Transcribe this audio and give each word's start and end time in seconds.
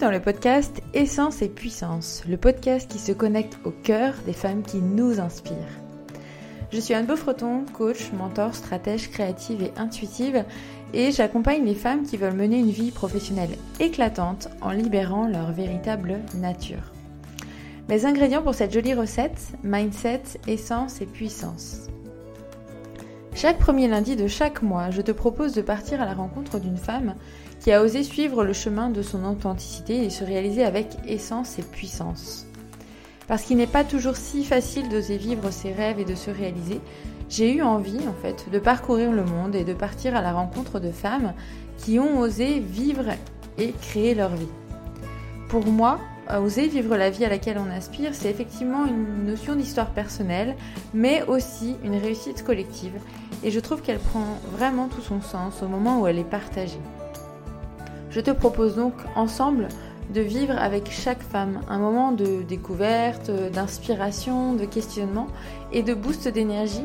dans 0.00 0.10
le 0.10 0.20
podcast 0.20 0.80
Essence 0.94 1.42
et 1.42 1.48
Puissance, 1.50 2.22
le 2.26 2.38
podcast 2.38 2.90
qui 2.90 2.98
se 2.98 3.12
connecte 3.12 3.58
au 3.64 3.70
cœur 3.70 4.14
des 4.24 4.32
femmes 4.32 4.62
qui 4.62 4.78
nous 4.78 5.20
inspirent. 5.20 5.54
Je 6.72 6.80
suis 6.80 6.94
Anne 6.94 7.04
Beaufreton, 7.04 7.66
coach, 7.74 8.10
mentor, 8.12 8.54
stratège 8.54 9.10
créative 9.10 9.62
et 9.62 9.72
intuitive, 9.76 10.44
et 10.94 11.12
j'accompagne 11.12 11.66
les 11.66 11.74
femmes 11.74 12.04
qui 12.04 12.16
veulent 12.16 12.32
mener 12.32 12.58
une 12.58 12.70
vie 12.70 12.92
professionnelle 12.92 13.58
éclatante 13.78 14.48
en 14.62 14.70
libérant 14.70 15.26
leur 15.26 15.52
véritable 15.52 16.20
nature. 16.34 16.92
Mes 17.90 18.06
ingrédients 18.06 18.42
pour 18.42 18.54
cette 18.54 18.72
jolie 18.72 18.94
recette, 18.94 19.52
mindset, 19.62 20.22
essence 20.46 21.02
et 21.02 21.06
puissance. 21.06 21.88
Chaque 23.34 23.58
premier 23.58 23.86
lundi 23.86 24.16
de 24.16 24.28
chaque 24.28 24.62
mois, 24.62 24.90
je 24.90 25.02
te 25.02 25.12
propose 25.12 25.52
de 25.52 25.62
partir 25.62 26.00
à 26.00 26.06
la 26.06 26.14
rencontre 26.14 26.58
d'une 26.58 26.78
femme 26.78 27.16
qui 27.60 27.72
a 27.72 27.82
osé 27.82 28.02
suivre 28.02 28.42
le 28.44 28.52
chemin 28.52 28.90
de 28.90 29.02
son 29.02 29.24
authenticité 29.24 30.04
et 30.04 30.10
se 30.10 30.24
réaliser 30.24 30.64
avec 30.64 30.96
essence 31.06 31.58
et 31.58 31.62
puissance. 31.62 32.46
Parce 33.28 33.42
qu'il 33.42 33.58
n'est 33.58 33.66
pas 33.66 33.84
toujours 33.84 34.16
si 34.16 34.44
facile 34.44 34.88
d'oser 34.88 35.16
vivre 35.16 35.50
ses 35.50 35.72
rêves 35.72 36.00
et 36.00 36.04
de 36.04 36.14
se 36.14 36.30
réaliser, 36.30 36.80
j'ai 37.28 37.54
eu 37.54 37.62
envie 37.62 38.08
en 38.08 38.14
fait 38.20 38.50
de 38.50 38.58
parcourir 38.58 39.12
le 39.12 39.24
monde 39.24 39.54
et 39.54 39.64
de 39.64 39.74
partir 39.74 40.16
à 40.16 40.22
la 40.22 40.32
rencontre 40.32 40.80
de 40.80 40.90
femmes 40.90 41.32
qui 41.78 41.98
ont 41.98 42.18
osé 42.18 42.58
vivre 42.58 43.10
et 43.56 43.72
créer 43.72 44.14
leur 44.14 44.34
vie. 44.34 44.48
Pour 45.48 45.66
moi, 45.66 46.00
oser 46.38 46.66
vivre 46.66 46.96
la 46.96 47.10
vie 47.10 47.24
à 47.24 47.28
laquelle 47.28 47.58
on 47.58 47.70
aspire, 47.70 48.14
c'est 48.14 48.30
effectivement 48.30 48.86
une 48.86 49.26
notion 49.26 49.54
d'histoire 49.54 49.90
personnelle, 49.90 50.56
mais 50.94 51.22
aussi 51.24 51.76
une 51.84 51.96
réussite 51.96 52.44
collective. 52.44 52.92
Et 53.42 53.50
je 53.50 53.60
trouve 53.60 53.82
qu'elle 53.82 53.98
prend 53.98 54.38
vraiment 54.52 54.88
tout 54.88 55.02
son 55.02 55.20
sens 55.20 55.62
au 55.62 55.68
moment 55.68 56.00
où 56.00 56.06
elle 56.06 56.18
est 56.18 56.24
partagée. 56.24 56.80
Je 58.10 58.20
te 58.20 58.32
propose 58.32 58.74
donc 58.74 58.94
ensemble 59.14 59.68
de 60.12 60.20
vivre 60.20 60.58
avec 60.58 60.90
chaque 60.90 61.22
femme 61.22 61.60
un 61.68 61.78
moment 61.78 62.10
de 62.10 62.42
découverte, 62.42 63.30
d'inspiration, 63.52 64.54
de 64.54 64.64
questionnement 64.64 65.28
et 65.72 65.82
de 65.82 65.94
boost 65.94 66.26
d'énergie 66.26 66.84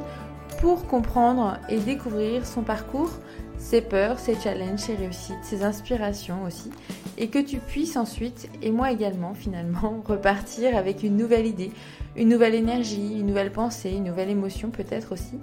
pour 0.61 0.85
comprendre 0.85 1.57
et 1.67 1.79
découvrir 1.79 2.45
son 2.45 2.61
parcours, 2.61 3.09
ses 3.57 3.81
peurs, 3.81 4.19
ses 4.19 4.35
challenges, 4.35 4.79
ses 4.79 4.95
réussites, 4.95 5.43
ses 5.43 5.63
inspirations 5.63 6.43
aussi, 6.45 6.69
et 7.17 7.29
que 7.29 7.39
tu 7.39 7.57
puisses 7.57 7.97
ensuite, 7.97 8.47
et 8.61 8.69
moi 8.69 8.91
également 8.91 9.33
finalement, 9.33 10.03
repartir 10.05 10.77
avec 10.77 11.01
une 11.01 11.17
nouvelle 11.17 11.47
idée, 11.47 11.71
une 12.15 12.29
nouvelle 12.29 12.53
énergie, 12.53 13.19
une 13.19 13.27
nouvelle 13.27 13.51
pensée, 13.51 13.91
une 13.91 14.03
nouvelle 14.03 14.29
émotion 14.29 14.69
peut-être 14.69 15.13
aussi, 15.13 15.39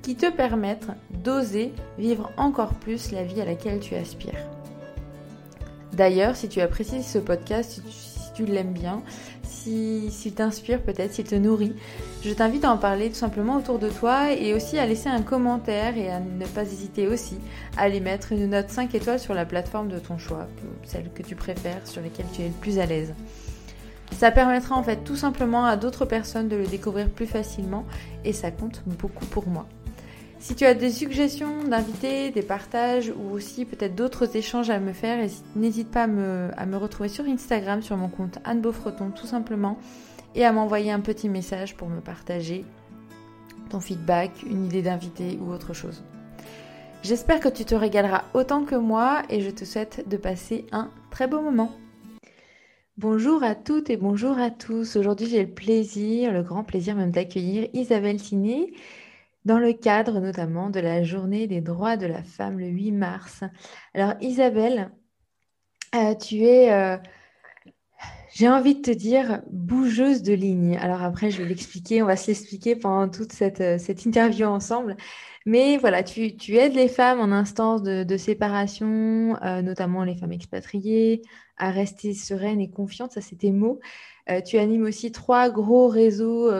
qui 0.00 0.16
te 0.16 0.30
permettent 0.30 0.88
d'oser 1.22 1.72
vivre 1.98 2.30
encore 2.38 2.72
plus 2.74 3.12
la 3.12 3.24
vie 3.24 3.42
à 3.42 3.44
laquelle 3.44 3.80
tu 3.80 3.94
aspires. 3.94 4.57
D'ailleurs, 5.98 6.36
si 6.36 6.48
tu 6.48 6.60
apprécies 6.60 7.02
ce 7.02 7.18
podcast, 7.18 7.82
si 7.90 8.32
tu, 8.32 8.46
l'aimes 8.46 8.72
bien, 8.72 9.02
s'il 9.42 10.12
si, 10.12 10.30
t'inspire 10.30 10.80
peut-être, 10.80 11.12
s'il 11.12 11.24
te 11.24 11.34
nourrit, 11.34 11.74
je 12.24 12.32
t'invite 12.32 12.64
à 12.64 12.70
en 12.70 12.78
parler 12.78 13.08
tout 13.08 13.16
simplement 13.16 13.56
autour 13.56 13.80
de 13.80 13.88
toi 13.88 14.32
et 14.32 14.54
aussi 14.54 14.78
à 14.78 14.86
laisser 14.86 15.08
un 15.08 15.22
commentaire 15.22 15.98
et 15.98 16.08
à 16.08 16.20
ne 16.20 16.46
pas 16.46 16.62
hésiter 16.62 17.08
aussi 17.08 17.38
à 17.76 17.82
aller 17.82 17.98
mettre 17.98 18.30
une 18.30 18.50
note 18.50 18.70
5 18.70 18.94
étoiles 18.94 19.18
sur 19.18 19.34
la 19.34 19.44
plateforme 19.44 19.88
de 19.88 19.98
ton 19.98 20.18
choix, 20.18 20.46
celle 20.84 21.10
que 21.12 21.24
tu 21.24 21.34
préfères, 21.34 21.84
sur 21.84 22.00
laquelle 22.00 22.26
tu 22.32 22.42
es 22.42 22.46
le 22.46 22.54
plus 22.54 22.78
à 22.78 22.86
l'aise. 22.86 23.12
Ça 24.12 24.30
permettra 24.30 24.76
en 24.76 24.84
fait 24.84 25.02
tout 25.02 25.16
simplement 25.16 25.66
à 25.66 25.76
d'autres 25.76 26.04
personnes 26.04 26.48
de 26.48 26.54
le 26.54 26.66
découvrir 26.68 27.10
plus 27.10 27.26
facilement 27.26 27.84
et 28.24 28.32
ça 28.32 28.52
compte 28.52 28.84
beaucoup 28.86 29.26
pour 29.26 29.48
moi. 29.48 29.66
Si 30.40 30.54
tu 30.54 30.64
as 30.64 30.74
des 30.74 30.90
suggestions 30.90 31.64
d'invités, 31.64 32.30
des 32.30 32.42
partages 32.42 33.12
ou 33.16 33.32
aussi 33.32 33.64
peut-être 33.64 33.96
d'autres 33.96 34.36
échanges 34.36 34.70
à 34.70 34.78
me 34.78 34.92
faire, 34.92 35.28
n'hésite 35.56 35.90
pas 35.90 36.04
à 36.04 36.06
me, 36.06 36.76
retrouver 36.76 37.08
sur 37.08 37.24
Instagram 37.24 37.82
sur 37.82 37.96
mon 37.96 38.08
compte 38.08 38.38
Anne 38.44 38.60
Beaufreton 38.60 39.10
tout 39.10 39.26
simplement 39.26 39.78
et 40.36 40.44
à 40.44 40.52
m'envoyer 40.52 40.92
un 40.92 41.00
petit 41.00 41.28
message 41.28 41.76
pour 41.76 41.88
me 41.88 42.00
partager 42.00 42.64
ton 43.68 43.80
feedback, 43.80 44.30
une 44.48 44.66
idée 44.66 44.80
d'invité 44.80 45.38
ou 45.42 45.50
autre 45.50 45.74
chose. 45.74 46.04
J'espère 47.02 47.40
que 47.40 47.48
tu 47.48 47.64
te 47.64 47.74
régaleras 47.74 48.22
autant 48.32 48.64
que 48.64 48.76
moi 48.76 49.22
et 49.30 49.40
je 49.40 49.50
te 49.50 49.64
souhaite 49.64 50.08
de 50.08 50.16
passer 50.16 50.66
un 50.70 50.90
très 51.10 51.26
beau 51.26 51.40
moment. 51.40 51.72
Bonjour 52.96 53.42
à 53.42 53.56
toutes 53.56 53.90
et 53.90 53.96
bonjour 53.96 54.38
à 54.38 54.50
tous. 54.50 54.96
Aujourd'hui, 54.96 55.26
j'ai 55.26 55.42
le 55.42 55.50
plaisir, 55.50 56.32
le 56.32 56.42
grand 56.42 56.62
plaisir 56.62 56.94
même 56.94 57.10
d'accueillir 57.10 57.68
Isabelle 57.72 58.20
Ciné 58.20 58.72
dans 59.48 59.58
le 59.58 59.72
cadre 59.72 60.20
notamment 60.20 60.68
de 60.68 60.78
la 60.78 61.02
journée 61.02 61.46
des 61.46 61.62
droits 61.62 61.96
de 61.96 62.06
la 62.06 62.22
femme 62.22 62.58
le 62.60 62.66
8 62.66 62.92
mars. 62.92 63.44
Alors 63.94 64.12
Isabelle, 64.20 64.92
euh, 65.94 66.14
tu 66.14 66.44
es, 66.44 66.70
euh, 66.70 66.98
j'ai 68.34 68.46
envie 68.46 68.74
de 68.74 68.82
te 68.82 68.90
dire, 68.90 69.40
bougeuse 69.50 70.22
de 70.22 70.34
ligne. 70.34 70.76
Alors 70.76 71.02
après, 71.02 71.30
je 71.30 71.42
vais 71.42 71.48
l'expliquer, 71.48 72.02
on 72.02 72.06
va 72.06 72.16
se 72.16 72.26
l'expliquer 72.26 72.76
pendant 72.76 73.08
toute 73.08 73.32
cette, 73.32 73.62
euh, 73.62 73.78
cette, 73.78 74.04
interview 74.04 74.44
ensemble. 74.46 74.98
Mais 75.46 75.78
voilà, 75.78 76.02
tu, 76.02 76.36
tu, 76.36 76.56
aides 76.56 76.74
les 76.74 76.88
femmes 76.88 77.18
en 77.18 77.32
instance 77.32 77.82
de, 77.82 78.04
de 78.04 78.16
séparation, 78.18 79.34
notamment 79.62 80.04
les 80.04 80.14
femmes 80.14 80.32
expatriées, 80.32 81.22
à 81.56 81.70
rester 81.70 82.12
sereines 82.12 82.60
et 82.60 82.68
confiantes, 82.70 83.12
ça 83.12 83.22
c'est 83.22 83.36
tes 83.36 83.52
mots. 83.52 83.80
tu 84.44 84.58
animes 84.58 84.84
aussi 84.84 85.10
trois 85.10 85.48
gros 85.48 85.88
réseaux 85.88 86.50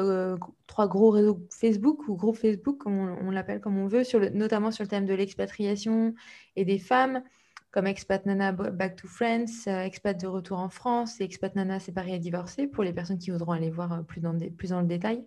trois 0.78 0.86
gros 0.86 1.10
réseaux 1.10 1.40
Facebook 1.50 2.06
ou 2.06 2.14
groupe 2.14 2.36
Facebook, 2.36 2.78
comme 2.78 3.16
on, 3.20 3.32
l'appelle 3.32 3.60
comme 3.60 3.78
on 3.78 3.88
veut, 3.88 4.04
notamment 4.32 4.70
sur 4.70 4.84
le 4.84 4.88
thème 4.88 5.06
de 5.06 5.14
l'expatriation 5.14 6.14
et 6.54 6.64
des 6.64 6.78
femmes, 6.78 7.24
comme 7.72 7.88
Expat 7.88 8.24
Nana 8.26 8.52
Back 8.52 8.94
to 8.94 9.08
France, 9.08 9.66
euh, 9.66 9.82
Expat 9.82 10.20
de 10.20 10.28
retour 10.28 10.60
en 10.60 10.68
France 10.68 11.20
et 11.20 11.24
Expat 11.24 11.56
Nana 11.56 11.80
séparée 11.80 12.14
et 12.14 12.18
divorcée, 12.20 12.68
pour 12.68 12.84
les 12.84 12.92
personnes 12.92 13.18
qui 13.18 13.32
voudront 13.32 13.50
aller 13.50 13.70
voir 13.70 13.92
euh, 13.92 14.02
plus 14.02 14.20
dans, 14.20 14.32
le 14.32 14.86
détail. 14.86 15.24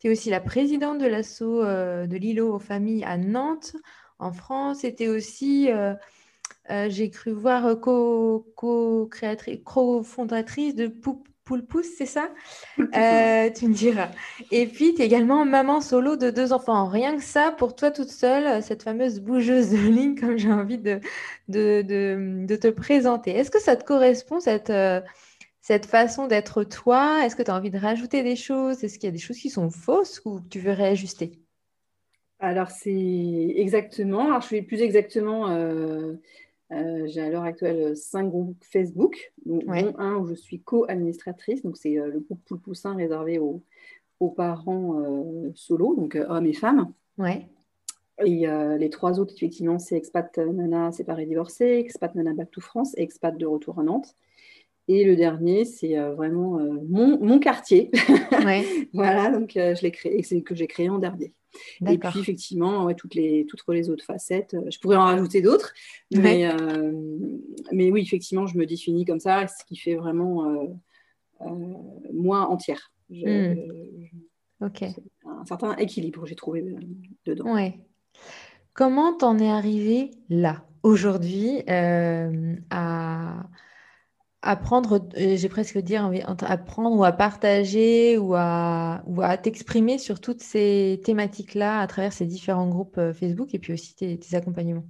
Tu 0.00 0.08
es 0.08 0.10
aussi 0.10 0.28
la 0.28 0.40
présidente 0.40 0.98
de 0.98 1.06
l'assaut 1.06 1.62
euh, 1.62 2.06
de 2.06 2.18
l'îlot 2.18 2.54
aux 2.54 2.58
familles 2.58 3.04
à 3.04 3.16
Nantes, 3.16 3.76
en 4.18 4.32
France. 4.32 4.80
C'était 4.80 5.08
aussi, 5.08 5.70
j'ai 6.68 7.10
cru 7.10 7.30
voir, 7.30 7.80
co-créatrice, 7.80 9.60
co-fondatrice 9.64 10.74
de 10.74 10.88
Poupe 10.88 11.26
Poulpousse, 11.44 11.88
c'est 11.98 12.06
ça? 12.06 12.30
Euh, 12.78 13.50
Tu 13.50 13.68
me 13.68 13.74
diras. 13.74 14.08
Et 14.50 14.66
puis, 14.66 14.94
tu 14.94 15.02
es 15.02 15.06
également 15.06 15.44
maman 15.44 15.80
solo 15.80 16.16
de 16.16 16.30
deux 16.30 16.52
enfants. 16.52 16.86
Rien 16.86 17.16
que 17.16 17.22
ça, 17.22 17.52
pour 17.52 17.74
toi 17.74 17.90
toute 17.90 18.08
seule, 18.08 18.62
cette 18.62 18.82
fameuse 18.82 19.20
bougeuse 19.20 19.70
de 19.70 19.76
ligne, 19.90 20.14
comme 20.14 20.38
j'ai 20.38 20.52
envie 20.52 20.78
de, 20.78 21.00
de, 21.48 22.56
te 22.56 22.68
présenter. 22.68 23.32
Est-ce 23.32 23.50
que 23.50 23.60
ça 23.60 23.76
te 23.76 23.84
correspond, 23.84 24.40
cette, 24.40 24.70
euh, 24.70 25.00
cette 25.60 25.86
façon 25.86 26.26
d'être 26.26 26.64
toi? 26.64 27.24
Est-ce 27.24 27.36
que 27.36 27.42
tu 27.42 27.50
as 27.50 27.56
envie 27.56 27.70
de 27.70 27.78
rajouter 27.78 28.22
des 28.22 28.36
choses? 28.36 28.82
Est-ce 28.82 28.98
qu'il 28.98 29.08
y 29.08 29.12
a 29.12 29.12
des 29.12 29.18
choses 29.18 29.38
qui 29.38 29.50
sont 29.50 29.70
fausses 29.70 30.22
ou 30.24 30.40
que 30.40 30.48
tu 30.48 30.60
veux 30.60 30.72
réajuster? 30.72 31.38
Alors, 32.38 32.70
c'est 32.70 33.54
exactement. 33.56 34.26
Alors, 34.26 34.40
je 34.40 34.46
suis 34.46 34.62
plus 34.62 34.82
exactement. 34.82 35.50
Euh, 35.50 36.14
euh, 36.72 37.06
j'ai 37.06 37.20
à 37.20 37.30
l'heure 37.30 37.42
actuelle 37.42 37.96
cinq 37.96 38.28
groupes 38.28 38.62
Facebook, 38.62 39.32
dont 39.44 39.62
un 39.98 40.16
où 40.16 40.26
je 40.26 40.34
suis 40.34 40.60
co-administratrice. 40.60 41.62
Donc, 41.62 41.76
c'est 41.76 41.98
euh, 41.98 42.08
le 42.08 42.20
groupe 42.20 42.42
Poulpoussin 42.44 42.94
réservé 42.94 43.38
aux, 43.38 43.62
parents 44.36 45.00
euh, 45.00 45.50
solo, 45.54 45.94
donc 45.94 46.16
hommes 46.16 46.46
et 46.46 46.54
femmes. 46.54 46.90
Ouais. 47.18 47.46
Et 48.24 48.46
les 48.78 48.90
trois 48.90 49.20
autres, 49.20 49.34
effectivement, 49.34 49.78
c'est 49.78 49.96
Expat 49.96 50.38
Nana 50.38 50.92
séparé 50.92 51.26
divorcé, 51.26 51.64
Expat 51.80 52.14
Nana 52.14 52.32
Back 52.32 52.50
to 52.52 52.60
France 52.60 52.94
et 52.96 53.02
Expat 53.02 53.36
de 53.36 53.44
retour 53.44 53.80
à 53.80 53.82
Nantes. 53.82 54.14
Et 54.86 55.04
le 55.04 55.16
dernier, 55.16 55.64
c'est 55.64 55.96
vraiment 56.10 56.58
mon, 56.88 57.38
quartier. 57.38 57.90
voilà, 58.92 59.30
donc 59.30 59.52
je 59.54 59.82
l'ai 59.82 59.90
créé, 59.90 60.22
c'est 60.22 60.42
que 60.42 60.54
j'ai 60.54 60.66
créé 60.66 60.88
en 60.90 60.98
dernier. 60.98 61.32
Et 61.86 61.98
puis 61.98 62.20
effectivement, 62.20 62.92
toutes, 62.94 63.14
les, 63.14 63.46
toutes 63.46 63.62
les 63.68 63.90
autres 63.90 64.04
facettes, 64.04 64.54
euh, 64.54 64.70
je 64.70 64.78
pourrais 64.78 64.96
en 64.96 65.04
rajouter 65.04 65.40
d'autres, 65.40 65.72
mais, 66.10 66.46
euh, 66.46 66.92
mais 67.72 67.90
oui, 67.90 68.02
effectivement, 68.02 68.46
je 68.46 68.56
me 68.56 68.66
définis 68.66 69.04
comme 69.04 69.20
ça, 69.20 69.46
ce 69.46 69.64
qui 69.64 69.76
fait 69.76 69.94
vraiment 69.94 70.44
euh, 70.44 71.46
moi 72.12 72.48
entière. 72.48 72.92
Hmm. 73.10 73.54
ok. 74.60 74.84
Un 75.26 75.44
certain 75.44 75.76
équilibre, 75.76 76.26
j'ai 76.26 76.34
trouvé 76.34 76.64
dedans. 77.26 77.54
Ouais. 77.54 77.78
Comment 78.72 79.12
t'en 79.16 79.38
es 79.38 79.50
arrivé 79.50 80.10
là, 80.30 80.64
aujourd'hui, 80.82 81.62
à 81.68 83.44
apprendre, 84.44 85.00
euh, 85.16 85.36
j'ai 85.36 85.48
presque 85.48 85.78
dire, 85.78 86.10
apprendre 86.46 86.96
ou 86.98 87.04
à 87.04 87.12
partager 87.12 88.18
ou 88.18 88.34
à, 88.34 89.02
ou 89.06 89.22
à 89.22 89.36
t'exprimer 89.36 89.98
sur 89.98 90.20
toutes 90.20 90.42
ces 90.42 91.00
thématiques-là 91.04 91.80
à 91.80 91.86
travers 91.86 92.12
ces 92.12 92.26
différents 92.26 92.68
groupes 92.68 92.98
euh, 92.98 93.14
Facebook 93.14 93.54
et 93.54 93.58
puis 93.58 93.72
aussi 93.72 93.94
tes, 93.96 94.18
accompagnements 94.34 94.84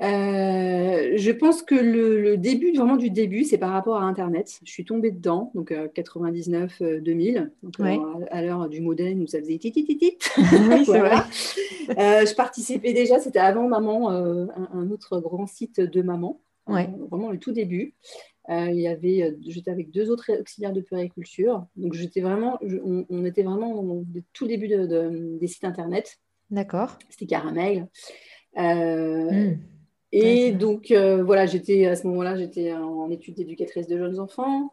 euh, 0.00 1.14
je 1.16 1.32
pense 1.32 1.62
que 1.62 1.74
le, 1.74 2.36
début, 2.36 2.72
vraiment 2.72 2.96
du 2.96 3.10
début, 3.10 3.42
c'est 3.42 3.58
par 3.58 3.72
rapport 3.72 3.96
à 4.00 4.04
Internet. 4.04 4.60
Je 4.62 4.70
suis 4.70 4.84
tombée 4.84 5.10
dedans, 5.10 5.50
donc 5.56 5.72
99-2000, 5.72 7.50
à, 8.30 8.42
l'heure 8.42 8.68
du 8.68 8.80
modem 8.80 9.22
où 9.22 9.26
ça 9.26 9.40
faisait 9.40 9.58
c'est 9.60 11.00
vrai. 11.00 11.16
je 11.88 12.34
participais 12.36 12.92
déjà, 12.92 13.18
c'était 13.18 13.40
avant 13.40 13.66
Maman, 13.66 14.10
un, 14.10 14.90
autre 14.92 15.18
grand 15.18 15.48
site 15.48 15.80
de 15.80 16.00
Maman. 16.00 16.40
Vraiment 16.68 17.30
le 17.30 17.38
tout 17.38 17.52
début. 17.52 17.94
il 18.48 18.80
y 18.80 18.88
avait, 18.88 19.36
j'étais 19.46 19.70
avec 19.70 19.90
deux 19.90 20.10
autres 20.10 20.30
auxiliaires 20.40 20.72
de 20.72 20.80
puériculture. 20.80 21.66
Donc 21.76 21.94
j'étais 21.94 22.20
vraiment, 22.20 22.58
on, 22.62 23.24
était 23.24 23.42
vraiment 23.42 23.72
au 23.72 24.04
tout 24.32 24.46
début 24.46 24.68
des 24.68 25.46
sites 25.46 25.64
internet. 25.64 26.18
D'accord. 26.50 26.98
C'était 27.10 27.26
Caramel. 27.26 27.88
Hmm. 28.56 29.54
Et 30.12 30.52
donc, 30.52 30.92
voilà, 30.92 31.46
j'étais 31.46 31.86
à 31.86 31.96
ce 31.96 32.06
moment-là, 32.06 32.36
j'étais 32.36 32.72
en 32.72 33.10
études 33.10 33.34
d'éducatrice 33.34 33.86
de 33.86 33.98
jeunes 33.98 34.20
enfants. 34.20 34.70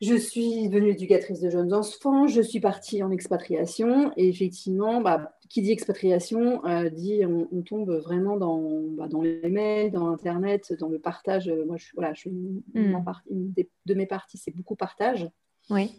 Je 0.00 0.14
suis 0.14 0.68
devenue 0.70 0.92
éducatrice 0.92 1.40
de 1.40 1.50
jeunes 1.50 1.74
enfants, 1.74 2.26
je 2.26 2.40
suis 2.40 2.60
partie 2.60 3.02
en 3.02 3.10
expatriation 3.10 4.12
et 4.16 4.28
effectivement, 4.30 5.02
bah, 5.02 5.36
qui 5.50 5.60
dit 5.60 5.72
expatriation 5.72 6.64
euh, 6.64 6.88
dit 6.88 7.22
on, 7.26 7.62
tombe 7.62 7.90
vraiment 7.90 8.38
dans, 8.38 8.80
bah, 8.92 9.08
dans 9.08 9.20
les 9.20 9.50
mails, 9.50 9.90
dans 9.90 10.08
Internet, 10.08 10.72
dans 10.78 10.88
le 10.88 10.98
partage. 10.98 11.52
Moi, 11.66 11.76
je, 11.76 11.88
voilà, 11.94 12.14
je, 12.14 12.28
une, 12.28 12.62
hmm. 12.72 13.52
de 13.86 13.94
mes 13.94 14.06
parties, 14.06 14.38
c'est 14.38 14.56
beaucoup 14.56 14.76
partage. 14.76 15.28
Oui. 15.68 15.90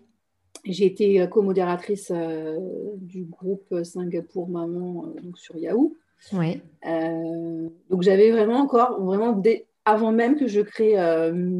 J'ai 0.65 0.86
été 0.86 1.27
co-modératrice 1.30 2.12
euh, 2.15 2.57
du 2.98 3.25
groupe 3.25 3.83
Singapour 3.83 4.50
Maman 4.50 5.13
donc 5.21 5.38
sur 5.38 5.57
Yahoo. 5.57 5.95
Oui. 6.33 6.62
Euh, 6.88 7.69
donc 7.89 8.01
j'avais 8.01 8.31
vraiment 8.31 8.59
encore, 8.59 9.04
vraiment 9.04 9.42
avant 9.86 10.12
même 10.12 10.38
que 10.38 10.47
je 10.47 10.62
crée 10.62 10.95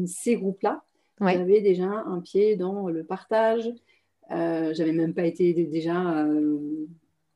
ces 0.06 0.36
groupes-là, 0.36 0.82
j'avais 1.20 1.60
déjà 1.60 1.88
un 1.88 2.20
pied 2.20 2.56
dans 2.56 2.88
le 2.88 3.04
partage. 3.04 3.70
Euh, 4.32 4.72
j'avais 4.74 4.92
même 4.92 5.14
pas 5.14 5.24
été 5.24 5.52
déjà 5.52 6.24
euh, 6.24 6.58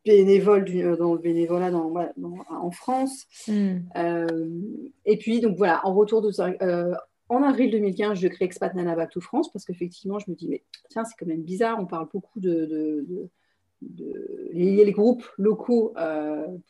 bénévole 0.06 0.64
euh, 0.68 0.96
dans 0.96 1.12
le 1.12 1.18
bénévolat 1.18 1.70
dans, 1.70 1.92
en 2.48 2.70
France. 2.70 3.26
Hmm. 3.48 3.80
Euh, 3.96 4.48
et 5.04 5.18
puis, 5.18 5.40
donc 5.40 5.56
voilà, 5.56 5.84
en 5.86 5.94
retour 5.94 6.22
de 6.22 6.30
ça, 6.30 6.50
en 7.28 7.42
avril 7.42 7.70
2015, 7.72 8.18
je 8.18 8.28
crée 8.28 8.44
Expat 8.44 8.72
Nana 8.74 8.94
Back 8.94 9.10
to 9.10 9.20
France 9.20 9.52
parce 9.52 9.64
qu'effectivement, 9.64 10.18
je 10.18 10.30
me 10.30 10.36
dis, 10.36 10.48
mais 10.48 10.62
tiens, 10.90 11.04
c'est 11.04 11.14
quand 11.18 11.26
même 11.26 11.42
bizarre, 11.42 11.78
on 11.80 11.86
parle 11.86 12.08
beaucoup 12.12 12.38
de, 12.38 13.04
de, 13.04 13.28
de, 13.82 14.50
les, 14.52 14.92
groupes 14.92 15.26
locaux 15.36 15.92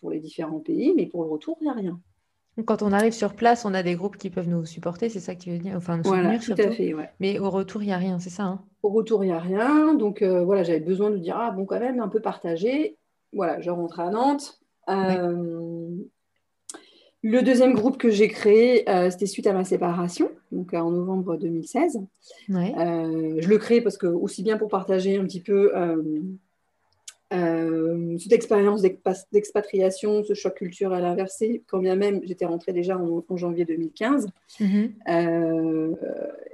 pour 0.00 0.10
les 0.10 0.18
différents 0.18 0.60
pays, 0.60 0.94
mais 0.96 1.06
pour 1.06 1.22
le 1.22 1.28
retour, 1.28 1.58
il 1.60 1.64
n'y 1.64 1.70
a 1.70 1.74
rien. 1.74 2.00
Quand 2.64 2.82
on 2.82 2.90
arrive 2.92 3.12
sur 3.12 3.34
place, 3.34 3.66
on 3.66 3.74
a 3.74 3.82
des 3.82 3.96
groupes 3.96 4.16
qui 4.16 4.30
peuvent 4.30 4.48
nous 4.48 4.64
supporter, 4.64 5.10
c'est 5.10 5.20
ça 5.20 5.34
que 5.34 5.40
tu 5.40 5.50
veux 5.50 5.58
dire 5.58 5.74
Enfin, 5.76 5.98
nous 5.98 6.04
voilà, 6.04 6.38
tout 6.38 6.52
à 6.52 6.70
fait, 6.70 6.94
Mais 7.20 7.38
au 7.38 7.50
retour, 7.50 7.82
il 7.82 7.86
n'y 7.86 7.92
a 7.92 7.98
rien, 7.98 8.18
c'est 8.18 8.30
ça 8.30 8.44
hein 8.44 8.64
Au 8.82 8.88
retour, 8.88 9.24
il 9.24 9.26
n'y 9.26 9.32
a 9.32 9.38
rien. 9.38 9.94
Donc 9.94 10.22
euh, 10.22 10.42
voilà, 10.42 10.62
j'avais 10.62 10.80
besoin 10.80 11.10
de 11.10 11.18
dire, 11.18 11.36
ah 11.38 11.50
bon, 11.50 11.66
quand 11.66 11.78
même, 11.78 12.00
un 12.00 12.08
peu 12.08 12.20
partagé. 12.20 12.96
Voilà, 13.32 13.60
je 13.60 13.70
rentre 13.70 14.00
à 14.00 14.10
Nantes. 14.10 14.60
Euh, 14.88 15.88
le 17.22 17.42
deuxième 17.42 17.74
groupe 17.74 17.98
que 17.98 18.10
j'ai 18.10 18.28
créé, 18.28 18.88
euh, 18.88 19.10
c'était 19.10 19.26
suite 19.26 19.46
à 19.46 19.52
ma 19.52 19.64
séparation, 19.64 20.30
donc 20.52 20.74
en 20.74 20.90
novembre 20.90 21.36
2016. 21.36 22.00
je 22.48 23.48
le 23.48 23.58
crée 23.58 23.80
parce 23.80 23.98
que, 23.98 24.06
aussi 24.06 24.42
bien 24.42 24.56
pour 24.56 24.68
partager 24.68 25.18
un 25.18 25.24
petit 25.24 25.42
peu 25.42 25.72
euh, 27.32 28.16
cette 28.18 28.32
expérience 28.32 28.82
d'expatriation, 29.32 30.22
ce 30.22 30.34
choc 30.34 30.54
culturel 30.54 31.04
inversé, 31.04 31.64
quand 31.66 31.78
bien 31.78 31.96
même 31.96 32.20
j'étais 32.22 32.46
rentrée 32.46 32.72
déjà 32.72 32.96
en, 32.96 33.36
janvier 33.36 33.64
2015. 33.64 34.28
Mhm. 34.60 34.92
Euh, 35.08 35.92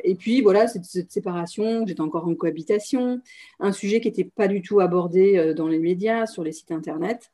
et 0.02 0.14
puis 0.14 0.40
voilà, 0.40 0.68
cette, 0.68 0.84
séparation, 1.10 1.86
j'étais 1.86 2.00
encore 2.00 2.26
en 2.26 2.34
cohabitation, 2.34 3.20
un 3.60 3.72
sujet 3.72 4.00
qui 4.00 4.08
n'était 4.08 4.24
pas 4.24 4.48
du 4.48 4.62
tout 4.62 4.80
abordé 4.80 5.36
euh, 5.36 5.52
dans 5.52 5.68
les 5.68 5.78
médias, 5.78 6.26
sur 6.26 6.42
les 6.42 6.52
sites 6.52 6.72
internet. 6.72 7.32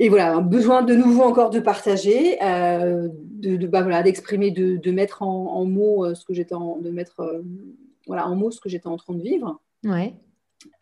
Et 0.00 0.08
voilà, 0.10 0.34
un 0.34 0.42
besoin 0.42 0.82
de 0.82 0.94
nouveau 0.94 1.22
encore 1.22 1.50
de 1.50 1.58
partager, 1.58 2.36
de, 2.38 3.66
bah, 3.66 3.82
voilà, 3.82 4.04
d'exprimer, 4.04 4.52
de, 4.52 4.90
mettre 4.92 5.22
en, 5.22 5.64
mots 5.64 6.14
ce 6.14 6.24
que 6.24 6.34
j'étais 6.34 6.54
en, 6.54 6.76
de 6.76 6.90
mettre 6.90 7.42
voilà 8.06 8.28
en 8.28 8.36
mots 8.36 8.52
ce 8.52 8.60
que 8.60 8.68
j'étais 8.68 8.86
en 8.86 8.96
train 8.96 9.14
de 9.14 9.22
vivre. 9.22 9.60
Ouais. 9.82 10.14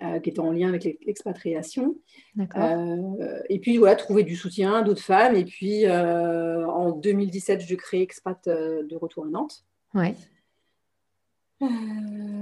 Euh, 0.02 0.20
qui 0.20 0.30
était 0.30 0.40
en 0.40 0.52
lien 0.52 0.68
avec 0.68 0.84
l'expatriation. 1.04 1.96
Euh, 2.38 3.40
et 3.50 3.58
puis 3.58 3.76
voilà, 3.76 3.94
trouver 3.94 4.22
du 4.22 4.34
soutien 4.34 4.80
d'autres 4.80 5.02
femmes. 5.02 5.36
Et 5.36 5.44
puis 5.44 5.84
euh, 5.84 6.66
en 6.66 6.92
2017, 6.92 7.60
je 7.60 7.74
crée 7.74 8.00
Expat 8.00 8.48
de 8.48 8.96
retour 8.96 9.26
à 9.26 9.28
Nantes. 9.28 9.64
Ouais. 9.94 10.14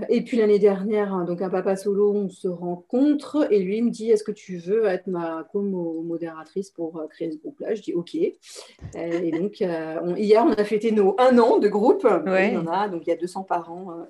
et 0.08 0.22
puis 0.22 0.36
l'année 0.36 0.58
dernière, 0.58 1.12
hein, 1.12 1.24
donc 1.24 1.40
un 1.42 1.50
papa 1.50 1.76
solo, 1.76 2.12
on 2.12 2.28
se 2.28 2.48
rencontre 2.48 3.46
et 3.52 3.60
lui 3.60 3.82
me 3.82 3.90
dit 3.90 4.10
Est-ce 4.10 4.24
que 4.24 4.32
tu 4.32 4.56
veux 4.56 4.86
être 4.86 5.08
ma 5.08 5.44
co-modératrice 5.50 6.70
pour 6.70 7.04
créer 7.10 7.32
ce 7.32 7.38
groupe-là? 7.38 7.74
Je 7.74 7.82
dis 7.82 7.94
Ok. 7.94 8.14
et 8.14 9.30
donc 9.32 9.58
hier, 9.60 10.44
on 10.46 10.52
a 10.52 10.64
fêté 10.64 10.92
nos 10.92 11.16
un 11.18 11.36
an 11.38 11.58
de 11.58 11.68
groupe. 11.68 12.04
Ouais. 12.26 12.50
Il 12.50 12.54
y 12.54 12.56
en 12.56 12.68
a, 12.68 12.88
donc 12.88 13.02
il 13.06 13.10
y 13.10 13.12
a 13.12 13.16
200 13.16 13.42
parents 13.42 14.06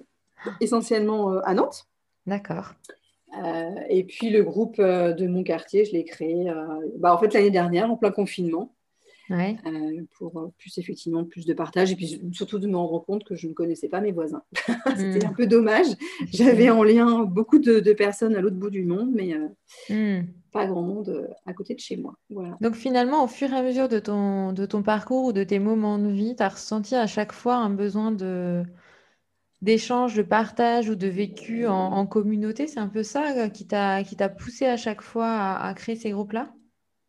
essentiellement 0.60 1.38
à 1.38 1.54
Nantes. 1.54 1.86
D'accord. 2.26 2.74
Euh, 3.42 3.70
et 3.88 4.04
puis 4.04 4.31
le 4.31 4.42
groupe 4.42 4.76
euh, 4.78 5.12
de 5.12 5.26
mon 5.26 5.42
quartier, 5.42 5.84
je 5.84 5.92
l'ai 5.92 6.04
créé 6.04 6.48
euh, 6.48 6.54
bah, 6.98 7.14
en 7.14 7.19
fait 7.19 7.32
l'année 7.32 7.50
dernière, 7.50 7.90
en 7.90 7.96
plein 7.96 8.10
confinement. 8.10 8.75
pour 10.19 10.52
plus 10.58 10.76
effectivement 10.78 11.25
plus 11.25 11.46
de 11.46 11.54
partage 11.54 11.90
et 11.90 11.96
puis 11.96 12.20
surtout 12.32 12.58
de 12.58 12.69
me 12.69 12.76
rendre 12.76 13.02
compte 13.04 13.25
que 13.25 13.34
je 13.34 13.48
ne 13.48 13.54
connaissais 13.54 13.88
pas 13.88 14.00
mes 14.00 14.12
voisins. 14.12 14.42
C'était 14.96 15.26
hmm. 15.26 15.31
un 15.31 15.32
peu 15.32 15.46
dommage. 15.46 15.86
J'avais 16.31 16.70
en 16.70 16.82
lien 16.82 17.25
beaucoup 17.25 17.58
de, 17.58 17.92
personnes 17.92 18.36
à 18.36 18.40
l'autre 18.40 18.56
bout 18.56 18.70
du 18.70 18.84
monde, 18.84 19.10
mais 19.14 19.34
hmm. 19.88 20.26
pas 20.52 20.66
grand 20.66 20.82
monde 20.82 21.28
à 21.46 21.54
côté 21.54 21.75
de 21.75 21.81
chez 21.81 21.96
moi. 21.96 22.14
Voilà. 22.28 22.56
Donc 22.60 22.75
finalement, 22.75 23.25
au 23.25 23.28
fur 23.28 23.50
et 23.50 23.56
à 23.56 23.62
mesure 23.62 23.88
de 23.88 23.98
ton, 23.98 24.52
de 24.52 24.66
ton 24.66 24.82
parcours 24.82 25.25
ou 25.25 25.32
de 25.32 25.42
tes 25.42 25.58
moments 25.58 25.98
de 25.98 26.10
vie, 26.10 26.36
tu 26.36 26.42
as 26.42 26.50
ressenti 26.50 26.94
à 26.94 27.06
chaque 27.06 27.32
fois 27.32 27.56
un 27.56 27.70
besoin 27.70 28.12
de, 28.12 28.62
d'échange, 29.64 30.14
de 30.14 30.22
partage 30.22 30.90
ou 30.90 30.94
de 30.94 31.08
vécu 31.08 31.66
en, 31.66 32.06
communauté. 32.06 32.66
C'est 32.66 32.81
un 32.81 32.88
peu 32.88 33.02
ça 33.02 33.32
euh, 33.37 33.49
qui 33.49 33.66
t'a 33.66 34.28
poussé 34.28 34.66
à 34.66 34.76
chaque 34.76 35.00
fois 35.00 35.56
à, 35.56 35.72
créer 35.75 35.96
ces 35.96 36.11
groupes-là? 36.11 36.52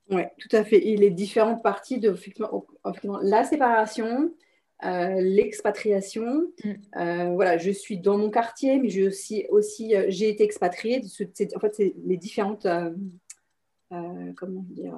Oui, 0.09 0.23
tout 0.39 0.55
à 0.55 0.63
fait. 0.63 0.87
Et 0.87 0.95
les 0.97 1.09
différentes 1.09 1.61
parties 1.61 1.99
de 1.99 2.15
la 3.21 3.43
séparation, 3.43 4.31
euh, 4.85 5.21
l'expatriation. 5.21 6.47
Mm. 6.63 6.71
Euh, 6.97 7.29
voilà, 7.33 7.57
je 7.57 7.71
suis 7.71 7.97
dans 7.97 8.17
mon 8.17 8.29
quartier, 8.29 8.79
mais 8.79 8.89
j'ai 8.89 9.05
aussi, 9.05 9.45
aussi 9.49 9.93
j'ai 10.07 10.29
été 10.29 10.43
expatriée. 10.43 11.01
En 11.55 11.59
fait, 11.59 11.75
c'est 11.75 11.93
les 12.05 12.17
différentes 12.17 12.67
comment 13.89 14.65
dire 14.69 14.97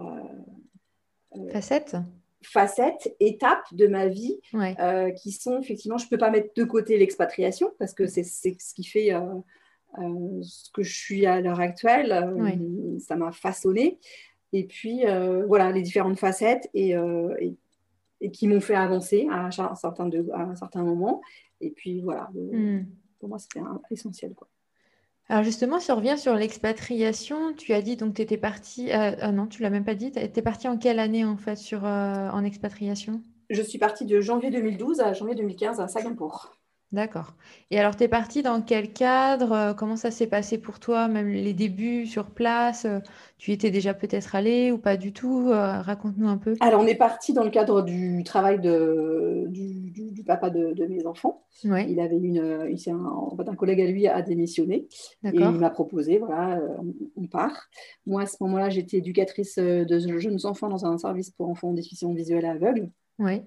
facettes? 1.52 1.98
Facettes, 2.44 3.16
étapes 3.20 3.74
de 3.74 3.88
ma 3.88 4.08
vie 4.08 4.40
euh, 4.54 5.12
qui 5.12 5.32
sont 5.32 5.60
effectivement, 5.60 5.98
je 5.98 6.06
ne 6.06 6.10
peux 6.10 6.18
pas 6.18 6.30
mettre 6.30 6.54
de 6.56 6.64
côté 6.64 6.98
l'expatriation 6.98 7.72
parce 7.80 7.94
que 7.94 8.08
c'est 8.08 8.24
ce 8.24 8.74
qui 8.74 8.84
fait 8.84 9.14
euh, 9.14 9.22
euh, 10.00 10.42
ce 10.44 10.70
que 10.72 10.84
je 10.84 10.96
suis 10.96 11.26
à 11.26 11.42
l'heure 11.42 11.60
actuelle. 11.60 12.10
Ça 13.00 13.16
m'a 13.16 13.32
façonné. 13.32 14.00
Et 14.54 14.66
puis, 14.66 15.04
voilà, 15.48 15.72
les 15.72 15.82
différentes 15.82 16.20
facettes 16.20 16.70
et, 16.74 16.94
et, 18.22 18.32
qui 18.32 18.48
m'ont 18.48 18.62
fait 18.62 18.76
avancer 18.76 19.28
à 19.30 19.46
un, 19.46 19.76
certain 19.76 20.08
de, 20.08 20.26
à 20.34 20.42
un 20.42 20.56
certain 20.56 20.84
moment. 20.84 21.22
Et 21.60 21.72
puis, 21.72 22.02
voilà, 22.02 22.30
hmm. 22.34 22.86
pour 23.20 23.30
moi, 23.30 23.40
c'était 23.40 23.62
essentiel. 23.90 24.34
Quoi. 24.36 24.48
Alors 25.30 25.44
justement, 25.44 25.80
si 25.80 25.92
on 25.92 25.98
revient 25.98 26.18
sur 26.18 26.34
l'expatriation, 26.36 27.54
tu 27.54 27.74
as 27.74 27.82
dit 27.82 27.98
donc 27.98 28.16
tu 28.16 28.22
étais 28.22 28.38
partie, 28.38 28.92
euh, 28.94 29.12
euh, 29.24 29.32
non, 29.32 29.46
tu 29.46 29.62
l'as 29.62 29.70
même 29.70 29.84
pas 29.84 29.96
dit, 29.96 30.12
tu 30.12 30.20
étais 30.20 30.42
partie 30.42 30.70
en 30.70 30.78
quelle 30.78 31.00
année 31.00 31.26
en 31.26 31.36
fait 31.36 31.58
sur, 31.58 31.86
euh, 31.86 32.30
en 32.30 32.44
expatriation? 32.46 33.22
Je 33.50 33.62
suis 33.62 33.78
partie 33.78 34.06
de 34.06 34.22
janvier 34.22 34.52
2012 34.52 35.02
à 35.02 35.12
janvier 35.14 35.36
2015 35.36 35.82
à 35.82 35.88
Singapour. 35.90 36.57
D'accord. 36.94 37.34
Et 37.70 37.78
alors, 37.78 37.98
tu 37.98 38.04
es 38.04 38.08
partie 38.08 38.44
dans 38.44 38.62
quel 38.62 38.94
cadre? 38.94 39.52
Euh, 39.52 39.74
Comment 39.74 39.98
ça 39.98 40.10
s'est 40.10 40.28
passé 40.28 40.58
pour 40.58 40.80
toi, 40.80 41.10
même 41.10 41.28
les 41.28 41.54
débuts 41.54 42.06
sur 42.06 42.28
place 42.28 42.86
euh, 42.86 43.00
Tu 43.38 43.52
étais 43.52 43.72
déjà 43.72 43.94
peut-être 43.94 44.36
allée 44.36 44.72
ou 44.72 44.78
pas 44.78 44.96
du 44.96 45.12
tout? 45.12 45.50
Euh, 45.50 45.82
Raconte-nous 45.82 46.30
un 46.30 46.38
peu. 46.38 46.56
Alors, 46.62 46.82
on 46.82 46.88
est 46.88 46.96
parti 46.96 47.34
dans 47.34 47.44
le 47.44 47.50
cadre 47.50 47.82
du 47.82 48.24
travail 48.24 48.62
de, 48.62 49.48
du, 49.50 50.24
papa 50.26 50.50
de, 50.50 50.86
mes 50.86 51.06
enfants. 51.06 51.44
Il 51.64 52.00
avait 52.00 52.16
une, 52.16 52.70
il 52.70 52.90
un, 52.90 53.04
en 53.04 53.36
fait, 53.36 53.50
un 53.50 53.56
collègue 53.56 53.82
à 53.82 53.86
lui 53.86 54.08
a 54.08 54.22
démissionné 54.22 54.88
et 55.26 55.30
il 55.34 55.52
m'a 55.52 55.70
proposé, 55.70 56.20
voilà, 56.20 56.62
on, 57.18 57.28
part. 57.28 57.68
Moi, 58.06 58.22
à 58.22 58.26
ce 58.26 58.38
moment-là, 58.42 58.70
j'étais 58.70 58.98
éducatrice 58.98 59.58
de 59.58 60.18
jeunes 60.20 60.46
enfants 60.46 60.70
dans 60.70 60.86
un 60.86 60.98
service 60.98 61.32
pour 61.32 61.50
enfants 61.50 61.70
en 61.70 61.74
déficience 61.74 62.16
visuelle 62.16 62.46
aveugle. 62.46 62.90
Oui. 63.20 63.42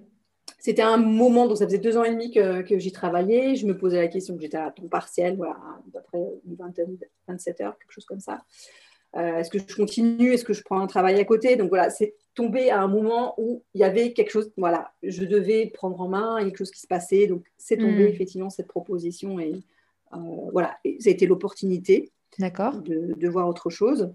C'était 0.61 0.83
un 0.83 0.99
moment, 0.99 1.47
donc 1.47 1.57
ça 1.57 1.65
faisait 1.65 1.79
deux 1.79 1.97
ans 1.97 2.05
et 2.05 2.11
demi 2.11 2.31
que, 2.31 2.61
que 2.63 2.79
j'y 2.79 2.93
travaillais. 2.93 3.57
Je 3.57 3.67
me 3.67 3.77
posais 3.77 3.97
la 3.97 4.09
question 4.09 4.37
que 4.37 4.43
j'étais 4.43 4.59
à 4.59 4.71
temps 4.71 4.87
partiel, 4.89 5.37
voilà, 5.37 5.57
d'après 5.93 6.19
une 6.47 6.55
vingtaine, 6.55 6.99
27 7.29 7.61
heures, 7.63 7.79
quelque 7.79 7.93
chose 7.93 8.05
comme 8.05 8.21
ça. 8.21 8.43
Euh, 9.17 9.39
est-ce 9.39 9.51
que 9.51 9.59
je 9.59 9.75
continue? 9.75 10.33
Est-ce 10.33 10.45
que 10.45 10.53
je 10.53 10.63
prends 10.63 10.81
un 10.81 10.87
travail 10.87 11.19
à 11.19 11.25
côté? 11.25 11.57
Donc 11.57 11.71
voilà, 11.71 11.91
c'est 11.91 12.15
tombé 12.35 12.71
à 12.71 12.81
un 12.81 12.89
moment 12.89 13.35
où 13.39 13.65
il 13.75 13.81
y 13.81 13.85
avait 13.85 14.13
quelque 14.13 14.31
chose, 14.31 14.53
voilà, 14.57 14.93
je 15.03 15.25
devais 15.25 15.67
prendre 15.67 16.01
en 16.01 16.09
main, 16.09 16.39
quelque 16.45 16.59
chose 16.59 16.71
qui 16.71 16.81
se 16.81 16.87
passait. 16.87 17.27
Donc 17.27 17.43
c'est 17.57 17.77
tombé 17.77 18.05
hmm. 18.05 18.13
effectivement 18.13 18.51
cette 18.51 18.69
proposition 18.69 19.41
et 19.41 19.55
euh, 20.13 20.19
voilà, 20.53 20.79
ça 20.99 21.09
a 21.09 21.13
été 21.13 21.27
l'opportunité 21.27 22.13
de, 22.39 23.15
de, 23.15 23.29
voir 23.29 23.49
autre 23.49 23.71
chose. 23.71 24.13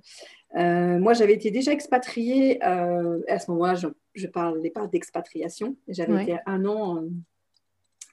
Moi, 0.55 1.13
j'avais 1.13 1.33
été 1.33 1.51
déjà 1.51 1.71
expatriée. 1.71 2.61
à 2.61 3.39
ce 3.39 3.51
moment-là, 3.51 3.75
je 3.75 3.87
ne 4.25 4.31
parlais 4.31 4.69
pas 4.69 4.87
d'expatriation. 4.87 5.75
J'avais 5.87 6.23
été 6.23 6.37
un 6.45 6.65
an 6.65 7.03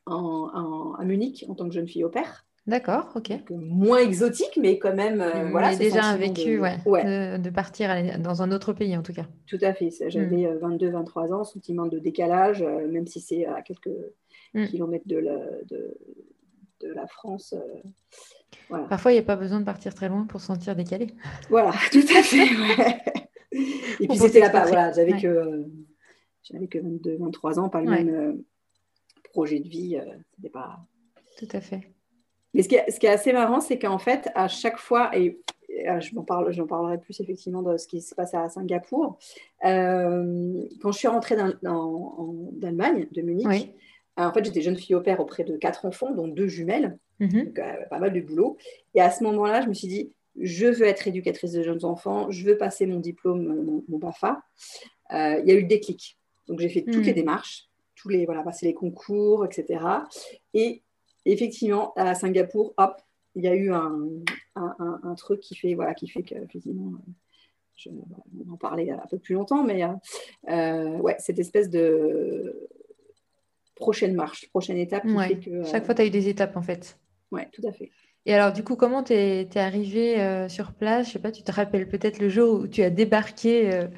en, 0.06 0.94
à 0.98 1.04
Munich 1.04 1.44
en 1.48 1.54
tant 1.54 1.68
que 1.68 1.74
jeune 1.74 1.88
fille 1.88 2.04
au 2.04 2.10
père. 2.10 2.44
D'accord, 2.64 3.10
ok. 3.16 3.32
moins 3.50 3.98
exotique, 3.98 4.56
mais 4.60 4.78
quand 4.78 4.94
même. 4.94 5.20
Euh, 5.20 5.50
voilà, 5.50 5.74
déjà 5.74 6.04
un 6.04 6.16
vécu, 6.16 6.58
de... 6.58 6.60
Ouais, 6.88 7.38
De, 7.38 7.50
partir 7.50 7.90
dans 8.20 8.42
un 8.42 8.52
autre 8.52 8.72
pays 8.72 8.96
en 8.96 9.02
tout 9.02 9.12
cas. 9.12 9.26
Tout 9.48 9.58
à 9.62 9.74
fait. 9.74 9.90
J'avais 10.06 10.46
22-23 10.46 10.60
mm. 10.60 11.32
euh, 11.32 11.34
ans, 11.34 11.44
sentiment 11.44 11.86
de 11.86 11.98
décalage, 11.98 12.62
euh, 12.62 12.86
même 12.86 13.08
si 13.08 13.20
c'est 13.20 13.46
à 13.46 13.62
quelques 13.62 13.90
mm. 14.54 14.66
kilomètres 14.66 15.08
de 15.08 15.16
la, 15.16 15.38
de, 15.68 15.98
de 16.82 16.92
la 16.92 17.06
France. 17.06 17.54
Parfois, 18.88 19.12
il 19.12 19.16
n'y 19.16 19.20
a 19.20 19.24
pas 19.24 19.36
besoin 19.36 19.60
de 19.60 19.64
partir 19.64 19.94
très 19.94 20.08
loin 20.08 20.24
pour 20.24 20.40
se 20.40 20.46
sentir 20.46 20.74
décalé. 20.76 21.08
Voilà, 21.50 21.72
tout 21.92 22.04
à 22.16 22.22
fait. 22.22 22.48
Et 24.00 24.08
puis 24.08 24.16
c'était 24.16 24.40
là-bas, 24.40 24.64
voilà, 24.64 24.92
j'avais 24.92 25.20
que, 25.20 25.66
j'avais 26.42 26.68
que 26.68 26.78
22-23 26.78 27.58
ans, 27.58 27.68
pas 27.68 27.82
le 27.82 27.90
même 27.90 28.42
projet 29.32 29.60
de 29.60 29.68
vie. 29.68 29.98
c'était 30.36 30.50
pas. 30.50 30.80
Tout 31.38 31.48
à 31.52 31.60
fait. 31.60 31.92
Mais 32.54 32.62
ce 32.62 32.68
qui 32.68 32.76
est, 32.76 33.08
assez 33.08 33.32
marrant, 33.32 33.60
c'est 33.60 33.78
qu'en 33.78 33.98
fait, 33.98 34.30
à 34.34 34.48
chaque 34.48 34.78
fois, 34.78 35.16
et, 35.16 35.40
euh, 35.88 36.00
je 36.00 36.14
m'en 36.14 36.22
parle, 36.22 36.52
j'en 36.52 36.66
parlerai 36.66 36.98
plus 36.98 37.18
effectivement 37.20 37.62
de 37.62 37.76
ce 37.78 37.86
qui 37.86 38.02
se 38.02 38.14
passe 38.14 38.34
à 38.34 38.48
Singapour, 38.48 39.18
euh, 39.64 40.62
quand 40.82 40.92
je 40.92 40.98
suis 40.98 41.08
rentrée 41.08 41.36
d'Allemagne, 41.36 43.08
de 43.10 43.22
Munich, 43.22 43.74
euh, 44.18 44.24
en 44.24 44.32
fait, 44.32 44.44
j'étais 44.44 44.60
jeune 44.60 44.76
fille 44.76 44.94
au 44.94 45.00
père 45.00 45.20
auprès 45.20 45.44
de 45.44 45.56
quatre 45.56 45.84
enfants, 45.84 46.12
dont 46.12 46.28
deux 46.28 46.48
jumelles, 46.48 46.98
mhm. 47.20 47.44
donc 47.44 47.60
pas 47.90 47.98
mal 47.98 48.12
de 48.12 48.20
boulot. 48.20 48.56
Et 48.94 49.00
à 49.00 49.10
ce 49.10 49.24
moment-là, 49.24 49.62
je 49.62 49.68
me 49.68 49.74
suis 49.74 49.88
dit, 49.88 50.12
je 50.40 50.66
veux 50.66 50.86
être 50.86 51.06
éducatrice 51.08 51.52
de 51.52 51.62
jeunes 51.62 51.84
enfants, 51.84 52.30
je 52.30 52.44
veux 52.44 52.56
passer 52.56 52.86
mon 52.86 53.00
diplôme, 53.00 53.82
mon, 53.88 53.98
BAFA. 53.98 54.42
il 55.10 55.44
y 55.46 55.50
a 55.50 55.54
eu 55.54 55.62
le 55.62 55.68
déclic. 55.68 56.18
Donc, 56.48 56.60
j'ai 56.60 56.68
fait 56.68 56.82
toutes 56.82 57.04
les 57.04 57.12
mhm. 57.12 57.16
démarches, 57.16 57.68
tous 57.94 58.08
les, 58.08 58.24
voilà, 58.26 58.42
passer 58.42 58.66
les 58.66 58.74
concours, 58.74 59.44
etc. 59.44 59.84
Et 60.54 60.82
effectivement, 61.24 61.92
à 61.96 62.14
Singapour, 62.14 62.74
hop, 62.76 62.96
il 63.34 63.44
y 63.44 63.48
a 63.48 63.54
eu 63.54 63.72
un, 63.72 65.14
truc 65.16 65.40
qui 65.40 65.54
fait, 65.54 65.74
voilà, 65.74 65.94
qui 65.94 66.08
fait 66.08 66.22
que, 66.22 66.34
effectivement, 66.34 66.92
je, 67.76 67.88
on 67.90 68.44
va 68.44 68.52
en 68.52 68.56
parler 68.56 68.90
un 68.90 69.06
peu 69.10 69.18
plus 69.18 69.34
longtemps, 69.34 69.64
mais 69.64 69.82
euh, 70.48 70.98
ouais, 70.98 71.16
cette 71.18 71.38
espèce 71.38 71.70
de 71.70 72.68
prochaine 73.74 74.14
marche, 74.14 74.48
prochaine 74.50 74.78
étape 74.78 75.06
qui 75.06 75.18
fait 75.18 75.38
que. 75.38 75.64
Chaque 75.64 75.84
fois, 75.84 75.94
tu 75.94 76.02
as 76.02 76.06
eu 76.06 76.10
des 76.10 76.28
étapes, 76.28 76.56
en 76.56 76.62
fait. 76.62 76.98
Ouais, 77.30 77.48
tout 77.52 77.66
à 77.66 77.72
fait. 77.72 77.90
Et 78.24 78.34
alors, 78.34 78.52
du 78.52 78.62
coup, 78.62 78.76
comment 78.76 79.02
tu 79.02 79.14
es, 79.14 79.42
es, 79.42 79.58
arrivé 79.58 80.20
euh, 80.20 80.48
sur 80.48 80.72
place? 80.72 81.08
Je 81.08 81.12
sais 81.12 81.18
pas, 81.18 81.32
tu 81.32 81.42
te 81.42 81.50
rappelles 81.50 81.88
peut-être 81.88 82.20
le 82.20 82.28
jour 82.28 82.60
où 82.60 82.68
tu 82.68 82.82
as 82.82 82.90
débarqué 82.90 83.72
euh, 83.72 83.88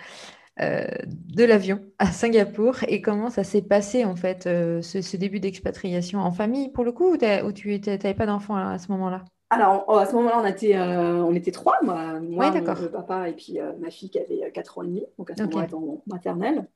euh, 0.61 0.87
de 1.09 1.43
l'avion 1.43 1.81
à 1.99 2.07
Singapour 2.13 2.77
et 2.87 3.03
comment 3.03 3.29
ça 3.29 3.43
s'est 3.43 3.63
passé 3.63 4.05
en 4.05 4.15
fait 4.15 4.47
euh, 4.47 4.83
ce, 4.83 5.17
début 5.17 5.41
d'expatriation 5.41 6.21
en 6.21 6.31
famille 6.31 6.69
pour 6.69 6.85
le 6.85 6.93
coup 6.93 7.13
ou, 7.13 7.17
tu 7.53 7.81
n'avais 7.85 8.15
pas 8.15 8.27
d'enfant 8.27 8.55
à, 8.55 8.79
ce 8.79 8.93
moment-là? 8.93 9.25
Alors, 9.51 9.99
à 9.99 10.07
ce 10.07 10.15
moment-là, 10.15 10.41
on 10.41 10.47
était, 10.47 10.77
euh, 10.77 11.25
on 11.25 11.35
était 11.35 11.51
trois, 11.51 11.79
moi, 11.83 12.21
moi 12.21 12.53
mon, 12.53 12.89
papa 12.89 13.29
et 13.29 13.33
puis 13.33 13.59
ma 13.81 13.91
fille 13.91 14.11
qui 14.11 14.21
avait 14.21 14.53
4 14.53 14.79
ans 14.79 14.83
et 14.85 14.87
demi, 14.87 15.05
donc 15.19 15.33
à 15.33 15.37
ce 15.37 15.43
moment-là, 15.43 15.67
en 15.75 16.03
maternelle. 16.07 16.69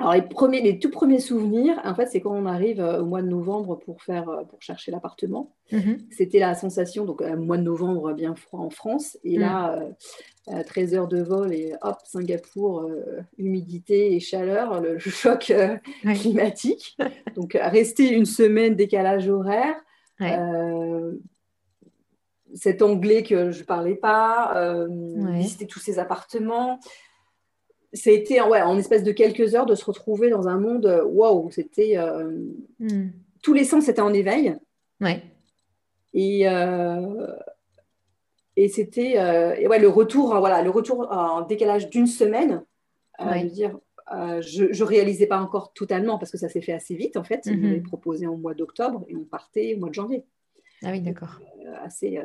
Alors, 0.00 0.14
les, 0.14 0.22
premiers, 0.22 0.60
les 0.60 0.78
tout 0.78 0.90
premiers 0.90 1.18
souvenirs, 1.18 1.80
en 1.84 1.92
fait, 1.92 2.06
c'est 2.06 2.20
quand 2.20 2.32
on 2.32 2.46
arrive 2.46 2.80
euh, 2.80 3.02
au 3.02 3.04
mois 3.04 3.20
de 3.20 3.26
novembre 3.26 3.74
pour, 3.76 4.00
faire, 4.00 4.28
euh, 4.28 4.44
pour 4.44 4.62
chercher 4.62 4.92
l'appartement. 4.92 5.56
Mhm. 5.72 5.98
C'était 6.10 6.38
la 6.38 6.54
sensation, 6.54 7.04
donc, 7.04 7.20
un 7.20 7.34
mois 7.34 7.58
de 7.58 7.64
novembre 7.64 8.12
bien 8.12 8.36
froid 8.36 8.60
en 8.60 8.70
France. 8.70 9.18
Et 9.24 9.38
là, 9.38 9.80
13 10.46 10.92
mhm. 10.92 10.98
heures 10.98 11.08
de 11.08 11.20
vol 11.20 11.52
et 11.52 11.74
hop, 11.82 11.96
Singapour, 12.04 12.88
humidité 13.38 14.14
et 14.14 14.20
chaleur, 14.20 14.80
le 14.80 14.98
choc 15.00 15.52
climatique. 16.14 16.96
donc, 17.34 17.58
rester 17.60 18.12
une 18.12 18.24
semaine 18.24 18.76
décalage 18.76 19.28
horaire. 19.28 19.74
cet 22.54 22.82
anglais 22.82 23.24
que 23.24 23.50
je 23.50 23.60
ne 23.60 23.64
parlais 23.64 23.96
pas, 23.96 24.86
visiter 25.34 25.66
tous 25.66 25.80
ces 25.80 25.98
appartements 25.98 26.78
été 27.92 28.40
ouais, 28.42 28.62
en 28.62 28.78
espèce 28.78 29.02
de 29.02 29.12
quelques 29.12 29.54
heures 29.54 29.66
de 29.66 29.74
se 29.74 29.84
retrouver 29.84 30.30
dans 30.30 30.48
un 30.48 30.58
monde 30.58 30.86
euh, 30.86 31.04
waouh, 31.04 31.50
c'était 31.50 31.96
euh, 31.96 32.30
hmm. 32.80 33.10
tous 33.42 33.54
les 33.54 33.64
sens 33.64 33.88
étaient 33.88 34.00
en 34.00 34.12
éveil. 34.12 34.56
Ouais. 35.00 35.22
Et, 36.14 36.48
euh, 36.48 37.26
et 38.56 38.68
c'était 38.68 39.18
ouais, 39.66 39.78
le 39.78 39.88
retour, 39.88 40.36
voilà, 40.38 40.62
le 40.62 40.70
retour 40.70 41.06
en 41.10 41.42
décalage 41.42 41.90
d'une 41.90 42.06
semaine. 42.06 42.64
Ouais. 43.20 43.40
Je 43.42 43.46
dire, 43.46 43.78
je 44.40 44.64
ne 44.64 44.84
réalisais 44.84 45.26
pas 45.26 45.40
encore 45.40 45.72
totalement 45.72 46.18
parce 46.18 46.32
que 46.32 46.38
ça 46.38 46.48
s'est 46.48 46.62
fait 46.62 46.72
assez 46.72 46.96
vite 46.96 47.16
en 47.16 47.24
fait. 47.24 47.46
Mm 47.46 47.52
-hmm. 47.52 47.82
proposé 47.82 48.26
en 48.26 48.36
mois 48.36 48.54
d'octobre 48.54 49.04
et 49.08 49.14
on 49.16 49.24
partait 49.24 49.74
au 49.74 49.78
mois 49.78 49.90
de 49.90 49.94
janvier. 49.94 50.24
Ah 50.82 50.90
oui, 50.92 51.00
d'accord. 51.00 51.40
assez, 51.84 52.20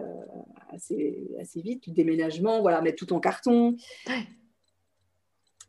assez, 0.71 1.27
assez 1.41 1.61
vite, 1.61 1.93
déménagement, 1.93 2.61
voilà, 2.61 2.81
mettre 2.81 3.05
tout 3.05 3.13
en 3.13 3.19
carton. 3.19 3.75
Ouais. 4.07 4.23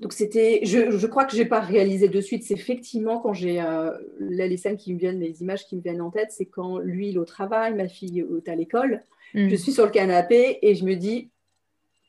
Donc 0.01 0.13
c'était, 0.13 0.61
je, 0.65 1.07
crois 1.07 1.25
que 1.25 1.33
je 1.33 1.43
n'ai 1.43 1.49
pas 1.49 1.61
réalisé 1.61 2.09
de 2.09 2.21
suite. 2.21 2.43
C'est 2.45 2.55
effectivement 2.55 3.21
quand 3.21 3.33
j'ai 3.33 3.61
euh, 3.61 3.91
les 4.19 4.57
scènes 4.57 4.77
qui 4.77 4.93
me 4.93 4.99
viennent, 4.99 5.21
les 5.21 5.43
images 5.43 5.67
qui 5.67 5.77
me 5.77 5.83
viennent 5.83 6.01
en 6.01 6.11
tête, 6.11 6.31
c'est 6.31 6.47
quand 6.47 6.79
lui 6.79 7.11
il 7.11 7.17
est 7.17 7.19
au 7.19 7.25
travail, 7.25 7.75
ma 7.75 7.89
fille 7.89 8.21
est 8.21 8.49
à 8.49 8.55
l'école. 8.55 9.03
Hmm. 9.35 9.49
Je 9.49 9.57
suis 9.57 9.73
sur 9.73 9.85
le 9.85 9.91
canapé 9.91 10.59
et 10.63 10.75
je 10.75 10.85
me 10.85 10.95
dis 10.95 11.31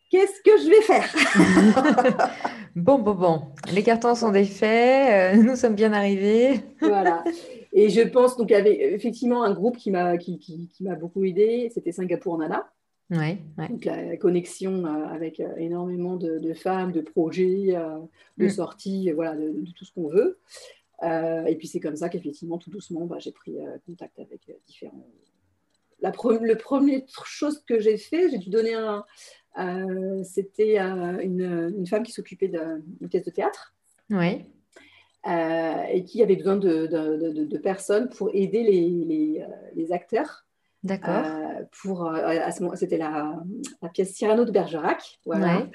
qu'est-ce 0.10 0.42
que 0.42 0.58
je 0.64 0.70
vais 0.70 0.82
faire? 0.82 2.30
Bon, 2.76 3.00
bon, 3.00 3.16
bon. 3.16 3.42
Les 3.72 3.84
cartons 3.84 4.16
sont 4.16 4.32
défaits. 4.32 5.38
Euh, 5.38 5.42
nous 5.42 5.56
sommes 5.56 5.76
bien 5.76 5.94
arrivés. 5.94 6.60
voilà. 6.82 7.24
Et 7.72 7.88
je 7.90 8.02
pense 8.02 8.36
donc 8.36 8.50
il 8.50 8.54
y 8.54 8.58
avait 8.58 8.94
effectivement 8.94 9.44
un 9.46 9.54
groupe 9.54 9.78
qui 9.78 9.92
m'a 9.92 10.18
qui, 10.18 10.40
qui, 10.40 10.68
qui 10.68 10.84
m'a 10.84 10.96
beaucoup 10.96 11.24
aidé. 11.24 11.72
C'était 11.74 11.94
Singapour 11.94 12.38
Nana. 12.38 12.70
Ouais, 13.12 13.38
Donc 13.70 13.86
la 13.86 14.18
connexion 14.18 14.84
euh, 14.86 15.06
avec 15.06 15.40
euh, 15.40 15.56
énormément 15.58 16.16
de, 16.16 16.54
femmes, 16.54 16.92
de 16.92 17.02
projets, 17.02 17.76
euh, 17.76 18.00
de 18.38 18.46
mm. 18.46 18.50
sorties, 18.50 19.12
voilà, 19.12 19.36
de, 19.36 19.54
tout 19.76 19.86
ce 19.86 19.94
qu'on 19.94 20.08
veut. 20.08 20.40
et 21.04 21.56
puis 21.56 21.68
c'est 21.68 21.80
comme 21.80 21.96
ça 21.96 22.10
qu'effectivement, 22.10 22.58
tout 22.58 22.72
doucement, 22.72 23.06
bah, 23.06 23.18
j'ai 23.20 23.32
pris 23.32 23.58
contact 23.86 24.20
avec 24.20 24.42
différents. 24.66 25.08
La 26.02 26.12
le 26.12 26.56
première 26.56 27.04
chose 27.26 27.64
que 27.68 27.80
j'ai 27.80 27.98
fait, 27.98 28.30
j'ai 28.30 28.38
dû 28.38 28.50
donner 28.50 28.74
un. 28.74 29.06
C'était 30.24 30.80
une, 30.80 31.74
une, 31.78 31.88
femme 31.88 32.04
qui 32.04 32.12
s'occupait 32.12 32.48
d'une 32.50 33.10
pièce 33.10 33.24
de 33.24 33.32
théâtre. 33.32 33.76
Oui. 34.10 34.46
et 35.26 36.04
qui 36.06 36.24
avait 36.24 36.36
besoin 36.36 36.58
de, 36.58 36.88
de, 36.88 37.58
personnes 37.60 38.10
pour 38.10 38.30
aider 38.34 38.64
les, 38.64 38.90
les, 38.90 39.46
les 39.76 39.92
acteurs 39.92 40.45
D'accord. 40.86 41.26
Euh, 41.26 41.64
pour, 41.82 42.06
euh, 42.06 42.76
c'était 42.76 43.00
la, 43.00 43.42
pièce 43.92 44.14
Cyrano 44.14 44.46
de 44.46 44.52
Bergerac. 44.52 45.20
Voilà. 45.26 45.68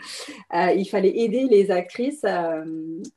Euh, 0.55 0.71
il 0.71 0.85
fallait 0.85 1.19
aider 1.19 1.49
les 1.51 1.73
actrices 1.73 2.25
à, 2.25 2.63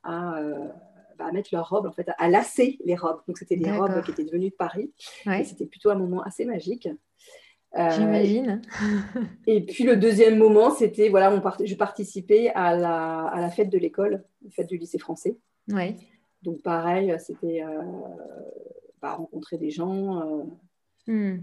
bah, 0.03 1.31
mettre 1.31 1.49
leurs 1.53 1.69
robes, 1.69 1.85
en 1.85 1.91
fait, 1.91 2.09
à 2.17 2.29
lasser 2.29 2.79
les 2.83 2.95
robes. 2.95 3.19
Donc, 3.27 3.37
c'était 3.37 3.57
des 3.57 3.71
robes 3.71 4.01
qui 4.01 4.09
étaient 4.09 4.23
devenues 4.23 4.49
de 4.49 4.55
Paris. 4.55 4.91
Et 5.27 5.43
c'était 5.43 5.67
plutôt 5.67 5.91
un 5.91 5.95
moment 5.95 6.23
assez 6.23 6.45
magique. 6.45 6.89
J'imagine. 7.75 8.61
et 9.47 9.63
puis 9.63 9.83
le 9.83 9.95
deuxième 9.95 10.37
moment, 10.37 10.71
c'était 10.71 11.09
voilà, 11.09 11.31
on 11.31 11.41
part... 11.41 11.57
je 11.63 11.75
participais 11.75 12.51
à 12.55 12.75
la, 12.75 13.25
à 13.25 13.39
la 13.39 13.49
fête 13.49 13.69
de 13.69 13.79
l'école, 13.79 14.23
la 14.43 14.51
fête 14.51 14.67
du 14.67 14.77
lycée 14.77 14.99
français. 14.99 15.37
Ouais. 15.71 15.95
Donc 16.43 16.61
pareil, 16.61 17.15
c'était 17.19 17.63
bah, 19.01 19.13
rencontrer 19.13 19.57
des 19.57 19.69
gens. 19.69 20.43
Hmm. 21.07 21.37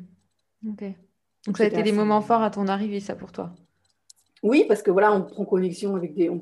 Donc 0.62 1.56
ça 1.56 1.64
a 1.64 1.66
été 1.66 1.82
des 1.82 1.92
moments 1.92 2.20
forts 2.20 2.42
à 2.42 2.50
ton 2.50 2.68
arrivée, 2.68 3.00
ça 3.00 3.14
pour 3.14 3.32
toi? 3.32 3.54
Oui, 4.42 4.64
parce 4.68 4.82
que 4.82 4.90
voilà, 4.90 5.12
on 5.12 5.22
prend 5.22 5.44
connexion 5.44 5.96
avec 5.96 6.14
des. 6.14 6.30
On, 6.30 6.40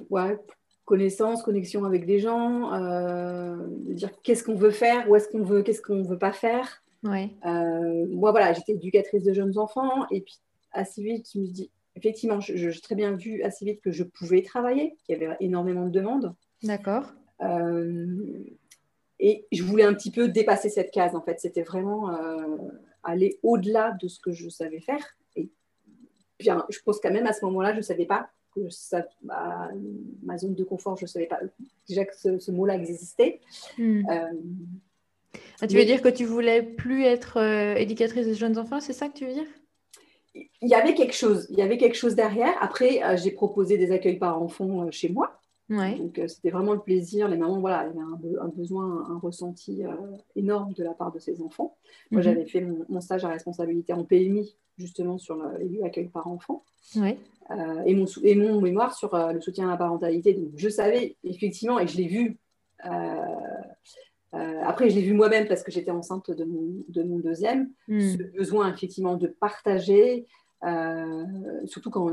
connaissance, 0.89 1.43
connexion 1.43 1.85
avec 1.85 2.07
des 2.07 2.19
gens, 2.19 2.73
euh, 2.73 3.57
dire 3.91 4.11
qu'est-ce 4.23 4.43
qu'on 4.43 4.55
veut 4.55 4.71
faire, 4.71 5.09
où 5.11 5.17
est-ce 5.17 5.29
qu'on 5.29 5.43
veut, 5.43 5.63
qu'est-ce 5.63 5.83
qu'on 5.83 5.97
ne 5.97 6.09
veut 6.09 6.19
pas 6.19 6.33
faire. 6.33 6.83
Ouais. 7.05 7.31
Euh, 7.45 8.07
moi, 8.09 8.31
voilà, 8.31 8.55
j'étais 8.55 8.73
éducatrice 8.73 9.23
de 9.23 9.35
jeunes 9.35 9.59
enfants 9.59 10.07
et 10.11 10.23
puis 10.23 10.39
assez 10.73 11.03
vite, 11.03 11.29
je 11.35 11.41
me 11.41 11.47
dis, 11.47 11.71
effectivement, 11.95 12.41
j'ai 12.41 12.81
très 12.81 12.95
bien 12.95 13.13
vu 13.13 13.43
assez 13.43 13.67
vite 13.67 13.83
que 13.83 13.91
je 13.91 14.03
pouvais 14.03 14.41
travailler, 14.41 14.97
qu'il 15.05 15.19
y 15.19 15.23
avait 15.23 15.37
énormément 15.41 15.85
de 15.85 15.91
demandes. 15.91 16.35
D'accord. 16.63 17.13
Euh, 17.43 18.17
et 19.21 19.47
je 19.53 19.63
voulais 19.65 19.85
un 19.85 19.93
petit 19.93 20.11
peu 20.11 20.29
dépasser 20.29 20.71
cette 20.71 20.91
case, 20.91 21.15
en 21.15 21.21
fait. 21.21 21.39
C'était 21.39 21.65
vraiment 21.65 22.11
aller 23.09 23.39
au-delà 23.43 23.97
de 24.01 24.09
ce 24.09 24.21
que 24.21 24.33
je 24.33 24.49
savais 24.49 24.81
faire. 24.81 25.17
Et 25.37 25.51
bien, 26.39 26.65
je 26.69 26.79
pense 26.85 27.01
quand 27.01 27.13
même 27.13 27.27
à 27.27 27.33
ce 27.33 27.45
moment-là, 27.47 27.73
je 27.73 27.79
ne 27.79 27.83
savais 27.83 28.07
pas 28.07 28.31
que 28.55 28.69
ça, 28.71 29.07
ma, 29.23 30.39
zone 30.39 30.55
de 30.55 30.65
confort, 30.65 30.97
je 30.97 31.05
ne 31.05 31.09
savais 31.09 31.27
pas 31.27 31.41
déjà 31.87 32.05
que 32.05 32.39
ce, 32.39 32.51
mot-là 32.51 32.77
existait. 32.77 33.41
Hmm. 33.77 34.03
Euh, 34.11 34.33
ah, 35.61 35.67
tu 35.67 35.77
veux 35.77 35.85
dire 35.85 36.03
que 36.03 36.09
tu 36.09 36.25
voulais 36.25 36.63
plus 36.63 37.05
être 37.05 37.39
euh, 37.39 37.75
éducatrice 37.75 38.27
de 38.27 38.35
jeunes 38.35 38.59
enfants, 38.59 38.81
c'est 38.81 38.93
ça 38.93 39.09
que 39.09 39.19
tu 39.19 39.27
veux 39.27 39.35
dire? 39.35 39.47
Il 40.35 40.69
y 40.69 40.75
avait 40.75 40.95
quelque 40.95 41.15
chose, 41.15 41.47
il 41.51 41.59
y 41.59 41.63
avait 41.63 41.79
quelque 41.79 41.97
chose 41.97 42.15
derrière. 42.15 42.55
Après, 42.61 43.03
euh, 43.03 43.17
j'ai 43.17 43.33
proposé 43.33 43.77
des 43.77 43.91
accueils 43.91 44.19
par 44.19 44.41
enfant 44.41 44.85
euh, 44.85 44.91
chez 44.91 45.09
moi. 45.09 45.41
Donc, 45.69 46.19
euh, 46.19 46.29
c'était 46.29 46.51
vraiment 46.51 46.73
le 46.73 46.81
plaisir. 46.81 47.29
Les 47.29 47.37
mamans, 47.37 47.61
voilà, 47.61 47.81
avaient 47.81 47.99
un, 48.41 48.49
besoin, 48.49 49.07
un 49.11 49.19
ressenti 49.19 49.83
énorme 50.35 50.73
de 50.73 50.85
la 50.85 50.95
part 50.95 51.13
de 51.13 51.19
ces 51.19 51.43
enfants. 51.43 51.77
Moi, 52.11 52.21
mhm. 52.21 52.25
j'avais 52.25 52.47
fait 52.47 52.61
mon, 52.61 53.01
stage 53.01 53.25
à 53.25 53.29
responsabilité 53.29 53.93
en 53.93 54.05
PMI, 54.05 54.57
justement, 54.79 55.19
sur 55.19 55.37
les 55.59 55.69
lieux 55.69 55.85
accueil 55.85 56.09
par 56.09 56.27
enfant. 56.27 56.65
et, 56.97 57.95
mon, 57.95 58.07
et 58.23 58.35
mon 58.35 58.61
mémoire 58.61 58.95
sur 58.95 59.11
le 59.33 59.41
soutien 59.41 59.69
à 59.69 59.73
la 59.73 59.77
parentalité. 59.77 60.35
Donc, 60.35 60.53
je 60.57 60.69
savais 60.69 61.17
effectivement, 61.25 61.79
et 61.79 61.87
je 61.87 61.97
l'ai 61.99 62.09
vu. 62.09 62.39
après, 64.33 64.89
je 64.89 64.97
l'ai 64.97 65.03
vu 65.03 65.13
moi-même 65.13 65.49
parce 65.49 65.63
que 65.63 65.71
j'étais 65.71 65.91
enceinte 65.91 66.31
de 66.31 66.45
mon, 66.45 66.85
de 66.89 67.03
mon 67.03 67.19
deuxième, 67.19 67.71
hmm. 67.89 68.01
ce 68.01 68.23
besoin 68.23 68.73
effectivement 68.73 69.17
de 69.17 69.27
partager, 69.27 70.27
euh, 70.65 71.25
surtout 71.67 71.91
quand 71.91 72.09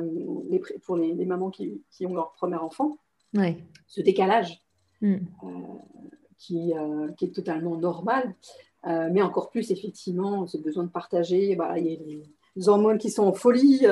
les, 0.50 0.62
pour 0.84 0.98
les, 0.98 1.26
mamans 1.26 1.50
qui, 1.50 1.82
qui, 1.92 2.06
ont 2.06 2.14
leur 2.14 2.34
premier 2.34 2.58
enfant, 2.58 2.98
ce 3.88 4.02
décalage 4.02 4.62
mm. 5.02 5.14
euh, 5.14 5.48
qui, 6.38 6.74
euh, 6.74 7.12
qui, 7.18 7.26
est 7.26 7.36
totalement 7.36 7.78
normal, 7.78 8.36
mais 8.86 9.24
encore 9.24 9.50
plus 9.50 9.72
effectivement 9.72 10.46
ce 10.46 10.58
besoin 10.58 10.84
de 10.84 10.90
partager. 10.90 11.56
Bah, 11.56 11.80
il 11.80 11.88
y 11.88 11.96
a 11.96 12.00
les 12.56 12.70
hormones 12.70 13.00
qui 13.00 13.10
sont 13.10 13.24
en 13.24 13.34
folie, 13.34 13.86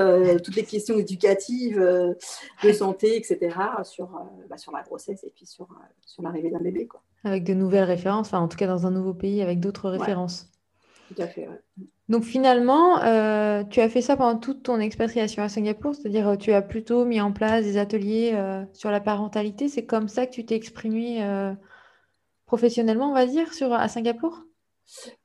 toutes 0.43 0.55
les 0.55 0.63
questions 0.63 0.97
éducatives, 0.97 1.79
de 1.79 2.71
santé, 2.71 3.17
etc., 3.17 3.57
sur, 3.83 4.07
bah, 4.49 4.57
sur 4.57 4.71
la 4.71 4.83
grossesse 4.83 5.23
et 5.23 5.33
puis 5.35 5.47
sur, 5.47 5.67
sur 6.05 6.21
l'arrivée 6.21 6.51
d'un 6.51 6.59
bébé. 6.59 6.85
Quoi. 6.85 7.01
Avec 7.23 7.43
de 7.43 7.55
nouvelles 7.55 7.85
références, 7.85 8.27
enfin, 8.27 8.39
en 8.39 8.47
tout 8.47 8.57
cas 8.57 8.67
dans 8.67 8.85
un 8.85 8.91
nouveau 8.91 9.15
pays, 9.15 9.41
avec 9.41 9.59
d'autres 9.59 9.89
références. 9.89 10.52
Tout 11.07 11.21
à 11.21 11.27
fait. 11.27 11.47
Donc 12.09 12.23
finalement, 12.23 13.01
euh, 13.01 13.63
tu 13.63 13.79
as 13.79 13.89
fait 13.89 14.01
ça 14.01 14.17
pendant 14.17 14.37
toute 14.37 14.63
ton 14.63 14.79
expatriation 14.79 15.41
à 15.41 15.49
Singapour, 15.49 15.95
c'est-à-dire 15.95 16.27
euh, 16.27 16.35
tu 16.35 16.51
as 16.51 16.61
plutôt 16.61 17.05
mis 17.05 17.21
en 17.21 17.31
place 17.31 17.63
des 17.63 17.77
ateliers 17.77 18.31
euh, 18.33 18.63
sur 18.73 18.91
la 18.91 18.99
parentalité. 18.99 19.69
C'est 19.69 19.85
comme 19.85 20.07
ça 20.07 20.25
que 20.25 20.31
tu 20.31 20.45
t'es 20.45 20.55
exprimé 20.55 21.25
professionnellement, 22.45 23.09
on 23.09 23.13
va 23.13 23.25
dire, 23.25 23.53
sur, 23.53 23.73
à 23.73 23.87
Singapour? 23.87 24.43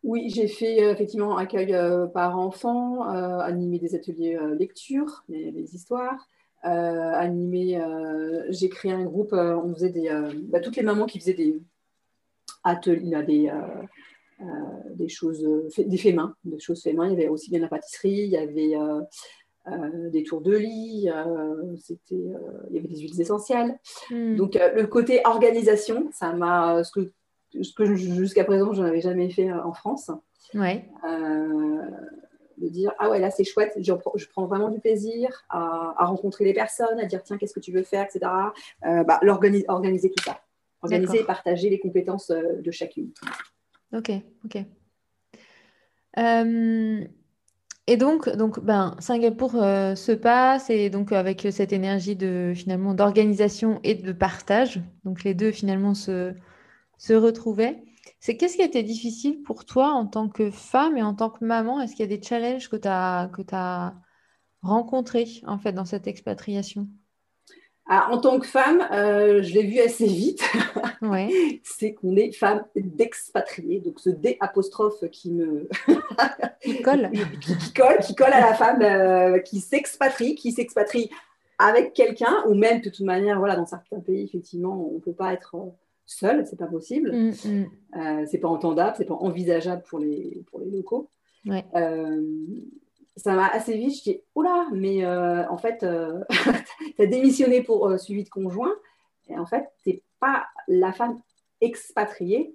Oui, 0.05 0.31
j'ai 0.31 0.47
fait 0.47 0.77
effectivement 0.77 1.37
accueil 1.37 1.77
par 2.15 2.39
enfant, 2.39 3.03
animé 3.03 3.79
des 3.79 3.95
ateliers 3.95 4.39
lecture, 4.59 5.25
les, 5.29 5.75
histoires. 5.75 6.27
animé, 6.63 7.83
j'ai 8.51 8.69
créé 8.69 8.93
un 8.93 9.05
groupe, 9.05 9.33
on 9.33 9.75
faisait 9.75 9.91
des, 9.91 10.09
bah, 10.45 10.61
toutes 10.61 10.77
les 10.77 10.83
mamans 10.83 11.07
qui 11.07 11.19
faisaient 11.19 11.35
des 11.35 11.61
ateliers, 12.65 13.23
des, 13.25 13.53
euh, 14.41 14.45
des 14.95 15.09
choses, 15.09 15.45
des 15.77 15.97
faits 15.97 16.15
main, 16.15 16.33
des 16.45 16.61
choses 16.61 16.81
faits 16.81 16.95
main. 16.95 17.07
Il 17.07 17.11
y 17.11 17.17
avait 17.17 17.29
aussi 17.29 17.51
bien 17.51 17.59
la 17.59 17.67
pâtisserie, 17.67 18.21
il 18.21 18.31
y 18.31 18.37
avait 18.37 18.77
euh, 18.77 19.01
euh, 19.67 20.11
des 20.11 20.23
tours 20.23 20.43
de 20.43 20.57
lit, 20.57 21.09
c'était, 21.77 22.15
il 22.71 22.77
y 22.77 22.79
avait 22.79 22.87
des 22.87 23.01
huiles 23.01 23.21
essentielles. 23.21 23.81
Hmm. 24.11 24.37
Donc 24.37 24.57
le 24.77 24.87
côté 24.87 25.23
organisation, 25.25 26.09
ça 26.13 26.33
m'a, 26.35 26.85
ce 26.85 26.93
que, 26.93 27.13
ce 27.61 27.73
que 27.75 27.97
jusqu'à 27.97 28.45
présent 28.45 28.73
je 28.73 28.83
n'avais 28.83 29.01
jamais 29.01 29.29
fait 29.29 29.53
en 29.53 29.73
France. 29.73 30.11
Ouais. 30.55 30.89
de 32.57 32.69
dire 32.69 32.93
ah 33.01 33.11
ouais 33.11 33.19
là 33.19 33.31
c'est 33.31 33.45
chouette, 33.45 33.77
je, 33.81 33.93
prends 34.33 34.47
vraiment 34.47 34.71
du 34.71 34.79
plaisir 34.79 35.45
à, 35.51 36.07
rencontrer 36.07 36.45
les 36.45 36.55
personnes, 36.55 37.01
à 37.01 37.07
dire 37.07 37.25
tiens 37.25 37.39
qu'est-ce 37.39 37.55
que 37.55 37.61
tu 37.61 37.73
veux 37.73 37.83
faire, 37.83 38.05
etc. 38.05 38.21
bah, 38.83 39.21
organiser 39.23 40.13
tout 40.17 40.25
ça, 40.25 40.41
organiser 40.81 41.21
et 41.21 41.25
partager 41.25 41.71
les 41.71 41.81
compétences 41.81 42.31
de 42.31 42.71
chacune. 42.71 43.11
Ok, 43.93 44.11
ok. 44.45 44.67
Euh, 46.19 47.05
et 47.87 47.97
donc, 47.97 48.29
donc 48.37 48.61
ben, 48.61 48.97
Singapour 48.99 49.55
euh, 49.57 49.95
se 49.95 50.13
passe 50.13 50.71
et 50.71 50.91
donc 50.91 51.13
avec 51.13 51.47
cette 51.51 51.73
énergie 51.73 52.17
de 52.17 52.53
finalement 52.55 52.95
d'organisation 52.95 53.81
et 53.85 53.95
de 53.95 54.13
partage, 54.13 54.81
donc 55.05 55.25
les 55.25 55.35
deux 55.35 55.53
finalement 55.53 55.95
se, 55.95 56.35
se 56.99 57.15
retrouvaient. 57.15 57.83
C'est 58.21 58.37
qu'est-ce 58.37 58.57
qui 58.57 58.63
a 58.63 58.67
été 58.67 58.83
difficile 58.83 59.43
pour 59.43 59.65
toi 59.65 59.93
en 59.93 60.07
tant 60.07 60.29
que 60.29 60.51
femme 60.51 60.97
et 60.97 61.03
en 61.03 61.15
tant 61.15 61.31
que 61.31 61.45
maman? 61.45 61.81
Est-ce 61.81 61.95
qu'il 61.97 62.11
y 62.11 62.13
a 62.13 62.17
des 62.17 62.23
challenges 62.23 62.69
que 62.69 62.77
tu 62.77 62.89
as, 62.89 63.31
que 63.33 63.43
as 63.53 63.95
rencontrés 64.63 65.29
en 65.47 65.59
fait 65.59 65.73
dans 65.73 65.85
cette 65.85 66.07
expatriation? 66.09 66.89
Ah, 67.91 68.09
en 68.13 68.19
tant 68.19 68.39
que 68.39 68.47
femme, 68.47 68.87
euh, 68.93 69.43
je 69.43 69.55
l'ai 69.55 69.63
vu 69.63 69.81
assez 69.81 70.07
vite. 70.07 70.43
c'est 71.65 71.95
qu'on 71.95 72.17
est 72.17 72.33
femme 72.33 72.65
d'expatriée. 72.77 73.81
Donc 73.81 73.99
ce 73.99 74.11
D 74.11 74.37
apostrophe 74.41 75.09
qui 75.11 75.33
me 75.33 75.69
qui 76.63 76.83
colle, 76.83 77.11
qui, 77.41 77.73
colle, 77.73 77.99
qui 78.03 78.15
colle 78.15 78.33
à 78.33 78.41
la 78.41 78.53
femme 78.53 78.83
euh, 78.83 79.39
qui 79.39 79.61
s'expatrie, 79.61 80.35
qui 80.35 80.53
s'expatrie 80.53 81.09
avec 81.59 81.95
quelqu'un, 81.95 82.45
ou 82.47 82.55
même 82.55 82.83
de 82.83 82.91
toute 82.91 83.07
manière, 83.07 83.39
voilà, 83.39 83.57
dans 83.57 83.67
certains 83.67 84.01
pays, 84.01 84.23
effectivement, 84.23 84.91
on 84.91 84.97
ne 84.97 85.01
peut 85.01 85.15
pas 85.15 85.33
être 85.33 85.57
seul, 86.05 86.47
c'est 86.47 86.59
pas 86.59 86.67
possible. 86.67 87.11
Mm, 87.11 87.33
mm. 87.45 87.67
Euh, 87.97 88.27
c'est 88.31 88.39
pas 88.39 88.49
entendable, 88.49 88.97
c'est 88.99 89.07
pas 89.07 89.15
envisageable 89.15 89.83
pour 89.89 89.99
les, 89.99 90.45
pour 90.51 90.61
les 90.61 90.71
locaux. 90.71 91.11
Ouais 91.47 91.65
ça 93.19 93.35
m'a 93.35 93.49
assez 93.49 93.77
vite, 93.77 93.97
je 93.99 94.03
dis, 94.11 94.21
oula, 94.35 94.69
mais 94.73 95.05
euh, 95.05 95.47
en 95.49 95.59
fait, 95.59 95.83
euh, 95.83 96.21
tu 96.97 97.03
as 97.03 97.07
démissionné 97.07 97.63
pour 97.63 97.89
euh, 97.89 97.99
suivi 97.99 98.25
de 98.25 98.29
conjoint, 98.29 98.75
et 99.29 99.37
en 99.37 99.47
fait, 99.47 99.67
tu 99.83 99.91
n'es 99.91 100.03
pas 100.21 100.47
la 100.69 100.93
femme 100.93 101.21
expatriée, 101.61 102.55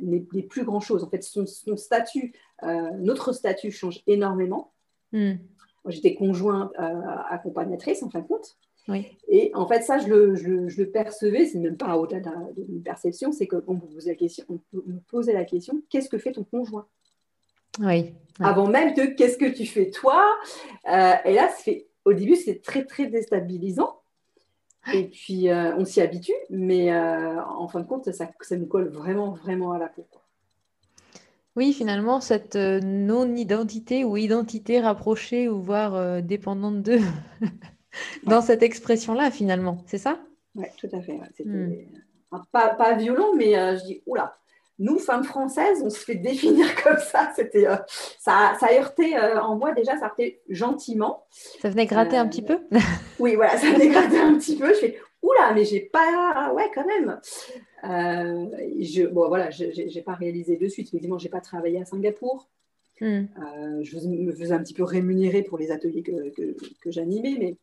n'est 0.00 0.42
plus 0.48 0.64
grand-chose. 0.64 1.04
En 1.04 1.10
fait, 1.10 1.22
son, 1.22 1.44
statut, 1.76 2.34
notre 2.62 3.32
statut 3.32 3.70
change 3.70 4.02
énormément. 4.06 4.72
Hmm. 5.12 5.34
J'étais 5.86 6.14
conjointe 6.14 6.72
accompagnatrice, 7.28 8.02
en 8.02 8.08
fin 8.08 8.20
de 8.20 8.26
compte. 8.26 8.56
Oui. 8.88 9.06
Et 9.28 9.50
en 9.54 9.68
fait, 9.68 9.82
ça, 9.82 9.98
je 9.98 10.08
le, 10.08 10.34
je, 10.34 10.68
je 10.68 10.82
le 10.82 10.90
percevais, 10.90 11.44
c'est 11.44 11.58
même 11.58 11.76
pas 11.76 11.96
au-delà 11.98 12.20
d'une 12.56 12.82
perception, 12.82 13.32
c'est 13.32 13.46
qu'on 13.46 13.74
me 13.74 13.80
posait 13.80 14.10
la 14.10 14.16
question, 14.16 14.44
on 14.48 14.60
me 14.72 15.00
posait 15.10 15.34
la 15.34 15.44
question, 15.44 15.82
qu'est-ce 15.90 16.08
que 16.08 16.18
fait 16.18 16.32
ton 16.32 16.44
conjoint? 16.44 16.88
Oui. 17.80 18.14
Avant 18.40 18.66
même 18.66 18.94
de 18.94 19.04
qu'est-ce 19.06 19.38
que 19.38 19.46
tu 19.46 19.66
fais 19.66 19.90
toi? 19.90 20.36
Euh, 20.90 21.12
Et 21.24 21.34
là, 21.34 21.48
fait, 21.48 21.86
au 22.04 22.12
début, 22.12 22.36
c'est 22.36 22.62
très, 22.62 22.84
très 22.84 23.06
déstabilisant. 23.06 24.00
Et 24.92 25.04
puis, 25.04 25.48
euh, 25.48 25.74
on 25.76 25.84
s'y 25.84 26.00
habitue, 26.00 26.32
mais 26.48 26.92
euh, 26.92 27.42
en 27.42 27.66
fin 27.66 27.80
de 27.80 27.86
compte, 27.86 28.12
ça, 28.12 28.28
ça, 28.40 28.56
nous 28.56 28.66
colle 28.66 28.88
vraiment, 28.88 29.32
vraiment 29.32 29.72
à 29.72 29.78
la 29.78 29.88
peau. 29.88 30.06
Oui, 31.56 31.72
finalement, 31.72 32.20
cette 32.20 32.54
non-identité 32.54 34.04
ou 34.04 34.16
identité 34.16 34.78
rapprochée 34.78 35.48
ou 35.48 35.60
voire 35.60 36.22
dépendante 36.22 36.82
d'eux, 36.82 37.00
dans 38.24 38.42
cette 38.42 38.62
expression-là, 38.62 39.30
finalement, 39.30 39.78
c'est 39.86 39.98
ça? 39.98 40.20
Oui, 40.54 40.66
tout 40.78 40.88
à 40.92 41.00
fait. 41.00 41.18
C'était 41.34 41.48
hmm. 41.48 41.74
pas, 42.52 42.74
pas, 42.74 42.94
violent, 42.94 43.34
mais 43.34 43.54
je 43.78 43.84
dis, 43.86 44.02
oula, 44.06 44.36
nous, 44.78 44.98
femmes 44.98 45.24
françaises, 45.24 45.80
on 45.82 45.90
se 45.90 45.98
fait 45.98 46.16
définir 46.16 46.66
comme 46.84 46.98
ça. 46.98 47.32
C'était, 47.34 47.66
euh, 47.66 47.76
ça, 48.18 48.56
ça 48.60 48.68
heurtait 48.72 49.16
euh, 49.16 49.40
en 49.40 49.56
moi 49.56 49.72
déjà, 49.72 49.96
ça 49.96 50.06
heurtait 50.06 50.40
gentiment. 50.48 51.24
Ça 51.60 51.70
venait 51.70 51.86
gratter 51.86 52.16
un 52.16 52.28
petit 52.28 52.42
peu 52.42 52.58
euh, 52.72 52.78
Oui, 53.18 53.34
voilà, 53.36 53.56
ça 53.56 53.70
venait 53.72 53.88
gratter 53.88 54.18
un 54.18 54.36
petit 54.36 54.56
peu. 54.56 54.68
Je 54.74 54.78
fais, 54.78 54.98
oula, 55.22 55.52
mais 55.54 55.64
j'ai 55.64 55.80
pas, 55.80 56.52
ouais, 56.54 56.70
quand 56.74 56.86
même. 56.86 57.18
je, 57.82 59.06
bon, 59.06 59.28
voilà, 59.28 59.50
j'ai 59.50 60.02
pas 60.02 60.14
réalisé 60.14 60.56
de 60.56 60.68
suite. 60.68 60.92
Évidemment, 60.92 61.18
j'ai 61.18 61.30
pas 61.30 61.40
travaillé 61.40 61.80
à 61.80 61.84
Singapour. 61.84 62.48
Hmm. 62.98 63.26
je 63.82 64.08
me 64.08 64.32
faisais 64.32 64.54
un 64.54 64.62
petit 64.62 64.72
peu 64.72 64.82
rémunérer 64.82 65.42
pour 65.42 65.58
les 65.58 65.70
ateliers 65.70 66.02
que, 66.02 66.30
que, 66.30 66.56
que 66.80 66.90
j'animais, 66.90 67.36
mais 67.38 67.56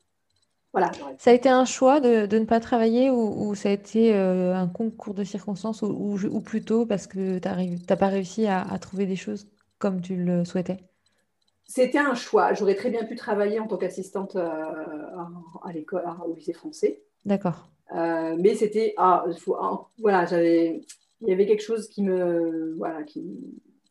ça 1.17 1.29
a 1.29 1.33
été 1.33 1.49
un 1.49 1.65
choix 1.65 1.99
de, 1.99 2.25
ne 2.25 2.45
pas 2.45 2.59
travailler 2.59 3.12
ou, 3.12 3.53
ça 3.53 3.69
a 3.69 3.71
été 3.71 4.15
euh, 4.15 4.55
un 4.55 4.67
concours 4.67 5.13
de 5.13 5.23
circonstances 5.23 5.83
ou, 5.83 6.41
plutôt 6.41 6.86
parce 6.86 7.05
que 7.05 7.38
tu 7.38 7.47
n'as 7.47 7.95
pas 7.95 8.07
réussi 8.07 8.47
à, 8.47 8.65
trouver 8.79 9.05
des 9.05 9.15
choses 9.15 9.47
comme 9.77 10.01
tu 10.01 10.15
le 10.15 10.45
souhaitais? 10.45 10.77
C'était 11.65 11.99
un 11.99 12.15
choix. 12.15 12.53
J'aurais 12.53 12.75
très 12.75 12.89
bien 12.89 13.05
pu 13.05 13.15
travailler 13.15 13.59
en 13.59 13.67
tant 13.67 13.77
qu'assistante 13.77 14.36
euh, 14.36 14.45
à, 15.63 15.71
l'école, 15.73 16.03
au 16.25 16.33
lycée 16.33 16.53
français. 16.53 17.03
D'accord. 17.25 17.69
Euh, 17.95 18.36
mais 18.39 18.55
c'était, 18.55 18.93
ah, 18.97 19.25
ah, 19.59 19.81
voilà, 19.99 20.25
j'avais, 20.25 20.81
il 21.21 21.27
y 21.27 21.33
avait 21.33 21.45
quelque 21.45 21.63
chose 21.63 21.88
qui 21.88 22.01
me, 22.01 22.73
voilà, 22.77 23.03
qui 23.03 23.23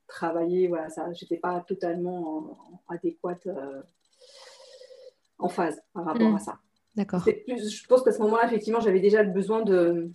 travaillait, 0.08 0.66
voilà, 0.66 0.90
ça, 0.90 1.12
j'étais 1.12 1.36
pas 1.36 1.64
totalement 1.66 2.58
adéquate 2.88 3.46
en 5.38 5.48
phase 5.48 5.80
par 5.92 6.04
rapport 6.04 6.30
hmm. 6.30 6.36
à 6.36 6.38
ça. 6.40 6.58
D'accord. 6.94 7.24
Je 7.24 7.86
pense 7.86 8.02
qu'à 8.02 8.12
ce 8.12 8.20
moment-là, 8.20 8.46
effectivement, 8.46 8.80
j'avais 8.80 9.00
déjà 9.00 9.22
le 9.22 9.30
besoin 9.30 9.62
de 9.62 10.10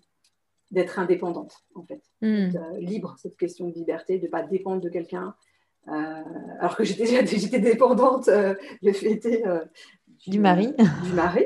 d'être 0.72 1.00
indépendante, 1.00 1.64
en 1.76 1.84
fait, 1.84 2.02
hmm. 2.22 2.56
euh, 2.58 2.80
libre, 2.80 3.16
cette 3.18 3.38
question 3.38 3.70
de 3.70 3.74
liberté, 3.74 4.20
de 4.20 4.26
ne 4.26 4.30
pas 4.30 4.44
dépendre 4.44 4.82
de 4.82 4.90
quelqu'un. 4.90 5.34
Euh, 5.88 5.92
alors 6.60 6.76
que 6.76 6.84
j'étais 6.84 7.06
déjà 7.06 7.24
j'étais 7.26 7.60
dépendante 7.60 8.28
euh, 8.28 8.54
du, 8.82 8.92
du, 10.28 10.40
mari. 10.40 10.74
Du 11.06 11.14
mari. 11.14 11.46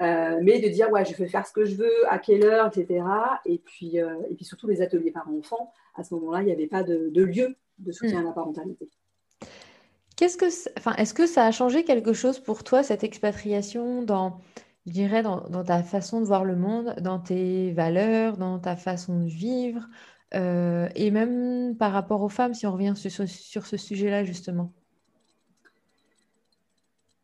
mais 0.00 0.58
de 0.60 0.68
dire, 0.68 0.90
ouais, 0.90 1.04
je 1.04 1.14
vais 1.14 1.28
faire 1.28 1.46
ce 1.46 1.52
que 1.52 1.66
je 1.66 1.76
veux, 1.76 2.10
à 2.10 2.18
quelle 2.18 2.44
heure, 2.44 2.68
etc. 2.68 3.04
Et 3.44 3.58
puis, 3.58 3.96
et 3.96 4.34
puis 4.34 4.44
surtout 4.46 4.68
les 4.68 4.80
ateliers 4.80 5.10
par 5.10 5.28
enfants, 5.28 5.72
à 5.94 6.02
ce 6.02 6.14
moment-là, 6.14 6.40
il 6.40 6.46
n'y 6.46 6.52
avait 6.52 6.66
pas 6.66 6.82
de, 6.82 7.10
lieu 7.14 7.56
de 7.78 7.92
soutien 7.92 8.20
à 8.20 8.22
la 8.22 8.32
parentalité. 8.32 8.88
Que, 10.16 10.24
est-ce 10.24 11.14
que 11.14 11.26
ça 11.26 11.44
a 11.44 11.50
changé 11.50 11.84
quelque 11.84 12.14
chose 12.14 12.38
pour 12.38 12.64
toi, 12.64 12.82
cette 12.82 13.04
expatriation, 13.04 14.02
dans, 14.02 14.40
je 14.86 14.92
dirais, 14.92 15.22
dans, 15.22 15.64
ta 15.64 15.82
façon 15.82 16.20
de 16.20 16.26
voir 16.26 16.44
le 16.44 16.56
monde, 16.56 16.94
dans 17.00 17.18
tes 17.18 17.72
valeurs, 17.72 18.38
dans 18.38 18.58
ta 18.58 18.76
façon 18.76 19.20
de 19.20 19.28
vivre, 19.28 19.86
euh, 20.34 20.88
et 20.94 21.10
même 21.10 21.76
par 21.76 21.92
rapport 21.92 22.22
aux 22.22 22.30
femmes, 22.30 22.54
si 22.54 22.66
on 22.66 22.72
revient 22.72 22.94
sur, 22.96 23.66
ce 23.66 23.76
sujet-là, 23.76 24.24
justement? 24.24 24.72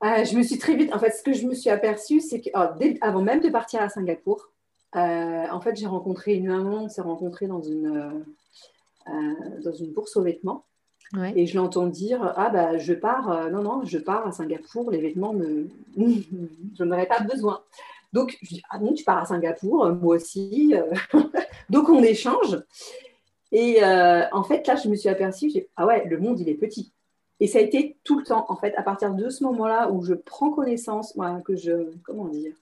Euh, 0.04 0.24
Je 0.24 0.36
me 0.36 0.42
suis 0.42 0.58
très 0.58 0.76
vite, 0.76 0.92
en 0.92 0.98
fait, 0.98 1.12
ce 1.12 1.22
que 1.22 1.32
je 1.32 1.46
me 1.46 1.54
suis 1.54 1.70
aperçue, 1.70 2.20
c'est 2.20 2.42
qu'avant 2.42 3.22
même 3.22 3.40
de 3.40 3.48
partir 3.48 3.80
à 3.80 3.88
Singapour, 3.88 4.52
euh, 4.96 5.46
en 5.50 5.60
fait, 5.62 5.76
j'ai 5.76 5.86
rencontré 5.86 6.34
une 6.34 6.48
maman, 6.48 6.84
on 6.84 6.88
s'est 6.90 7.00
rencontré 7.00 7.46
dans 7.46 7.62
une, 7.62 8.22
dans 9.06 9.72
une 9.72 9.92
bourse 9.92 10.14
aux 10.16 10.22
vêtements. 10.22 10.66
Et 11.34 11.46
je 11.46 11.56
l'entends 11.56 11.86
dire 11.86 12.32
Ah, 12.36 12.48
bah, 12.48 12.78
je 12.78 12.94
pars, 12.94 13.30
euh, 13.30 13.50
non, 13.50 13.62
non, 13.62 13.84
je 13.84 13.98
pars 13.98 14.26
à 14.26 14.32
Singapour, 14.32 14.90
les 14.90 15.00
vêtements, 15.00 15.34
me... 15.34 15.68
je 15.96 16.84
n'en 16.84 16.94
aurais 16.94 17.06
pas 17.06 17.20
besoin. 17.20 17.62
Donc, 18.12 18.38
je 18.42 18.48
dis 18.48 18.62
Ah 18.70 18.78
bon, 18.78 18.94
tu 18.94 19.04
pars 19.04 19.18
à 19.18 19.26
Singapour, 19.26 19.84
euh, 19.84 19.94
moi 19.94 20.16
aussi. 20.16 20.74
Euh. 20.74 21.20
Donc, 21.70 21.88
on 21.88 22.02
échange. 22.02 22.58
Et 23.54 23.84
en 23.84 24.42
fait, 24.44 24.66
là, 24.66 24.76
je 24.76 24.88
me 24.88 24.96
suis 24.96 25.10
aperçue 25.10 25.50
Ah 25.76 25.86
ouais, 25.86 26.06
le 26.06 26.18
monde, 26.18 26.40
il 26.40 26.48
est 26.48 26.54
petit. 26.54 26.92
Et 27.38 27.46
ça 27.46 27.58
a 27.58 27.62
été 27.62 27.98
tout 28.04 28.18
le 28.18 28.24
temps, 28.24 28.46
en 28.48 28.56
fait, 28.56 28.74
à 28.76 28.82
partir 28.82 29.12
de 29.12 29.28
ce 29.28 29.44
moment-là 29.44 29.90
où 29.90 30.02
je 30.02 30.14
prends 30.14 30.50
connaissance, 30.50 31.14
moi, 31.16 31.42
que 31.44 31.54
je. 31.54 31.92
Comment 32.02 32.28
dire 32.28 32.54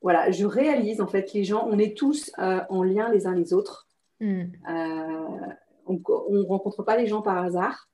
Voilà, 0.00 0.30
je 0.30 0.46
réalise, 0.46 1.02
en 1.02 1.06
fait, 1.06 1.34
les 1.34 1.44
gens, 1.44 1.68
on 1.70 1.78
est 1.78 1.94
tous 1.94 2.32
en 2.38 2.82
lien 2.82 3.10
les 3.10 3.26
uns 3.26 3.34
les 3.34 3.52
autres. 3.52 3.86
Hmm 4.20 4.44
on 5.86 6.00
ne 6.30 6.42
rencontre 6.42 6.82
pas 6.82 6.96
les 6.96 7.06
gens 7.06 7.22
par 7.22 7.38
hasard. 7.38 7.88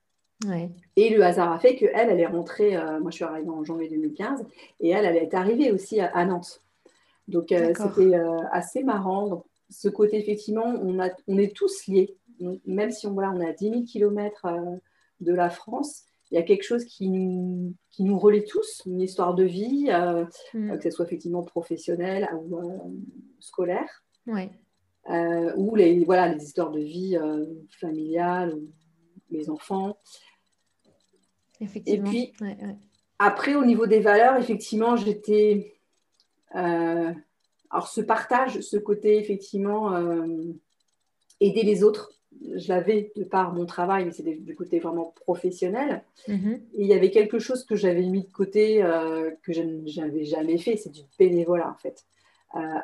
Et 0.95 1.09
le 1.09 1.23
hasard 1.23 1.51
a 1.51 1.59
fait 1.59 1.75
qu'elle, 1.75 2.09
elle 2.09 2.19
est 2.19 2.25
rentrée, 2.25 2.75
euh, 2.77 2.99
moi 2.99 3.11
je 3.11 3.15
suis 3.15 3.25
arrivée 3.25 3.49
en 3.49 3.63
janvier 3.63 3.89
2015, 3.89 4.45
et 4.79 4.89
elle, 4.89 5.05
elle 5.05 5.17
est 5.17 5.33
arrivée 5.33 5.71
aussi 5.71 5.99
à, 5.99 6.25
Nantes. 6.25 6.63
Donc 7.27 7.51
euh, 7.51 7.73
c'était 7.75 8.15
euh, 8.15 8.39
assez 8.51 8.83
marrant. 8.83 9.27
Donc, 9.27 9.45
ce 9.69 9.89
côté, 9.89 10.17
effectivement, 10.17 10.65
on, 10.65 10.99
a, 10.99 11.09
on 11.27 11.37
est 11.37 11.55
tous 11.55 11.85
liés. 11.87 12.15
même 12.65 12.91
si 12.91 13.05
on, 13.05 13.13
voilà, 13.13 13.31
on 13.31 13.41
est 13.41 13.49
à 13.49 13.53
10 13.53 13.69
000 13.69 13.83
km 13.83 14.47
de 15.19 15.33
la 15.33 15.49
France, 15.49 16.05
il 16.31 16.35
y 16.35 16.37
a 16.37 16.43
quelque 16.43 16.63
chose 16.63 16.85
qui 16.85 17.09
nous, 17.09 17.75
qui 17.91 18.03
nous 18.03 18.17
relie 18.17 18.45
tous, 18.45 18.81
une 18.85 19.01
histoire 19.01 19.35
de 19.35 19.43
vie, 19.43 19.91
mm. 20.53 20.77
que 20.77 20.83
ce 20.83 20.89
soit 20.89 21.05
effectivement 21.05 21.43
professionnelle 21.43 22.29
ou 22.33 22.97
scolaire. 23.39 24.03
Ouais. 24.25 24.49
Euh, 25.09 25.51
ou 25.55 25.75
les, 25.75 26.03
voilà, 26.03 26.27
les 26.33 26.43
histoires 26.43 26.71
de 26.71 26.79
vie 26.79 27.17
euh, 27.17 27.45
familiale, 27.79 28.59
les 29.31 29.49
enfants. 29.49 29.97
Effectivement. 31.61 32.11
Et 32.11 32.31
puis, 32.31 32.33
après, 33.17 33.55
au 33.55 33.65
niveau 33.65 33.87
des 33.87 33.99
valeurs, 33.99 34.37
effectivement, 34.37 34.95
j'étais. 34.95 35.75
Euh, 36.55 37.11
alors, 37.71 37.87
ce 37.87 38.01
partage, 38.01 38.61
ce 38.61 38.77
côté, 38.77 39.17
effectivement, 39.17 39.93
aider 41.39 41.63
les 41.63 41.83
autres, 41.83 42.11
je 42.55 42.67
l'avais 42.69 43.11
de 43.15 43.23
par 43.23 43.53
mon 43.53 43.65
travail, 43.65 44.05
mais 44.05 44.11
c'était 44.11 44.35
du 44.35 44.55
côté 44.55 44.79
vraiment 44.79 45.13
professionnel. 45.15 46.03
Mm-hmm. 46.27 46.55
Et 46.55 46.81
il 46.81 46.87
y 46.87 46.93
avait 46.93 47.11
quelque 47.11 47.39
chose 47.39 47.63
que 47.63 47.75
j'avais 47.75 48.05
mis 48.05 48.23
de 48.23 48.31
côté, 48.31 48.79
que 49.43 49.53
je 49.53 50.01
n'avais 50.01 50.23
jamais 50.23 50.57
fait, 50.57 50.77
c'est 50.77 50.91
du 50.91 51.01
bénévolat, 51.19 51.69
en 51.69 51.77
fait. 51.77 52.05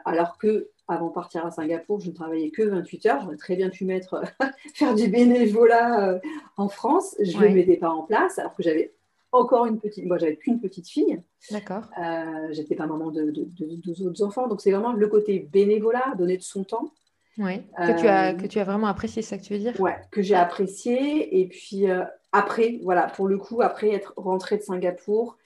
alors 0.06 0.38
que 0.38 0.70
avant 0.88 1.08
de 1.08 1.14
partir 1.14 1.46
à 1.46 1.52
Singapour, 1.52 2.00
je 2.00 2.10
ne 2.10 2.16
travaillais 2.16 2.52
que 2.52 2.64
28 2.64 3.06
heures. 3.08 3.22
J'aurais 3.22 3.38
très 3.38 3.56
bien 3.56 3.70
pu 3.70 3.86
mettre 3.86 4.22
faire 4.76 4.94
du 4.96 5.08
bénévolat 5.08 6.10
euh, 6.10 6.20
en 6.58 6.70
France. 6.70 7.16
Je 7.20 7.38
ne 7.38 7.44
le 7.44 7.54
mettais 7.54 7.78
pas 7.78 7.90
en 7.90 8.04
place, 8.04 8.40
alors 8.40 8.56
que 8.56 8.64
j'avais 8.64 8.94
encore 9.36 9.66
une 9.66 9.80
petite. 9.80 10.06
Moi, 10.06 10.18
j'avais 10.18 10.36
qu'une 10.36 10.60
petite 10.60 10.88
fille. 10.88 11.22
D'accord. 11.52 11.84
Euh, 12.02 12.48
J'étais 12.52 12.76
pas 12.76 12.88
maman 12.88 13.12
de, 13.12 13.32
deux 13.32 14.08
autres 14.08 14.24
enfants. 14.24 14.48
Donc, 14.48 14.62
c'est 14.62 14.72
vraiment 14.72 14.94
le 14.94 15.08
côté 15.08 15.48
bénévolat, 15.52 16.14
donner 16.18 16.38
de 16.38 16.44
son 16.44 16.64
temps. 16.64 16.92
Oui, 17.38 17.62
que, 17.78 18.00
tu 18.00 18.08
as, 18.08 18.32
euh, 18.32 18.34
que 18.34 18.48
tu 18.48 18.60
as 18.60 18.64
vraiment 18.64 18.88
apprécié, 18.88 19.22
c'est 19.22 19.30
ça 19.30 19.38
que 19.38 19.44
tu 19.44 19.54
veux 19.54 19.60
dire? 19.60 19.74
Oui, 19.80 19.92
que 20.10 20.22
j'ai 20.22 20.36
apprécié. 20.36 21.42
Et 21.42 21.48
puis, 21.48 21.90
euh, 21.90 22.04
après, 22.32 22.80
voilà, 22.82 23.08
pour 23.08 23.28
le 23.28 23.38
coup, 23.38 23.62
après 23.62 23.92
être 23.92 24.14
rentrée 24.16 24.58
de 24.58 24.62
Singapour, 24.62 25.38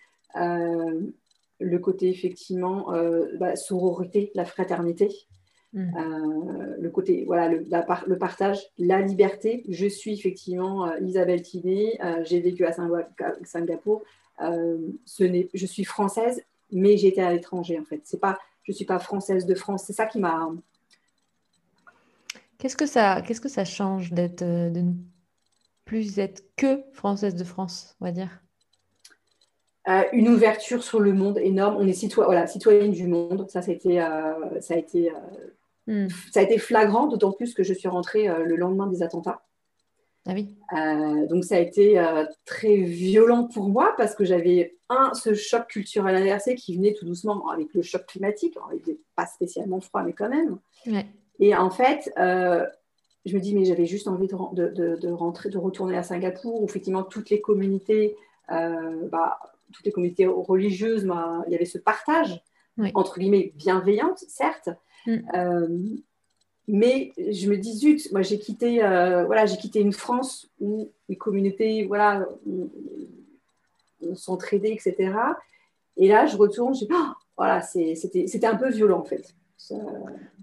le 1.59 1.79
côté 1.79 2.09
effectivement 2.09 2.93
euh, 2.93 3.27
bah, 3.37 3.55
sororité, 3.55 4.31
la 4.35 4.45
fraternité, 4.45 5.09
mm. 5.73 5.97
euh, 5.97 6.75
le 6.79 6.89
côté 6.89 7.23
voilà 7.25 7.49
le, 7.49 7.65
le, 8.07 8.17
partage, 8.17 8.59
la 8.77 9.01
liberté. 9.01 9.63
Je 9.69 9.87
suis 9.87 10.13
effectivement 10.13 10.87
euh, 10.87 10.99
Isabelle 11.01 11.41
Tiné, 11.41 11.99
j'ai 12.23 12.39
vécu 12.39 12.65
à 12.65 12.73
Singapour. 13.43 14.03
ce 14.39 15.47
je 15.53 15.65
suis 15.65 15.83
française, 15.83 16.41
mais 16.71 16.97
j'étais 16.97 17.21
à 17.21 17.31
l'étranger 17.31 17.79
en 17.79 17.85
fait. 17.85 18.01
C'est 18.05 18.19
pas, 18.19 18.37
je 18.63 18.71
suis 18.71 18.85
pas 18.85 18.99
française 18.99 19.45
de 19.45 19.55
France. 19.55 19.83
C'est 19.85 19.93
ça 19.93 20.05
qui 20.05 20.19
m'a. 20.19 20.49
Qu'est-ce 22.57 22.75
que 22.75 22.85
ça, 22.85 23.21
qu'est-ce 23.21 23.41
que 23.41 23.49
ça 23.49 23.63
change 23.63 24.11
d'être 24.11 24.43
de 24.43 24.81
ne 24.81 24.91
plus 25.85 26.19
être 26.19 26.43
que 26.57 26.83
française 26.93 27.35
de 27.35 27.43
France, 27.43 27.95
on 28.01 28.05
va 28.05 28.11
dire? 28.11 28.41
Euh, 29.87 30.03
une 30.11 30.27
ouverture 30.27 30.83
sur 30.83 30.99
le 30.99 31.13
monde 31.13 31.37
énorme. 31.39 31.77
On 31.79 31.87
est 31.87 32.15
voilà, 32.15 32.47
citoyenne 32.47 32.91
du 32.91 33.07
monde. 33.07 33.49
Ça, 33.49 33.61
ça 33.61 33.71
a 33.71 33.73
été, 33.73 34.01
euh, 34.01 34.59
ça 34.59 34.73
a 34.73 34.77
été, 34.77 35.09
euh, 35.09 36.05
hmm. 36.05 36.07
ça 36.31 36.41
a 36.41 36.43
été 36.43 36.57
flagrant, 36.57 37.07
d'autant 37.07 37.31
plus 37.31 37.53
que 37.53 37.63
je 37.63 37.73
suis 37.73 37.87
rentrée 37.87 38.27
le 38.27 38.55
lendemain 38.55 38.87
des 38.87 39.03
attentats. 39.03 39.41
Ah 40.27 40.33
oui. 40.35 40.57
donc 41.27 41.45
ça 41.45 41.55
a 41.55 41.59
été 41.59 41.99
très 42.45 42.75
violent 42.75 43.45
pour 43.45 43.69
moi 43.69 43.95
parce 43.97 44.13
que 44.13 44.25
j'avais 44.25 44.77
un 44.89 45.13
ce 45.15 45.33
choc 45.33 45.65
culturel 45.67 46.15
inversé 46.15 46.55
qui 46.55 46.75
venait 46.75 46.93
tout 46.93 47.05
doucement 47.05 47.49
avec 47.49 47.73
le 47.73 47.81
choc 47.81 48.05
climatique. 48.05 48.55
il 48.71 48.75
n'était 48.75 48.99
pas 49.15 49.25
spécialement 49.25 49.79
froid, 49.79 50.03
mais 50.03 50.13
quand 50.13 50.29
même. 50.29 50.59
Et 51.39 51.55
en 51.55 51.71
fait, 51.71 52.11
je 52.17 53.33
me 53.33 53.39
dis 53.39 53.55
mais 53.55 53.65
j'avais 53.65 53.87
juste 53.87 54.07
envie 54.07 54.27
de, 54.27 54.67
de, 54.67 54.97
de, 54.97 55.09
rentrer, 55.09 55.49
de 55.49 55.57
retourner 55.57 55.97
à 55.97 56.03
Singapour 56.03 56.61
où 56.61 56.65
effectivement 56.65 57.03
toutes 57.03 57.31
les 57.31 57.41
communautés 57.41 58.15
bah, 58.49 59.39
toutes 59.71 59.85
les 59.85 59.91
communautés 59.91 60.27
religieuses, 60.27 61.03
il 61.47 61.51
y 61.51 61.55
avait 61.55 61.65
ce 61.65 61.77
partage, 61.77 62.41
entre 62.93 63.19
guillemets, 63.19 63.53
bienveillante, 63.55 64.19
certes. 64.27 64.69
Mm. 65.05 65.17
Euh, 65.33 65.67
mais 66.67 67.13
je 67.17 67.49
me 67.49 67.57
dis, 67.57 67.75
zut, 67.75 68.11
moi 68.11 68.21
j'ai 68.21 68.37
quitté, 68.37 68.83
euh, 68.83 69.25
voilà, 69.25 69.47
j'ai 69.47 69.57
quitté 69.57 69.79
une 69.79 69.91
France 69.91 70.47
où 70.59 70.91
les 71.07 71.15
communautés 71.15 71.85
voilà, 71.85 72.27
on, 74.01 74.15
s'entraidait, 74.15 74.73
etc. 74.73 75.13
Et 75.97 76.07
là, 76.07 76.25
je 76.25 76.37
retourne, 76.37 76.75
je 76.75 76.85
oh, 76.91 77.11
voilà, 77.35 77.61
c'était 77.61 78.45
un 78.45 78.55
peu 78.55 78.69
violent 78.69 78.99
en 78.99 79.03
fait. 79.03 79.33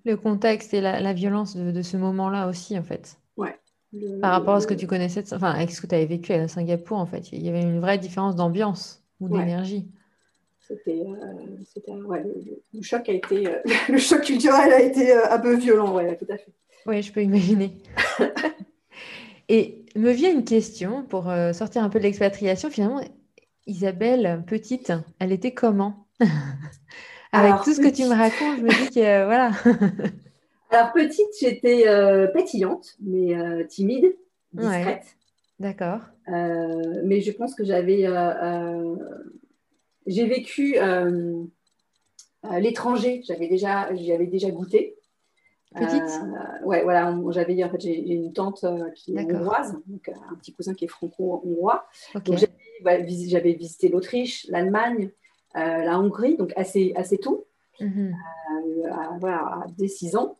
Le 0.04 0.16
contexte 0.16 0.74
et 0.74 0.80
la, 0.80 1.12
violence 1.12 1.56
de, 1.56 1.82
ce 1.82 1.96
moment-là 1.96 2.48
aussi, 2.48 2.78
en 2.78 2.82
fait. 2.82 3.18
Ouais. 3.36 3.58
Par 4.20 4.32
rapport 4.32 4.54
à 4.54 4.60
ce 4.60 4.66
que 4.66 4.74
tu 4.74 4.86
connaissais, 4.86 5.32
enfin, 5.32 5.50
avec 5.50 5.70
ce 5.70 5.80
que 5.80 5.86
tu 5.86 5.94
avais 5.94 6.06
vécu 6.06 6.32
à 6.32 6.48
Singapour, 6.48 6.98
en 6.98 7.06
fait, 7.06 7.32
il 7.32 7.42
y 7.42 7.48
avait 7.48 7.62
une 7.62 7.80
vraie 7.80 7.98
différence 7.98 8.36
d'ambiance 8.36 9.05
ou 9.20 9.28
d'énergie. 9.28 9.88
C'était, 10.66 11.04
euh, 11.06 12.02
ouais, 12.02 12.24
le, 12.72 12.82
choc 12.82 13.08
a 13.08 13.12
été, 13.12 13.46
euh, 13.46 13.60
le 13.88 13.98
choc 13.98 14.22
culturel 14.22 14.72
a 14.72 14.80
été 14.80 15.12
euh, 15.12 15.30
un 15.30 15.38
peu 15.38 15.54
violent, 15.54 15.94
ouais, 15.94 16.16
tout 16.16 16.26
à 16.28 16.36
fait. 16.36 16.52
Oui, 16.86 17.02
je 17.02 17.12
peux 17.12 17.22
imaginer. 17.22 17.76
Et 19.48 19.84
me 19.94 20.10
vient 20.10 20.32
une 20.32 20.44
question 20.44 21.04
pour 21.04 21.32
sortir 21.52 21.84
un 21.84 21.88
peu 21.88 22.00
de 22.00 22.04
l'expatriation. 22.04 22.68
Finalement, 22.68 23.00
Isabelle, 23.66 24.42
petite, 24.46 24.92
elle 25.20 25.30
était 25.30 25.52
comment? 25.52 26.08
Avec 27.32 27.54
tout 27.62 27.72
ce 27.72 27.80
que 27.80 27.94
tu 27.94 28.02
me 28.04 28.14
racontes, 28.14 28.58
je 28.58 28.62
me 28.62 28.68
dis 28.68 28.90
que 28.90 29.24
voilà. 29.24 29.52
Alors 30.70 30.92
petite, 30.92 31.28
j'étais 31.40 31.84
pétillante, 32.34 32.96
mais 33.00 33.66
timide, 33.68 34.16
discrète. 34.52 35.16
D'accord. 35.58 36.00
Euh, 36.28 37.02
mais 37.04 37.20
je 37.20 37.32
pense 37.32 37.54
que 37.54 37.64
j'avais. 37.64 38.06
Euh, 38.06 38.14
euh, 38.14 38.96
j'ai 40.06 40.26
vécu 40.26 40.76
l'étranger, 42.58 43.22
j'avais 43.26 43.48
déjà, 43.48 43.92
j'y 43.94 44.12
avais 44.12 44.26
déjà 44.26 44.50
goûté. 44.50 44.96
Petite 45.74 46.20
Ouais, 46.64 46.84
voilà, 46.84 47.14
j'avais 47.30 47.62
en 47.64 47.70
fait, 47.70 47.80
j'ai 47.80 47.98
une 47.98 48.32
tante 48.32 48.64
qui 48.94 49.16
est 49.16 49.20
hongroise, 49.20 49.76
donc 49.86 50.08
un 50.08 50.34
petit 50.36 50.52
cousin 50.52 50.74
qui 50.74 50.84
est 50.84 50.88
franco-hongrois. 50.88 51.86
Donc 52.24 52.38
j'avais 52.78 53.52
visité 53.52 53.88
l'Autriche, 53.88 54.46
l'Allemagne, 54.48 55.10
la 55.54 55.98
Hongrie, 55.98 56.36
donc 56.36 56.52
assez, 56.54 56.92
assez 56.94 57.18
tôt, 57.18 57.48
mhm. 57.80 58.14
voilà, 59.18 59.38
à 59.38 59.66
dès 59.76 59.88
6 59.88 60.14
ans. 60.16 60.36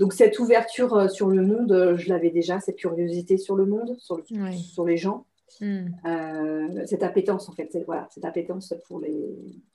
Donc 0.00 0.14
cette 0.14 0.38
ouverture 0.38 0.94
euh, 0.94 1.08
sur 1.08 1.28
le 1.28 1.42
monde, 1.42 1.72
euh, 1.72 1.94
je 1.94 2.08
l'avais 2.08 2.30
déjà, 2.30 2.58
cette 2.58 2.76
curiosité 2.76 3.36
sur 3.36 3.54
le 3.54 3.66
monde, 3.66 3.96
sur, 3.98 4.18
sur 4.56 4.86
les 4.86 4.96
gens, 4.96 5.26
hmm. 5.60 5.88
euh, 6.06 6.86
cette 6.86 7.02
appétence 7.02 7.50
en 7.50 7.52
fait, 7.52 7.76
voilà, 7.84 8.08
cette 8.10 8.24
appétence 8.24 8.72
pour 8.88 8.98
les, 8.98 9.14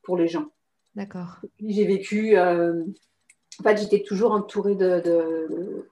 pour 0.01 0.17
les 0.17 0.27
gens. 0.27 0.47
D'accord. 0.95 1.41
J'ai 1.63 1.85
vécu, 1.85 2.35
en 2.39 2.83
fait 3.61 3.77
j'étais 3.77 4.01
toujours 4.01 4.31
entourée 4.31 4.75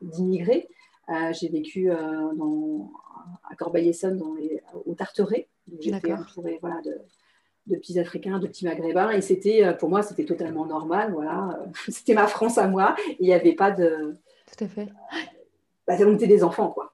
d'immigrés. 0.02 0.67
De, 1.10 1.34
j'ai 1.34 1.50
vécu 1.50 1.89
dans, 1.89 2.91
à 3.52 3.56
Corbeil-Essonne, 3.56 4.19
au 4.86 4.96
Tarteret. 4.96 5.48
J'étais 5.80 6.13
entourée 6.13 6.58
voilà, 6.62 6.82
de, 6.82 6.98
de, 7.67 7.76
petits 7.76 8.00
Africains, 8.00 8.39
de 8.39 8.48
petits 8.48 8.65
Maghrébins. 8.65 9.12
Et 9.12 9.22
c'était, 9.22 9.76
pour 9.78 9.89
moi, 9.89 10.02
c'était 10.02 10.26
totalement 10.26 10.65
normal. 10.65 11.12
Voilà. 11.12 11.60
c'était 11.89 12.13
ma 12.13 12.28
France 12.28 12.58
à 12.58 12.67
moi. 12.67 12.96
Il 13.19 13.28
n'y 13.28 13.34
avait 13.34 13.56
pas 13.56 13.69
de. 13.69 14.15
Tout 14.56 14.63
à 14.63 14.68
fait. 14.68 14.89
Bah, 15.88 15.96
on 16.00 16.16
était 16.16 16.28
des 16.28 16.44
enfants, 16.44 16.70
quoi. 16.70 16.94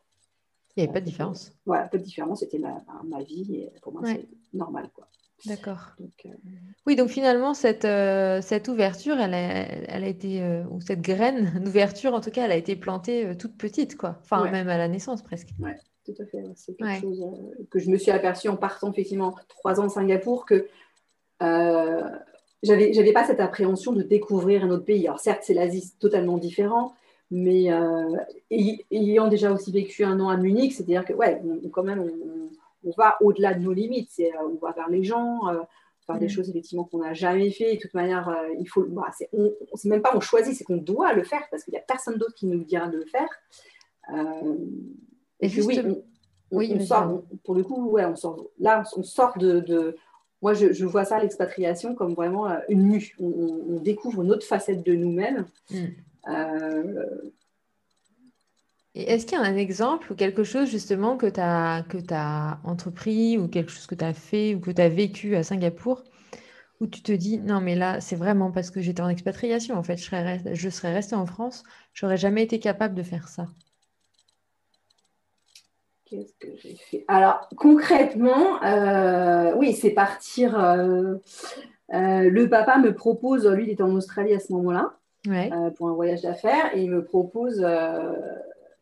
Il 0.76 0.84
n'y 0.84 0.84
avait 0.84 0.94
pas 0.94 1.02
de 1.02 1.06
différence. 1.06 1.52
Voilà, 1.66 1.88
pas 1.88 1.98
de 1.98 2.04
différence. 2.04 2.40
C'était 2.40 2.60
ma, 2.60 2.82
ma, 3.04 3.22
vie. 3.22 3.56
Et 3.56 3.80
pour 3.82 3.92
moi, 3.92 4.02
c'est 4.06 4.28
normal, 4.54 4.90
quoi. 4.94 5.08
D'accord. 5.46 5.94
Euh, 6.02 6.30
oui, 6.86 6.96
donc 6.96 7.10
finalement, 7.10 7.54
cette, 7.54 7.86
euh, 7.86 8.42
cette 8.42 8.68
ouverture, 8.68 9.18
elle 9.20 9.34
a, 9.34 9.38
elle 9.38 10.04
a 10.04 10.08
été, 10.08 10.42
euh, 10.42 10.64
ou 10.70 10.82
cette 10.82 11.02
graine 11.02 11.60
d'ouverture, 11.64 12.14
en 12.14 12.22
tout 12.22 12.32
cas, 12.32 12.46
elle 12.46 12.52
a 12.52 12.58
été 12.58 12.76
plantée 12.76 13.36
toute 13.38 13.58
petite, 13.58 13.96
quoi. 13.96 14.18
Enfin, 14.22 14.50
même 14.50 14.70
à 14.70 14.78
la 14.78 14.88
naissance, 14.88 15.22
presque. 15.22 15.50
Oui, 15.60 15.72
tout 16.06 16.16
à 16.20 16.26
fait. 16.26 16.44
C'est 16.56 16.76
quelque 16.76 17.02
chose 17.02 17.26
que 17.70 17.80
je 17.80 17.90
me 17.90 17.98
suis 17.98 18.12
aperçue 18.12 18.50
en 18.50 18.58
partant, 18.58 18.92
effectivement, 18.92 19.36
trois 19.48 19.80
ans 19.80 19.86
de 19.86 19.92
Singapour, 19.92 20.46
que 20.46 20.68
j'avais, 21.40 22.94
j'avais 22.94 23.14
pas 23.14 23.26
cette 23.26 23.40
appréhension 23.40 23.94
de 23.94 24.02
découvrir 24.02 24.64
un 24.66 24.70
autre 24.70 24.86
pays. 24.86 25.08
Alors, 25.08 25.20
certes, 25.20 25.44
c'est 25.44 25.54
l'Asie, 25.54 25.94
totalement 26.00 26.38
différent, 26.38 26.94
mais 27.32 27.70
ayant 28.92 29.28
déjà 29.28 29.52
aussi 29.52 29.72
vécu 29.72 30.04
un 30.04 30.20
an 30.20 30.30
à 30.30 30.38
Munich, 30.38 30.74
c'est-à-dire 30.74 31.06
que, 31.06 31.14
ouais, 31.14 31.42
quand 31.72 31.84
même, 31.84 32.02
on 32.02 32.50
on 32.84 32.92
va 32.98 33.18
au-delà 33.22 33.54
de 33.54 33.62
nos 33.62 33.74
limites, 33.74 34.10
c'est, 34.12 34.34
euh, 34.34 34.50
on 34.52 34.56
va 34.56 34.72
vers 34.72 34.90
les 34.90 35.04
gens, 35.04 35.48
euh, 35.50 35.60
faire 36.06 36.18
des 36.18 36.28
mm. 36.28 36.30
choses 36.30 36.50
effectivement 36.50 36.84
qu'on 36.86 37.00
n'a 37.00 37.14
jamais 37.14 37.52
fait. 37.52 37.76
De 37.76 37.80
toute 37.80 37.94
manière, 37.94 38.30
euh, 38.30 38.54
il 38.60 38.68
faut, 38.68 38.84
bah, 38.84 39.12
c'est, 39.18 39.30
même 39.86 40.02
pas 40.02 40.16
on 40.16 40.20
choisit, 40.20 40.56
c'est 40.56 40.64
qu'on 40.64 40.78
doit 40.78 41.14
le 41.14 41.24
faire 41.24 41.44
parce 41.52 41.64
qu'il 41.64 41.74
n'y 41.74 41.78
a 41.78 41.84
personne 41.84 42.18
d'autre 42.18 42.36
qui 42.36 42.48
nous 42.48 42.64
dira 42.64 42.88
de 42.88 42.98
le 42.98 43.06
faire. 43.06 43.30
et 45.40 45.50
puis 45.50 45.62
oui, 46.52 46.74
on, 46.76 46.80
sort, 46.80 47.24
pour 47.44 47.54
le 47.54 47.64
coup, 47.64 47.92
ouais, 47.92 48.06
on 48.06 48.16
sort, 48.16 48.48
là, 48.60 48.84
on 48.96 49.04
sort 49.04 49.38
de, 49.38 49.96
moi, 50.42 50.54
je, 50.54 50.86
vois 50.86 51.06
ça, 51.06 51.20
l'expatriation, 51.20 51.94
comme 51.94 52.14
vraiment 52.14 52.48
une 52.70 52.88
mue. 52.88 53.16
On, 53.20 53.80
découvre 53.82 54.24
une 54.24 54.32
autre 54.32 54.46
facette 54.46 54.84
de 54.84 54.94
nous-mêmes. 54.94 55.46
Mm. 55.70 55.86
Est-ce 58.96 59.26
qu'il 59.26 59.38
y 59.38 59.42
a 59.42 59.44
un 59.44 59.56
exemple 59.56 60.12
ou 60.12 60.16
quelque 60.16 60.44
chose 60.44 60.70
justement 60.70 61.16
que 61.16 61.28
tu 61.28 61.40
as, 61.40 62.60
entrepris 62.64 63.38
ou 63.38 63.48
quelque 63.48 63.72
chose 63.72 63.86
que 63.86 63.96
tu 63.96 64.04
as 64.04 64.14
fait 64.14 64.56
ou 64.56 64.60
que 64.60 64.72
tu 64.72 64.82
as 64.82 64.90
vécu 64.90 65.36
à 65.36 65.44
Singapour 65.44 66.04
où 66.80 66.88
tu 66.88 67.02
te 67.02 67.12
dis 67.12 67.40
non 67.40 67.62
mais 67.62 67.76
là 67.76 68.02
c'est 68.02 68.16
vraiment 68.16 68.52
parce 68.52 68.72
que 68.72 68.82
j'étais 68.82 69.02
en 69.02 69.10
expatriation 69.10 69.76
en 69.76 69.84
fait 69.84 69.98
je 69.98 70.70
serais, 70.70 70.94
restée 70.94 71.16
en 71.16 71.26
France 71.26 71.64
j'aurais 71.94 72.18
jamais 72.18 72.44
été 72.44 72.60
capable 72.60 72.96
de 72.96 73.04
faire 73.04 73.28
ça. 73.28 73.48
Qu'est-ce 76.06 76.34
que 76.40 76.56
j'ai 76.58 76.76
fait? 76.76 77.06
Alors 77.08 77.48
concrètement 77.56 78.64
euh, 78.64 79.54
oui 79.56 79.74
c'est 79.74 79.92
partir 79.92 80.60
euh, 80.60 81.16
euh, 81.94 82.30
le 82.30 82.50
papa 82.50 82.80
me 82.80 82.94
propose 82.96 83.48
lui 83.48 83.66
il 83.66 83.70
était 83.70 83.84
en 83.84 83.94
Australie 83.96 84.34
à 84.34 84.40
ce 84.40 84.52
moment-là 84.54 84.99
pour 85.76 85.90
un 85.90 85.94
voyage 85.94 86.22
d'affaires 86.22 86.76
et 86.76 86.82
il 86.82 86.92
me 86.92 87.04
propose 87.04 87.60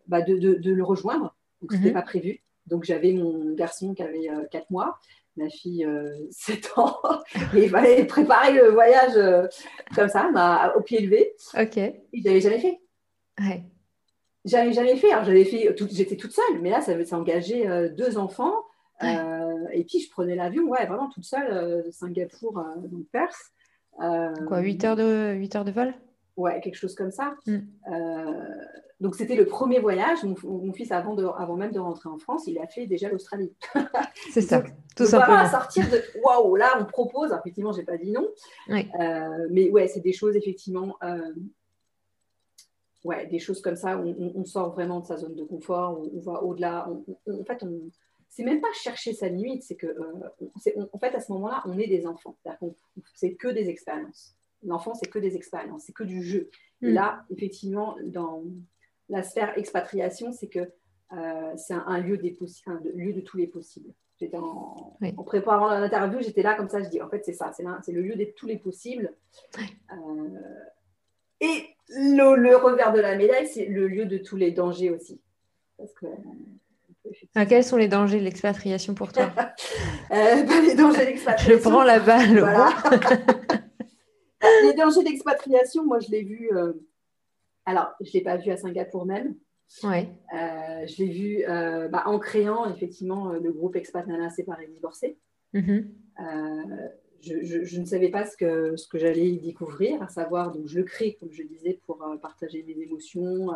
bah, 0.07 0.21
de, 0.21 0.37
de, 0.37 0.71
le 0.71 0.83
rejoindre. 0.83 1.35
Donc, 1.61 1.71
ce 1.71 1.77
n'était 1.77 1.89
mhm. 1.89 1.95
pas 1.95 2.01
prévu. 2.01 2.41
Donc, 2.65 2.83
j'avais 2.83 3.13
mon 3.13 3.53
garçon 3.53 3.93
qui 3.93 4.03
avait 4.03 4.29
4 4.51 4.55
euh, 4.55 4.65
mois, 4.69 4.99
ma 5.35 5.49
fille 5.49 5.87
7 6.31 6.71
euh, 6.77 6.81
ans. 6.81 6.97
et 7.55 7.63
il 7.63 7.69
fallait 7.69 8.05
préparer 8.05 8.53
le 8.53 8.69
voyage 8.69 9.15
euh, 9.15 9.47
comme 9.95 10.09
ça, 10.09 10.29
bah, 10.33 10.73
au 10.77 10.81
pied 10.81 11.01
levé. 11.01 11.33
Ok. 11.59 11.77
Et 11.77 12.03
je 12.13 12.23
l'avais 12.25 12.41
jamais 12.41 12.59
fait. 12.59 12.79
Ouais. 13.39 13.63
J'avais 14.45 14.73
jamais 14.73 14.95
fait. 14.95 15.09
J'avais 15.09 15.45
fait, 15.45 15.75
j'étais 15.91 16.17
toute 16.17 16.31
seule, 16.31 16.61
mais 16.61 16.69
là, 16.69 16.81
ça 16.81 16.93
veut 16.93 17.13
engager 17.13 17.67
deux 17.97 18.17
enfants. 18.17 18.55
et 19.01 19.83
puis, 19.85 19.99
je 19.99 20.09
prenais 20.09 20.35
l'avion, 20.35 20.63
ouais, 20.63 20.85
vraiment 20.85 21.09
toute 21.09 21.25
seule, 21.25 21.83
de 21.85 21.91
Singapour, 21.91 22.63
donc 22.83 23.05
Perth. 23.11 23.51
Quoi, 23.97 24.59
8 24.59 24.83
heures 24.85 24.95
de, 24.95 25.33
8 25.35 25.55
heures 25.57 25.65
de 25.65 25.71
vol? 25.71 25.93
Ouais, 26.37 26.61
quelque 26.61 26.75
chose 26.75 26.95
comme 26.95 27.11
ça. 27.11 27.35
Mm. 27.45 27.57
Donc, 28.99 29.15
c'était 29.15 29.35
le 29.35 29.45
premier 29.45 29.79
voyage. 29.79 30.19
Mon, 30.23 30.73
fils, 30.73 30.91
avant, 30.91 31.13
de, 31.13 31.23
avant 31.23 31.55
même 31.55 31.71
de 31.71 31.79
rentrer 31.79 32.09
en 32.09 32.17
France, 32.17 32.45
il 32.47 32.57
a 32.57 32.65
fait 32.65 32.87
déjà 32.87 33.09
l'Australie. 33.09 33.53
C'est 34.31 34.41
ça, 34.41 34.61
tout 34.61 35.03
donc, 35.03 35.07
simplement. 35.07 35.37
à 35.37 35.49
sortir 35.49 35.87
de 35.89 36.01
waouh, 36.23 36.55
là, 36.55 36.77
on 36.79 36.85
propose. 36.85 37.31
Effectivement, 37.31 37.71
je 37.71 37.79
n'ai 37.79 37.85
pas 37.85 37.97
dit 37.97 38.11
non. 38.11 38.27
Euh, 38.69 39.47
mais 39.51 39.69
ouais, 39.69 39.87
c'est 39.87 39.99
des 39.99 40.13
choses, 40.13 40.35
effectivement. 40.35 40.97
Euh, 41.03 41.33
ouais, 43.03 43.27
des 43.27 43.37
choses 43.37 43.61
comme 43.61 43.75
ça 43.75 43.97
où 43.97 44.15
on, 44.35 44.45
sort 44.45 44.71
vraiment 44.71 44.99
de 45.01 45.05
sa 45.05 45.17
zone 45.17 45.35
de 45.35 45.43
confort, 45.43 46.01
on, 46.13 46.19
va 46.19 46.41
au-delà. 46.43 46.89
en 46.89 47.43
fait, 47.43 47.61
on. 47.63 47.91
C'est 48.29 48.43
même 48.43 48.61
pas 48.61 48.73
chercher 48.73 49.13
sa 49.13 49.29
limite, 49.29 49.63
c'est 49.63 49.75
que, 49.75 49.87
euh, 49.87 50.85
en 50.91 50.99
fait, 50.99 51.15
à 51.15 51.19
ce 51.19 51.31
moment-là, 51.31 51.63
on 51.65 51.77
est 51.77 51.87
des 51.87 52.05
enfants. 52.05 52.35
C'est 53.15 53.35
que 53.35 53.47
des 53.47 53.69
expériences. 53.69 54.35
L'enfant, 54.63 54.93
c'est 54.93 55.09
que 55.09 55.19
des 55.19 55.35
expériences, 55.35 55.83
c'est 55.85 55.93
que 55.93 56.03
du 56.03 56.23
jeu. 56.23 56.49
Et 56.81 56.91
mm. 56.91 56.93
là, 56.93 57.25
effectivement, 57.29 57.95
dans, 58.05 58.43
la 59.09 59.23
sphère 59.23 59.57
expatriation, 59.57 60.31
c'est 60.31 60.47
que 60.47 60.71
euh, 61.13 61.53
c'est 61.55 61.73
un, 61.73 61.99
lieu 61.99 62.17
des 62.17 62.37
un 62.65 62.79
lieu 62.93 63.13
de 63.13 63.21
tous 63.21 63.37
les 63.37 63.47
possibles. 63.47 63.93
J'étais 64.19 64.37
en, 64.37 64.97
préparant 65.25 65.67
l'interview, 65.69 66.19
j'étais 66.21 66.41
là 66.41 66.55
comme 66.55 66.69
ça, 66.69 66.81
je 66.81 66.89
dis 66.89 67.01
en 67.01 67.09
fait 67.09 67.23
c'est 67.23 67.33
ça, 67.33 67.51
c'est 67.53 67.91
le 67.91 68.01
lieu 68.01 68.15
de 68.15 68.25
tous 68.35 68.47
les 68.47 68.57
possibles. 68.57 69.13
Euh, 69.59 69.95
et 71.39 71.63
le, 71.89 72.55
revers 72.55 72.91
de 72.93 72.99
la 72.99 73.15
médaille, 73.15 73.47
c'est 73.47 73.65
le 73.65 73.87
lieu 73.87 74.05
de 74.05 74.17
tous 74.17 74.35
les 74.35 74.51
dangers 74.51 74.89
aussi. 74.89 75.21
Parce 75.77 75.93
que, 75.93 76.07
ah, 77.35 77.45
quels 77.45 77.63
sont 77.63 77.77
les 77.77 77.87
dangers 77.87 78.19
de 78.19 78.23
l'expatriation 78.23 78.93
pour 78.93 79.11
toi? 79.11 79.31
Euh, 80.09 80.43
bah, 80.43 80.61
Les 80.65 80.73
dangers 80.73 81.05
d'expatriation. 81.05 81.57
Je 81.57 81.69
prends 81.69 81.83
la 81.83 81.99
balle. 81.99 82.33
les 82.33 83.46
dangers 84.77 85.03
d'expatriation, 85.03 85.85
moi 85.85 85.99
je 85.99 86.09
l'ai 86.11 86.23
vu 86.23 86.49
alors, 87.67 87.93
je 87.99 88.07
ne 88.07 88.13
l'ai 88.13 88.21
pas 88.21 88.37
vu 88.37 88.49
à 88.49 88.57
Singapour 88.57 89.05
même. 89.05 89.35
Ouais. 89.83 90.09
Euh, 90.33 90.87
je 90.87 91.03
l'ai 91.03 91.09
vu 91.09 91.43
euh, 91.47 91.89
bah, 91.89 92.03
en 92.05 92.17
créant 92.17 92.73
effectivement 92.73 93.29
euh, 93.29 93.39
le 93.39 93.51
groupe 93.51 93.75
Expat 93.75 94.07
Nana 94.07 94.29
Séparé 94.29 94.67
Divorcé. 94.67 95.17
Mm-hmm. 95.53 95.85
je, 97.21 97.79
ne 97.79 97.85
savais 97.85 98.07
pas 98.07 98.25
ce 98.25 98.37
que, 98.37 98.77
ce 98.77 98.87
que 98.87 98.97
j'allais 98.97 99.27
y 99.27 99.39
découvrir, 99.39 100.01
à 100.01 100.07
savoir, 100.07 100.53
donc 100.53 100.67
je 100.67 100.77
le 100.77 100.83
crée, 100.85 101.17
comme 101.19 101.31
je 101.31 101.43
disais, 101.43 101.79
pour 101.85 102.05
partager 102.21 102.63
mes 102.63 102.81
émotions, 102.81 103.49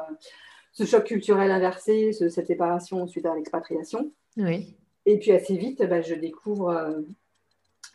ce 0.73 0.83
choc 0.83 1.05
culturel 1.05 1.49
inversé, 1.49 2.11
cette 2.11 2.47
séparation 2.47 3.07
suite 3.07 3.25
à 3.25 3.35
l'expatriation. 3.35 4.11
Oui. 4.35 4.75
Et 5.05 5.19
puis 5.19 5.31
assez 5.31 5.55
vite, 5.55 5.83
bah, 5.87 6.01
je 6.01 6.15
découvre 6.15 7.03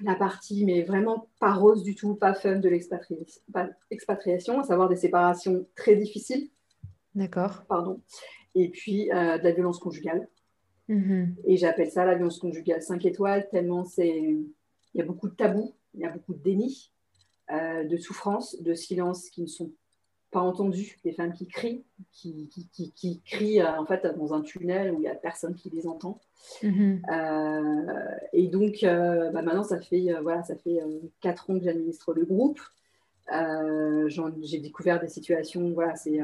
la 0.01 0.15
partie, 0.15 0.65
mais 0.65 0.83
vraiment 0.83 1.29
pas 1.41 1.55
rose 1.55 1.83
du 1.83 1.95
tout, 1.95 2.15
pas 2.15 2.35
fun 2.35 2.57
de 2.57 2.69
l'expatriation, 2.69 4.61
à 4.61 4.65
savoir 4.65 4.89
des 4.89 4.97
séparations 4.97 5.67
très 5.75 5.97
difficiles. 5.97 6.51
D'accord. 7.15 7.65
Pardon. 7.69 8.01
Et 8.55 8.69
puis 8.71 9.11
euh, 9.11 9.39
de 9.39 9.45
la 9.45 9.53
violence 9.53 9.79
conjugale. 9.79 10.29
Mm-hmm. 10.89 11.35
Et 11.47 11.57
j'appelle 11.57 11.91
ça 11.91 12.05
la 12.05 12.15
violence 12.15 12.39
conjugale 12.39 12.83
5 12.83 13.05
étoiles, 13.07 13.49
tellement 13.51 13.85
c'est. 13.85 14.37
Il 14.95 14.99
y 14.99 15.03
a 15.03 15.05
beaucoup 15.05 15.29
de 15.29 15.35
tabous, 15.35 15.75
il 15.95 16.01
y 16.01 16.05
a 16.05 16.11
beaucoup 16.11 16.33
de 16.33 16.43
déni, 16.43 16.91
euh, 17.51 17.85
de 17.85 17.97
souffrance, 17.97 18.61
de 18.63 18.75
silence 18.75 19.29
qui 19.29 19.43
ne 19.43 19.47
sont 19.47 19.73
pas 20.37 20.43
entendu, 20.43 20.99
des 21.03 21.13
femmes 21.13 21.33
qui 21.33 21.47
crient, 21.47 21.83
qui, 22.13 22.47
qui, 22.49 22.93
qui, 22.93 23.23
crient 23.23 23.63
euh, 23.63 23.81
en 23.81 23.87
fait 23.87 24.07
dans 24.19 24.35
un 24.35 24.43
tunnel 24.43 24.93
où 24.93 24.97
il 24.97 25.01
n'y 25.01 25.09
a 25.09 25.15
personne 25.15 25.55
qui 25.55 25.71
les 25.71 25.87
entend. 25.87 26.21
Mhm. 26.63 27.01
Euh, 27.11 28.17
et 28.35 28.49
donc 28.49 28.83
euh, 28.83 29.31
bah, 29.31 29.41
maintenant 29.41 29.63
ça 29.63 29.81
fait 29.81 30.13
voilà 30.21 30.43
ça 30.43 30.55
fait 30.55 30.79
quatre 31.23 31.49
ans 31.49 31.59
que 31.59 31.65
j'administre 31.65 32.13
le 32.13 32.27
groupe. 32.27 32.61
j'ai 33.31 34.59
découvert 34.59 35.01
des 35.01 35.09
situations 35.09 35.73
voilà 35.73 35.97
c'est 35.97 36.21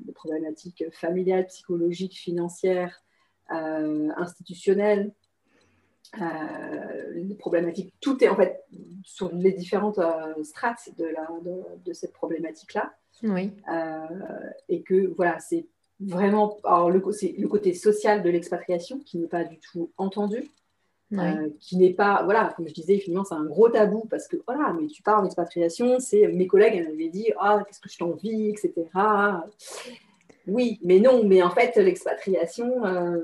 des 0.00 0.12
problématiques 0.12 0.82
familiales, 0.90 1.46
psychologiques, 1.46 2.18
financières, 2.18 3.00
institutionnelles. 3.48 5.12
les 7.14 7.36
problématiques, 7.38 7.94
tout 8.00 8.24
est 8.24 8.28
en 8.28 8.34
fait 8.34 8.64
sur 9.04 9.32
les 9.32 9.52
différentes 9.52 10.00
strates 10.42 10.88
de, 10.98 11.04
la, 11.04 11.28
de 11.84 11.92
cette 11.92 12.12
problématique-là. 12.12 12.92
Oui. 13.22 13.50
Euh, 13.72 14.50
et 14.68 14.82
que 14.82 15.12
voilà, 15.16 15.38
c'est 15.38 15.66
vraiment 16.00 16.58
alors 16.64 16.90
le, 16.90 16.98
le 17.00 17.48
côté 17.48 17.74
social 17.74 18.22
de 18.22 18.30
l'expatriation 18.30 18.98
qui 18.98 19.18
n'est 19.18 19.28
pas 19.28 19.44
du 19.44 19.58
tout 19.58 19.90
entendu. 19.96 20.50
Euh, 21.12 21.50
qui 21.60 21.76
n'est 21.76 21.92
pas, 21.92 22.22
voilà, 22.24 22.52
comme 22.56 22.66
je 22.66 22.74
disais, 22.74 22.98
finalement, 22.98 23.24
c'est 23.24 23.36
un 23.36 23.44
gros 23.44 23.68
tabou 23.68 24.06
parce 24.10 24.26
que, 24.26 24.36
voilà, 24.44 24.74
mais 24.78 24.88
tu 24.88 25.02
pars 25.02 25.22
en 25.22 25.24
expatriation, 25.24 26.00
c'est 26.00 26.26
mes 26.26 26.48
collègues, 26.48 26.74
elles 26.74 26.88
m'avaient 26.88 27.08
dit, 27.08 27.30
ah, 27.38 27.62
qu'est-ce 27.64 27.78
que 27.78 27.88
je 27.88 27.96
t'envie, 27.96 28.48
etc. 28.48 28.72
Oui, 30.48 30.80
mais 30.82 30.98
non, 30.98 31.22
mais 31.24 31.42
en 31.42 31.50
fait, 31.50 31.76
l'expatriation. 31.76 32.84
Euh, 32.84 33.20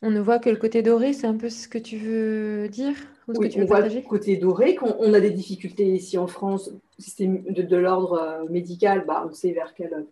On 0.00 0.10
ne 0.10 0.20
voit 0.20 0.38
que 0.38 0.48
le 0.48 0.56
côté 0.56 0.82
doré, 0.82 1.12
c'est 1.12 1.26
un 1.26 1.36
peu 1.36 1.50
ce 1.50 1.68
que 1.68 1.78
tu 1.78 1.98
veux 1.98 2.68
dire 2.68 2.94
oui, 3.28 3.52
on 3.56 3.64
voit 3.64 3.80
le 3.80 4.00
côté 4.02 4.36
doré. 4.36 4.76
Quand 4.76 4.96
on 5.00 5.12
a 5.12 5.20
des 5.20 5.30
difficultés 5.30 5.84
ici 5.84 6.16
en 6.16 6.28
France, 6.28 6.70
si 6.98 7.10
c'est 7.10 7.26
de, 7.26 7.76
l'ordre 7.76 8.14
euh, 8.14 8.44
médical, 8.48 9.04
bah, 9.06 9.26
on 9.28 9.32
sait 9.32 9.52
vers 9.52 9.74
quel 9.74 9.92
euh, 9.92 10.04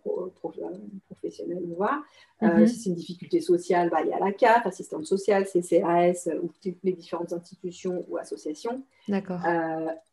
professionnel 1.07 1.63
on 1.71 1.79
va. 1.79 2.03
Mhm. 2.41 2.67
Si 2.67 2.75
c'est 2.75 2.89
une 2.89 2.95
difficulté 2.95 3.41
sociale, 3.41 3.89
bah, 3.89 3.99
il 4.03 4.09
y 4.09 4.13
a 4.13 4.19
la 4.19 4.31
CAF, 4.31 4.65
assistante 4.67 5.05
sociale, 5.05 5.45
CCAS, 5.45 6.29
ou 6.41 6.49
toutes 6.61 6.83
les 6.83 6.93
différentes 6.93 7.33
institutions 7.33 8.05
ou 8.07 8.17
associations. 8.17 8.83
D'accord. 9.07 9.39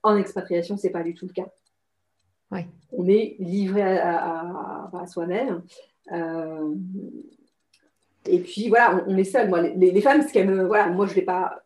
en 0.02 0.16
expatriation, 0.16 0.76
ce 0.76 0.86
n'est 0.86 0.92
pas 0.92 1.02
du 1.02 1.14
tout 1.14 1.26
le 1.26 1.32
cas. 1.32 1.48
Ouais. 2.50 2.66
On 2.92 3.06
est 3.08 3.36
livré 3.38 3.82
à, 3.82 4.90
soi-même. 5.06 5.62
et 8.26 8.38
puis 8.40 8.68
voilà, 8.68 9.04
on, 9.06 9.16
est 9.16 9.24
seul. 9.24 9.48
Moi, 9.48 9.62
les, 9.62 9.90
les 9.90 10.00
femmes, 10.00 10.22
ce 10.22 10.32
qu'elles 10.32 10.48
me, 10.48 10.64
voilà, 10.66 10.88
moi 10.88 11.06
je 11.06 11.14
vais 11.14 11.22
pas 11.22 11.62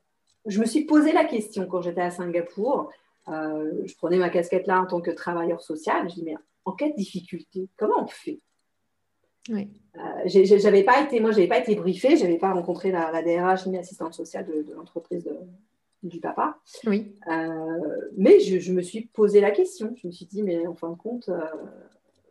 je 0.47 0.61
me 0.61 0.67
suis 0.67 0.85
posé 0.85 1.13
la 1.13 1.25
question 1.25 1.67
quand 1.67 1.83
j'étais 1.83 2.01
à 2.01 2.11
Singapour. 2.11 2.91
Euh, 3.29 3.73
je 3.85 3.95
prenais 3.97 4.19
ma 4.19 4.31
casquette 4.31 4.67
là 4.67 4.81
en 4.81 4.87
tant 4.87 5.01
que 5.01 5.11
travailleur 5.11 5.63
social. 5.63 6.09
Je 6.09 6.15
dis, 6.15 6.23
mais 6.23 6.37
en 6.65 6.73
cas 6.73 6.89
de 6.89 6.95
difficulté, 6.95 7.69
comment 7.77 8.03
on 8.03 8.07
fait? 8.07 8.41
Oui. 9.49 9.69
Euh, 9.97 10.01
j'avais 10.27 10.83
pas 10.83 11.03
été, 11.03 11.21
moi, 11.21 11.31
j'avais 11.31 11.47
pas 11.47 11.59
été 11.59 11.75
briefée, 11.77 12.17
j'avais 12.17 12.39
pas 12.39 12.53
rencontré 12.53 12.91
la, 12.91 13.23
DRH 13.23 13.67
ni 13.67 13.77
l'assistante 13.77 14.15
sociale 14.15 14.47
de, 14.47 14.73
l'entreprise 14.75 15.29
du 16.03 16.21
papa. 16.21 16.59
Oui. 16.85 17.15
Euh, 17.31 18.11
mais 18.17 18.41
je, 18.41 18.73
me 18.73 18.83
suis 18.83 19.03
posé 19.07 19.41
la 19.41 19.51
question. 19.51 19.95
Je 20.01 20.09
me 20.09 20.13
suis 20.13 20.27
dit, 20.27 20.43
mais 20.43 20.67
en 20.67 20.75
fin 20.75 20.91
de 20.91 20.97
compte, 20.97 21.31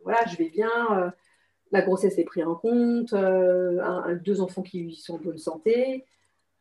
voilà, 0.02 0.24
je 0.26 0.36
vais 0.36 0.50
bien. 0.50 0.70
la 1.72 1.82
grossesse 1.82 2.18
est 2.18 2.24
prise 2.24 2.44
en 2.44 2.54
compte, 2.54 3.14
deux 4.24 4.40
enfants 4.40 4.62
qui 4.62 4.94
sont 4.94 5.14
en 5.14 5.18
bonne 5.18 5.38
santé 5.38 6.04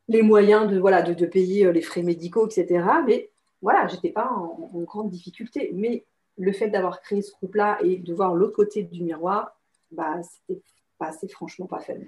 les 0.08 0.22
moyens 0.22 0.70
de, 0.70 0.80
voilà, 0.80 1.02
de, 1.02 1.26
payer 1.26 1.66
euh, 1.66 1.72
les 1.72 1.82
frais 1.82 2.04
médicaux, 2.04 2.48
etc. 2.48 2.86
Mais 3.06 3.30
voilà, 3.66 3.88
j'étais 3.88 4.12
pas 4.12 4.30
en, 4.32 4.70
grande 4.84 5.10
difficulté. 5.10 5.72
Mais 5.74 6.06
le 6.38 6.52
fait 6.52 6.70
d'avoir 6.70 7.02
créé 7.02 7.24
ce 7.24 7.32
groupe-là 7.32 7.80
et 7.84 7.98
de 7.98 8.14
voir 8.14 8.36
l'autre 8.36 8.56
côté 8.56 8.84
du 8.84 9.02
miroir, 9.02 9.60
bah, 9.92 10.22
c'était 10.22 11.34
franchement 11.34 11.66
pas 11.66 11.80
faible. 11.80 12.06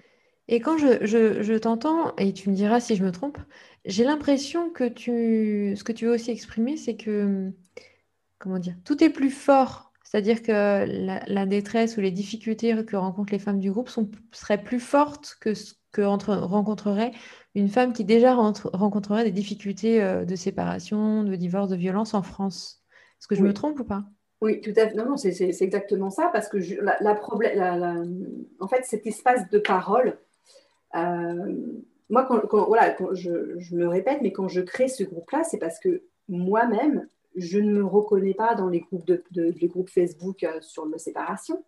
Et 0.49 0.59
quand 0.59 0.77
je, 0.77 1.03
je, 1.03 1.57
t'entends, 1.57 2.15
et 2.17 2.31
tu 2.31 2.51
me 2.51 2.55
diras 2.55 2.79
si 2.79 2.95
je 2.95 3.03
me 3.03 3.11
trompe, 3.11 3.39
j'ai 3.85 4.03
l'impression 4.03 4.69
que 4.69 4.87
tu, 4.87 5.73
ce 5.75 5.83
que 5.83 5.91
tu 5.91 6.05
veux 6.05 6.13
aussi 6.13 6.29
exprimer, 6.29 6.77
c'est 6.77 6.95
que, 6.95 7.51
comment 8.37 8.59
dire, 8.59 8.75
tout 8.85 9.03
est 9.03 9.09
plus 9.09 9.31
fort. 9.31 9.91
C'est-à-dire 10.03 10.43
que 10.43 10.85
la, 11.27 11.45
détresse 11.47 11.97
ou 11.97 12.01
les 12.01 12.11
difficultés 12.11 12.85
que 12.85 12.95
rencontrent 12.95 13.33
les 13.33 13.39
femmes 13.39 13.59
du 13.59 13.71
groupe 13.71 13.89
sont, 13.89 14.11
seraient 14.31 14.63
plus 14.63 14.79
fortes 14.79 15.37
que 15.41 15.55
ce 15.55 15.73
que 15.91 16.03
rencontrerait 16.03 17.11
une 17.57 17.69
femme 17.69 17.93
qui 17.93 18.03
déjà 18.03 18.35
rencontrerait 18.35 19.23
des 19.23 19.31
difficultés 19.31 20.01
euh, 20.01 20.25
de 20.25 20.35
séparation, 20.35 21.23
de 21.23 21.35
divorce, 21.35 21.69
de 21.69 21.75
violence 21.75 22.13
en 22.13 22.21
France. 22.21 22.83
Est-ce 23.19 23.27
que 23.27 23.35
je 23.35 23.41
me 23.41 23.53
trompe 23.53 23.79
ou 23.79 23.83
pas? 23.83 24.03
Oui, 24.41 24.61
tout 24.61 24.73
à 24.77 24.87
fait. 24.87 24.93
Non, 24.93 25.05
non, 25.05 25.17
c'est 25.17 25.41
exactement 25.61 26.11
ça, 26.11 26.29
parce 26.31 26.47
que 26.47 26.57
la, 26.81 27.15
problème, 27.15 28.43
en 28.59 28.67
fait, 28.67 28.83
cet 28.85 29.07
espace 29.07 29.49
de 29.49 29.57
parole, 29.57 30.19
euh, 30.95 31.55
moi, 32.09 32.25
quand, 32.25 32.67
voilà, 32.67 32.95
je, 33.13 33.75
me 33.75 33.87
répète, 33.87 34.19
mais 34.21 34.31
quand 34.31 34.47
je 34.47 34.61
crée 34.61 34.87
ce 34.87 35.03
groupe-là, 35.03 35.43
c'est 35.43 35.57
parce 35.57 35.79
que 35.79 36.03
moi-même, 36.29 37.07
je 37.35 37.57
ne 37.57 37.71
me 37.71 37.83
reconnais 37.83 38.35
pas 38.35 38.53
dans 38.53 38.69
les 38.69 38.81
groupes, 38.81 39.05
de, 39.05 39.23
les 39.35 39.67
groupes 39.67 39.89
Facebook 39.89 40.43
euh, 40.43 40.61
sur 40.61 40.85
la 40.85 40.99
séparation. 40.99 41.63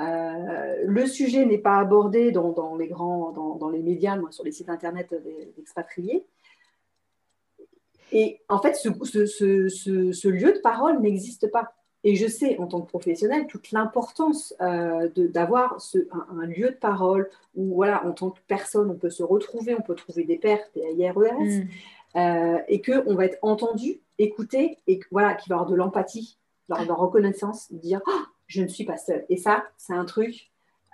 Euh, 0.00 0.74
le 0.84 1.06
sujet 1.06 1.44
n'est 1.46 1.58
pas 1.58 1.78
abordé 1.78 2.32
dans, 2.32 2.76
les 2.76 2.88
grands, 2.88 3.30
dans, 3.32 3.68
les 3.68 3.80
médias, 3.80 4.16
moi, 4.16 4.30
sur 4.32 4.44
les 4.44 4.52
sites 4.52 4.68
internet 4.68 5.14
d'expatriés. 5.56 6.24
Et 8.12 8.40
en 8.48 8.60
fait, 8.60 8.74
ce, 8.74 10.28
lieu 10.28 10.52
de 10.52 10.60
parole 10.60 11.00
n'existe 11.00 11.50
pas. 11.50 11.74
Et 12.06 12.16
je 12.16 12.26
sais, 12.26 12.58
en 12.58 12.66
tant 12.66 12.82
que 12.82 12.88
professionnel, 12.88 13.46
toute 13.46 13.72
l'importance 13.72 14.54
euh, 14.60 15.08
d'avoir 15.16 15.78
un, 16.20 16.46
lieu 16.46 16.70
de 16.70 16.76
parole 16.76 17.30
où, 17.54 17.76
voilà, 17.76 18.06
en 18.06 18.12
tant 18.12 18.30
que 18.30 18.40
personne, 18.46 18.90
on 18.90 18.96
peut 18.96 19.10
se 19.10 19.22
retrouver, 19.22 19.74
on 19.74 19.80
peut 19.80 19.94
trouver 19.94 20.24
des 20.24 20.36
pairs, 20.36 20.60
des 20.74 20.82
IRES, 20.98 21.32
mm. 21.32 21.68
euh, 22.16 22.58
et 22.68 22.82
qu'on 22.82 23.14
va 23.14 23.24
être 23.24 23.38
entendu, 23.40 24.00
écouté, 24.18 24.78
et 24.86 25.00
voilà, 25.10 25.34
qu'il 25.34 25.48
va 25.48 25.54
y 25.54 25.58
avoir 25.58 25.70
de 25.70 25.76
l'empathie, 25.76 26.38
de 26.68 26.74
la 26.74 26.94
reconnaissance, 26.94 27.72
dire 27.72 28.02
ah, 28.06 28.26
je 28.54 28.62
ne 28.62 28.68
suis 28.68 28.84
pas 28.84 28.96
seule. 28.96 29.24
Et 29.28 29.36
ça, 29.36 29.64
c'est 29.76 29.94
un 29.94 30.04
truc 30.04 30.50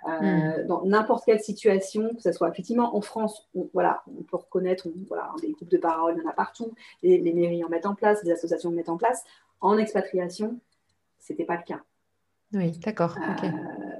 euh, 0.07 0.63
hmm. 0.63 0.67
dans 0.67 0.83
n'importe 0.83 1.25
quelle 1.25 1.39
situation, 1.39 2.09
que 2.15 2.21
ce 2.21 2.31
soit 2.31 2.49
effectivement 2.49 2.95
en 2.95 3.01
France, 3.01 3.47
on, 3.53 3.69
voilà, 3.73 4.01
on 4.07 4.23
peut 4.23 4.37
reconnaître, 4.37 4.87
voilà, 5.07 5.31
des 5.41 5.51
groupes 5.51 5.69
de 5.69 5.77
parole, 5.77 6.15
il 6.17 6.23
y 6.23 6.25
en 6.25 6.29
a 6.29 6.33
partout, 6.33 6.73
les, 7.03 7.19
les, 7.19 7.33
mairies 7.33 7.63
en 7.63 7.69
mettent 7.69 7.85
en 7.85 7.93
place, 7.93 8.23
les 8.23 8.31
associations 8.31 8.69
en 8.69 8.73
mettent 8.73 8.89
en 8.89 8.97
place. 8.97 9.23
En 9.59 9.77
expatriation, 9.77 10.59
ce 11.19 11.33
n'était 11.33 11.45
pas 11.45 11.55
le 11.55 11.63
cas. 11.63 11.81
Oui, 12.53 12.71
d'accord. 12.83 13.15
Euh, 13.17 13.47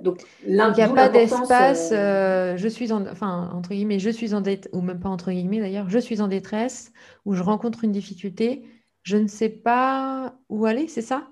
donc, 0.02 0.26
il 0.45 0.56
n'y 0.56 0.60
a 0.60 0.89
pas 0.89 1.08
d'espace, 1.08 1.91
euh, 1.93 2.58
je 2.58 2.67
suis 2.67 2.91
en, 2.91 3.06
enfin, 3.06 3.52
entre 3.54 3.69
guillemets, 3.69 4.00
je 4.00 4.10
suis 4.10 4.34
en 4.34 4.41
détresse, 4.41 4.74
ou 4.74 4.82
même 4.82 5.00
pas 5.00 5.10
entre 5.10 5.32
guillemets 5.32 5.60
d'ailleurs, 5.60 5.89
je 5.89 6.00
suis 6.00 6.19
en 6.19 6.28
détresse, 6.28 6.91
ou 7.26 7.36
je 7.36 7.43
rencontre 7.43 7.84
une 7.84 7.91
difficulté, 7.91 8.65
je 9.04 9.17
ne 9.17 9.28
sais 9.28 9.50
pas 9.50 10.34
où 10.50 10.65
aller, 10.65 10.88
c'est 10.88 11.04
ça? 11.04 11.28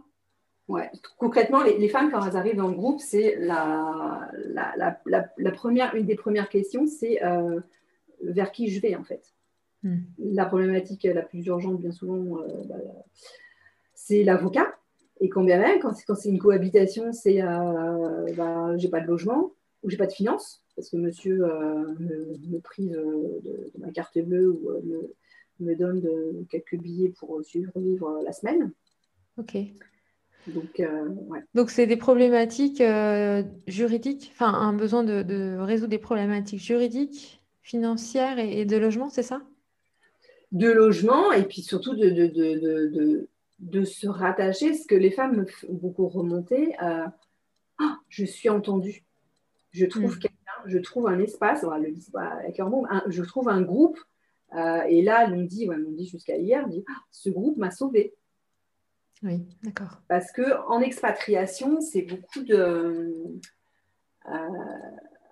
Ouais. 0.69 0.91
Concrètement, 1.17 1.63
les, 1.63 1.89
femmes, 1.89 2.11
quand 2.11 2.23
elles 2.23 2.37
arrivent 2.37 2.57
dans 2.57 2.67
le 2.67 2.75
groupe, 2.75 3.01
c'est 3.01 3.35
la, 3.39 4.29
la, 4.45 5.51
première, 5.51 5.95
une 5.95 6.05
des 6.05 6.15
premières 6.15 6.47
questions, 6.47 6.85
c'est 6.85 7.23
euh, 7.25 7.59
vers 8.21 8.51
qui 8.51 8.69
je 8.69 8.79
vais 8.79 8.95
en 8.95 9.03
fait. 9.03 9.33
Hmm. 9.81 10.01
La 10.19 10.45
problématique 10.45 11.05
la 11.05 11.23
plus 11.23 11.43
urgente, 11.47 11.81
bien 11.81 11.91
souvent, 11.91 12.37
euh, 12.37 12.63
bah, 12.65 12.75
c'est 13.95 14.23
l'avocat. 14.23 14.75
Et 15.19 15.27
combien 15.27 15.57
même, 15.57 15.79
quand, 15.79 15.93
c'est 16.15 16.29
une 16.29 16.37
cohabitation, 16.37 17.13
c'est 17.13 17.41
euh, 17.41 18.25
bah, 18.37 18.77
j'ai 18.77 18.89
pas 18.89 19.01
de 19.01 19.07
logement 19.07 19.51
ou 19.81 19.89
j'ai 19.89 19.97
pas 19.97 20.07
de 20.07 20.13
finances, 20.13 20.63
parce 20.75 20.89
que 20.89 20.97
monsieur 20.97 21.37
me, 21.99 22.59
prive 22.59 22.91
de, 22.91 23.71
ma 23.79 23.91
carte 23.91 24.19
bleue 24.19 24.51
ou 24.51 24.69
me, 24.83 25.15
me, 25.61 25.75
donne 25.75 25.99
de, 25.99 26.45
quelques 26.47 26.77
billets 26.77 27.09
pour 27.17 27.43
survivre 27.43 28.21
la 28.23 28.33
semaine. 28.33 28.71
Ok. 29.37 29.57
Donc, 30.53 30.79
euh, 30.79 31.09
Donc 31.53 31.69
c'est 31.69 31.87
des 31.87 31.97
problématiques 31.97 32.81
euh, 32.81 33.43
juridiques, 33.67 34.31
enfin 34.33 34.53
un 34.53 34.73
besoin 34.73 35.03
de, 35.03 35.57
résoudre 35.59 35.89
des 35.89 35.97
problématiques 35.97 36.61
juridiques, 36.61 37.41
financières 37.61 38.39
et, 38.39 38.65
de 38.65 38.77
logement, 38.77 39.09
c'est 39.09 39.23
ça? 39.23 39.41
De 40.51 40.69
logement 40.69 41.31
et 41.31 41.43
puis 41.43 41.61
surtout 41.61 41.95
de, 41.95 42.09
de, 42.09 43.27
de, 43.59 43.83
se 43.83 44.07
rattacher, 44.07 44.73
ce 44.73 44.87
que 44.87 44.95
les 44.95 45.11
femmes 45.11 45.37
me 45.37 45.45
font 45.45 45.73
beaucoup 45.73 46.07
remonter. 46.07 46.75
Euh, 46.81 47.05
ah, 47.77 47.97
je 48.09 48.25
suis 48.25 48.49
entendue, 48.49 49.03
je 49.71 49.85
trouve 49.85 50.15
hmm. 50.15 50.19
quelqu'un, 50.19 50.51
je 50.65 50.79
trouve 50.79 51.07
un 51.07 51.19
espace, 51.19 51.63
on 51.63 51.69
va 51.69 51.77
le 51.77 51.91
dire 51.91 52.03
avec 52.15 52.57
leur 52.57 52.69
mot, 52.69 52.87
je 53.07 53.23
trouve 53.23 53.49
un 53.49 53.61
groupe. 53.61 53.99
et 54.53 55.01
là, 55.03 55.29
on 55.31 55.43
dit, 55.43 55.69
ouais, 55.69 55.75
on 55.87 55.91
dit 55.91 56.07
jusqu'à 56.07 56.37
hier, 56.37 56.63
on 56.65 56.69
dit, 56.69 56.83
ah, 56.89 57.01
ce 57.11 57.29
groupe 57.29 57.57
m'a 57.57 57.71
sauvée. 57.71 58.15
Oui, 59.23 59.45
d'accord. 59.63 60.01
Parce 60.07 60.31
qu'en 60.31 60.79
expatriation, 60.79 61.81
c'est 61.81 62.03
beaucoup 62.03 62.41
de. 62.43 63.13
Euh, 64.27 64.31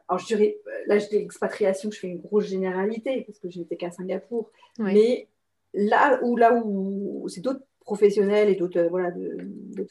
alors, 0.08 0.19
je 0.19 0.26
dirais, 0.26 0.58
là, 0.88 0.97
je 1.00 1.08
dis 1.08 1.15
expatriation, 1.15 1.89
je 1.91 2.00
fais 2.00 2.08
une 2.08 2.19
grosse 2.19 2.45
généralité 2.45 3.23
parce 3.26 3.39
que 3.39 3.50
je 3.50 3.60
n'étais 3.60 3.78
qu'à 3.78 3.91
Singapour. 3.91 4.52
Mais 4.80 5.28
là 5.73 6.19
où, 6.23 6.36
là 6.36 6.54
où 6.54 7.28
c'est 7.30 7.41
d'autres 7.41 7.63
professionnels 7.82 8.50
et 8.50 8.56
d'autres 8.56 8.80
euh, 8.80 8.89
voilà, 8.89 9.12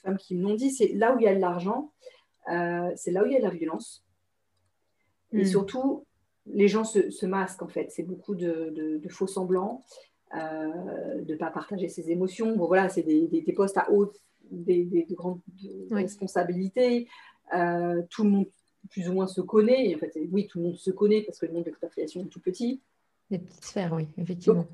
femmes 0.03 0.19
qui 0.19 0.35
m'ont 0.35 0.55
dit, 0.55 0.71
c'est 0.71 0.89
là 0.89 1.15
où 1.15 1.19
il 1.19 1.25
y 1.25 1.29
a 1.29 1.35
de 1.35 1.41
l'argent, 1.41 1.93
euh, 2.51 2.91
c'est 2.97 3.11
là 3.11 3.23
où 3.23 3.27
il 3.27 3.33
y 3.33 3.37
a 3.37 3.41
de 3.41 3.45
la 3.45 3.51
violence. 3.51 4.05
Et 5.33 5.43
hmm. 5.43 5.47
surtout, 5.47 6.07
les 6.47 6.69
gens 6.69 6.85
se, 6.85 7.27
masquent 7.27 7.63
en 7.63 7.69
fait. 7.69 7.91
C'est 7.91 8.03
beaucoup 8.03 8.35
de, 8.35 9.01
de 9.03 9.09
faux 9.09 9.27
semblants. 9.27 9.85
Euh, 10.35 11.23
de 11.23 11.33
ne 11.33 11.39
pas 11.39 11.51
partager 11.51 11.89
ses 11.89 12.11
émotions. 12.11 12.57
Bon, 12.57 12.67
voilà, 12.67 12.89
c'est 12.89 13.03
des, 13.03 13.29
des, 13.29 13.53
postes 13.53 13.79
à 13.79 13.91
haute, 13.93 14.21
des, 14.51 15.07
grandes 15.13 15.41
responsabilités. 15.91 17.07
Euh, 17.55 18.03
tout 18.11 18.25
le 18.25 18.31
monde, 18.31 18.47
plus 18.91 19.09
ou 19.09 19.13
moins, 19.13 19.29
se 19.29 19.41
connaît. 19.41 19.95
En 19.95 19.99
fait, 19.99 20.13
oui, 20.33 20.49
tout 20.49 20.59
le 20.59 20.65
monde 20.65 20.77
se 20.77 20.91
connaît 20.91 21.23
parce 21.23 21.39
que 21.39 21.47
le 21.47 21.53
monde 21.53 21.63
de 21.63 21.69
l'expatriation 21.69 22.23
est 22.23 22.29
tout 22.29 22.41
petit. 22.41 22.81
Des 23.31 23.39
petites 23.39 23.65
sphères, 23.65 23.93
oui, 23.93 24.09
effectivement. 24.19 24.67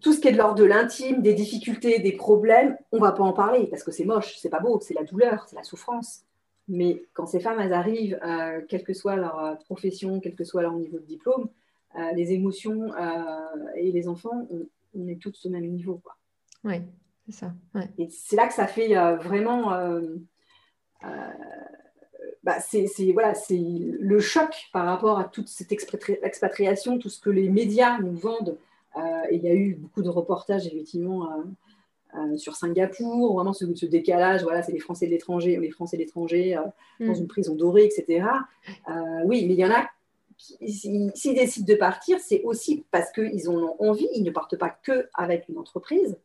Tout 0.00 0.12
ce 0.12 0.20
qui 0.20 0.28
est 0.28 0.32
de 0.32 0.36
l'ordre 0.36 0.56
de 0.56 0.64
l'intime, 0.64 1.22
des 1.22 1.34
difficultés, 1.34 2.00
des 2.00 2.12
problèmes, 2.12 2.76
on 2.90 2.96
ne 2.96 3.02
va 3.02 3.12
pas 3.12 3.22
en 3.22 3.32
parler 3.32 3.68
parce 3.68 3.84
que 3.84 3.92
c'est 3.92 4.04
moche, 4.04 4.36
c'est 4.38 4.50
pas 4.50 4.60
beau, 4.60 4.80
c'est 4.80 4.94
la 4.94 5.04
douleur, 5.04 5.46
c'est 5.48 5.56
la 5.56 5.64
souffrance. 5.64 6.24
Mais 6.66 7.04
quand 7.12 7.26
ces 7.26 7.40
femmes 7.40 7.60
elles 7.60 7.72
arrivent, 7.72 8.18
euh, 8.24 8.60
quelle 8.68 8.82
que 8.82 8.94
soit 8.94 9.16
leur 9.16 9.58
profession, 9.64 10.18
quel 10.20 10.34
que 10.34 10.44
soit 10.44 10.62
leur 10.62 10.74
niveau 10.74 10.98
de 10.98 11.06
diplôme, 11.06 11.48
les 12.14 12.32
émotions 12.32 12.92
et 13.74 13.90
les 13.90 14.08
enfants, 14.08 14.46
ont 14.50 14.68
on 14.98 15.08
est 15.08 15.20
tous 15.20 15.46
au 15.46 15.50
même 15.50 15.66
niveau. 15.66 16.00
Quoi. 16.02 16.16
Oui, 16.64 16.82
c'est 17.26 17.32
ça. 17.32 17.52
Et 17.98 18.08
c'est 18.10 18.36
là 18.36 18.46
que 18.46 18.54
ça 18.54 18.66
fait 18.66 18.96
euh, 18.96 19.16
vraiment. 19.16 19.72
Euh, 19.72 20.00
euh, 21.04 21.08
bah, 22.42 22.60
c'est 22.60 22.88
voilà, 23.12 23.34
le 23.50 24.20
choc 24.20 24.68
par 24.72 24.86
rapport 24.86 25.18
à 25.18 25.24
toute 25.24 25.48
cette 25.48 25.72
expatriation, 25.72 26.98
tout 26.98 27.10
ce 27.10 27.20
que 27.20 27.30
les 27.30 27.48
médias 27.48 27.98
nous 27.98 28.16
vendent 28.16 28.56
et 29.30 29.36
il 29.36 29.42
y 29.42 29.48
a 29.48 29.54
eu 29.54 29.74
beaucoup 29.74 30.02
de 30.02 30.08
reportages, 30.08 30.66
effectivement, 30.66 31.28
sur 32.36 32.56
Singapour, 32.56 33.34
vraiment 33.34 33.52
ce, 33.52 33.72
ce 33.74 33.86
décalage, 33.86 34.42
voilà, 34.42 34.62
c'est 34.62 34.72
les 34.72 34.80
Français 34.80 35.06
de 35.06 35.12
l'étranger, 35.12 35.56
les 35.56 35.70
Français 35.70 35.96
de 35.96 36.02
l'étranger 36.02 36.58
dans 36.98 37.12
mm. 37.12 37.14
une 37.14 37.26
prison 37.28 37.54
dorée, 37.54 37.84
etc. 37.84 38.26
oui, 39.24 39.46
mais 39.46 39.54
il 39.54 39.60
y 39.60 39.64
en 39.64 39.70
a 39.70 39.88
s'ils 40.38 41.34
décident 41.34 41.66
de 41.66 41.78
partir, 41.78 42.18
c'est 42.20 42.42
aussi 42.42 42.84
parce 42.90 43.10
qu'ils 43.12 43.48
en 43.48 43.54
ont 43.54 43.76
envie. 43.80 44.08
Ils 44.14 44.22
ne 44.22 44.30
partent 44.30 44.56
pas 44.56 44.70
que 44.70 45.08
avec 45.14 45.48
une 45.48 45.58
entreprise. 45.58 46.16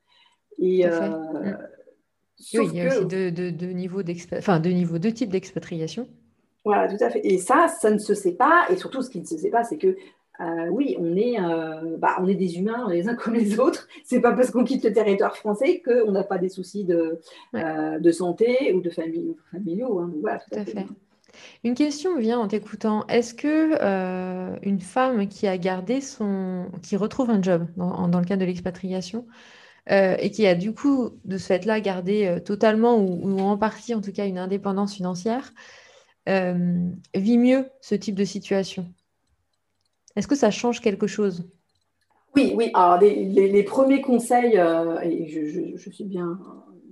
Et, 0.59 0.85
euh, 0.85 1.09
mm. 1.09 1.57
oui, 2.55 2.67
il 2.71 2.75
y 2.75 2.81
a 2.81 2.87
aussi 2.87 3.05
deux 3.05 3.31
de, 3.31 3.49
de, 3.49 3.65
niveaux 3.67 4.01
enfin, 4.37 4.59
de, 4.59 4.69
niveau, 4.69 4.99
de 4.99 5.09
types 5.09 5.29
d'expatriation. 5.29 6.07
Voilà, 6.63 6.87
tout 6.87 7.03
à 7.03 7.09
fait. 7.09 7.21
Et 7.23 7.39
ça, 7.39 7.67
ça 7.67 7.89
ne 7.89 7.97
se 7.97 8.13
sait 8.13 8.33
pas. 8.33 8.65
Et 8.69 8.77
surtout, 8.77 9.01
ce 9.01 9.09
qui 9.09 9.19
ne 9.19 9.25
se 9.25 9.37
sait 9.37 9.49
pas, 9.49 9.63
c'est 9.63 9.77
que 9.77 9.97
euh, 10.39 10.67
oui, 10.71 10.95
on 10.99 11.15
est, 11.15 11.39
euh, 11.39 11.97
bah, 11.97 12.15
on 12.19 12.27
est 12.27 12.35
des 12.35 12.57
humains 12.57 12.87
les 12.89 13.09
uns 13.09 13.15
comme 13.15 13.33
les 13.33 13.59
autres. 13.59 13.87
C'est 14.03 14.21
pas 14.21 14.31
parce 14.31 14.51
qu'on 14.51 14.63
quitte 14.63 14.83
le 14.83 14.93
territoire 14.93 15.35
français 15.35 15.81
qu'on 15.83 16.11
n'a 16.11 16.23
pas 16.23 16.37
des 16.37 16.49
soucis 16.49 16.85
de, 16.85 17.19
de 17.53 18.11
santé 18.11 18.73
ou 18.73 18.81
de 18.81 18.89
famille, 18.89 19.35
familiaux. 19.51 19.99
Hein. 19.99 20.11
Voilà, 20.21 20.39
tout, 20.39 20.59
à 20.59 20.65
fait. 20.65 20.85
Une 21.63 21.75
question 21.75 22.17
vient 22.17 22.39
en 22.39 22.47
t'écoutant. 22.47 23.05
Est-ce 23.07 23.33
que 23.33 23.77
euh, 23.81 24.57
une 24.61 24.81
femme 24.81 25.27
qui 25.27 25.47
a 25.47 25.57
gardé 25.57 26.01
son, 26.01 26.67
qui 26.81 26.95
retrouve 26.95 27.29
un 27.29 27.41
job 27.41 27.67
dans, 27.77 28.07
le 28.07 28.25
cadre 28.25 28.41
de 28.41 28.45
l'expatriation 28.45 29.25
euh, 29.91 30.15
et 30.19 30.31
qui 30.31 30.45
a 30.47 30.55
du 30.55 30.73
coup 30.73 31.11
de 31.25 31.37
ce 31.37 31.47
fait-là 31.47 31.79
gardé 31.81 32.25
euh, 32.25 32.39
totalement 32.39 32.97
ou, 32.97 33.39
en 33.39 33.57
partie 33.57 33.93
en 33.93 34.01
tout 34.01 34.11
cas 34.11 34.25
une 34.25 34.37
indépendance 34.37 34.95
financière, 34.95 35.53
vit 36.25 37.37
mieux 37.37 37.69
ce 37.81 37.95
type 37.95 38.15
de 38.15 38.25
situation? 38.25 38.85
Est-ce 40.15 40.27
que 40.27 40.35
ça 40.35 40.51
change 40.51 40.79
quelque 40.79 41.07
chose? 41.07 41.49
Oui, 42.35 42.53
oui. 42.55 42.71
Alors 42.73 42.99
les, 42.99 43.63
premiers 43.63 44.01
conseils, 44.01 44.57
et 45.03 45.27
je, 45.77 45.89
suis 45.89 46.03
bien, 46.03 46.39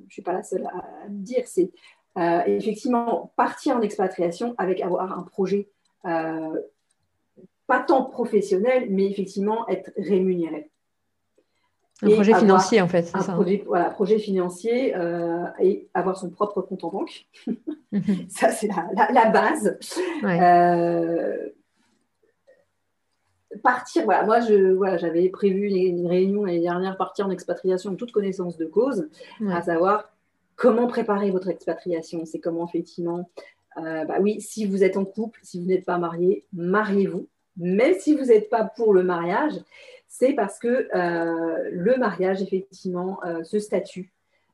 je 0.08 0.14
suis 0.14 0.22
pas 0.22 0.34
la 0.34 0.44
seule 0.44 0.66
à, 0.66 0.78
à 0.78 1.08
dire, 1.08 1.44
c'est 1.46 1.72
euh, 2.18 2.42
effectivement, 2.46 3.32
partir 3.38 3.78
en 3.78 3.82
expatriation 3.82 4.54
avec 4.58 4.82
avoir 4.82 5.18
un 5.18 5.24
projet, 5.24 5.70
euh, 6.06 6.60
pas 7.68 7.80
tant 7.80 8.04
professionnel, 8.04 8.88
mais 8.90 9.10
effectivement 9.10 9.68
être 9.70 9.92
rémunéré. 9.98 10.70
Un 12.04 12.10
projet 12.10 12.34
financier, 12.34 12.82
en 12.82 12.88
fait, 12.88 13.04
c'est 13.04 13.20
ça. 13.20 13.32
Hein. 13.32 13.36
Projet, 13.36 13.64
voilà, 13.66 13.92
projet 13.92 14.18
financier 14.18 14.96
euh, 14.96 15.46
et 15.60 15.88
avoir 15.94 16.18
son 16.18 16.32
propre 16.32 16.62
compte 16.62 16.84
en 16.84 16.90
banque. 16.90 17.28
Mhm. 17.92 18.04
ça, 18.30 18.50
c'est 18.50 18.68
la, 18.68 19.30
base. 19.30 19.78
partir, 23.64 24.04
voilà, 24.04 24.26
moi, 24.26 24.40
je, 24.42 24.74
voilà, 24.74 24.98
j'avais 24.98 25.30
prévu 25.30 25.70
une, 25.70 26.08
réunion 26.08 26.44
l'année 26.44 26.60
dernière, 26.60 26.98
partir 26.98 27.28
en 27.28 27.30
expatriation 27.30 27.92
en 27.92 27.96
toute 27.96 28.12
connaissance 28.12 28.58
de 28.58 28.66
cause, 28.66 29.08
à 29.50 29.62
savoir 29.62 30.10
Comment 30.56 30.88
préparer 30.88 31.32
votre 31.32 31.50
expatriation 31.50 32.26
C'est 32.26 32.40
comment 32.40 32.68
effectivement, 32.68 33.30
euh, 33.78 34.06
bah 34.06 34.18
oui, 34.20 34.42
si 34.42 34.66
vous 34.66 34.84
êtes 34.84 34.98
en 34.98 35.06
couple, 35.06 35.40
si 35.44 35.60
vous 35.60 35.68
n'êtes 35.68 35.86
pas 35.86 35.98
marié, 35.98 36.46
mariez-vous. 36.54 37.28
Même 37.58 37.96
si 38.00 38.16
vous 38.16 38.26
n'êtes 38.26 38.50
pas 38.50 38.66
pour 38.66 38.94
le 38.94 39.04
mariage, 39.04 39.54
c'est 40.08 40.34
parce 40.34 40.60
que 40.60 40.88
euh, 40.96 41.70
le 41.72 41.98
mariage, 41.98 42.42
effectivement, 42.42 43.20
euh, 43.26 43.44
ce 43.44 43.60
statut 43.60 44.12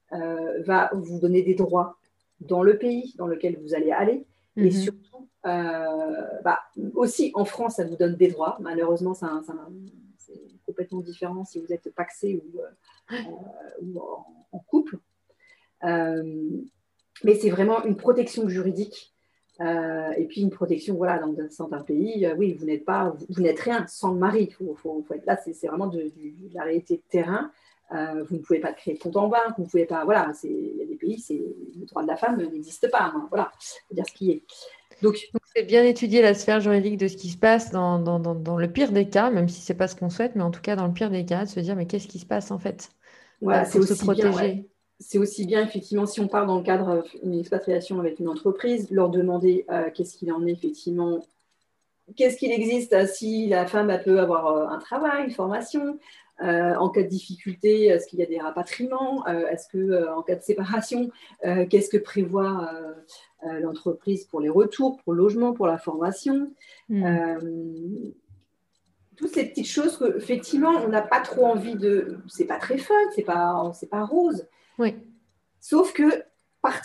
va 0.09 0.89
vous 0.93 1.19
donner 1.19 1.41
des 1.41 1.53
droits 1.53 1.97
dans 2.39 2.63
le 2.63 2.77
pays 2.77 3.13
dans 3.17 3.27
lequel 3.27 3.59
vous 3.61 3.73
allez 3.73 3.91
aller. 3.91 4.25
Et 4.55 4.63
mhm. 4.65 4.71
surtout, 4.71 5.27
bah, 5.43 6.59
aussi 6.95 7.31
en 7.33 7.43
France, 7.43 7.75
ça 7.75 7.83
vous 7.83 7.97
donne 7.97 8.15
des 8.15 8.29
droits. 8.29 8.57
Malheureusement, 8.61 9.13
c'est 9.13 9.25
complètement 10.65 11.01
différent 11.01 11.43
si 11.43 11.59
vous 11.59 11.73
êtes 11.73 11.93
paxé 11.93 12.41
ou, 12.41 13.99
en, 13.99 14.59
couple. 14.59 14.97
Euh, 15.83 16.23
mais 17.23 17.35
c'est 17.35 17.49
vraiment 17.49 17.83
une 17.83 17.95
protection 17.95 18.47
juridique 18.47 19.13
euh, 19.59 20.11
et 20.17 20.25
puis 20.25 20.41
une 20.41 20.51
protection, 20.51 20.95
voilà, 20.95 21.19
dans 21.19 21.33
certains 21.49 21.81
pays, 21.81 22.25
euh, 22.25 22.35
oui, 22.37 22.53
vous 22.53 22.65
n'êtes 22.65 22.85
pas, 22.85 23.15
vous, 23.29 23.41
n'êtes 23.41 23.59
rien 23.59 23.85
sans 23.87 24.11
le 24.11 24.19
mari. 24.19 24.51
Faut, 24.51 24.75
faut, 24.75 25.03
être 25.13 25.25
là, 25.25 25.37
c'est 25.37 25.67
vraiment 25.67 25.87
de, 25.87 26.11
la 26.53 26.63
réalité 26.63 26.97
de 26.97 27.03
terrain. 27.09 27.51
vous 27.91 28.35
ne 28.35 28.41
pouvez 28.41 28.59
pas 28.59 28.73
créer 28.73 28.93
de 28.93 28.99
compte 28.99 29.17
en 29.17 29.27
banque, 29.27 29.53
vous 29.57 29.63
ne 29.63 29.69
pouvez 29.69 29.85
pas, 29.85 30.05
voilà, 30.05 30.31
il 30.43 30.77
y 30.77 30.81
a 30.83 30.85
des 30.85 30.95
pays, 30.95 31.19
c'est 31.19 31.41
le 31.79 31.85
droit 31.85 32.03
de 32.03 32.07
la 32.07 32.17
femme 32.17 32.37
n'existe 32.37 32.89
pas. 32.91 33.11
Hein, 33.15 33.27
voilà, 33.29 33.51
faut 33.87 33.95
dire 33.95 34.05
ce 34.07 34.13
qui 34.13 34.31
est. 34.31 34.43
Donc, 35.01 35.17
c'est 35.55 35.63
bien 35.63 35.83
étudier 35.83 36.21
la 36.21 36.33
sphère 36.33 36.59
juridique 36.59 36.97
de 36.97 37.07
ce 37.07 37.17
qui 37.17 37.29
se 37.29 37.37
passe 37.37 37.71
dans, 37.71 37.99
dans, 37.99 38.19
dans, 38.19 38.57
le 38.57 38.71
pire 38.71 38.91
des 38.91 39.09
cas, 39.09 39.29
même 39.29 39.47
si 39.47 39.61
c'est 39.61 39.75
pas 39.75 39.87
ce 39.87 39.95
qu'on 39.95 40.09
souhaite, 40.09 40.35
mais 40.35 40.43
en 40.43 40.51
tout 40.51 40.61
cas 40.61 40.75
dans 40.75 40.87
le 40.87 40.93
pire 40.93 41.09
des 41.09 41.25
cas, 41.25 41.45
de 41.45 41.49
se 41.49 41.59
dire 41.59 41.75
mais 41.75 41.85
qu'est-ce 41.85 42.07
qui 42.07 42.19
se 42.19 42.25
passe 42.25 42.51
en 42.51 42.59
fait 42.59 42.89
voilà, 43.41 43.63
pour 43.65 43.83
se 43.83 43.93
protéger? 43.93 44.67
C'est 44.99 45.19
aussi 45.19 45.45
bien, 45.45 45.63
effectivement, 45.63 46.05
si 46.05 46.19
on 46.19 46.27
part 46.27 46.45
dans 46.45 46.57
le 46.57 46.63
cadre 46.63 47.03
d'une 47.23 47.39
expatriation 47.39 47.99
avec 47.99 48.19
une 48.19 48.27
entreprise, 48.27 48.89
leur 48.89 49.09
demander 49.09 49.65
euh, 49.69 49.89
qu'est-ce 49.93 50.17
qu'il 50.17 50.31
en 50.31 50.45
est, 50.45 50.51
effectivement, 50.51 51.23
qu'est-ce 52.15 52.37
qu'il 52.37 52.51
existe 52.51 52.93
euh, 52.93 53.05
si 53.05 53.47
la 53.47 53.67
femme 53.67 53.95
peut 54.03 54.19
avoir 54.19 54.47
euh, 54.47 54.67
un 54.67 54.79
travail, 54.79 55.25
une 55.25 55.31
formation, 55.31 55.99
en 56.39 56.89
cas 56.89 57.01
de 57.01 57.07
difficulté, 57.07 57.85
est-ce 57.85 58.05
qu'il 58.05 58.19
y 58.19 58.21
a 58.21 58.27
des 58.27 58.37
rapatriements, 58.37 59.25
est-ce 59.25 59.67
que 59.69 60.07
en 60.15 60.21
cas 60.21 60.35
de 60.35 60.43
séparation, 60.43 61.09
qu'est-ce 61.41 61.89
que 61.89 61.97
prévoit 61.97 62.69
l'entreprise 63.41 64.25
pour 64.25 64.39
les 64.39 64.49
retours, 64.49 64.97
pour 64.97 65.13
le 65.13 65.17
logement, 65.17 65.53
pour 65.53 65.65
la 65.65 65.79
formation. 65.79 66.51
Hmm. 66.89 67.41
toutes 69.15 69.33
ces 69.33 69.45
petites 69.49 69.65
choses 69.65 69.97
que 69.97 70.15
effectivement 70.15 70.73
on 70.85 70.89
n'a 70.89 71.01
pas 71.01 71.21
trop 71.21 71.43
envie 71.47 71.75
de 71.75 72.19
c'est 72.27 72.45
pas 72.45 72.59
très 72.59 72.77
fun 72.77 72.93
c'est 73.15 73.23
pas 73.23 73.71
c'est 73.73 73.89
pas 73.89 74.05
rose 74.05 74.45
oui. 74.77 74.95
Sauf 75.59 75.93
que 75.93 76.23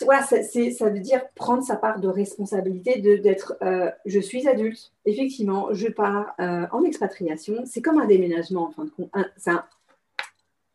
voilà, 0.01 0.23
ça, 0.23 0.41
ça, 0.43 0.89
veut 0.89 0.99
dire 0.99 1.21
prendre 1.35 1.63
sa 1.63 1.75
part 1.75 1.99
de 1.99 2.07
responsabilité, 2.07 2.99
d'être 2.99 3.57
euh, 3.61 3.91
je 4.05 4.19
suis 4.19 4.47
adulte, 4.47 4.91
effectivement, 5.05 5.73
je 5.73 5.87
pars 5.87 6.33
euh, 6.39 6.65
en 6.71 6.83
expatriation. 6.83 7.63
C'est 7.65 7.81
comme 7.81 7.99
un 7.99 8.05
déménagement, 8.05 8.67
en 8.67 8.71
fin 8.71 8.85
de 8.85 8.89
compte. 8.89 9.09
Un, 9.13 9.63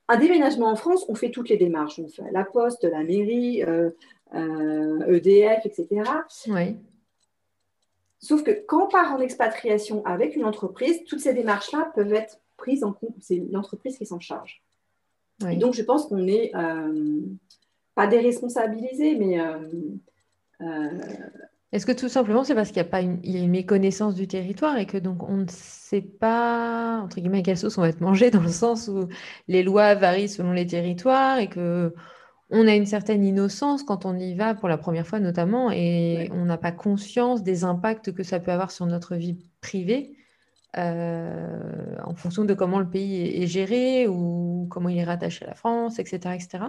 un, 0.08 0.16
déménagement 0.16 0.68
en 0.68 0.76
France, 0.76 1.04
on 1.08 1.14
fait 1.14 1.30
toutes 1.30 1.48
les 1.48 1.56
démarches. 1.56 1.98
On 1.98 2.08
fait 2.08 2.30
la 2.32 2.44
poste, 2.44 2.84
la 2.84 3.02
mairie, 3.02 3.60
EDF, 3.60 3.94
euh, 4.34 5.10
etc. 5.64 5.88
Oui. 6.48 6.76
Sauf 8.20 8.42
que 8.42 8.50
quand 8.50 8.86
on 8.86 8.88
part 8.88 9.14
en 9.14 9.20
expatriation 9.20 10.04
avec 10.04 10.34
une 10.34 10.44
entreprise, 10.44 11.04
toutes 11.04 11.20
ces 11.20 11.34
démarches-là 11.34 11.92
peuvent 11.94 12.12
être 12.12 12.40
prises 12.56 12.82
en 12.82 12.92
compte. 12.92 13.14
C'est 13.20 13.42
l'entreprise 13.50 13.96
qui 13.96 14.06
s'en 14.06 14.18
charge 14.18 14.60
donc, 15.40 15.74
je 15.74 15.82
pense 15.82 16.06
qu'on 16.06 16.18
n'est 16.18 16.50
euh, 16.54 17.20
pas 17.94 18.06
déresponsabilisé, 18.06 19.16
mais. 19.16 19.40
Euh, 19.40 19.58
euh, 20.60 20.88
Est-ce 21.72 21.86
que 21.86 21.92
tout 21.92 22.08
simplement 22.08 22.42
c'est 22.42 22.54
parce 22.54 22.68
qu'il 22.68 22.78
y 22.78 22.80
a 22.80 22.84
pas 22.84 23.00
une, 23.00 23.20
il 23.22 23.36
y 23.36 23.40
a 23.40 23.44
une 23.44 23.50
méconnaissance 23.50 24.14
du 24.16 24.26
territoire 24.26 24.76
et 24.78 24.86
que 24.86 24.98
donc 24.98 25.22
on 25.28 25.36
ne 25.36 25.46
sait 25.48 26.02
pas 26.02 27.00
entre 27.04 27.20
guillemets 27.20 27.38
à 27.38 27.42
quelle 27.42 27.56
sauce 27.56 27.78
on 27.78 27.82
va 27.82 27.88
être 27.88 28.00
mangé 28.00 28.32
dans 28.32 28.42
le 28.42 28.48
sens 28.48 28.88
où 28.88 29.06
les 29.46 29.62
lois 29.62 29.94
varient 29.94 30.28
selon 30.28 30.50
les 30.50 30.66
territoires 30.66 31.38
et 31.38 31.48
que 31.48 31.94
on 32.50 32.66
a 32.66 32.74
une 32.74 32.86
certaine 32.86 33.24
innocence 33.24 33.84
quand 33.84 34.04
on 34.04 34.18
y 34.18 34.34
va 34.34 34.54
pour 34.56 34.68
la 34.68 34.78
première 34.78 35.06
fois 35.06 35.20
notamment 35.20 35.70
et 35.70 36.28
on 36.32 36.46
n'a 36.46 36.58
pas 36.58 36.72
conscience 36.72 37.44
des 37.44 37.62
impacts 37.62 38.12
que 38.12 38.24
ça 38.24 38.40
peut 38.40 38.50
avoir 38.50 38.72
sur 38.72 38.86
notre 38.86 39.14
vie 39.14 39.38
privée 39.60 40.17
euh, 40.78 41.96
en 42.04 42.14
fonction 42.14 42.44
de 42.44 42.54
comment 42.54 42.78
le 42.78 42.88
pays 42.88 43.42
est, 43.42 43.46
géré 43.46 44.06
ou 44.06 44.66
comment 44.70 44.88
il 44.88 44.98
est 44.98 45.04
rattaché 45.04 45.44
à 45.44 45.48
la 45.48 45.54
France, 45.54 45.98
etc. 45.98 46.34
etc. 46.34 46.64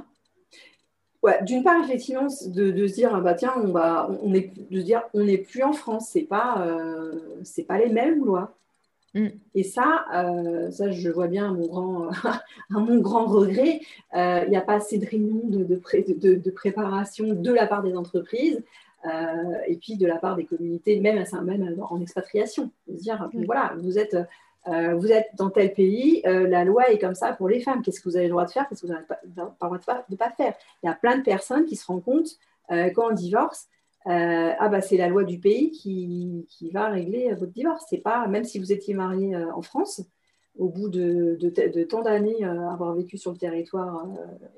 Ouais, 1.21 1.37
d'une 1.43 1.63
part, 1.63 1.83
effectivement, 1.83 2.27
de, 2.47 2.71
de, 2.71 2.87
se 2.87 2.93
dire, 2.95 3.13
ah 3.13 3.21
bah 3.21 3.33
tiens, 3.33 3.53
on 3.57 3.67
va, 3.67 4.09
on 4.23 4.33
est, 4.33 4.53
de 4.71 4.79
se 4.79 4.85
dire, 4.85 5.03
on 5.13 5.23
n'est 5.25 5.37
plus 5.37 5.63
en 5.63 5.73
France, 5.73 6.09
c'est 6.11 6.23
pas, 6.23 6.65
euh, 6.65 7.19
c'est 7.43 7.63
pas 7.63 7.77
les 7.77 7.89
mêmes 7.89 8.23
lois. 8.25 8.55
Mm. 9.13 9.27
Et 9.53 9.63
ça, 9.63 10.05
euh, 10.15 10.71
ça, 10.71 10.91
je 10.91 11.09
vois 11.09 11.27
bien 11.27 11.49
à 11.49 11.51
mon 11.51 11.67
grand, 11.67 12.09
à 12.23 12.79
mon 12.79 12.99
grand 12.99 13.25
regret, 13.25 13.81
il 14.13 14.49
n'y 14.49 14.57
a 14.57 14.61
pas 14.61 14.75
assez 14.75 14.97
de 14.97 15.05
réunions 15.05 15.47
de, 15.47 15.63
de, 15.65 16.35
de, 16.35 16.51
préparation 16.51 17.33
de 17.33 17.51
la 17.51 17.67
part 17.67 17.83
des 17.83 17.95
entreprises. 17.95 18.63
Euh, 19.05 19.61
et 19.67 19.77
puis 19.77 19.95
de 19.95 20.05
la 20.05 20.17
part 20.17 20.35
des 20.35 20.45
communautés, 20.45 20.99
même, 20.99 21.23
même 21.43 21.75
en 21.89 22.01
expatriation. 22.01 22.71
dire, 22.87 23.29
voilà, 23.45 23.73
vous 23.77 23.97
êtes, 23.97 24.17
euh, 24.67 24.95
vous 24.95 25.11
êtes 25.11 25.29
dans 25.35 25.49
tel 25.49 25.73
pays, 25.73 26.21
euh, 26.25 26.47
la 26.47 26.65
loi 26.65 26.91
est 26.91 26.99
comme 26.99 27.15
ça 27.15 27.33
pour 27.33 27.47
les 27.47 27.61
femmes. 27.61 27.81
Qu'est-ce 27.81 28.01
que 28.01 28.09
vous 28.09 28.17
avez 28.17 28.25
le 28.25 28.31
droit 28.31 28.45
de 28.45 28.51
faire? 28.51 28.67
Qu'est-ce 28.67 28.81
que 28.81 28.87
vous 28.87 28.93
n'avez 28.93 29.05
pas, 29.05 29.19
le 29.23 29.31
droit 29.31 30.05
de 30.09 30.15
pas 30.15 30.31
faire? 30.31 30.53
Il 30.83 30.87
y 30.87 30.89
a 30.89 30.95
plein 30.95 31.17
de 31.17 31.23
personnes 31.23 31.65
qui 31.65 31.75
se 31.75 31.85
rendent 31.85 32.03
compte 32.03 32.37
quand 32.69 33.09
on 33.09 33.13
divorce, 33.13 33.67
ah 34.05 34.69
bah 34.69 34.81
c'est 34.81 34.97
la 34.97 35.07
loi 35.07 35.23
du 35.23 35.39
pays 35.39 35.71
qui, 35.71 36.45
qui 36.49 36.69
va 36.69 36.89
régler 36.89 37.33
votre 37.33 37.51
divorce. 37.51 37.83
C'est 37.89 37.97
pas, 37.97 38.27
même 38.27 38.43
si 38.43 38.59
vous 38.59 38.71
étiez 38.71 38.93
marié 38.93 39.35
en 39.35 39.63
France, 39.63 40.03
au 40.55 40.67
bout 40.67 40.87
de, 40.89 41.35
de, 41.41 41.83
tant 41.83 42.03
d'années 42.03 42.43
avoir 42.43 42.93
vécu 42.93 43.17
sur 43.17 43.31
le 43.31 43.37
territoire 43.37 44.05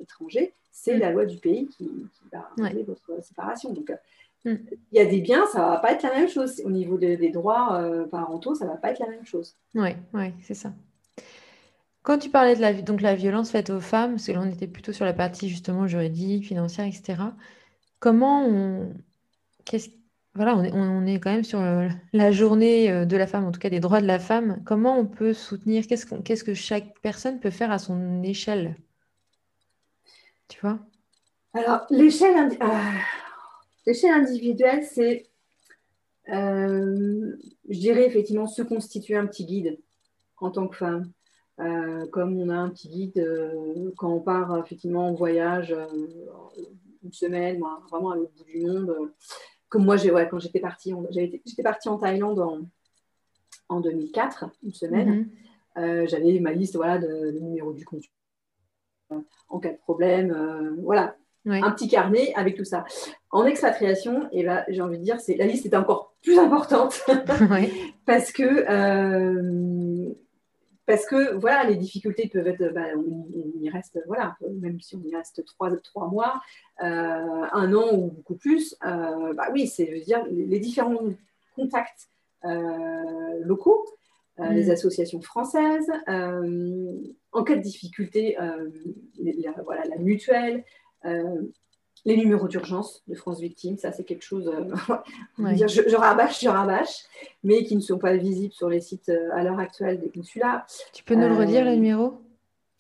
étranger, 0.02 0.54
c'est 0.74 0.98
mm. 0.98 1.00
la 1.00 1.12
loi 1.12 1.26
du 1.26 1.38
pays 1.38 1.68
qui, 1.68 1.90
va 2.34 2.50
régler 2.58 2.84
votre 2.84 3.24
séparation. 3.24 3.72
Donc, 3.72 3.94
Mm. 4.46 4.56
Il 4.92 4.98
y 4.98 5.00
a 5.00 5.06
des 5.06 5.22
biens, 5.22 5.46
ça 5.52 5.60
ne 5.60 5.66
va 5.72 5.78
pas 5.78 5.92
être 5.92 6.04
la 6.04 6.16
même 6.16 6.30
chose. 6.30 6.62
Au 6.66 6.72
niveau 6.72 6.98
des 6.98 7.30
droits 7.30 7.80
euh, 7.82 8.06
parentaux, 8.08 8.56
ça 8.56 8.66
ne 8.66 8.72
va 8.72 8.78
pas 8.78 8.92
être 8.92 9.00
la 9.00 9.08
même 9.08 9.26
chose. 9.26 9.56
Oui, 9.76 9.90
ouais, 10.14 10.34
c'est 10.42 10.54
ça. 10.54 10.74
Quand 12.04 12.18
tu 12.18 12.30
parlais 12.30 12.56
de 12.56 12.62
la, 12.62 12.74
donc 12.74 13.02
la 13.02 13.14
violence 13.14 13.52
faite 13.52 13.70
aux 13.70 13.80
femmes, 13.80 14.12
parce 14.12 14.26
que 14.26 14.32
là 14.32 14.42
on 14.42 14.50
était 14.50 14.68
plutôt 14.68 14.92
sur 14.92 15.06
la 15.06 15.14
partie 15.14 15.50
justement 15.50 15.86
juridique, 15.86 16.48
financière, 16.48 16.88
etc. 16.88 17.22
Comment 18.00 18.44
on, 18.48 18.92
voilà, 20.34 20.56
on 20.56 20.64
est, 20.64 20.72
on 20.74 21.06
est, 21.06 21.20
quand 21.20 21.32
même 21.32 21.44
sur 21.44 21.60
euh, 21.60 21.90
la 22.14 22.32
journée 22.32 22.90
euh, 22.90 23.06
de 23.06 23.18
la 23.18 23.28
femme, 23.28 23.46
en 23.46 23.52
tout 23.52 23.60
cas 23.60 23.70
des 23.70 23.80
droits 23.82 24.02
de 24.02 24.08
la 24.08 24.18
femme. 24.18 24.62
Comment 24.66 24.98
on 24.98 25.06
peut 25.06 25.34
soutenir 25.34 25.86
Qu'est-ce 25.88 26.06
qu'est-ce 26.22 26.44
que 26.44 26.54
chaque 26.54 26.98
personne 27.02 27.40
peut 27.40 27.50
faire 27.50 27.72
à 27.72 27.80
son 27.80 28.24
échelle? 28.24 28.76
Tu 30.48 30.60
vois? 30.62 30.80
Alors 31.54 31.86
l'échelle 31.90 32.58
euh, 32.62 32.68
individuelle, 34.10 34.84
c'est, 34.84 35.28
je 36.28 37.80
dirais 37.80 38.06
effectivement 38.06 38.48
se 38.48 38.62
constituer 38.62 39.16
un 39.16 39.28
petit 39.28 39.46
guide 39.46 39.80
en 40.38 40.52
tant 40.52 40.68
que 40.68 40.76
femme. 40.76 41.12
Euh, 41.60 42.08
comme 42.08 42.38
on 42.40 42.50
a 42.50 42.56
un 42.56 42.70
petit 42.70 42.90
guide 42.90 43.20
euh, 43.20 43.92
quand 43.98 44.12
on 44.12 44.20
part 44.20 44.58
effectivement 44.58 45.10
en 45.10 45.14
voyage 45.14 45.72
euh, 45.72 45.86
une 47.04 47.14
semaine, 47.14 47.62
vraiment 47.90 48.12
à 48.12 48.16
l'autre 48.16 48.32
bout 48.36 48.46
du 48.46 48.66
monde. 48.66 48.96
comme 49.70 49.86
moi, 49.86 49.98
ouais, 50.04 50.28
quand 50.30 50.40
j'étais 50.40 50.60
partie, 50.60 50.94
j'étais 51.12 51.64
partie 51.64 51.90
en 51.90 51.98
Thaïlande 51.98 52.40
en, 52.40 52.62
en 53.70 53.80
2004, 53.80 54.46
une 54.64 54.74
semaine. 54.74 55.30
Mhm. 55.76 56.08
J'avais 56.08 56.40
ma 56.40 56.52
liste 56.54 56.76
voilà, 56.76 56.98
de, 57.00 57.32
numéros 57.32 57.74
du 57.74 57.86
compte 57.86 58.04
en 59.50 59.60
cas 59.60 59.72
de 59.72 59.78
problème. 59.78 60.78
voilà, 60.84 61.16
un 61.46 61.72
petit 61.72 61.88
carnet 61.88 62.34
avec 62.36 62.56
tout 62.56 62.66
ça. 62.66 62.86
En 63.32 63.46
expatriation, 63.46 64.28
et 64.32 64.44
ben, 64.44 64.64
j'ai 64.68 64.82
envie 64.82 65.00
de 65.00 65.04
dire, 65.04 65.20
c'est 65.20 65.36
la 65.36 65.46
liste 65.46 65.66
est 65.66 65.76
encore 65.76 66.14
plus 66.22 66.38
importante 66.38 67.02
parce 68.06 68.32
que 68.32 68.66
parce 70.92 71.06
que 71.06 71.36
voilà, 71.36 71.64
les 71.64 71.78
difficultés 71.78 72.28
peuvent 72.28 72.48
être, 72.48 72.74
bah, 72.74 72.88
on, 72.98 73.26
y 73.62 73.70
reste, 73.70 73.98
voilà, 74.08 74.36
même 74.60 74.80
si 74.82 74.96
on 74.98 75.04
y 75.04 75.16
reste 75.16 75.46
trois, 75.46 75.74
trois 75.78 76.08
mois, 76.08 76.42
euh, 76.84 76.86
un 76.86 77.74
an 77.74 77.96
ou 77.96 78.12
beaucoup 78.12 78.36
plus, 78.36 78.76
euh, 78.86 79.34
bah 79.34 79.48
oui, 79.54 79.68
c'est, 79.68 79.98
je 79.98 80.04
dire, 80.04 80.26
les, 80.30 80.60
différents 80.60 81.00
contacts 81.56 82.10
euh, 82.44 83.40
locaux, 83.42 83.86
les 84.38 84.66
mm. 84.66 84.72
associations 84.72 85.22
françaises, 85.22 85.90
en 86.08 87.44
cas 87.44 87.56
de 87.56 87.62
difficulté, 87.62 88.36
voilà, 89.64 89.84
la 89.86 89.98
mutuelle, 89.98 90.66
les 92.06 92.18
numéros 92.18 92.48
d'urgence 92.48 93.04
de 93.08 93.16
France 93.16 93.40
Victime, 93.40 93.78
ça 93.78 93.92
c'est 93.92 94.04
quelque 94.04 94.24
chose, 94.24 94.48
euh, 94.48 95.54
dire, 95.54 95.68
je, 95.68 95.96
rabâche, 95.96 96.42
je 96.42 96.50
rabâche, 96.50 97.04
mais 97.44 97.64
qui 97.64 97.76
ne 97.76 97.82
sont 97.82 98.00
pas 98.00 98.16
visibles 98.16 98.54
sur 98.54 98.70
les 98.70 98.82
sites 98.82 99.10
euh, 99.10 99.30
à 99.34 99.44
l'heure 99.44 99.60
actuelle 99.60 100.00
des 100.00 100.10
consulats. 100.10 100.66
Tu 100.94 101.04
peux 101.04 101.16
nous 101.16 101.28
le 101.28 101.36
redire, 101.36 101.64
le 101.64 101.72
euh, 101.72 101.76
numéro 101.76 102.22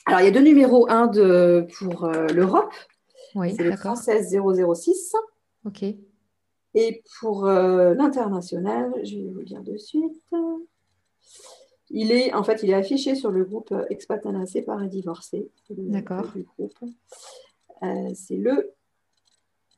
Alors 0.05 0.21
il 0.21 0.25
y 0.25 0.27
a 0.27 0.31
deux 0.31 0.41
numéros, 0.41 0.89
un 0.89 1.07
de, 1.07 1.67
pour 1.77 2.07
l'Europe, 2.07 2.73
oui, 3.35 3.53
c'est 3.55 3.63
le 3.63 3.75
français 3.75 4.23
006. 4.23 5.15
Ok. 5.65 5.83
Et 6.73 7.03
pour 7.19 7.45
l'international, 7.45 8.93
je 9.03 9.17
vais 9.17 9.27
vous 9.27 9.39
le 9.39 9.45
dire 9.45 9.61
de 9.61 9.77
suite. 9.77 10.21
Il 11.89 12.13
est, 12.13 12.33
en 12.33 12.43
fait, 12.43 12.63
il 12.63 12.69
est 12.69 12.73
affiché 12.73 13.15
sur 13.15 13.29
le 13.29 13.43
groupe 13.43 13.73
Expat 13.89 14.25
Séparé 14.47 14.87
Divorcé. 14.87 15.49
D'accord. 15.69 16.25
C'est 18.13 18.37
le 18.37 18.73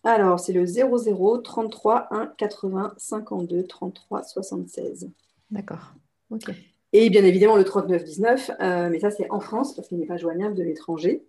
alors, 0.03 0.39
c'est 0.39 0.53
le 0.53 0.65
00 0.65 1.37
33 1.39 2.07
1 2.11 2.33
80 2.37 2.93
52 2.97 3.63
33 3.63 4.23
76. 4.23 5.09
D'accord. 5.49 5.93
OK. 6.29 6.51
Et 6.91 7.09
bien 7.09 7.23
évidemment 7.23 7.55
le 7.55 7.63
39 7.63 8.03
19, 8.03 8.51
euh, 8.59 8.89
mais 8.89 8.99
ça 8.99 9.09
c'est 9.09 9.29
en 9.31 9.39
France 9.39 9.75
parce 9.75 9.87
qu'il 9.87 9.97
n'est 9.97 10.05
pas 10.05 10.17
joignable 10.17 10.55
de 10.55 10.63
l'étranger. 10.63 11.25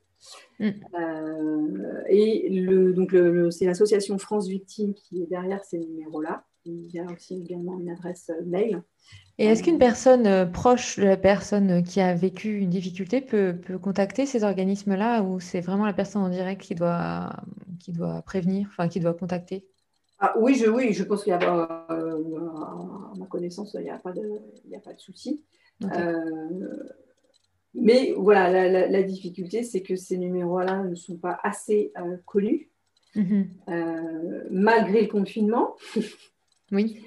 Mm. 0.58 0.70
Euh, 0.98 2.02
et 2.08 2.48
le, 2.50 2.92
donc 2.92 3.12
le, 3.12 3.50
c'est 3.50 3.64
l'association 3.64 4.18
France 4.18 4.48
Victime 4.48 4.92
qui 4.92 5.22
est 5.22 5.26
derrière 5.26 5.64
ces 5.64 5.78
numéros-là. 5.78 6.44
Il 6.66 6.90
y 6.92 6.98
a 6.98 7.04
aussi 7.04 7.40
également 7.40 7.78
une 7.78 7.90
adresse 7.90 8.30
euh, 8.30 8.44
mail. 8.46 8.82
Et 9.38 9.46
est-ce 9.46 9.62
qu'une 9.62 9.78
personne 9.78 10.50
proche 10.52 10.98
de 10.98 11.04
la 11.04 11.16
personne 11.16 11.82
qui 11.82 12.00
a 12.00 12.14
vécu 12.14 12.58
une 12.58 12.70
difficulté 12.70 13.20
peut, 13.20 13.56
peut 13.60 13.78
contacter 13.78 14.26
ces 14.26 14.44
organismes-là 14.44 15.22
ou 15.22 15.40
c'est 15.40 15.60
vraiment 15.60 15.84
la 15.84 15.92
personne 15.92 16.22
en 16.22 16.28
direct 16.28 16.62
qui 16.62 16.74
doit, 16.74 17.32
qui 17.80 17.92
doit 17.92 18.22
prévenir, 18.22 18.68
enfin 18.70 18.88
qui 18.88 19.00
doit 19.00 19.12
contacter? 19.12 19.66
Ah, 20.18 20.32
oui, 20.38 20.54
je, 20.54 20.66
oui, 20.70 20.92
je 20.92 21.04
pense 21.04 21.22
qu'il 21.22 21.32
y 21.32 21.34
a, 21.34 21.86
euh, 21.90 22.38
à 22.56 23.12
ma 23.18 23.26
connaissance, 23.26 23.74
il 23.74 23.82
n'y 23.82 23.90
a 23.90 23.98
pas 23.98 24.12
de, 24.12 24.22
il 24.64 24.74
a 24.74 24.80
pas 24.80 24.94
de 24.94 25.00
souci. 25.00 25.44
Euh, 25.82 26.88
mais 27.74 28.14
voilà, 28.16 28.88
la, 28.88 29.02
difficulté, 29.02 29.64
c'est 29.64 29.82
que 29.82 29.96
ces 29.96 30.16
numéros-là 30.16 30.84
ne 30.84 30.94
sont 30.94 31.16
pas 31.16 31.38
assez 31.42 31.92
euh, 31.98 32.16
connus, 32.24 32.70
mhm. 33.16 33.48
malgré 34.50 35.02
le 35.02 35.08
confinement. 35.08 35.74
oui. 36.72 37.00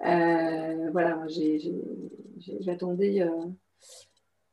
voilà, 0.00 1.24
j'attendais 2.60 3.26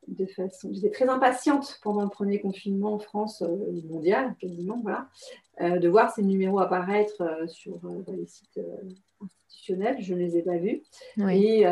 de 0.08 0.26
façon. 0.26 0.70
J'étais 0.72 0.90
très 0.90 1.08
impatiente 1.08 1.78
pendant 1.82 2.02
le 2.02 2.08
premier 2.08 2.40
confinement 2.40 2.94
en 2.94 2.98
France, 2.98 3.42
euh, 3.42 3.82
mondial 3.88 4.34
quasiment, 4.40 4.80
voilà, 4.82 5.08
euh, 5.60 5.78
de 5.78 5.88
voir 5.88 6.12
ces 6.12 6.22
numéros 6.22 6.58
apparaître 6.58 7.22
euh, 7.22 7.46
sur 7.46 7.80
les 8.08 8.26
sites 8.26 8.60
institutionnels. 9.20 9.96
Je 10.00 10.14
ne 10.14 10.18
les 10.18 10.36
ai 10.36 10.42
pas 10.42 10.56
vus. 10.56 10.82
Et 11.30 11.64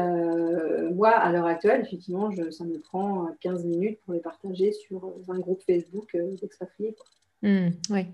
moi, 0.92 1.10
à 1.10 1.32
l'heure 1.32 1.46
actuelle, 1.46 1.82
effectivement, 1.82 2.30
je, 2.30 2.50
ça 2.50 2.64
me 2.64 2.78
prend 2.78 3.28
15 3.40 3.64
minutes 3.64 3.98
pour 4.04 4.14
les 4.14 4.20
partager 4.20 4.72
sur 4.72 5.12
un 5.28 5.38
groupe 5.38 5.62
Facebook 5.62 6.16
d'expatriés. 6.40 6.94
Mmh, 7.42 7.68
oui. 7.90 8.06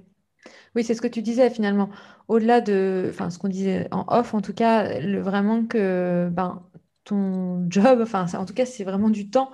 Oui, 0.75 0.85
c'est 0.85 0.95
ce 0.95 1.01
que 1.01 1.09
tu 1.09 1.23
disais 1.23 1.51
finalement. 1.51 1.91
Au-delà 2.29 2.61
de, 2.61 3.13
ce 3.31 3.39
qu'on 3.39 3.49
disait 3.49 3.89
en 3.91 4.05
off, 4.09 4.35
en 4.35 4.41
tout 4.41 4.55
cas, 4.55 5.01
vraiment 5.21 5.65
que 5.65 6.29
ben, 6.33 6.63
ton 7.07 7.65
job, 7.71 8.05
en 8.13 8.45
tout 8.45 8.53
cas, 8.55 8.67
c'est 8.67 8.85
vraiment 8.85 9.09
du 9.09 9.31
temps 9.31 9.51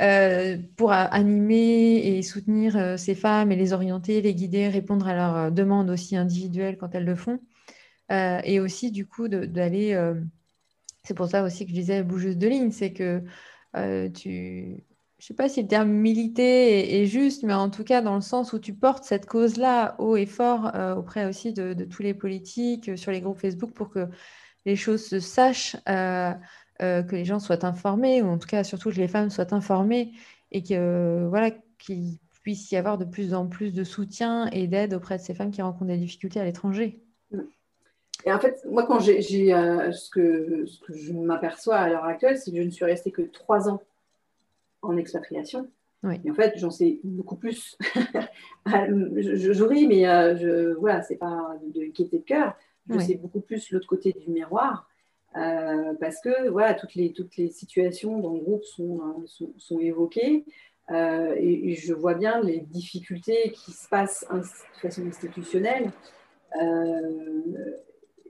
euh, 0.00 0.56
pour 0.76 0.92
animer 0.92 1.96
et 1.98 2.22
soutenir 2.22 2.76
euh, 2.76 2.96
ces 2.96 3.14
femmes 3.14 3.52
et 3.52 3.56
les 3.56 3.72
orienter, 3.72 4.22
les 4.22 4.34
guider, 4.34 4.68
répondre 4.68 5.06
à 5.08 5.14
leurs 5.14 5.36
euh, 5.36 5.50
demandes 5.50 5.90
aussi 5.90 6.16
individuelles 6.16 6.78
quand 6.78 6.94
elles 6.94 7.04
le 7.04 7.16
font. 7.16 7.40
et 8.10 8.60
aussi, 8.60 8.92
du 8.92 9.06
coup, 9.06 9.28
d'aller. 9.28 9.98
c'est 11.04 11.14
pour 11.14 11.28
ça 11.28 11.42
aussi 11.44 11.64
que 11.64 11.70
je 11.70 11.74
disais 11.76 12.02
bougeuse 12.02 12.36
de 12.38 12.48
ligne, 12.48 12.70
c'est 12.70 12.92
que 12.92 13.22
tu. 14.14 14.84
Je 15.22 15.26
ne 15.26 15.28
sais 15.28 15.34
pas 15.34 15.48
si 15.48 15.62
le 15.62 15.68
terme 15.68 15.88
militer 15.88 17.00
est, 17.00 17.06
juste, 17.06 17.44
mais 17.44 17.54
en 17.54 17.70
tout 17.70 17.84
cas, 17.84 18.02
dans 18.02 18.16
le 18.16 18.20
sens 18.20 18.52
où 18.52 18.58
tu 18.58 18.74
portes 18.74 19.04
cette 19.04 19.24
cause-là 19.26 19.94
haut 20.00 20.16
et 20.16 20.26
fort 20.26 20.72
auprès 20.96 21.26
aussi 21.26 21.52
de, 21.52 21.84
tous 21.84 22.02
les 22.02 22.12
politiques, 22.12 22.98
sur 22.98 23.12
les 23.12 23.20
groupes 23.20 23.38
Facebook, 23.38 23.70
pour 23.70 23.88
que 23.88 24.08
les 24.66 24.74
choses 24.74 25.06
se 25.06 25.20
sachent. 25.20 25.76
Euh, 26.82 27.04
que 27.04 27.14
les 27.14 27.24
gens 27.24 27.38
soient 27.38 27.64
informés, 27.64 28.22
ou 28.22 28.26
en 28.26 28.38
tout 28.38 28.48
cas 28.48 28.64
surtout 28.64 28.90
que 28.90 28.96
les 28.96 29.06
femmes 29.06 29.30
soient 29.30 29.54
informées, 29.54 30.14
et 30.50 30.64
que 30.64 31.24
voilà 31.28 31.52
qu'il 31.78 32.18
puisse 32.42 32.72
y 32.72 32.76
avoir 32.76 32.98
de 32.98 33.04
plus 33.04 33.34
en 33.34 33.46
plus 33.46 33.72
de 33.72 33.84
soutien 33.84 34.48
et 34.48 34.66
d'aide 34.66 34.92
auprès 34.92 35.18
de 35.18 35.22
ces 35.22 35.34
femmes 35.34 35.52
qui 35.52 35.62
rencontrent 35.62 35.92
des 35.92 35.98
difficultés 35.98 36.40
à 36.40 36.44
l'étranger. 36.44 37.00
Et 38.24 38.32
en 38.32 38.40
fait, 38.40 38.64
moi, 38.68 38.84
quand 38.84 38.98
j'ai 38.98 39.54
euh, 39.54 39.92
ce 39.92 40.10
que 40.10 40.64
je 40.88 41.12
m'aperçois 41.12 41.76
à 41.76 41.88
l'heure 41.88 42.04
actuelle, 42.04 42.36
c'est 42.36 42.50
que 42.50 42.56
je 42.56 42.62
ne 42.62 42.70
suis 42.70 42.84
restée 42.84 43.12
que 43.12 43.22
trois 43.22 43.68
ans 43.68 43.80
en 44.82 44.96
expatriation. 44.96 45.68
Et 46.24 46.30
en 46.30 46.34
fait, 46.34 46.54
j'en 46.56 46.70
sais 46.70 46.98
beaucoup 47.04 47.36
plus. 47.36 47.78
je, 48.66 49.62
ris, 49.62 49.86
mais 49.86 50.08
euh, 50.08 50.36
je, 50.36 50.74
voilà, 50.74 51.00
c'est 51.02 51.16
pas 51.16 51.56
de 51.74 51.84
quitter 51.84 52.18
de 52.18 52.24
cœur. 52.24 52.56
Je 52.90 52.98
sais 52.98 53.14
beaucoup 53.14 53.40
plus 53.40 53.70
l'autre 53.70 53.86
côté 53.86 54.12
du 54.12 54.28
miroir. 54.30 54.88
Euh, 55.36 55.94
parce 55.98 56.20
que 56.20 56.48
voilà, 56.50 56.74
toutes 56.74 56.94
les, 56.94 57.12
toutes 57.12 57.36
les 57.36 57.48
situations 57.50 58.18
dans 58.18 58.34
le 58.34 58.40
groupe 58.40 58.64
sont, 58.64 59.00
euh, 59.00 59.44
sont, 59.56 59.78
évoquées. 59.80 60.44
Euh, 60.90 61.34
et, 61.38 61.74
je 61.74 61.94
vois 61.94 62.14
bien 62.14 62.42
les 62.42 62.60
difficultés 62.60 63.52
qui 63.52 63.72
se 63.72 63.88
passent 63.88 64.26
de 64.30 64.80
façon 64.80 65.06
institutionnelle. 65.06 65.90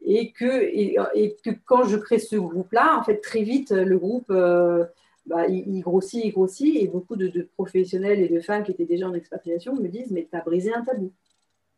et, 0.04 0.32
que, 0.32 0.62
et, 0.62 1.36
que 1.44 1.50
quand 1.64 1.84
je 1.84 1.96
crée 1.96 2.18
ce 2.18 2.36
groupe-là, 2.36 2.98
en 2.98 3.02
fait, 3.02 3.20
très 3.20 3.42
vite, 3.42 3.70
le 3.70 3.98
groupe, 3.98 4.32
bah, 5.26 5.46
il, 5.46 5.80
grossit, 5.80 6.24
il 6.24 6.32
grossit. 6.32 6.76
Et 6.76 6.88
beaucoup 6.88 7.16
de, 7.16 7.28
de, 7.28 7.48
professionnels 7.56 8.20
et 8.20 8.28
de 8.28 8.40
femmes 8.40 8.64
qui 8.64 8.72
étaient 8.72 8.84
déjà 8.84 9.08
en 9.08 9.14
expatriation 9.14 9.74
me 9.74 9.88
disent, 9.88 10.10
mais 10.10 10.28
tu 10.30 10.36
as 10.36 10.40
brisé 10.40 10.72
un 10.72 10.82
tabou. 10.82 11.12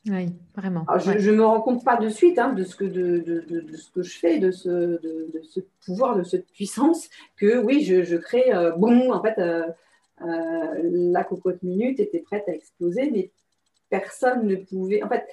Oui, 0.07 0.29
vraiment. 0.55 0.85
je 0.99 1.31
ne 1.31 1.37
me 1.37 1.45
rends 1.45 1.63
compte 1.63 1.83
pas 1.83 1.97
de 1.97 2.11
suite 2.11 2.39
hein, 2.39 2.53
de, 2.53 2.63
ce 2.63 2.77
que, 2.77 2.85
de, 2.85 3.19
de, 3.21 3.61
de, 3.61 3.77
ce 3.77 3.91
que 3.91 4.03
je 4.03 4.19
fais, 4.19 4.39
de 4.39 4.51
ce, 4.51 4.69
de, 4.69 5.41
ce 5.43 5.61
pouvoir, 5.85 6.15
de 6.15 6.23
cette 6.23 6.47
puissance, 6.49 7.09
que 7.39 7.59
oui, 7.59 7.83
je, 7.83 8.03
je 8.03 8.17
crée, 8.17 8.55
euh, 8.55 8.73
bon, 8.73 9.13
en 9.13 9.23
fait, 9.23 9.39
euh, 9.39 9.67
euh, 10.21 10.81
la 10.83 11.25
cocotte 11.25 11.63
minute 11.63 12.01
était 12.01 12.19
prête 12.19 12.45
à 12.49 12.53
exploser, 12.53 13.11
mais 13.11 13.31
personne 13.89 14.47
ne 14.47 14.57
pouvait. 14.57 15.03
En 15.03 15.09
fait, 15.09 15.27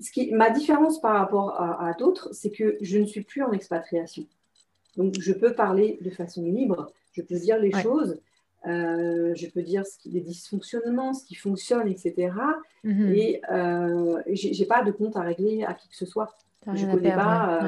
ce 0.00 0.10
qui, 0.10 0.32
ma 0.32 0.50
différence 0.50 1.00
par 1.00 1.14
rapport 1.20 1.60
à, 1.60 1.94
d'autres, 1.96 2.30
c'est 2.32 2.50
que 2.50 2.76
je 2.80 2.98
ne 2.98 3.06
suis 3.06 3.22
plus 3.22 3.42
en 3.42 3.52
expatriation. 3.52 4.26
Donc, 4.96 5.14
je 5.18 5.32
peux 5.32 5.54
parler 5.54 5.98
de 6.00 6.10
façon 6.10 6.42
libre, 6.44 6.92
je 7.12 7.22
peux 7.22 7.38
dire 7.38 7.58
les 7.58 7.72
choses. 7.72 8.20
je 8.64 9.50
peux 9.50 9.62
dire 9.62 9.86
ce 9.86 9.98
qui, 9.98 10.10
les 10.10 10.20
dysfonctionnements, 10.20 11.14
ce 11.14 11.24
qui 11.24 11.34
fonctionne, 11.34 11.88
etc. 11.88 12.32
Et 12.84 13.40
je 13.44 14.60
n'ai 14.60 14.66
pas 14.66 14.82
de 14.82 14.90
compte 14.90 15.16
à 15.16 15.20
régler 15.20 15.64
à 15.64 15.74
qui 15.74 15.88
que 15.88 15.96
ce 15.96 16.06
soit. 16.06 16.34
Je 16.66 16.84
ne 16.84 16.92
connais 16.92 17.14
pas 17.14 17.60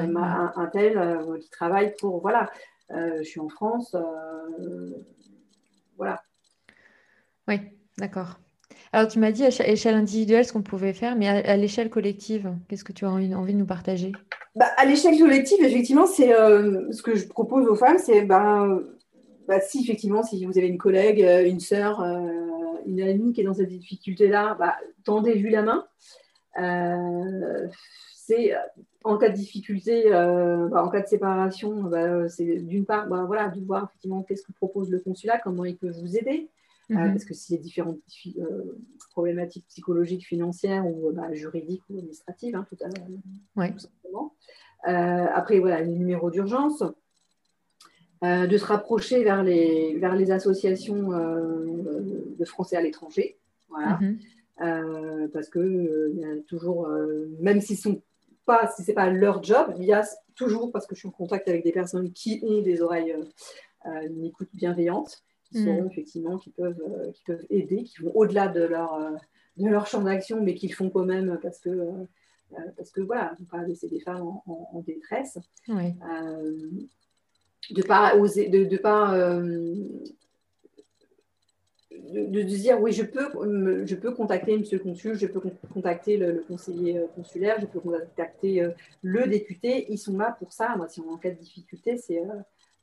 un, 0.55 0.65
tel 0.67 1.19
qui 1.41 1.49
travaille 1.49 1.93
pour. 1.99 2.21
Voilà, 2.21 2.49
je 2.89 3.23
suis 3.23 3.39
en 3.39 3.49
France. 3.49 3.95
voilà. 5.97 6.21
Oui, 7.47 7.59
d'accord. 7.97 8.39
Alors, 8.91 9.07
tu 9.07 9.19
m'as 9.19 9.31
dit 9.31 9.43
à 9.43 9.49
l'échelle 9.49 9.95
individuelle 9.95 10.45
ce 10.45 10.53
qu'on 10.53 10.63
pouvait 10.63 10.93
faire, 10.93 11.15
mais 11.15 11.27
à, 11.27 11.57
l'échelle 11.57 11.89
collective, 11.89 12.53
qu'est-ce 12.67 12.83
que 12.83 12.93
tu 12.93 13.05
as 13.05 13.11
envie, 13.11 13.29
de 13.29 13.57
nous 13.57 13.65
partager? 13.65 14.11
Bah, 14.59 14.67
À 14.77 14.85
l'échelle 14.85 15.17
collective, 15.17 15.63
effectivement, 15.63 16.05
c'est 16.05 16.33
euh, 16.33 16.91
ce 16.91 17.01
que 17.01 17.15
je 17.15 17.25
propose 17.27 17.65
aux 17.67 17.75
femmes, 17.75 17.97
c'est 17.97 18.23
bah, 18.23 18.67
bah, 19.47 19.61
si 19.61 19.81
effectivement, 19.81 20.21
si 20.21 20.45
vous 20.45 20.57
avez 20.57 20.67
une 20.67 20.77
collègue, 20.77 21.23
euh, 21.23 21.47
une 21.47 21.61
sœur, 21.61 22.01
euh, 22.01 22.27
une 22.85 23.01
amie 23.01 23.31
qui 23.31 23.41
est 23.41 23.45
dans 23.45 23.53
cette 23.53 23.69
difficulté-là, 23.69 24.57
bah, 24.59 24.75
tendez-lui 25.05 25.49
la 25.49 25.63
main. 25.63 25.87
c'est 28.15 28.53
en 29.05 29.17
cas 29.17 29.29
de 29.29 29.35
difficulté, 29.35 30.13
en 30.13 30.89
cas 30.89 31.01
de 31.01 31.07
séparation, 31.07 31.89
c'est 32.27 32.57
d'une 32.57 32.85
part 32.85 33.07
voilà, 33.07 33.47
de 33.47 33.61
voir 33.61 33.85
effectivement 33.85 34.23
qu'est-ce 34.23 34.43
que 34.43 34.51
propose 34.51 34.91
le 34.91 34.99
consulat, 34.99 35.39
comment 35.39 35.63
il 35.63 35.77
peut 35.77 35.89
vous 35.89 36.17
aider. 36.17 36.49
Mhm. 36.89 37.11
parce 37.11 37.25
que 37.25 37.35
s'il 37.35 37.55
y 37.55 37.59
a 37.59 37.61
différentes 37.61 37.99
euh, 38.39 38.79
problématiques 39.11 39.67
psychologiques, 39.67 40.25
financières 40.25 40.87
ou 40.87 41.11
bah, 41.11 41.31
juridiques 41.33 41.83
ou 41.89 41.93
administratives, 41.93 42.55
hein, 42.55 42.65
tout, 42.67 42.77
à 42.83 43.59
ouais. 43.59 43.73
Euh, 44.87 45.25
après, 45.33 45.59
voilà, 45.59 45.81
les 45.81 45.95
numéros 45.95 46.31
d'urgence. 46.31 46.83
de 48.21 48.57
se 48.57 48.65
rapprocher 48.65 49.23
vers 49.23 49.43
les, 49.43 49.97
vers 49.97 50.15
les 50.15 50.31
associations 50.31 51.09
de 52.39 52.45
Français 52.45 52.75
à 52.75 52.81
l'étranger. 52.81 53.37
Voilà. 53.69 53.99
Mhm. 54.01 55.29
parce 55.31 55.47
que 55.49 56.11
il 56.13 56.19
y 56.19 56.25
a 56.25 56.35
toujours, 56.47 56.89
même 57.39 57.61
si 57.61 57.75
ce 57.75 57.89
pas, 58.45 58.67
si 58.75 58.83
c'est 58.83 58.93
pas 58.93 59.09
leur 59.09 59.43
job, 59.43 59.73
il 59.77 59.85
y 59.85 59.93
a 59.93 60.03
toujours, 60.35 60.71
parce 60.71 60.85
que 60.87 60.95
je 60.95 60.99
suis 60.99 61.07
en 61.07 61.11
contact 61.11 61.47
avec 61.47 61.63
des 61.63 61.71
personnes 61.71 62.11
qui 62.11 62.41
ont 62.43 62.61
des 62.61 62.81
oreilles, 62.81 63.15
une 63.85 64.25
écoute 64.25 64.49
bienveillante, 64.53 65.23
qui 65.51 65.59
mm. 65.59 65.87
effectivement, 65.87 66.37
qui 66.37 66.51
peuvent, 66.51 66.81
euh, 66.81 67.11
qui 67.11 67.23
peuvent 67.23 67.45
aider, 67.49 67.83
qui 67.83 68.01
vont 68.01 68.11
au-delà 68.15 68.47
de 68.47 68.63
leur, 68.63 68.93
euh, 68.93 69.11
de 69.57 69.67
leur 69.67 69.87
champ 69.87 70.01
d'action, 70.01 70.41
mais 70.41 70.53
qui 70.55 70.67
le 70.67 70.75
font 70.75 70.89
quand 70.89 71.05
même 71.05 71.39
parce 71.41 71.59
que, 71.59 71.69
euh, 71.69 72.05
parce 72.75 72.91
que 72.91 73.01
voilà, 73.01 73.35
on 73.39 73.43
ne 73.43 73.47
pas 73.47 73.67
laisser 73.67 73.87
des 73.87 73.99
femmes 73.99 74.21
en, 74.45 74.83
détresse. 74.85 75.37
de 77.71 77.81
pas 77.83 78.15
oser, 78.15 78.49
de, 78.49 78.63
de 78.65 78.77
pas 78.77 79.15
de, 81.91 82.41
dire 82.41 82.81
oui, 82.81 82.91
je 82.91 83.03
peux, 83.03 83.29
je 83.85 83.95
peux 83.95 84.11
contacter 84.11 84.57
monsieur 84.57 84.77
le 84.77 84.83
consul, 84.83 85.15
je 85.15 85.27
peux 85.27 85.41
contacter 85.73 86.17
le, 86.17 86.43
conseiller 86.47 87.01
consulaire, 87.15 87.57
je 87.59 87.65
peux 87.65 87.79
contacter 87.79 88.67
le 89.01 89.27
député. 89.27 89.85
Ils 89.91 89.97
sont 89.97 90.17
là 90.17 90.35
pour 90.39 90.53
ça. 90.53 90.75
Moi, 90.75 90.87
si 90.87 91.01
on 91.01 91.05
est 91.05 91.13
en 91.13 91.17
cas 91.17 91.31
de 91.31 91.39
difficulté, 91.39 91.97
c'est 91.97 92.21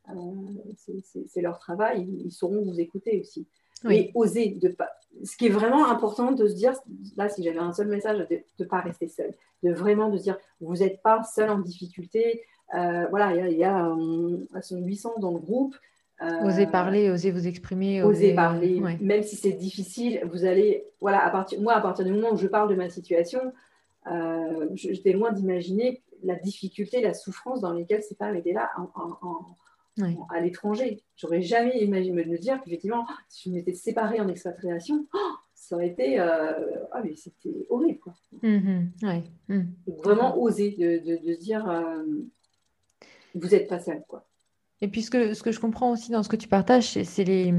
euh, 0.08 1.22
c'est 1.24 1.40
leur 1.40 1.58
travail, 1.58 2.06
ils 2.24 2.30
sauront 2.30 2.62
vous 2.62 2.80
écouter 2.80 3.20
aussi. 3.20 3.46
Et 3.88 4.10
oser 4.14 4.50
de 4.50 4.68
pas. 4.68 4.90
Ce 5.24 5.36
qui 5.36 5.46
est 5.46 5.50
vraiment 5.50 5.88
important 5.90 6.32
de 6.32 6.46
se 6.48 6.54
dire, 6.54 6.72
là, 7.16 7.28
si 7.28 7.42
j'avais 7.42 7.58
un 7.58 7.72
seul 7.72 7.88
message, 7.88 8.18
de 8.18 8.42
ne 8.58 8.64
pas 8.64 8.80
rester 8.80 9.08
seul, 9.08 9.32
de 9.62 9.72
vraiment 9.72 10.10
de 10.10 10.18
se 10.18 10.24
dire, 10.24 10.38
vous 10.60 10.76
n'êtes 10.76 11.02
pas 11.02 11.22
seul 11.22 11.50
en 11.50 11.58
difficulté. 11.58 12.42
Euh, 12.74 13.06
voilà, 13.10 13.34
il 13.34 13.56
y 13.56 13.64
a, 13.64 13.94
y 13.94 14.74
800 14.74 15.14
dans 15.18 15.32
le 15.32 15.38
groupe. 15.38 15.76
Euh, 16.22 16.46
osez 16.46 16.66
parler, 16.66 17.10
osez 17.10 17.30
vous 17.30 17.46
exprimer. 17.46 18.02
Osez, 18.02 18.34
parler, 18.34 18.80
même 19.00 19.22
si 19.22 19.36
c'est 19.36 19.52
difficile, 19.52 20.22
vous 20.30 20.44
allez, 20.44 20.84
voilà, 21.00 21.24
à 21.24 21.30
partir, 21.30 21.60
moi, 21.60 21.74
à 21.74 21.80
partir 21.80 22.04
du 22.04 22.12
moment 22.12 22.32
où 22.32 22.36
je 22.36 22.46
parle 22.46 22.70
de 22.70 22.74
ma 22.74 22.88
situation, 22.88 23.40
j'étais 24.74 25.12
loin 25.12 25.32
d'imaginer 25.32 26.02
la 26.24 26.34
difficulté, 26.36 27.00
la 27.00 27.14
souffrance 27.14 27.60
dans 27.60 27.72
lesquelles 27.72 28.02
ces 28.02 28.14
femmes 28.14 28.36
étaient 28.36 28.52
là 28.52 28.70
en, 28.94 29.40
à 30.30 30.40
l'étranger. 30.40 31.02
J'aurais 31.16 31.42
jamais 31.42 31.78
imaginé 31.82 32.24
me 32.24 32.38
dire 32.38 32.60
qu'effectivement, 32.62 33.06
si 33.28 33.50
je 33.50 33.54
m'étais 33.54 33.74
séparée 33.74 34.20
en 34.20 34.28
expatriation, 34.28 35.06
oh, 35.14 35.32
ça 35.54 35.76
aurait 35.76 35.88
été. 35.88 36.20
Euh, 36.20 36.84
ah, 36.92 37.02
mais 37.02 37.14
c'était 37.16 37.66
horrible. 37.70 37.98
Quoi. 38.00 38.14
Mm-hmm. 38.42 39.22
Mm. 39.48 39.62
Vraiment 40.02 40.38
oser 40.38 40.72
de, 40.72 40.98
de, 40.98 41.26
de 41.26 41.34
dire 41.34 41.68
euh, 41.68 42.04
vous 43.34 43.48
n'êtes 43.48 43.68
pas 43.68 43.80
seul. 43.80 44.02
Quoi. 44.06 44.26
Et 44.82 44.88
puis 44.88 45.00
ce 45.00 45.10
que, 45.10 45.32
ce 45.32 45.42
que, 45.42 45.52
je 45.52 45.58
comprends 45.58 45.90
aussi 45.90 46.10
dans 46.10 46.22
ce 46.22 46.28
que 46.28 46.36
tu 46.36 46.48
partages, 46.48 47.02
c'est 47.02 47.24
les 47.24 47.54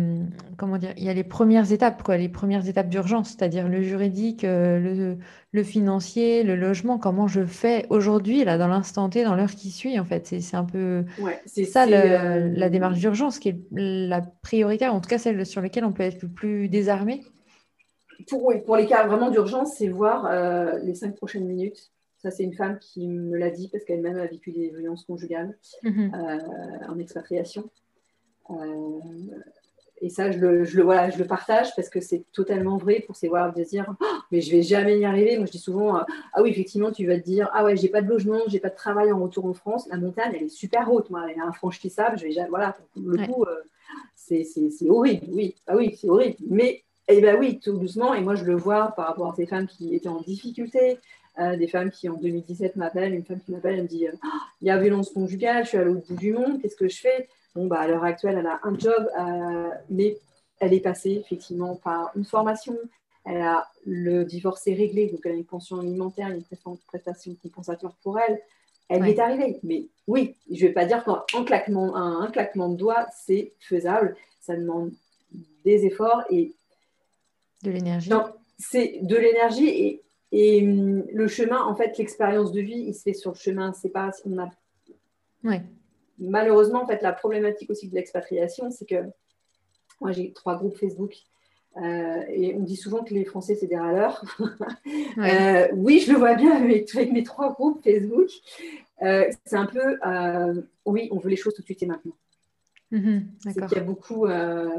comment 0.55 0.78
dire, 0.78 0.93
il 0.97 1.03
y 1.03 1.09
a 1.09 1.13
les 1.13 1.24
premières 1.24 1.72
étapes, 1.72 2.03
quoi, 2.03 2.15
les 2.15 2.30
premières 2.30 2.68
étapes 2.68 2.89
d'urgence, 2.89 3.30
c'est-à-dire 3.30 3.68
le 3.68 3.82
juridique, 3.82 4.43
euh, 4.43 4.80
le, 4.80 5.18
le, 5.51 5.63
financier, 5.63 6.43
le 6.43 6.55
logement. 6.55 6.99
Comment 6.99 7.28
je 7.28 7.43
fais 7.43 7.88
aujourd'hui, 7.89 8.43
là, 8.43 8.59
dans 8.59 8.68
l'instant 8.68 9.09
T, 9.09 9.24
dans 9.24 9.34
l'heure 9.34 9.55
qui 9.55 9.72
suit, 9.72 9.99
en 9.99 10.05
fait, 10.05 10.28
c'est 10.28 10.55
un 10.55 10.63
peu 10.63 11.05
c'est 11.47 11.65
ça 11.65 11.88
euh, 11.88 12.51
la 12.55 12.70
démarche 12.70 12.99
d'urgence 12.99 13.39
qui 13.39 13.49
est 13.49 13.59
la 13.72 14.22
prioritaire, 14.22 14.93
en 14.93 15.01
tout 15.01 15.09
cas 15.09 15.18
celle 15.18 15.43
sur 15.43 15.61
laquelle 15.61 15.86
on 15.86 15.93
peut 15.93 16.03
être 16.03 16.22
le 16.22 16.30
plus 16.30 16.70
désarmé. 16.70 17.24
Pour, 18.30 18.53
pour 18.63 18.78
les 18.78 18.86
cas 18.86 19.07
vraiment 19.07 19.32
d'urgence, 19.32 19.74
c'est 19.76 19.88
voir 19.88 20.28
euh, 20.30 20.78
les 20.84 20.93
cinq 20.93 21.15
prochaines 21.15 21.45
minutes 21.45 21.91
ça, 22.18 22.32
c'est 22.32 22.43
une 22.43 22.53
femme 22.53 22.80
qui 22.80 23.07
me 23.07 23.38
l'a 23.38 23.51
dit 23.51 23.68
parce 23.68 23.84
qu'elle-même 23.84 24.18
a 24.18 24.26
vécu 24.26 24.51
des 24.51 24.70
violences 24.70 25.05
conjugales 25.05 25.55
mhm. 25.84 26.11
euh, 26.13 26.88
en 26.88 26.97
expatriation. 26.97 27.70
Euh, 28.49 28.99
et 29.99 30.09
ça, 30.09 30.32
je 30.32 30.39
le, 30.39 30.63
je, 30.63 30.78
le, 30.78 30.84
voilà, 30.84 31.09
je 31.09 31.18
le 31.18 31.26
partage 31.26 31.76
parce 31.76 31.89
que 31.89 31.99
c'est 31.99 32.24
totalement 32.32 32.78
vrai 32.78 33.03
pour 33.05 33.15
ces 33.15 33.28
voir 33.28 33.53
de 33.53 33.63
dire 33.63 33.95
oh, 33.99 34.05
mais 34.32 34.41
je 34.41 34.51
vais 34.51 34.61
jamais 34.61 34.99
y 34.99 35.05
arriver. 35.05 35.38
Moi, 35.38 35.45
je 35.45 35.51
dis 35.51 35.59
souvent 35.59 35.97
euh, 35.97 36.01
ah 36.34 36.41
oui, 36.41 36.49
effectivement, 36.49 36.91
tu 36.91 37.05
vas 37.05 37.20
te 37.20 37.26
dire 37.26 37.49
ah 37.53 37.63
ouais, 37.63 37.78
j'ai 37.78 37.89
pas 37.89 38.01
de 38.01 38.07
logement, 38.07 38.41
j'ai 38.47 38.59
pas 38.59 38.70
de 38.70 38.76
travail 38.76 39.11
en 39.11 39.20
retour 39.20 39.45
en 39.45 39.53
France. 39.53 39.88
La 39.89 39.97
montagne, 39.97 40.34
elle 40.36 40.43
est 40.43 40.49
super 40.49 40.91
haute, 40.91 41.09
moi, 41.09 41.24
elle 41.30 41.38
est 41.38 41.41
infranchissable. 41.41 42.18
Je 42.18 42.26
vais 42.26 42.47
voilà, 42.49 42.78
le 42.95 43.28
coup, 43.28 43.45
c'est 44.15 44.45
horrible. 44.89 45.28
Oui, 45.30 45.55
ah 45.68 45.76
oui, 45.76 45.95
c'est 45.99 46.09
horrible. 46.09 46.38
Mais 46.49 46.84
eh 47.07 47.22
ben 47.22 47.38
oui, 47.39 47.59
tout 47.59 47.78
doucement. 47.78 48.13
Et 48.13 48.22
moi, 48.22 48.36
je 48.36 48.43
le 48.43 48.55
vois 48.55 48.91
par 48.95 49.07
rapport 49.07 49.32
à 49.32 49.36
ces 49.36 49.45
femmes 49.45 49.68
qui 49.68 49.95
étaient 49.95 50.09
en 50.09 50.22
difficulté, 50.22 50.99
euh, 51.40 51.56
des 51.56 51.68
femmes 51.68 51.92
qui 51.92 52.10
en 52.10 52.16
2017 52.16 52.76
m'appellent, 52.76 53.14
une 53.14 53.24
femme 53.24 53.40
qui 53.40 53.52
m'appelle, 53.52 53.76
elle 53.76 53.84
me 53.84 53.88
dit 53.88 54.08
euh, 54.08 54.14
il 54.62 54.68
y 54.68 54.72
a 54.72 54.78
violence 54.78 55.12
conjugale, 55.12 55.64
je 55.64 55.70
suis 55.70 55.78
à 55.78 55.84
l'autre 55.84 56.08
bout 56.08 56.16
du 56.16 56.34
monde, 56.34 56.62
qu'est-ce 56.62 56.76
que 56.76 56.88
je 56.88 57.00
fais? 57.00 57.30
Bon, 57.56 57.68
bah, 57.68 57.80
à 57.80 57.88
l'heure 57.88 58.04
actuelle, 58.04 58.38
elle 58.40 58.48
a 58.48 58.60
un 58.64 58.78
job, 58.78 59.10
euh, 59.20 59.70
mais 59.90 60.18
elle 60.60 60.74
est 60.74 60.80
passée 60.80 61.22
effectivement 61.24 61.76
par 61.76 62.12
une 62.16 62.26
formation, 62.26 62.76
elle 63.26 63.42
a 63.42 63.68
le 63.86 64.24
divorce 64.24 64.66
est 64.68 64.74
réglé, 64.74 65.08
donc 65.08 65.20
elle 65.26 65.34
a 65.34 65.36
une 65.36 65.46
pension 65.46 65.80
alimentaire, 65.80 66.30
une 66.30 66.44
prestation 66.88 67.36
compensatoire 67.44 67.96
pour 68.02 68.20
elle. 68.20 68.42
Elle 68.90 69.06
y 69.06 69.12
est 69.12 69.20
arrivée. 69.20 69.60
Mais 69.64 69.88
oui, 70.08 70.36
je 70.50 70.64
ne 70.64 70.68
vais 70.68 70.74
pas 70.74 70.86
dire 70.86 71.04
qu'un 71.04 71.44
claquement, 71.44 71.96
un, 71.96 72.32
claquement 72.32 72.70
de 72.70 72.78
doigts, 72.78 73.06
c'est 73.14 73.54
faisable. 73.60 74.16
Ça 74.40 74.56
demande 74.56 74.92
des 75.66 75.86
efforts 75.86 76.24
et. 76.30 76.54
De 77.64 77.72
l'énergie. 77.72 78.10
Non, 78.10 78.26
c'est 78.58 79.00
de 79.02 79.16
l'énergie 79.16 79.68
et 79.68 80.02
et 80.32 80.62
hum, 80.62 81.06
le 81.12 81.28
chemin, 81.28 81.64
en 81.64 81.76
fait, 81.76 81.98
l'expérience 81.98 82.52
de 82.52 82.62
vie, 82.62 82.86
il 82.88 82.94
se 82.94 83.04
fait 83.04 83.14
sur 83.14 83.32
le 83.32 83.38
chemin. 83.38 83.74
C'est 83.74 83.90
pas 83.90 84.12
on 84.26 84.38
a. 84.38 84.50
Ouais. 85.44 85.62
Malheureusement, 86.20 86.84
en 86.84 86.88
fait, 86.88 87.02
la 87.02 87.14
problématique 87.14 87.70
aussi 87.70 87.88
de 87.88 87.96
l'expatriation, 87.96 88.72
c'est 88.72 88.86
que 88.86 89.04
moi, 90.02 90.12
j'ai 90.12 90.34
trois 90.34 90.58
groupes 90.58 90.78
Facebook. 90.78 91.14
Euh, 91.78 92.24
et 92.30 92.56
on 92.56 92.62
dit 92.62 92.76
souvent 92.76 93.04
que 93.04 93.14
les 93.14 93.24
Français, 93.24 93.56
c'est 93.56 93.68
des 93.68 93.78
râleurs. 93.78 94.24
Euh, 95.18 95.68
oui, 95.74 96.00
je 96.00 96.12
le 96.12 96.20
vois 96.20 96.36
bien 96.36 96.52
avec, 96.52 96.94
mes 96.94 97.24
trois 97.24 97.52
groupes 97.54 97.84
Facebook. 97.84 98.30
Euh, 99.02 99.26
c'est 99.46 99.56
un 99.56 99.66
peu, 99.66 99.98
oui, 100.86 101.10
on 101.12 101.18
veut 101.18 101.30
les 101.30 101.36
choses 101.36 101.56
tout 101.56 101.62
de 101.62 101.66
suite 101.66 101.82
et 101.82 101.88
maintenant. 101.88 102.14
Mm-hmm, 102.92 103.22
c'est 103.40 103.68
qu'il 103.68 103.78
y 103.78 103.82
a 103.82 103.84
beaucoup, 103.84 104.28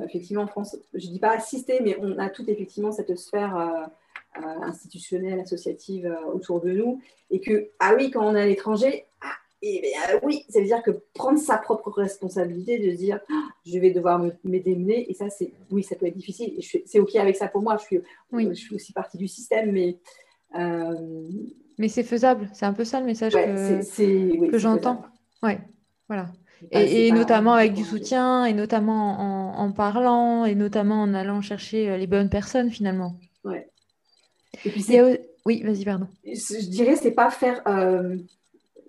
effectivement, 0.05 0.43
en 0.43 0.47
France, 0.47 0.77
je 0.95 1.07
ne 1.07 1.13
dis 1.13 1.19
pas 1.19 1.33
assister, 1.33 1.81
mais 1.83 1.97
on 2.01 2.19
a 2.19 2.31
tout 2.31 2.49
effectivement 2.49 2.93
cette 2.93 3.17
sphère 3.17 3.91
euh, 4.39 4.62
institutionnelle, 4.62 5.41
associative 5.41 6.07
euh, 6.07 6.32
autour 6.32 6.61
de 6.61 6.70
nous. 6.70 7.01
Et 7.30 7.41
que, 7.41 7.70
ah 7.80 7.95
oui, 7.97 8.11
quand 8.11 8.24
on 8.24 8.34
est 8.34 8.41
à 8.41 8.47
l'étranger, 8.47 9.07
ah, 9.20 9.32
et 9.62 9.82
eh 9.84 10.14
euh, 10.14 10.20
oui, 10.22 10.45
ça 10.49 10.61
veut 10.61 10.66
dire 10.66 10.82
que 10.82 10.93
prendre 11.14 11.39
sa 11.39 11.57
propre 11.57 11.91
responsabilité, 11.91 12.78
de 12.78 12.95
dire 12.95 13.20
ah, 13.30 13.49
je 13.66 13.78
vais 13.78 13.91
devoir 13.91 14.18
me, 14.18 14.32
démener, 14.45 15.11
et 15.11 15.14
ça, 15.14 15.28
c'est 15.28 15.53
oui, 15.70 15.82
ça 15.82 15.97
peut 15.97 16.07
être 16.07 16.16
difficile. 16.16 16.55
Et 16.57 16.82
c'est 16.86 17.01
OK 17.01 17.16
avec 17.16 17.36
ça 17.36 17.49
pour 17.49 17.62
moi, 17.62 17.76
je 17.78 17.84
suis, 17.84 18.01
je 18.32 18.55
suis 18.55 18.74
aussi 18.74 18.93
partie 18.93 19.18
du 19.18 19.28
système, 19.28 19.72
mais. 19.72 19.99
Mais 21.78 21.89
c'est 21.89 22.03
faisable, 22.03 22.49
c'est 22.55 22.66
un 22.66 22.72
peu 22.72 22.84
ça 22.84 23.01
le 23.01 23.07
message 23.07 23.34
que, 23.34 24.51
que 24.51 24.59
j'entends. 24.59 25.05
Ouais, 25.43 25.61
voilà. 26.09 26.28
Et, 26.72 27.12
notamment 27.12 27.55
avec 27.55 27.72
du 27.72 27.84
soutien, 27.84 28.45
et 28.45 28.53
notamment 28.53 29.20
en, 29.20 29.59
en, 29.59 29.72
parlant, 29.72 30.45
et 30.45 30.57
notamment 30.57 31.03
en 31.03 31.14
allant 31.14 31.41
chercher 31.41 31.97
les 31.97 32.07
bonnes 32.09 32.28
personnes 32.28 32.70
finalement. 32.70 33.14
Ouais. 33.45 33.68
Et 34.65 34.71
puis 34.71 34.85
Oui, 35.45 35.63
vas-y, 35.63 35.85
pardon. 35.85 36.07
Je 36.25 36.69
dirais, 36.69 36.97
c'est 36.97 37.13
pas 37.13 37.31
faire 37.31 37.63
euh, 37.67 38.17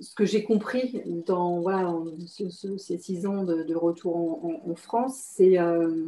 ce 0.01 0.13
que 0.15 0.25
j'ai 0.25 0.43
compris 0.43 1.01
dans 1.25 1.61
voilà, 1.61 1.93
ces 2.27 2.97
six 2.97 3.25
ans 3.25 3.43
de, 3.43 3.75
retour 3.75 4.15
en, 4.65 4.75
France, 4.75 5.19
c'est 5.35 5.59
euh, 5.59 6.07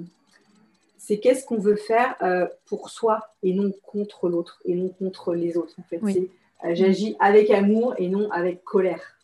c'est 1.01 1.17
qu'est-ce 1.17 1.45
qu'on 1.45 1.57
veut 1.57 1.75
faire 1.75 2.15
euh, 2.21 2.47
pour 2.67 2.91
soi 2.91 3.21
et 3.41 3.55
non 3.55 3.73
contre 3.83 4.29
l'autre 4.29 4.61
et 4.65 4.75
non 4.75 4.89
contre 4.89 5.33
les 5.33 5.57
autres. 5.57 5.73
En 5.79 5.83
fait, 5.83 5.99
euh, 6.05 6.75
j'agis 6.75 7.15
avec 7.19 7.49
amour 7.49 7.95
et 7.97 8.07
non 8.07 8.29
avec 8.29 8.63
colère. 8.63 9.17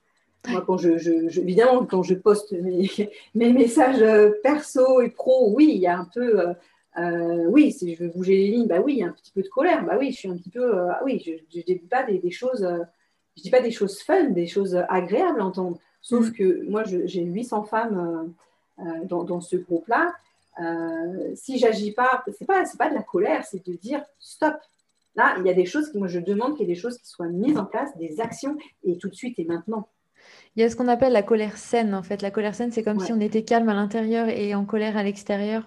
Moi, 0.49 0.63
quand 0.65 0.77
je, 0.77 0.89
évidemment, 1.39 1.85
quand 1.85 2.01
je 2.01 2.15
poste 2.15 2.51
mes, 3.35 3.53
messages 3.53 4.01
euh, 4.01 4.31
perso 4.41 5.01
et 5.01 5.09
pro, 5.09 5.53
oui, 5.53 5.71
il 5.75 5.79
y 5.79 5.85
a 5.85 5.99
un 5.99 6.09
peu, 6.11 6.47
oui, 6.97 7.71
si 7.71 7.93
je 7.95 8.03
veux 8.03 8.09
bouger 8.09 8.37
les 8.37 8.47
lignes, 8.47 8.67
bah 8.67 8.79
oui, 8.79 8.93
il 8.93 8.99
y 8.99 9.03
a 9.03 9.07
un 9.07 9.11
petit 9.11 9.31
peu 9.31 9.41
de 9.41 9.47
colère, 9.47 9.85
bah 9.85 9.97
oui, 9.99 10.11
je 10.11 10.17
suis 10.17 10.29
un 10.29 10.37
petit 10.37 10.49
peu, 10.49 10.89
ah 10.89 11.01
oui, 11.05 11.21
je 11.25 11.31
ne 11.31 11.63
dis 11.63 11.75
pas 11.89 12.03
des, 12.03 12.31
choses, 12.31 12.67
je 13.35 13.41
dis 13.41 13.49
pas 13.49 13.61
des 13.61 13.71
choses 13.71 14.01
fun, 14.01 14.31
des 14.31 14.47
choses 14.47 14.75
agréables 14.89 15.41
à 15.41 15.45
entendre. 15.45 15.77
Sauf 16.01 16.29
mm. 16.29 16.33
que 16.33 16.69
moi, 16.69 16.83
j'ai 16.83 17.23
800 17.23 17.63
femmes 17.65 18.33
dans, 19.05 19.23
dans, 19.23 19.41
ce 19.41 19.55
groupe-là. 19.55 20.13
Euh, 20.59 21.35
si 21.35 21.59
j'agis 21.59 21.91
pas, 21.91 22.23
c'est 22.37 22.45
pas 22.45 22.65
c'est 22.65 22.77
pas 22.77 22.89
de 22.89 22.95
la 22.95 23.03
colère, 23.03 23.45
c'est 23.45 23.65
de 23.65 23.73
dire 23.73 24.03
stop. 24.19 24.55
Là, 25.15 25.35
il 25.39 25.45
y 25.45 25.49
a 25.49 25.53
des 25.53 25.65
choses 25.65 25.91
que 25.91 25.97
moi 25.97 26.07
je 26.07 26.19
demande 26.19 26.55
qu'il 26.55 26.67
y 26.67 26.71
ait 26.71 26.73
des 26.73 26.79
choses 26.79 26.97
qui 26.97 27.07
soient 27.07 27.27
mises 27.27 27.57
en 27.57 27.65
place, 27.65 27.95
des 27.97 28.19
actions 28.19 28.57
et 28.83 28.97
tout 28.97 29.09
de 29.09 29.15
suite 29.15 29.37
et 29.39 29.45
maintenant. 29.45 29.87
Il 30.55 30.61
y 30.61 30.65
a 30.65 30.69
ce 30.69 30.75
qu'on 30.75 30.87
appelle 30.87 31.13
la 31.13 31.23
colère 31.23 31.57
saine 31.57 31.93
en 31.93 32.03
fait. 32.03 32.21
La 32.21 32.31
colère 32.31 32.55
saine, 32.55 32.71
c'est 32.71 32.83
comme 32.83 32.99
si 32.99 33.13
on 33.13 33.19
était 33.19 33.43
calme 33.43 33.69
à 33.69 33.73
l'intérieur 33.73 34.29
et 34.29 34.55
en 34.55 34.65
colère 34.65 34.97
à 34.97 35.03
l'extérieur 35.03 35.65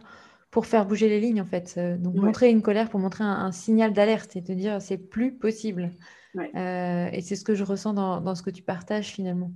pour 0.51 0.66
faire 0.66 0.86
bouger 0.86 1.09
les 1.09 1.20
lignes 1.20 1.40
en 1.40 1.46
fait. 1.46 1.74
Euh, 1.76 1.96
donc 1.96 2.14
montrer 2.14 2.51
une 2.51 2.62
colère 2.62 2.88
pour 2.90 3.01
montrer 3.01 3.24
un, 3.24 3.53
signal 3.53 3.92
d'alerte 3.92 4.36
et 4.36 4.42
te 4.42 4.53
dire 4.53 4.82
c'est 4.82 4.98
plus 4.98 5.32
possible. 5.36 5.90
Euh, 6.36 7.09
et 7.12 7.22
c'est 7.22 7.36
ce 7.36 7.44
que 7.44 7.55
je 7.55 7.64
ressens 7.64 7.92
dans, 7.94 8.20
dans, 8.20 8.34
ce 8.34 8.42
que 8.42 8.51
tu 8.51 8.62
partages 8.62 9.09
finalement. 9.09 9.53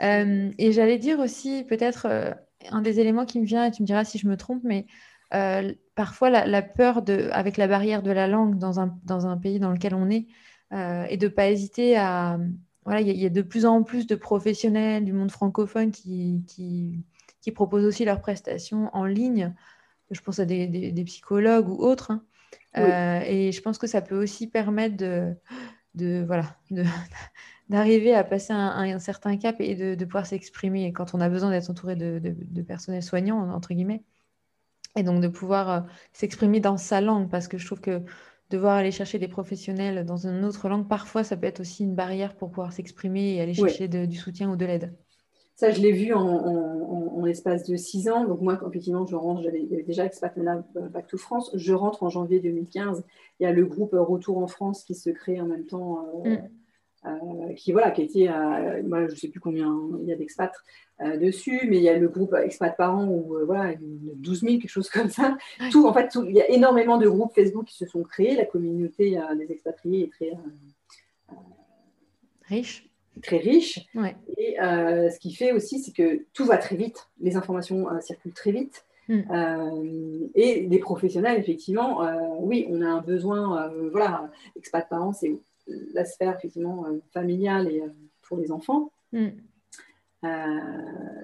et 0.00 0.72
j'allais 0.72 0.98
dire 0.98 1.18
aussi 1.18 1.64
peut-être 1.64 2.36
un 2.70 2.82
des 2.82 3.00
éléments 3.00 3.24
qui 3.24 3.40
me 3.40 3.46
vient, 3.46 3.66
et 3.66 3.70
tu 3.70 3.82
me 3.82 3.86
diras 3.86 4.04
si 4.04 4.18
je 4.18 4.26
me 4.28 4.36
trompe, 4.36 4.62
mais 4.64 4.86
euh, 5.34 5.72
parfois 5.94 6.30
la, 6.30 6.62
peur 6.62 7.02
de, 7.02 7.28
avec 7.32 7.56
la 7.56 7.66
barrière 7.66 8.02
de 8.02 8.10
la 8.10 8.28
langue 8.28 8.58
dans 8.58 8.80
un, 8.80 8.98
dans 9.04 9.26
un 9.26 9.36
pays 9.36 9.58
dans 9.58 9.70
lequel 9.70 9.94
on 9.94 10.10
est, 10.10 10.26
euh, 10.72 11.04
et 11.08 11.16
de 11.16 11.26
ne 11.26 11.32
pas 11.32 11.48
hésiter 11.48 11.96
à... 11.96 12.38
Voilà, 12.84 13.00
il 13.00 13.16
y, 13.16 13.26
a 13.26 13.28
de 13.28 13.42
plus 13.42 13.64
en 13.64 13.84
plus 13.84 14.08
de 14.08 14.16
professionnels 14.16 15.04
du 15.04 15.12
monde 15.12 15.30
francophone 15.30 15.92
qui, 15.92 16.42
qui, 16.48 17.52
proposent 17.52 17.84
aussi 17.84 18.04
leurs 18.04 18.20
prestations 18.20 18.90
en 18.92 19.04
ligne. 19.04 19.54
Je 20.10 20.20
pense 20.20 20.38
à 20.38 20.44
des, 20.44 20.66
des, 20.66 21.04
psychologues 21.04 21.68
ou 21.68 21.76
autres. 21.76 22.10
Hein. 22.10 22.24
Euh, 22.76 23.20
et 23.26 23.52
je 23.52 23.60
pense 23.62 23.78
que 23.78 23.86
ça 23.86 24.00
peut 24.00 24.20
aussi 24.20 24.46
permettre 24.46 24.96
de, 24.96 25.34
de 25.94 26.24
voilà, 26.26 26.56
de, 26.70 26.84
d'arriver 27.68 28.14
à 28.14 28.24
passer 28.24 28.52
un, 28.52 28.98
certain 28.98 29.36
cap 29.36 29.56
et 29.60 29.74
de, 29.74 30.04
pouvoir 30.04 30.26
s'exprimer 30.26 30.92
quand 30.92 31.14
on 31.14 31.20
a 31.20 31.28
besoin 31.28 31.50
d'être 31.50 31.70
entouré 31.70 31.96
de, 31.96 32.20
de, 32.22 32.62
personnel 32.62 33.02
soignant, 33.02 33.50
entre 33.50 33.74
guillemets. 33.74 34.02
Et 34.96 35.02
donc 35.02 35.22
de 35.22 35.28
pouvoir 35.28 35.70
euh, 35.70 35.80
s'exprimer 36.12 36.60
dans 36.60 36.76
sa 36.76 37.00
langue, 37.00 37.30
parce 37.30 37.48
que 37.48 37.56
je 37.56 37.64
trouve 37.64 37.80
que 37.80 38.02
devoir 38.50 38.76
aller 38.76 38.90
chercher 38.90 39.18
des 39.18 39.28
professionnels 39.28 40.04
dans 40.04 40.26
une 40.26 40.44
autre 40.44 40.68
langue, 40.68 40.86
parfois, 40.86 41.24
ça 41.24 41.36
peut 41.36 41.46
être 41.46 41.60
aussi 41.60 41.84
une 41.84 41.94
barrière 41.94 42.34
pour 42.36 42.50
pouvoir 42.50 42.72
s'exprimer 42.72 43.36
et 43.36 43.40
aller 43.40 43.54
chercher 43.54 43.88
du 43.88 44.16
soutien 44.16 44.50
ou 44.50 44.56
de 44.56 44.66
l'aide. 44.66 44.94
Ça, 45.62 45.70
je 45.70 45.80
l'ai 45.80 45.92
vu 45.92 46.12
en, 46.12 46.26
en, 46.26 47.24
l'espace 47.24 47.62
de 47.68 47.76
six 47.76 48.08
ans. 48.08 48.24
Donc 48.24 48.40
moi, 48.40 48.58
effectivement, 48.68 49.06
je 49.06 49.14
rentre, 49.14 49.42
j'avais 49.42 49.62
déjà 49.86 50.04
Expat 50.04 50.36
Back 50.90 51.06
to 51.06 51.18
France. 51.18 51.52
Je 51.54 51.72
rentre 51.72 52.02
en 52.02 52.08
janvier 52.08 52.40
2015. 52.40 53.04
Il 53.38 53.44
y 53.44 53.46
a 53.46 53.52
le 53.52 53.64
groupe 53.64 53.92
Retour 53.92 54.38
en 54.38 54.48
France 54.48 54.82
qui 54.82 54.96
se 54.96 55.08
crée 55.10 55.40
en 55.40 55.46
même 55.46 55.64
temps. 55.64 56.04
Euh, 56.24 56.30
mm. 56.30 56.48
Euh, 57.04 57.52
qui 57.54 57.70
voilà, 57.70 57.92
qui 57.92 58.02
était, 58.02 58.28
moi, 58.82 59.06
je 59.06 59.12
ne 59.12 59.16
sais 59.16 59.28
plus 59.28 59.38
combien 59.38 59.72
il 60.00 60.08
y 60.08 60.12
a 60.12 60.16
d'expats 60.16 60.52
euh, 61.00 61.16
dessus, 61.16 61.60
mais 61.68 61.76
il 61.76 61.82
y 61.84 61.88
a 61.88 61.96
le 61.96 62.08
groupe 62.08 62.34
Expat 62.34 62.76
Parents 62.76 63.06
où 63.06 63.36
euh, 63.36 63.44
voilà, 63.44 63.74
12 63.80 64.40
000, 64.40 64.52
quelque 64.54 64.68
chose 64.68 64.90
comme 64.90 65.10
ça. 65.10 65.36
Tout, 65.70 65.86
en 65.86 65.92
fait, 65.92 66.12
il 66.26 66.34
y 66.34 66.42
a 66.42 66.50
énormément 66.50 66.98
de 66.98 67.08
groupes 67.08 67.34
Facebook 67.36 67.66
qui 67.66 67.76
se 67.76 67.86
sont 67.86 68.02
créés. 68.02 68.34
La 68.34 68.46
communauté 68.46 69.16
des 69.38 69.52
expatriés 69.52 70.04
est 70.04 70.10
très 70.10 70.32
riche. 72.48 72.91
Très 73.22 73.38
riche. 73.38 73.80
Et 74.38 74.56
ce 74.58 75.18
qui 75.18 75.34
fait 75.34 75.52
aussi, 75.52 75.80
c'est 75.80 75.92
que 75.92 76.24
tout 76.32 76.44
va 76.44 76.56
très 76.56 76.76
vite. 76.76 77.08
Les 77.20 77.36
informations 77.36 77.86
circulent 78.00 78.32
très 78.32 78.52
vite. 78.52 78.84
Hmm. 79.08 80.28
et 80.36 80.66
les 80.70 80.78
professionnels, 80.78 81.38
effectivement, 81.38 82.02
oui, 82.38 82.66
on 82.70 82.80
a 82.82 82.86
un 82.86 83.00
besoin, 83.00 83.70
voilà, 83.90 84.30
expat 84.56 84.88
parents, 84.88 85.12
c'est 85.12 85.36
la 85.66 86.04
sphère 86.04 86.36
effectivement 86.36 86.86
euh, 86.86 87.00
familiale 87.12 87.70
et 87.70 87.80
euh, 87.82 87.88
pour 88.22 88.38
les 88.38 88.52
enfants. 88.52 88.90
Mm. 89.12 89.28
Euh, 90.24 90.28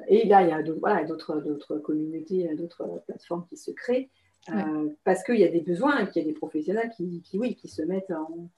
et 0.09 0.27
là, 0.27 0.43
il 0.43 0.49
y 0.49 0.53
a 0.53 0.63
d'autres 0.63 1.79
communautés, 1.79 2.53
d'autres 2.57 3.03
plateformes 3.07 3.47
qui 3.49 3.57
se 3.57 3.71
créent 3.71 4.11
parce 5.05 5.23
qu'il 5.25 5.39
y 5.39 5.45
a 5.45 5.49
des 5.49 5.61
besoins 5.61 6.07
qu'il 6.07 6.23
y 6.23 6.25
a 6.25 6.29
des 6.29 6.35
professionnels 6.35 6.91
qui, 6.97 7.23
oui, 7.35 7.55
qui 7.55 7.69
se 7.69 7.83
mettent 7.83 8.11
en, 8.11 8.49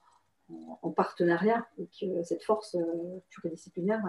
partenariat 0.97 1.67
et 1.79 1.89
que 1.99 2.23
cette 2.25 2.43
force 2.43 2.77
pluridisciplinaire. 3.31 4.03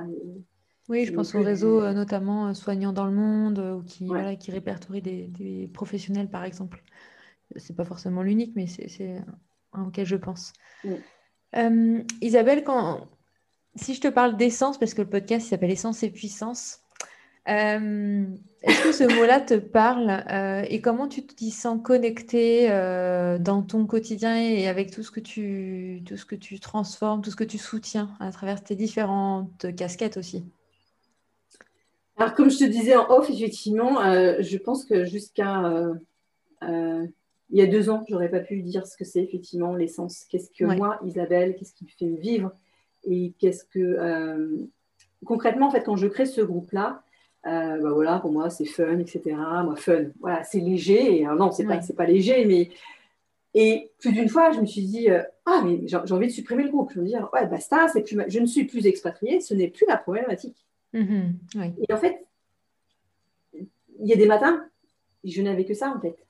oui, 0.90 1.06
je 1.06 1.14
pense 1.14 1.36
au 1.36 1.42
réseau 1.42 1.92
notamment 1.94 2.54
soignants 2.54 2.94
dans 2.94 3.06
le 3.06 3.14
monde 3.14 3.60
ou 3.60 3.84
qui, 3.84 4.10
qui 4.40 4.52
répertorie 4.52 5.02
des, 5.02 5.70
professionnels, 5.74 6.30
par 6.30 6.44
exemple. 6.44 6.84
C'est 7.58 7.76
pas 7.76 7.86
forcément 7.86 8.22
l'unique, 8.24 8.54
mais 8.56 8.68
c'est 8.68 9.22
un 9.74 9.86
auquel 9.86 10.06
je 10.06 10.16
pense. 10.16 10.54
Euh, 11.56 12.04
Isabelle, 12.22 12.64
quand... 12.64 13.08
si 13.76 13.94
je 13.94 14.02
te 14.02 14.08
parle 14.08 14.38
d'essence, 14.38 14.78
parce 14.78 14.94
que 14.94 15.02
le 15.02 15.10
podcast 15.10 15.48
s'appelle 15.48 15.72
Essence 15.72 16.04
et 16.04 16.10
Puissance, 16.10 16.82
euh, 17.50 18.26
est-ce 18.62 18.84
que 18.84 18.92
ce 18.92 19.04
mot-là 19.16 19.40
te 19.40 19.56
parle 19.56 20.24
euh, 20.30 20.64
et 20.70 20.82
comment 20.82 21.08
tu 21.08 21.26
t'y 21.26 21.52
sens 21.52 21.80
connecté 21.84 22.68
dans 23.40 23.64
ton 23.64 23.86
quotidien 23.86 24.38
et 24.38 24.68
avec 24.68 24.92
tout 24.92 25.04
ce, 25.04 25.12
que 25.12 25.20
tu, 25.20 26.04
tout 26.06 26.18
ce 26.18 26.26
que 26.26 26.36
tu 26.36 26.60
transformes, 26.60 27.22
tout 27.22 27.32
ce 27.32 27.36
que 27.36 27.44
tu 27.44 27.58
soutiens 27.58 28.12
à 28.20 28.32
travers 28.32 28.64
tes 28.64 28.76
différentes 28.76 29.76
casquettes 29.76 30.18
aussi? 30.18 30.46
Alors, 32.18 32.34
comme 32.36 32.52
je 32.52 32.60
te 32.60 32.66
disais 32.66 32.96
en 32.96 33.10
off, 33.10 33.30
effectivement, 33.30 33.96
je 34.02 34.58
pense 34.58 34.86
que 34.86 35.06
jusqu'à 35.06 35.64
il 37.52 37.60
y 37.60 37.62
a 37.62 37.68
deux 37.68 37.90
ans, 37.90 38.04
j'aurais 38.10 38.30
pas 38.30 38.40
pu 38.40 38.62
dire 38.62 38.88
ce 38.88 38.96
que 38.96 39.04
c'est 39.04 39.22
effectivement 39.22 39.76
l'essence. 39.76 40.24
Qu'est-ce 40.30 40.50
que 40.52 40.64
moi, 40.64 41.00
Isabelle, 41.06 41.56
qu'est-ce 41.56 41.74
qui 41.74 41.84
me 41.84 41.90
fait 41.90 42.22
vivre 42.22 42.52
et 43.04 43.34
qu'est-ce 43.40 43.66
que 43.66 43.80
euh, 43.80 44.68
concrètement, 45.26 45.68
en 45.68 45.72
fait, 45.72 45.84
quand 45.84 45.98
je 45.98 46.08
crée 46.08 46.26
ce 46.26 46.42
groupe-là, 46.42 47.04
euh, 47.48 47.78
bah 47.82 47.92
voilà, 47.92 48.20
pour 48.20 48.32
moi, 48.32 48.50
c'est 48.50 48.66
fun, 48.66 49.00
etc. 49.00 49.36
Moi, 49.64 49.76
fun, 49.76 50.06
voilà, 50.20 50.44
c'est 50.44 50.60
léger. 50.60 51.22
Et, 51.22 51.26
non, 51.26 51.52
c'est 51.52 51.66
pas, 51.66 51.82
c'est 51.82 51.96
pas 51.96 52.06
léger, 52.06 52.46
mais 52.46 52.70
et 53.54 53.92
plus 54.00 54.14
d'une 54.14 54.30
fois, 54.30 54.52
je 54.52 54.62
me 54.62 54.66
suis 54.66 54.84
dit, 54.84 55.10
euh, 55.10 55.24
ah, 55.46 55.62
mais 55.66 55.82
j'ai 55.86 55.98
envie 55.98 56.28
de 56.28 56.32
supprimer 56.32 56.64
le 56.64 56.70
groupe. 56.70 56.92
Je 56.94 57.00
me 57.02 57.06
dire, 57.06 57.30
ouais, 57.34 57.46
basta, 57.48 57.88
c'est 57.90 58.02
plus, 58.02 58.18
je 58.28 58.40
ne 58.40 58.46
suis 58.46 58.66
plus 58.66 58.86
expatriée, 58.86 59.42
ce 59.42 59.54
n'est 59.54 59.68
plus 59.68 59.86
la 59.88 59.98
problématique. 59.98 60.66
Mm-hmm. 60.94 61.74
Et 61.90 61.94
en 61.94 61.98
fait, 61.98 62.26
il 63.54 64.08
y 64.08 64.14
a 64.14 64.16
des 64.16 64.28
matins, 64.28 64.64
je 65.24 65.42
n'avais 65.42 65.66
que 65.66 65.74
ça 65.74 65.90
en 65.90 66.00
tête 66.00 66.26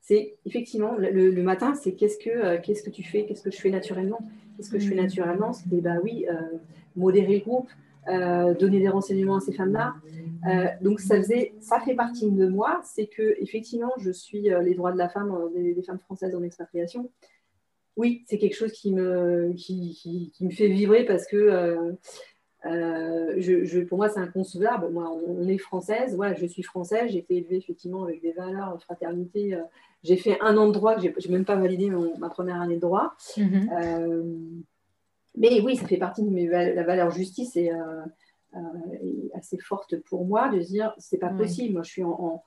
c'est 0.00 0.38
effectivement 0.46 0.94
le, 0.96 1.42
matin, 1.42 1.74
c'est 1.74 1.92
qu'est-ce 1.92 2.16
que, 2.16 2.30
euh, 2.30 2.58
qu'est-ce 2.62 2.82
que 2.82 2.88
tu 2.88 3.02
fais, 3.02 3.26
qu'est-ce 3.26 3.42
que 3.42 3.50
je 3.50 3.58
fais 3.58 3.68
naturellement. 3.68 4.18
Qu'est-ce 4.56 4.70
que 4.70 4.78
je 4.78 4.88
fais 4.88 4.94
mm. 4.94 5.02
naturellement? 5.02 5.52
C'est 5.52 5.68
bah 5.82 5.96
oui, 6.02 6.24
modérer 6.96 7.34
le 7.34 7.44
groupe, 7.44 7.68
euh, 8.08 8.54
donner 8.54 8.80
des 8.80 8.88
renseignements 8.88 9.36
à 9.36 9.40
ces 9.40 9.52
femmes-là. 9.52 9.94
donc 10.80 11.00
ça 11.00 11.16
faisait, 11.16 11.54
ça 11.60 11.80
fait 11.80 11.94
partie 11.94 12.30
de 12.30 12.48
moi, 12.48 12.80
c'est 12.84 13.06
que 13.06 13.36
effectivement, 13.40 13.92
je 13.98 14.10
suis 14.10 14.42
les 14.42 14.74
droits 14.74 14.92
de 14.92 14.98
la 14.98 15.08
femme, 15.08 15.34
des, 15.54 15.82
femmes 15.82 15.98
françaises 15.98 16.34
en 16.34 16.42
expatriation. 16.42 17.10
Oui, 17.96 18.24
c'est 18.28 18.38
quelque 18.38 18.54
chose 18.54 18.72
qui 18.72 18.92
me, 18.92 19.52
qui, 19.54 20.30
qui 20.32 20.44
me 20.44 20.50
fait 20.50 20.68
vibrer 20.68 21.04
parce 21.04 21.26
que 21.26 21.96
euh, 22.66 23.34
je, 23.38 23.80
pour 23.84 23.98
moi, 23.98 24.08
c'est 24.08 24.20
inconcevable. 24.20 24.88
Moi, 24.90 25.10
on, 25.26 25.48
est 25.48 25.58
française. 25.58 26.16
Voilà, 26.16 26.34
je 26.34 26.46
suis 26.46 26.62
française. 26.62 27.10
J'ai 27.10 27.18
été 27.18 27.36
élevée 27.36 27.56
effectivement 27.56 28.04
avec 28.04 28.20
des 28.20 28.32
valeurs, 28.32 28.80
fraternité. 28.82 29.54
Euh, 29.54 29.62
j'ai 30.02 30.16
fait 30.16 30.38
un 30.40 30.56
an 30.56 30.68
de 30.68 30.72
droit 30.72 30.94
que 30.94 31.00
j'ai 31.00 31.28
même 31.28 31.44
pas 31.44 31.56
validé 31.56 31.90
ma 32.18 32.28
première 32.28 32.60
année 32.60 32.76
de 32.76 32.80
droit. 32.80 33.14
Mhm. 33.36 33.70
Euh, 33.80 34.22
mais 35.38 35.60
oui, 35.60 35.76
ça 35.76 35.86
fait 35.86 35.96
partie 35.96 36.22
de 36.22 36.30
mes, 36.30 36.46
la 36.46 36.82
valeur 36.82 37.10
justice 37.10 37.56
et 37.56 37.70
assez 39.34 39.58
forte 39.58 39.96
pour 40.00 40.26
moi 40.26 40.48
de 40.48 40.58
dire 40.58 40.94
c'est 40.98 41.18
pas 41.18 41.30
possible. 41.30 41.74
Moi, 41.74 41.82
je 41.82 41.90
suis 41.90 42.04
en, 42.04 42.42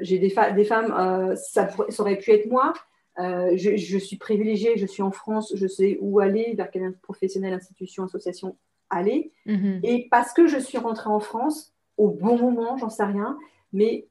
j'ai 0.00 0.18
des, 0.18 0.34
des, 0.54 0.64
femmes, 0.64 1.34
ça, 1.36 1.68
ça, 1.68 2.02
aurait 2.02 2.18
pu 2.18 2.30
être 2.32 2.48
moi. 2.48 2.72
Je, 3.18 3.76
je, 3.76 3.98
suis 3.98 4.16
privilégiée, 4.16 4.76
je 4.76 4.86
suis 4.86 5.02
en 5.02 5.10
France, 5.10 5.52
je 5.54 5.66
sais 5.66 5.98
où 6.00 6.20
aller, 6.20 6.54
vers 6.56 6.70
quelle 6.70 6.92
professionnel, 7.02 7.52
institution, 7.52 8.04
association 8.04 8.56
aller. 8.90 9.32
Mhm. 9.46 9.80
Et 9.82 10.08
parce 10.10 10.32
que 10.32 10.46
je 10.46 10.58
suis 10.58 10.78
rentrée 10.78 11.10
en 11.10 11.20
France 11.20 11.72
au 11.96 12.08
bon 12.08 12.38
moment, 12.38 12.76
j'en 12.76 12.90
sais 12.90 13.04
rien, 13.04 13.38
mais 13.72 14.06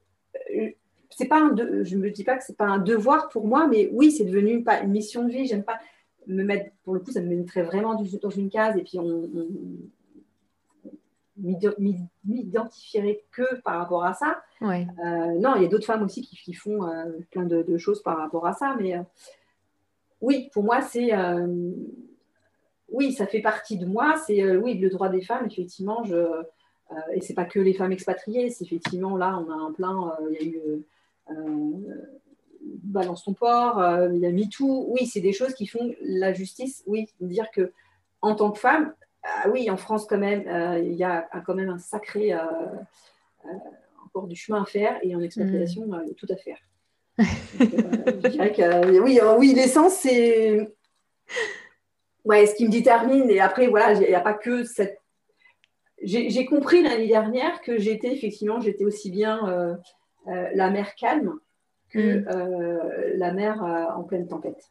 euh, 0.56 0.70
c'est 1.10 1.28
pas 1.28 1.40
un 1.40 1.50
de, 1.50 1.84
je 1.84 1.96
me 1.96 2.10
dis 2.10 2.24
pas 2.24 2.36
que 2.36 2.44
c'est 2.44 2.56
pas 2.56 2.66
un 2.66 2.78
devoir 2.78 3.28
pour 3.28 3.46
moi, 3.46 3.66
mais 3.68 3.88
oui, 3.92 4.10
c'est 4.10 4.24
devenu 4.24 4.62
pas 4.62 4.80
une 4.80 4.90
mission 4.90 5.24
de 5.24 5.30
vie. 5.30 5.46
J'aime 5.46 5.64
pas 5.64 5.78
me 6.26 6.44
mettre, 6.44 6.70
pour 6.84 6.94
le 6.94 7.00
coup, 7.00 7.10
ça 7.10 7.20
me 7.20 7.34
mettrait 7.34 7.62
vraiment 7.62 7.94
dans 8.22 8.30
une 8.30 8.50
case 8.50 8.76
et 8.76 8.82
puis 8.82 8.98
on, 8.98 9.28
m'identifierai 12.24 13.24
que 13.30 13.60
par 13.60 13.78
rapport 13.78 14.04
à 14.04 14.14
ça. 14.14 14.42
Ouais. 14.60 14.86
non, 15.38 15.54
il 15.56 15.62
y 15.62 15.64
a 15.66 15.68
d'autres 15.68 15.84
femmes 15.84 16.02
aussi 16.02 16.22
qui, 16.22 16.54
font 16.54 16.88
plein 17.30 17.44
de, 17.44 17.76
choses 17.76 18.02
par 18.02 18.16
rapport 18.16 18.46
à 18.46 18.54
ça, 18.54 18.74
mais 18.80 18.94
oui, 20.20 20.48
pour 20.52 20.64
moi, 20.64 20.80
c'est 20.80 21.10
oui, 22.88 23.12
ça 23.12 23.26
fait 23.26 23.42
partie 23.42 23.76
de 23.76 23.84
moi. 23.84 24.14
C'est 24.26 24.56
oui 24.56 24.78
le 24.78 24.88
droit 24.88 25.08
des 25.08 25.20
femmes, 25.20 25.46
effectivement. 25.46 26.04
Je 26.04 26.24
et 27.12 27.20
c'est 27.20 27.34
pas 27.34 27.44
que 27.44 27.58
les 27.58 27.74
femmes 27.74 27.92
expatriées. 27.92 28.48
C'est 28.50 28.64
effectivement 28.64 29.16
là, 29.16 29.38
on 29.38 29.50
a 29.50 29.54
un 29.54 29.72
plein. 29.72 30.12
Il 30.30 30.34
y 30.34 30.38
a 30.38 30.44
eu 30.48 30.84
balance 32.82 33.24
ton 33.24 33.34
port, 33.34 33.82
il 34.12 34.18
y 34.18 34.26
a 34.26 34.32
MeToo. 34.32 34.86
Oui, 34.88 35.06
c'est 35.06 35.20
des 35.20 35.32
choses 35.32 35.54
qui 35.54 35.66
font 35.66 35.94
la 36.02 36.32
justice. 36.32 36.82
Oui, 36.86 37.08
dire 37.20 37.50
que 37.50 37.72
en 38.22 38.34
tant 38.34 38.50
que 38.50 38.58
femme, 38.58 38.92
ah 39.26 39.48
oui, 39.50 39.70
en 39.70 39.76
France 39.76 40.06
quand 40.06 40.18
même, 40.18 40.46
euh, 40.46 40.78
il 40.78 40.94
y 40.94 41.04
a 41.04 41.28
quand 41.44 41.54
même 41.54 41.70
un 41.70 41.78
sacré 41.78 42.32
euh, 42.32 42.38
euh, 43.44 43.48
encore 44.04 44.26
du 44.26 44.36
chemin 44.36 44.62
à 44.62 44.66
faire 44.66 44.98
et 45.02 45.14
en 45.14 45.20
expatriation, 45.20 45.86
mm. 45.86 46.14
tout 46.16 46.26
à 46.30 46.36
faire. 46.36 46.58
je 47.18 48.28
dirais 48.28 48.52
que 48.52 49.00
oui, 49.00 49.18
oui 49.38 49.54
l'essence, 49.54 49.94
c'est 49.94 50.74
ouais, 52.24 52.46
ce 52.46 52.54
qui 52.54 52.66
me 52.66 52.70
détermine. 52.70 53.30
Et 53.30 53.40
après, 53.40 53.68
voilà, 53.68 53.94
il 53.94 54.08
n'y 54.08 54.14
a 54.14 54.20
pas 54.20 54.34
que 54.34 54.64
cette. 54.64 55.00
J'ai 56.02 56.44
compris 56.44 56.82
l'année 56.82 57.08
dernière 57.08 57.62
que 57.62 57.78
j'étais 57.78 58.12
effectivement, 58.12 58.60
j'étais 58.60 58.84
aussi 58.84 59.10
bien 59.10 59.78
la 60.26 60.70
mer 60.70 60.94
calme 60.94 61.38
que 61.96 62.18
mm. 62.18 63.18
la 63.18 63.32
mer 63.32 63.62
en 63.96 64.02
pleine 64.02 64.26
tempête 64.26 64.70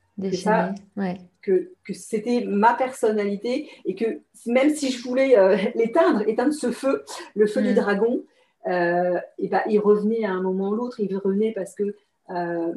que, 1.41 1.71
que, 1.83 1.93
c'était 1.93 2.43
ma 2.45 2.73
personnalité 2.73 3.69
et 3.85 3.95
que 3.95 4.21
même 4.45 4.73
si 4.73 4.91
je 4.91 5.03
voulais 5.03 5.37
euh, 5.37 5.57
l'éteindre, 5.75 6.27
éteindre 6.27 6.53
ce 6.53 6.71
feu, 6.71 7.03
le 7.35 7.47
feu 7.47 7.61
du 7.61 7.71
mm. 7.71 7.75
dragon, 7.75 8.23
euh, 8.67 9.19
et 9.37 9.47
ben, 9.47 9.61
il 9.69 9.79
revenait 9.79 10.25
à 10.25 10.31
un 10.31 10.41
moment 10.41 10.69
ou 10.69 10.75
l'autre, 10.75 10.99
il 10.99 11.15
revenait 11.17 11.51
parce 11.51 11.75
que 11.75 11.95
euh, 12.31 12.73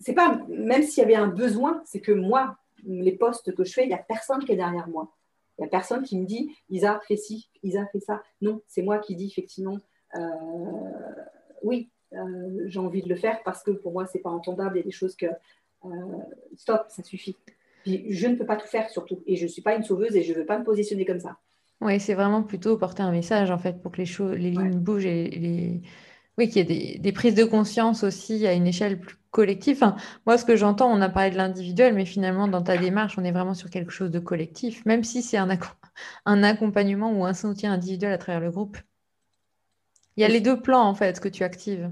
c'est 0.00 0.14
pas, 0.14 0.40
même 0.48 0.82
s'il 0.82 1.02
y 1.02 1.04
avait 1.04 1.14
un 1.14 1.28
besoin, 1.28 1.80
c'est 1.86 2.00
que 2.00 2.12
moi, 2.12 2.56
les 2.84 3.12
postes 3.12 3.54
que 3.54 3.64
je 3.64 3.72
fais, 3.72 3.84
il 3.84 3.88
n'y 3.88 3.94
a 3.94 3.98
personne 3.98 4.44
qui 4.44 4.52
est 4.52 4.56
derrière 4.56 4.88
moi. 4.88 5.12
Il 5.58 5.62
n'y 5.62 5.68
a 5.68 5.70
personne 5.70 6.02
qui 6.02 6.18
me 6.18 6.26
dit 6.26 6.50
Isa, 6.70 7.00
fais 7.06 7.16
ci, 7.16 7.48
Isa, 7.62 7.86
fais 7.92 8.00
ça. 8.00 8.22
Non, 8.40 8.60
c'est 8.66 8.82
moi 8.82 8.98
qui 8.98 9.14
dis 9.14 9.26
effectivement 9.26 9.78
oui, 11.62 11.88
j'ai 12.66 12.78
envie 12.78 13.02
de 13.02 13.08
le 13.08 13.16
faire 13.16 13.40
parce 13.44 13.62
que 13.62 13.70
pour 13.70 13.92
moi, 13.92 14.06
c'est 14.06 14.20
pas 14.20 14.30
entendable. 14.30 14.76
Il 14.76 14.80
y 14.80 14.82
a 14.82 14.84
des 14.84 14.90
choses 14.90 15.16
que 15.16 15.26
euh, 15.84 15.88
stop, 16.56 16.86
ça 16.88 17.02
suffit. 17.02 17.36
je 17.86 18.26
ne 18.26 18.36
peux 18.36 18.46
pas 18.46 18.56
tout 18.56 18.66
faire 18.66 18.88
surtout. 18.90 19.22
Et 19.26 19.36
je 19.36 19.44
ne 19.44 19.48
suis 19.48 19.62
pas 19.62 19.74
une 19.74 19.82
sauveuse 19.82 20.16
et 20.16 20.22
je 20.22 20.32
ne 20.32 20.38
veux 20.38 20.46
pas 20.46 20.58
me 20.58 20.64
positionner 20.64 21.04
comme 21.04 21.20
ça. 21.20 21.38
Oui, 21.80 21.98
c'est 21.98 22.14
vraiment 22.14 22.42
plutôt 22.42 22.76
porter 22.76 23.02
un 23.02 23.10
message 23.10 23.50
en 23.50 23.58
fait 23.58 23.82
pour 23.82 23.90
que 23.90 23.98
les, 23.98 24.06
choses, 24.06 24.36
les 24.36 24.50
lignes 24.50 24.78
bougent 24.78 25.06
et 25.06 25.28
les... 25.30 25.82
oui, 26.38 26.48
qu'il 26.48 26.70
y 26.70 26.94
ait 26.94 26.98
des, 26.98 27.12
prises 27.12 27.34
de 27.34 27.44
conscience 27.44 28.04
aussi 28.04 28.46
à 28.46 28.52
une 28.52 28.68
échelle 28.68 29.00
plus 29.00 29.16
collective. 29.32 29.80
moi, 30.24 30.38
ce 30.38 30.44
que 30.44 30.54
j'entends, 30.54 30.92
on 30.92 31.00
a 31.00 31.08
parlé 31.08 31.30
de 31.30 31.36
l'individuel, 31.36 31.94
mais 31.94 32.04
finalement, 32.04 32.46
dans 32.46 32.62
ta 32.62 32.76
démarche, 32.76 33.18
on 33.18 33.24
est 33.24 33.32
vraiment 33.32 33.54
sur 33.54 33.68
quelque 33.68 33.90
chose 33.90 34.12
de 34.12 34.20
collectif, 34.20 34.84
même 34.86 35.02
si 35.02 35.22
c'est 35.22 35.38
un, 35.38 35.48
un 36.24 36.42
accompagnement 36.44 37.12
ou 37.18 37.24
un 37.24 37.34
soutien 37.34 37.72
individuel 37.72 38.12
à 38.12 38.18
travers 38.18 38.40
le 38.40 38.50
groupe. 38.50 38.76
Il 40.16 40.22
y 40.22 40.24
a 40.24 40.28
les 40.28 40.40
deux 40.40 40.60
plans 40.60 40.86
en 40.86 40.94
fait 40.94 41.20
que 41.20 41.28
tu 41.28 41.42
actives 41.42 41.90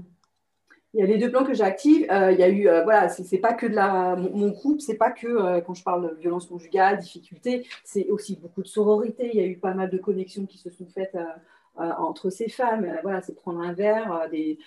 il 0.93 0.99
y 0.99 1.03
a 1.03 1.05
les 1.05 1.17
deux 1.17 1.31
plans 1.31 1.45
que 1.45 1.53
j'active. 1.53 2.05
Euh, 2.11 2.31
il 2.31 2.39
y 2.39 2.43
a 2.43 2.49
eu, 2.49 2.67
euh, 2.67 2.83
voilà, 2.83 3.07
c'est 3.07 3.37
pas 3.37 3.53
que 3.53 3.65
de 3.65 3.73
la, 3.73 4.15
mon, 4.15 4.51
couple, 4.51 4.81
c'est 4.81 4.97
pas 4.97 5.11
que 5.11 5.27
euh, 5.27 5.61
quand 5.61 5.73
je 5.73 5.83
parle 5.83 6.09
de 6.09 6.15
violence 6.19 6.47
conjugale, 6.47 6.99
difficulté, 6.99 7.65
c'est 7.85 8.09
aussi 8.09 8.35
beaucoup 8.35 8.61
de 8.61 8.67
sororité. 8.67 9.29
Il 9.33 9.39
y 9.39 9.43
a 9.43 9.45
eu 9.45 9.57
pas 9.57 9.73
mal 9.73 9.89
de 9.89 9.97
connexions 9.97 10.45
qui 10.45 10.57
se 10.57 10.69
sont 10.69 10.87
faites 10.87 11.17
entre 11.75 12.29
ces 12.29 12.49
femmes. 12.49 12.85
voilà, 13.03 13.21
c'est 13.21 13.35
prendre 13.35 13.61
un 13.61 13.73
verre, 13.73 14.27
des, 14.31 14.59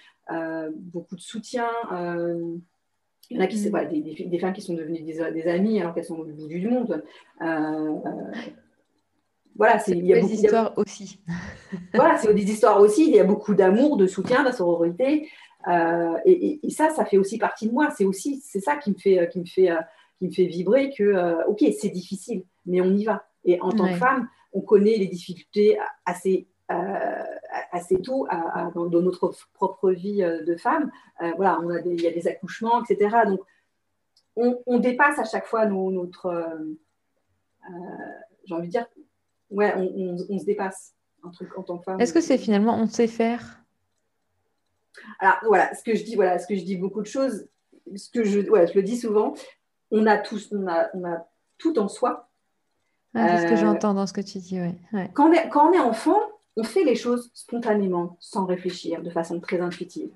beaucoup 0.73 1.17
de 1.17 1.21
soutien. 1.21 1.69
il 1.93 3.37
y 3.37 3.39
en 3.39 3.43
a 3.43 3.47
qui, 3.47 3.59
mm. 3.59 3.71
voilà, 3.71 3.87
des, 3.87 4.01
des, 4.01 4.39
femmes 4.39 4.55
qui 4.55 4.63
sont 4.63 4.75
devenues 4.75 5.03
des, 5.03 5.31
des 5.33 5.47
amies 5.47 5.81
alors 5.81 5.95
qu'elles 5.95 6.07
sont 6.07 6.19
au 6.19 6.25
bout 6.25 6.49
du 6.49 6.67
monde. 6.67 7.05
Voilà, 9.57 9.79
c'est 9.79 9.93
il 9.93 10.07
y 10.07 10.15
a 10.15 10.21
des 10.21 10.33
histoires 10.33 10.73
aussi. 10.77 11.21
voilà, 11.95 12.19
c'est 12.19 12.33
des 12.35 12.51
histoires 12.51 12.81
aussi. 12.81 13.09
Il 13.09 13.15
y 13.15 13.21
a 13.21 13.25
beaucoup 13.25 13.55
d'amour, 13.55 13.97
de 13.97 14.07
soutien, 14.07 14.45
de 14.45 14.51
sororité. 14.51 15.29
Euh, 15.69 16.19
et, 16.25 16.61
ça, 16.71 16.91
ça 16.91 17.05
fait 17.05 17.19
aussi 17.19 17.39
partie 17.39 17.69
de 17.69 17.73
moi. 17.73 17.91
C'est 17.91 18.05
aussi, 18.05 18.41
c'est 18.45 18.61
ça 18.61 18.77
qui 18.77 18.91
me 18.91 18.97
fait, 18.97 19.19
euh, 19.19 19.27
qui 19.27 19.41
me 19.41 19.47
fait, 19.47 19.71
euh, 19.71 19.81
qui 20.19 20.27
me 20.27 20.33
fait 20.33 20.47
vibrer 20.47 20.91
que, 20.91 21.47
ok, 21.49 21.65
c'est 21.79 21.89
difficile, 21.89 22.45
mais 22.67 22.81
on 22.81 22.93
y 22.95 23.05
va. 23.05 23.27
Et 23.45 23.61
en 23.61 23.71
tant 23.71 23.89
que 23.89 23.95
femme, 23.95 24.29
on 24.53 24.61
connaît 24.61 24.97
les 24.97 25.07
difficultés 25.07 25.79
assez, 26.07 26.47
assez 26.69 28.01
tôt 28.01 28.27
dans, 28.75 29.03
notre 29.03 29.33
propre 29.53 29.91
vie 29.91 30.23
de 30.23 30.57
femme. 30.57 30.91
voilà, 31.37 31.59
on 31.63 31.71
a 31.71 31.81
il 31.81 32.01
y 32.01 32.07
a 32.07 32.13
des 32.13 32.29
accouchements, 32.29 32.83
etc. 32.83 33.17
Donc, 33.27 33.41
on, 34.37 34.79
dépasse 34.79 35.19
à 35.19 35.25
chaque 35.25 35.47
fois 35.47 35.67
notre, 35.67 36.49
j'ai 38.45 38.55
envie 38.55 38.69
de 38.69 38.73
dire, 38.73 38.87
ouais, 39.51 39.75
on, 39.77 40.17
on, 40.29 40.39
se 40.39 40.45
dépasse 40.45 40.95
un 41.23 41.31
truc 41.31 41.57
en 41.59 41.63
tant 41.63 41.79
que 41.79 41.85
femme. 41.85 42.01
Est-ce 42.01 42.13
que 42.13 42.21
c'est 42.21 42.39
finalement 42.39 42.79
on 42.79 42.87
sait 42.87 43.07
faire? 43.07 43.61
Alors 45.19 45.37
voilà, 45.45 45.75
ce 45.75 45.83
que 45.83 45.95
je 45.95 46.05
dis, 46.05 46.15
voilà, 46.15 46.39
ce 46.39 46.47
que 46.47 46.55
je 46.55 46.63
dis 46.63 46.77
beaucoup 46.77 47.03
de 47.03 47.07
choses, 47.07 47.47
ce 47.95 48.11
que 48.11 48.25
je, 48.25 48.41
ouais, 48.41 48.67
je 48.67 48.75
le 48.75 48.83
dis 48.83 48.97
souvent, 48.97 49.35
on 49.91 50.07
a 50.07 50.19
tous, 50.19 50.49
on 50.53 50.67
a, 50.67 50.89
on 50.95 51.05
a 51.05 51.27
tout 51.59 51.79
en 51.79 51.89
soi. 51.89 52.29
c'est 53.15 53.39
ce 53.39 53.47
que 53.47 53.53
euh, 53.53 53.57
j'entends 53.57 53.95
dans 53.95 54.07
ce 54.07 54.13
que 54.13 54.21
tu 54.21 54.39
dis, 54.39 54.61
ouais. 54.61 55.11
Quand, 55.15 55.31
on 55.31 55.33
est, 55.33 55.49
quand 55.49 55.71
on 55.71 55.73
est 55.73 55.81
enfant, 55.81 56.21
on 56.57 56.65
fait 56.65 56.85
les 56.85 56.95
choses 56.95 57.31
spontanément, 57.35 58.17
sans 58.21 58.47
réfléchir, 58.47 59.03
de 59.03 59.11
façon 59.11 59.41
très 59.41 59.61
intuitive. 59.61 60.11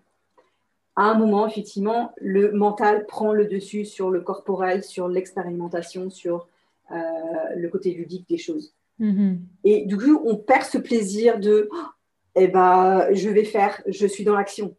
À 0.96 1.02
un 1.02 1.14
moment, 1.14 1.46
effectivement, 1.46 2.12
le 2.20 2.52
mental 2.52 3.06
prend 3.06 3.32
le 3.32 3.46
dessus 3.46 3.84
sur 3.84 4.10
le 4.10 4.20
corporel, 4.20 4.82
sur 4.82 5.06
l'expérimentation, 5.08 6.10
sur 6.10 6.48
euh, 6.90 6.96
le 7.56 7.68
côté 7.68 7.92
ludique 7.92 8.28
des 8.28 8.38
choses. 8.38 8.74
Mm-hmm. 9.00 9.38
Et 9.64 9.86
du 9.86 9.96
coup, 9.96 10.20
on 10.24 10.36
perd 10.36 10.64
ce 10.64 10.78
plaisir 10.78 11.38
de 11.38 11.68
eh 12.34 12.48
ben, 12.48 13.12
je 13.12 13.28
vais 13.28 13.44
faire, 13.44 13.82
je 13.86 14.06
suis 14.06 14.24
dans 14.24 14.34
l'action. 14.34 14.76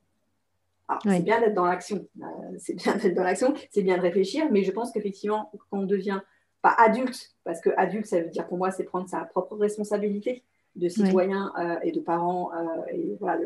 C'est 1.04 1.22
bien 1.22 1.40
d'être 1.40 1.54
dans 1.54 1.66
l'action, 1.66 2.08
euh, 2.20 2.26
c'est 2.58 2.74
bien 2.74 2.96
d'être 2.96 3.14
dans 3.14 3.24
l'action, 3.24 3.54
c'est 3.70 3.84
bien 3.84 3.98
de 3.98 4.02
réfléchir, 4.02 4.48
mais 4.50 4.64
je 4.64 4.72
pense 4.72 4.92
qu'effectivement, 4.92 5.52
quand 5.70 5.80
on 5.80 5.86
devient 5.86 6.20
pas 6.64 6.74
adulte, 6.80 7.36
parce 7.44 7.62
que 7.62 7.70
adulte, 7.78 8.08
ça 8.08 8.22
veut 8.22 8.30
dire 8.30 8.48
pour 8.48 8.58
moi, 8.58 8.72
c'est 8.72 8.86
prendre 8.86 9.08
sa 9.08 9.20
propre 9.26 9.56
responsabilité 9.56 10.44
de 10.76 10.90
citoyen 10.90 11.52
euh, 11.60 11.76
et 11.84 11.92
de 11.92 12.00
parent, 12.00 12.52
euh, 12.54 12.92
et 12.92 13.16
voilà, 13.20 13.40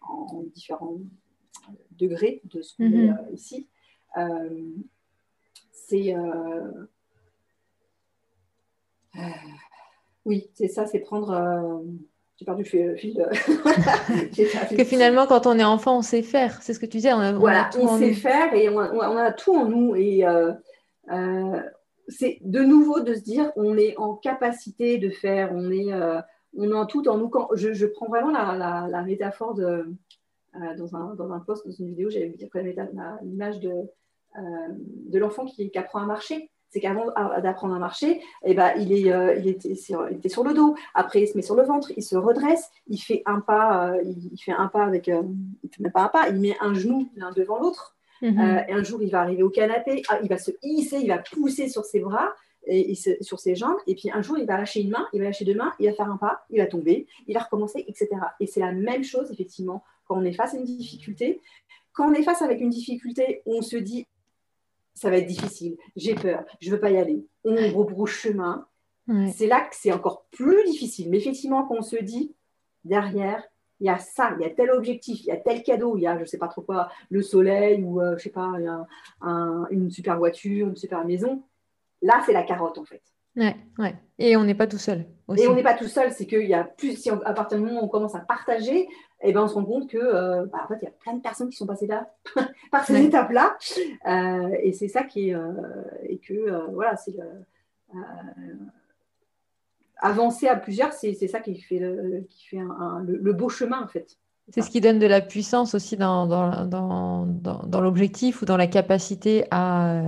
en 0.00 0.42
différents 0.54 0.96
degrés 1.90 2.40
de 2.44 2.62
ce 2.62 2.74
qu'on 2.76 2.84
est 2.84 3.08
mm-hmm. 3.08 3.34
ici. 3.34 3.68
c'est 5.72 6.14
oui, 10.26 10.50
c'est 10.54 10.68
ça, 10.68 10.86
c'est 10.86 10.98
prendre 11.00 11.32
j'ai 12.38 12.44
perdu 12.44 12.64
le 12.70 12.96
fil. 12.96 13.14
que 14.76 14.84
finalement, 14.84 15.26
quand 15.26 15.46
on 15.46 15.58
est 15.58 15.64
enfant, 15.64 15.98
on 15.98 16.02
sait 16.02 16.22
faire. 16.22 16.60
C'est 16.60 16.74
ce 16.74 16.78
que 16.78 16.84
tu 16.84 16.98
disais. 16.98 17.12
On, 17.14 17.20
a, 17.20 17.32
voilà, 17.32 17.70
on, 17.78 17.98
sait 17.98 18.12
faire 18.12 18.52
et 18.52 18.68
on 18.68 18.78
a, 18.78 19.32
tout 19.32 19.56
en 19.56 19.64
nous. 19.64 19.96
Et 19.96 20.26
euh, 20.26 20.52
euh, 21.10 21.62
c'est 22.08 22.38
de 22.42 22.60
nouveau 22.60 23.00
de 23.00 23.14
se 23.14 23.20
dire 23.20 23.52
on 23.56 23.78
est 23.78 23.96
en 23.96 24.14
capacité 24.14 24.98
de 24.98 25.08
faire, 25.08 25.50
on 25.54 25.70
est, 25.70 25.92
euh, 25.92 26.20
on 26.54 26.78
a 26.78 26.84
tout 26.84 27.08
en 27.08 27.16
nous. 27.16 27.30
Quand, 27.30 27.48
je, 27.54 27.86
prends 27.86 28.08
vraiment 28.08 28.30
la, 28.30 28.86
la, 28.86 29.02
métaphore 29.02 29.54
de, 29.54 29.86
dans, 30.76 30.94
un, 30.94 31.14
dans 31.14 31.32
un 31.32 31.40
post, 31.40 31.66
dans 31.66 31.72
une 31.72 31.88
vidéo, 31.88 32.10
j'avais 32.10 32.34
l'image 33.22 33.60
de, 33.60 33.72
de 34.36 35.18
l'enfant 35.18 35.46
qui, 35.46 35.70
qui 35.70 35.78
apprend 35.78 36.00
à 36.00 36.06
marcher 36.06 36.50
c'est 36.76 36.82
qu'avant 36.82 37.06
d'apprendre 37.42 37.74
à 37.74 37.78
marcher, 37.78 38.20
eh 38.44 38.52
ben, 38.52 38.74
il, 38.78 38.92
est, 38.92 39.10
euh, 39.10 39.34
il, 39.36 39.48
était 39.48 39.74
sur, 39.74 40.06
était 40.08 40.28
sur, 40.28 40.44
le 40.44 40.52
dos. 40.52 40.76
Après, 40.92 41.22
il 41.22 41.26
se 41.26 41.34
met 41.34 41.40
sur 41.40 41.54
le 41.54 41.62
ventre, 41.62 41.90
il 41.96 42.02
se 42.02 42.16
redresse, 42.16 42.68
il 42.86 42.98
fait 42.98 43.22
un 43.24 43.40
pas, 43.40 43.92
euh, 43.92 44.02
il 44.04 44.36
fait 44.36 44.52
un 44.52 44.66
pas 44.66 44.84
avec, 44.84 45.08
euh, 45.08 45.22
il 45.64 45.70
fait 45.70 45.82
même 45.82 45.92
pas 45.92 46.02
un 46.02 46.08
pas, 46.08 46.28
il 46.28 46.38
met 46.38 46.54
un 46.60 46.74
genou 46.74 47.08
l'un 47.16 47.32
devant 47.32 47.58
l'autre. 47.58 47.96
Mhm. 48.20 48.64
et 48.68 48.72
un 48.72 48.82
jour, 48.82 49.02
il 49.02 49.10
va 49.10 49.20
arriver 49.20 49.42
au 49.42 49.48
canapé, 49.48 50.02
ah, 50.08 50.18
il 50.22 50.28
va 50.28 50.36
se 50.36 50.50
hisser, 50.62 50.98
il 50.98 51.08
va 51.08 51.18
pousser 51.18 51.68
sur 51.68 51.84
ses 51.84 52.00
bras 52.00 52.34
et, 52.66 52.94
sur 52.94 53.40
ses 53.40 53.54
jambes. 53.54 53.76
Et 53.86 53.94
puis 53.94 54.10
un 54.10 54.20
jour, 54.20 54.36
il 54.36 54.46
va 54.46 54.58
lâcher 54.58 54.82
une 54.82 54.90
main, 54.90 55.06
il 55.14 55.20
va 55.20 55.26
lâcher 55.26 55.46
deux 55.46 55.54
mains, 55.54 55.72
il 55.78 55.86
va 55.88 55.94
faire 55.94 56.10
un 56.10 56.18
pas, 56.18 56.44
il 56.50 56.58
va 56.58 56.66
tomber, 56.66 57.06
il 57.26 57.34
va 57.34 57.40
recommencer, 57.40 57.84
etc. 57.88 58.08
Et 58.40 58.46
c'est 58.46 58.60
la 58.60 58.72
même 58.72 59.04
chose, 59.04 59.30
effectivement, 59.30 59.82
quand 60.06 60.18
on 60.18 60.24
est 60.24 60.32
face 60.32 60.52
à 60.52 60.58
une 60.58 60.64
difficulté. 60.64 61.40
Quand 61.94 62.10
on 62.10 62.12
est 62.12 62.22
face 62.22 62.42
avec 62.42 62.60
une 62.60 62.68
difficulté, 62.68 63.42
on 63.46 63.62
se 63.62 63.76
dit 63.76 64.06
ça 64.96 65.10
va 65.10 65.18
être 65.18 65.26
difficile, 65.26 65.76
j'ai 65.94 66.14
peur, 66.14 66.44
je 66.60 66.68
ne 66.68 66.74
veux 66.74 66.80
pas 66.80 66.90
y 66.90 66.96
aller. 66.96 67.24
On 67.44 67.54
rebrouche 67.72 68.22
chemin. 68.22 68.66
C'est 69.32 69.46
là 69.46 69.60
que 69.60 69.76
c'est 69.76 69.92
encore 69.92 70.26
plus 70.32 70.64
difficile. 70.64 71.08
Mais 71.10 71.18
effectivement, 71.18 71.64
quand 71.64 71.76
on 71.76 71.82
se 71.82 71.96
dit, 71.96 72.34
derrière, 72.84 73.44
il 73.78 73.86
y 73.86 73.90
a 73.90 73.98
ça, 73.98 74.34
il 74.36 74.42
y 74.42 74.46
a 74.46 74.50
tel 74.50 74.70
objectif, 74.70 75.20
il 75.20 75.26
y 75.26 75.30
a 75.30 75.36
tel 75.36 75.62
cadeau, 75.62 75.96
il 75.96 76.02
y 76.02 76.06
a, 76.06 76.16
je 76.16 76.22
ne 76.22 76.24
sais 76.24 76.38
pas 76.38 76.48
trop 76.48 76.62
quoi, 76.62 76.88
le 77.10 77.22
soleil 77.22 77.84
ou, 77.84 78.00
je 78.00 78.04
euh, 78.04 78.16
je 78.16 78.22
sais 78.24 78.30
pas, 78.30 78.50
une 79.70 79.90
super 79.90 80.18
voiture, 80.18 80.66
une 80.66 80.76
super 80.76 81.04
maison. 81.04 81.44
Là, 82.02 82.22
c'est 82.24 82.32
la 82.32 82.42
carotte, 82.42 82.78
en 82.78 82.84
fait. 82.84 83.02
Ouais, 83.36 83.56
ouais. 83.78 83.94
Et 84.18 84.36
on 84.36 84.44
n'est 84.44 84.54
pas 84.54 84.66
tout 84.66 84.78
seul. 84.78 85.04
Et 85.36 85.48
on 85.48 85.54
n'est 85.54 85.62
pas 85.62 85.74
tout 85.74 85.88
seul, 85.88 86.12
c'est 86.12 86.26
qu'il 86.26 86.46
y 86.46 86.54
a 86.54 86.64
plus, 86.64 86.96
si 86.96 87.10
à 87.10 87.32
partir 87.32 87.58
du 87.58 87.64
moment 87.64 87.82
où 87.82 87.84
on 87.84 87.88
commence 87.88 88.14
à 88.14 88.20
partager, 88.20 88.88
eh 89.22 89.32
ben, 89.32 89.42
on 89.42 89.48
se 89.48 89.54
rend 89.54 89.64
compte 89.64 89.88
que 89.88 89.98
euh, 89.98 90.46
bah, 90.46 90.60
en 90.64 90.68
fait, 90.68 90.78
il 90.82 90.84
y 90.84 90.88
a 90.88 90.92
plein 90.92 91.14
de 91.14 91.20
personnes 91.20 91.50
qui 91.50 91.56
sont 91.56 91.66
passées 91.66 91.86
là, 91.86 92.10
par 92.70 92.84
ces 92.84 93.02
étapes-là. 93.02 93.56
Euh, 94.06 94.56
et 94.62 94.72
c'est 94.72 94.88
ça 94.88 95.02
qui 95.02 95.30
est. 95.30 95.34
Euh, 95.34 95.52
et 96.08 96.18
que, 96.18 96.72
voilà, 96.72 96.96
c'est 96.96 97.16
avancer 99.98 100.46
à 100.46 100.56
plusieurs, 100.56 100.92
c'est 100.92 101.14
ça 101.14 101.40
qui 101.40 101.58
fait, 101.60 101.78
le, 101.78 102.26
qui 102.28 102.48
fait 102.48 102.58
le, 102.58 103.32
beau 103.32 103.48
chemin, 103.48 103.82
en 103.82 103.88
fait. 103.88 104.18
C'est 104.50 104.62
ce 104.62 104.70
qui 104.70 104.80
donne 104.80 105.00
de 105.00 105.06
la 105.06 105.20
puissance 105.20 105.74
aussi 105.74 105.96
dans, 105.96 106.26
dans, 106.26 106.66
dans, 106.66 107.26
dans 107.26 107.80
l'objectif 107.80 108.42
ou 108.42 108.44
dans 108.44 108.56
la 108.56 108.68
capacité 108.68 109.46
à, 109.50 110.02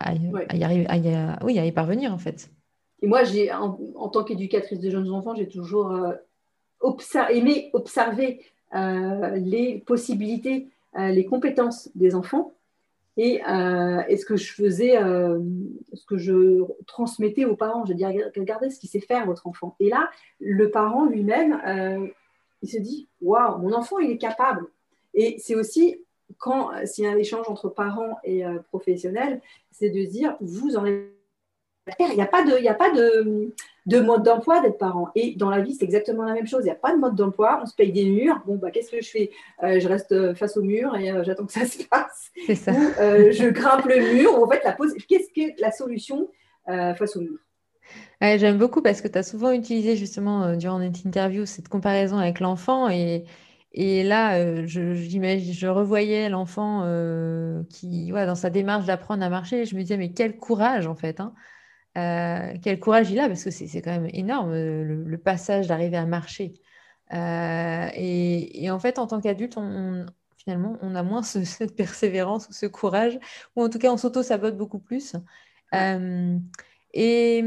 à, 0.00 0.14
y 0.14 0.64
arriver, 0.64 0.86
à 0.88 1.38
oui, 1.44 1.58
à 1.58 1.66
y 1.66 1.72
parvenir, 1.72 2.12
en 2.12 2.18
fait. 2.18 2.50
Et 3.02 3.06
moi, 3.06 3.24
j'ai, 3.24 3.52
en, 3.52 4.08
tant 4.08 4.24
qu'éducatrice 4.24 4.80
de 4.80 4.90
jeunes 4.90 5.10
enfants, 5.10 5.34
j'ai 5.34 5.48
toujours 5.48 5.92
euh, 5.92 6.12
aimé 7.30 7.70
observer 7.72 8.40
euh, 8.74 9.36
les 9.36 9.82
possibilités, 9.86 10.68
euh, 10.96 11.08
les 11.08 11.24
compétences 11.24 11.90
des 11.94 12.14
enfants 12.14 12.54
et, 13.16 13.40
ce 13.44 14.24
que 14.24 14.36
je 14.36 14.52
faisais, 14.52 14.96
ce 14.96 16.04
que 16.06 16.16
je 16.16 16.64
transmettais 16.86 17.44
aux 17.44 17.54
parents. 17.54 17.84
Je 17.84 17.92
dis, 17.92 18.04
regardez 18.04 18.70
ce 18.70 18.80
qu'il 18.80 18.88
sait 18.88 19.00
faire, 19.00 19.26
votre 19.26 19.46
enfant. 19.46 19.76
Et 19.78 19.88
là, 19.88 20.10
le 20.40 20.70
parent 20.70 21.04
lui-même, 21.04 21.60
il 22.62 22.68
se 22.68 22.78
dit, 22.78 23.06
waouh, 23.22 23.58
mon 23.58 23.72
enfant, 23.72 24.00
il 24.00 24.10
est 24.10 24.18
capable. 24.18 24.66
Et 25.14 25.36
c'est 25.38 25.54
aussi 25.54 26.00
quand, 26.38 26.70
s'il 26.86 27.04
y 27.04 27.06
a 27.06 27.12
un 27.12 27.16
échange 27.16 27.48
entre 27.48 27.68
parents 27.68 28.18
et 28.24 28.42
professionnels, 28.70 29.40
c'est 29.70 29.90
de 29.90 30.04
dire, 30.04 30.36
vous 30.40 30.76
en 30.76 30.84
êtes 30.84 31.13
il 31.98 32.16
n'y 32.16 32.22
a 32.22 32.26
pas 32.26 32.44
de, 32.44 32.58
il 32.58 32.68
a 32.68 32.74
pas 32.74 32.90
de, 32.90 33.52
de 33.86 34.00
mode 34.00 34.22
d'emploi 34.22 34.60
d'être 34.60 34.78
parent. 34.78 35.10
Et 35.14 35.34
dans 35.36 35.50
la 35.50 35.60
vie, 35.60 35.74
c'est 35.74 35.84
exactement 35.84 36.24
la 36.24 36.32
même 36.32 36.46
chose. 36.46 36.60
Il 36.62 36.66
n'y 36.66 36.70
a 36.70 36.76
pas 36.76 36.94
de 36.94 36.98
mode 36.98 37.14
d'emploi. 37.14 37.60
On 37.62 37.66
se 37.66 37.74
paye 37.74 37.92
des 37.92 38.06
murs. 38.06 38.40
Bon, 38.46 38.56
bah, 38.56 38.70
qu'est-ce 38.70 38.90
que 38.90 39.02
je 39.02 39.08
fais? 39.08 39.30
Euh, 39.62 39.78
Je 39.80 39.88
reste 39.88 40.34
face 40.34 40.56
au 40.56 40.62
mur 40.62 40.96
et 40.96 41.10
euh, 41.10 41.22
j'attends 41.24 41.44
que 41.44 41.52
ça 41.52 41.66
se 41.66 41.82
passe. 41.84 42.30
C'est 42.46 42.54
ça. 42.54 42.72
Ou, 42.72 42.76
euh, 43.00 43.32
je 43.32 43.48
grimpe 43.48 43.84
le 43.86 44.14
mur. 44.14 44.42
en 44.42 44.48
fait, 44.48 44.62
la 44.64 44.72
pose... 44.72 44.94
qu'est-ce 45.08 45.28
que 45.34 45.60
la 45.60 45.70
solution 45.70 46.28
face 46.66 47.16
au 47.16 47.20
mur? 47.20 47.38
J'aime 48.22 48.56
beaucoup 48.56 48.80
parce 48.80 49.02
que 49.02 49.08
tu 49.08 49.18
as 49.18 49.22
souvent 49.22 49.52
utilisé 49.52 49.96
justement 49.96 50.56
durant 50.56 50.78
notre 50.78 51.06
interview 51.06 51.44
cette 51.44 51.68
comparaison 51.68 52.16
avec 52.16 52.40
l'enfant 52.40 52.88
et, 52.88 53.24
et 53.72 54.02
là, 54.02 54.64
je, 54.64 54.94
je 54.94 55.66
revoyais 55.66 56.30
l'enfant 56.30 56.88
qui, 57.68 58.10
ouais, 58.14 58.24
dans 58.24 58.34
sa 58.34 58.48
démarche 58.48 58.86
d'apprendre 58.86 59.22
à 59.22 59.28
marcher, 59.28 59.66
je 59.66 59.76
me 59.76 59.82
disais, 59.82 59.98
mais 59.98 60.12
quel 60.12 60.38
courage 60.38 60.86
en 60.86 60.94
fait. 60.94 61.20
Hein. 61.20 61.34
Euh, 61.96 62.54
quel 62.62 62.80
courage 62.80 63.10
il 63.10 63.20
a, 63.20 63.28
parce 63.28 63.44
que 63.44 63.50
c'est 63.50 63.82
quand 63.82 63.92
même 63.92 64.10
énorme 64.12 64.52
le, 64.52 65.18
passage 65.18 65.68
d'arriver 65.68 65.96
à 65.96 66.06
marcher. 66.06 66.54
Euh, 67.12 67.88
et, 67.94 68.70
en 68.70 68.78
fait, 68.78 68.98
en 68.98 69.06
tant 69.06 69.20
qu'adulte, 69.20 69.56
on, 69.56 70.06
finalement, 70.36 70.76
on 70.82 70.94
a 70.94 71.02
moins 71.02 71.22
cette 71.44 71.76
persévérance 71.76 72.48
ou 72.48 72.52
ce 72.52 72.66
courage, 72.66 73.18
ou 73.56 73.62
en 73.62 73.68
tout 73.68 73.78
cas, 73.78 73.92
on 73.92 73.96
s'auto-sabote 73.96 74.56
beaucoup 74.56 74.80
plus. 74.80 75.14
Euh, 75.74 76.36
et, 76.92 77.38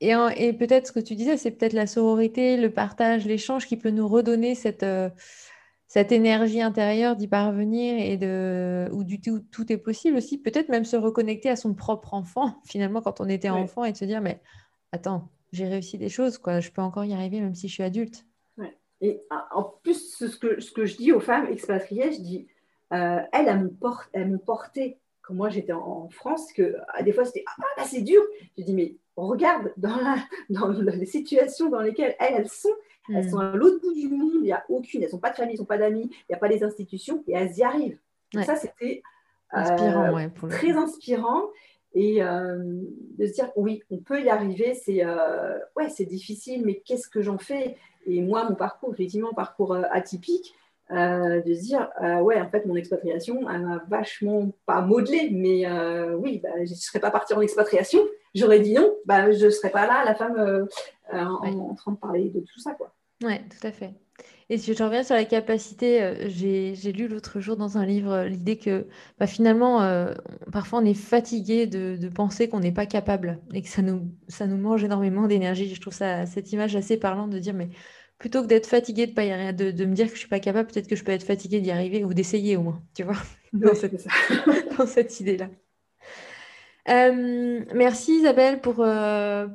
et, 0.00 0.52
peut-être 0.52 0.88
ce 0.88 0.92
que 0.92 1.00
tu 1.00 1.14
disais, 1.14 1.36
c'est 1.36 1.52
peut-être 1.52 1.72
la 1.72 1.86
sororité, 1.86 2.56
le 2.56 2.70
partage, 2.70 3.24
l'échange 3.24 3.66
qui 3.66 3.76
peut 3.76 3.90
nous 3.90 4.08
redonner 4.08 4.54
cette 4.54 4.84
cette 5.90 6.12
énergie 6.12 6.62
intérieure 6.62 7.16
d'y 7.16 7.26
parvenir 7.26 7.98
et 7.98 8.16
de 8.16 8.88
où 8.92 9.02
du 9.02 9.20
tout 9.20 9.40
tout 9.40 9.72
est 9.72 9.76
possible 9.76 10.16
aussi 10.16 10.38
peut-être 10.38 10.68
même 10.68 10.84
se 10.84 10.96
reconnecter 10.96 11.48
à 11.50 11.56
son 11.56 11.74
propre 11.74 12.14
enfant 12.14 12.60
finalement 12.64 13.02
quand 13.02 13.20
on 13.20 13.28
était 13.28 13.50
enfant 13.50 13.84
et 13.84 13.90
de 13.90 13.96
se 13.96 14.04
dire 14.04 14.20
mais 14.20 14.40
attends 14.92 15.28
j'ai 15.52 15.66
réussi 15.66 15.98
des 15.98 16.08
choses 16.08 16.38
quoi. 16.38 16.60
Je 16.60 16.70
peux 16.70 16.80
encore 16.80 17.04
y 17.04 17.12
arriver 17.12 17.40
même 17.40 17.56
si 17.56 17.66
je 17.66 17.72
suis 17.72 17.82
adulte. 17.82 18.24
Et 19.00 19.20
ah, 19.30 19.48
en 19.52 19.64
plus 19.64 20.14
ce 20.16 20.36
que, 20.36 20.60
ce 20.60 20.70
que 20.70 20.86
je 20.86 20.96
dis 20.96 21.10
aux 21.10 21.18
femmes 21.18 21.48
expatriées 21.48 22.12
je 22.12 22.20
dis 22.20 22.46
euh, 22.92 23.18
elles 23.32 23.48
elles 24.12 24.30
m'ont 24.30 24.38
porté 24.38 24.99
quand 25.30 25.34
moi 25.34 25.48
j'étais 25.48 25.72
en, 25.72 26.08
France 26.10 26.52
que 26.52 26.76
ah, 26.88 27.02
des 27.02 27.12
fois 27.12 27.24
c'était 27.24 27.44
ah 27.46 27.62
bah, 27.76 27.84
c'est 27.86 28.02
dur. 28.02 28.22
Je 28.58 28.64
dis 28.64 28.74
mais 28.74 28.96
regarde 29.16 29.72
dans, 29.76 30.16
dans 30.48 30.70
les 30.70 31.06
situations 31.06 31.68
dans 31.70 31.80
lesquelles 31.80 32.16
elles, 32.18 32.34
elles 32.34 32.48
sont. 32.48 32.74
Elles 33.12 33.28
sont 33.28 33.38
hmm. 33.38 33.40
à 33.40 33.56
l'autre 33.56 33.80
bout 33.80 33.92
du 33.92 34.08
monde, 34.08 34.34
il 34.34 34.42
n'y 34.42 34.52
a 34.52 34.64
aucune, 34.68 35.02
elles 35.02 35.10
n'ont 35.10 35.18
pas 35.18 35.30
de 35.30 35.36
famille, 35.36 35.54
elles 35.54 35.60
n'ont 35.60 35.66
pas 35.66 35.78
d'amis, 35.78 36.08
il 36.12 36.24
n'y 36.28 36.36
a 36.36 36.38
pas 36.38 36.46
les 36.46 36.62
institutions, 36.62 37.24
et 37.26 37.32
elles 37.32 37.56
y 37.56 37.62
arrivent. 37.64 37.98
ça, 38.44 38.54
c'était 38.54 39.02
euh, 39.54 40.28
très 40.48 40.72
inspirant. 40.72 41.42
Et 41.92 42.22
euh, 42.22 42.56
de 43.18 43.26
se 43.26 43.32
dire, 43.32 43.50
oui, 43.56 43.82
on 43.90 43.98
peut 43.98 44.22
y 44.22 44.28
arriver, 44.28 44.74
c'est 44.74 45.04
euh, 45.04 45.58
ouais, 45.76 45.88
c'est 45.88 46.04
difficile, 46.04 46.64
mais 46.64 46.76
qu'est-ce 46.84 47.08
que 47.08 47.20
j'en 47.20 47.38
fais? 47.38 47.76
Et 48.06 48.22
moi, 48.22 48.48
mon 48.48 48.54
parcours, 48.54 48.92
effectivement, 48.92 49.32
parcours 49.32 49.74
atypique, 49.90 50.54
de 50.90 51.54
se 51.54 51.60
dire, 51.60 51.88
ouais, 52.22 52.40
en 52.40 52.48
fait, 52.50 52.66
mon 52.66 52.76
expatriation, 52.76 53.48
elle 53.50 53.62
m'a 53.62 53.82
vachement, 53.88 54.50
pas 54.66 54.80
modelé, 54.80 55.30
mais 55.32 55.66
oui, 56.14 56.40
bah, 56.42 56.50
je 56.64 56.70
ne 56.70 56.76
serais 56.76 57.00
pas 57.00 57.10
partie 57.10 57.34
en 57.34 57.40
expatriation. 57.40 58.00
J'aurais 58.34 58.60
dit 58.60 58.74
non, 58.74 58.94
bah, 59.06 59.30
je 59.32 59.46
ne 59.46 59.50
serais 59.50 59.70
pas 59.70 59.86
là, 59.86 60.04
la 60.04 60.14
femme, 60.14 60.66
en, 61.12 61.44
en, 61.44 61.74
train 61.74 61.92
de 61.92 61.96
parler 61.96 62.30
de 62.30 62.40
tout 62.40 62.60
ça. 62.60 62.72
Quoi. 62.74 62.92
Oui, 63.22 63.34
tout 63.48 63.66
à 63.66 63.72
fait. 63.72 63.94
Et 64.50 64.58
si 64.58 64.74
je 64.74 64.82
reviens 64.82 65.04
sur 65.04 65.14
la 65.14 65.24
capacité, 65.24 66.02
euh, 66.02 66.28
j'ai 66.28 66.92
lu 66.92 67.06
l'autre 67.06 67.38
jour 67.38 67.56
dans 67.56 67.78
un 67.78 67.86
livre 67.86 68.10
euh, 68.10 68.28
l'idée 68.28 68.56
que 68.58 68.88
bah, 69.20 69.28
finalement, 69.28 69.80
euh, 69.82 70.12
parfois 70.50 70.80
on 70.80 70.84
est 70.84 70.94
fatigué 70.94 71.68
de, 71.68 72.08
penser 72.08 72.48
qu'on 72.48 72.58
n'est 72.58 72.72
pas 72.72 72.86
capable 72.86 73.38
et 73.54 73.62
que 73.62 73.68
ça 73.68 73.80
nous, 73.80 74.10
ça 74.26 74.48
nous 74.48 74.56
mange 74.56 74.82
énormément 74.82 75.28
d'énergie. 75.28 75.72
Je 75.72 75.80
trouve 75.80 75.94
ça, 75.94 76.26
cette 76.26 76.52
image 76.52 76.74
assez 76.74 76.96
parlante 76.96 77.30
de 77.30 77.38
dire, 77.38 77.54
mais 77.54 77.68
plutôt 78.20 78.42
que 78.42 78.46
d'être 78.46 78.68
fatigué 78.68 79.08
de, 79.08 79.12
pas 79.12 79.24
y 79.24 79.32
arriver, 79.32 79.52
de, 79.52 79.70
de, 79.72 79.84
me 79.84 79.94
dire 79.94 80.04
que 80.06 80.10
je 80.10 80.14
ne 80.14 80.20
suis 80.20 80.28
pas 80.28 80.38
capable, 80.38 80.68
peut-être 80.68 80.86
que 80.86 80.94
je 80.94 81.02
peux 81.02 81.10
être 81.10 81.24
fatigué 81.24 81.60
d'y 81.60 81.72
arriver 81.72 82.04
ou 82.04 82.14
d'essayer 82.14 82.56
au 82.56 82.62
moins, 82.62 82.80
tu 82.94 83.02
vois, 83.02 83.16
dans, 83.52 83.74
cette, 83.74 84.06
dans 84.78 84.86
cette 84.86 85.18
idée-là. 85.18 85.48
merci 86.86 88.18
Isabelle 88.18 88.60
pour, 88.60 88.84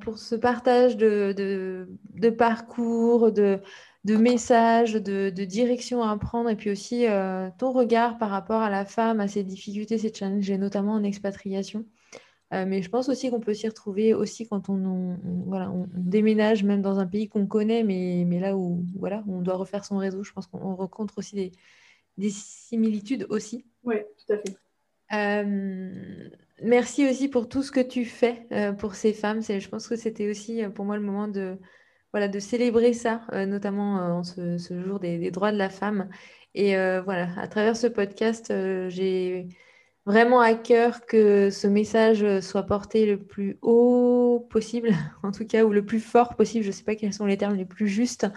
pour 0.02 0.18
ce 0.18 0.36
partage 0.36 0.98
de, 0.98 1.34
de, 1.38 1.88
de 2.16 2.30
parcours, 2.30 3.32
de, 3.32 3.62
de 4.06 4.16
messages, 4.18 4.94
de, 4.94 5.30
directions 5.46 6.04
à 6.04 6.16
prendre, 6.18 6.50
et 6.50 6.56
puis 6.56 6.70
aussi 6.70 7.08
euh, 7.08 7.50
ton 7.58 7.72
regard 7.72 8.20
par 8.20 8.30
rapport 8.30 8.62
à 8.62 8.70
la 8.70 8.86
femme, 8.86 9.20
à 9.20 9.28
ses 9.28 9.44
difficultés, 9.44 9.98
ses 9.98 10.14
challenges, 10.14 10.50
et 10.50 10.60
notamment 10.60 10.94
en 10.94 11.04
expatriation. 11.04 11.86
Euh, 12.54 12.66
mais 12.68 12.82
je 12.82 12.90
pense 12.90 13.10
aussi 13.10 13.32
qu'on 13.32 13.40
peut 13.40 13.54
s'y 13.54 13.68
retrouver 13.68 14.14
aussi 14.14 14.48
quand 14.48 14.70
on, 14.70 15.18
voilà, 15.48 15.72
on, 15.72 15.88
déménage, 15.94 16.64
même 16.64 16.82
dans 16.82 17.00
un 17.00 17.08
pays 17.08 17.28
qu'on 17.28 17.48
connaît, 17.48 17.84
mais, 17.84 18.24
mais, 18.28 18.40
là 18.40 18.56
où 18.56 18.86
voilà, 18.98 19.24
on 19.28 19.42
doit 19.42 19.56
refaire 19.56 19.84
son 19.84 19.98
réseau. 19.98 20.24
Je 20.24 20.32
pense 20.32 20.48
qu'on 20.48 20.76
rencontre 20.76 21.18
aussi 21.18 21.36
des, 21.36 21.52
des, 22.18 22.30
similitudes 22.30 23.26
aussi. 23.30 23.66
Oui, 23.84 23.96
tout 24.26 24.34
à 24.34 24.38
fait. 24.38 24.56
Euh, 25.14 26.30
merci 26.62 27.10
aussi 27.10 27.28
pour 27.30 27.50
tout 27.50 27.64
ce 27.64 27.72
que 27.72 27.80
tu 27.80 28.06
fais 28.06 28.48
pour 28.78 28.96
ces 28.96 29.14
femmes. 29.14 29.42
Je 29.42 29.68
pense 29.68 29.88
que 29.88 29.96
c'était 29.96 30.30
aussi 30.30 30.64
pour 30.74 30.86
moi 30.86 30.98
le 30.98 31.04
moment 31.04 31.28
de, 31.28 31.58
voilà, 32.16 32.30
de 32.30 32.40
célébrer 32.40 32.94
ça, 32.94 33.28
euh, 33.34 33.46
notamment 33.46 34.00
euh, 34.00 34.12
en 34.12 34.24
ce, 34.24 34.58
jour 34.58 35.02
des, 35.02 35.32
droits 35.32 35.52
de 35.52 35.58
la 35.58 35.68
femme. 35.68 36.08
Et 36.54 36.78
euh, 36.78 37.02
voilà, 37.02 37.28
à 37.38 37.50
travers 37.50 37.76
ce 37.76 37.88
podcast, 37.88 38.54
j'ai 38.88 39.50
vraiment 40.06 40.40
à 40.40 40.54
cœur 40.54 41.06
que 41.06 41.50
ce 41.50 41.68
message 41.68 42.40
soit 42.42 42.64
porté 42.64 43.06
le 43.06 43.18
plus 43.24 43.58
haut 43.62 44.48
possible, 44.50 44.90
en 45.24 45.32
tout 45.32 45.46
cas, 45.46 45.64
ou 45.64 45.72
le 45.72 45.86
plus 45.86 46.00
fort 46.00 46.36
possible. 46.36 46.64
Je 46.64 46.70
ne 46.70 46.74
sais 46.74 46.84
pas 46.84 46.96
quels 46.96 47.14
sont 47.14 47.26
les 47.26 47.38
termes 47.38 47.56
les 47.56 47.66
plus 47.66 47.88
justes. 47.88 48.28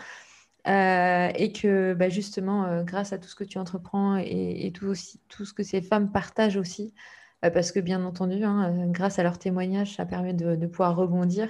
et 0.66 1.52
que 1.52 1.94
bah, 1.94 2.08
justement, 2.08 2.82
grâce 2.84 3.12
à 3.12 3.18
tout 3.18 3.28
ce 3.28 3.34
que 3.34 3.44
tu 3.44 3.58
entreprends 3.58 4.16
et, 4.16 4.72
tout, 4.74 4.86
aussi, 4.86 5.20
tout 5.28 5.44
ce 5.44 5.54
que 5.54 5.62
ces 5.62 5.82
femmes 5.82 6.12
partagent 6.12 6.56
aussi, 6.56 6.94
parce 7.40 7.72
que 7.72 7.80
bien 7.80 8.04
entendu, 8.04 8.44
hein, 8.44 8.86
grâce 8.88 9.18
à 9.18 9.22
leur 9.22 9.38
témoignage, 9.38 9.96
ça 9.96 10.06
permet 10.06 10.34
de 10.34 10.66
pouvoir 10.66 10.96
rebondir 10.96 11.48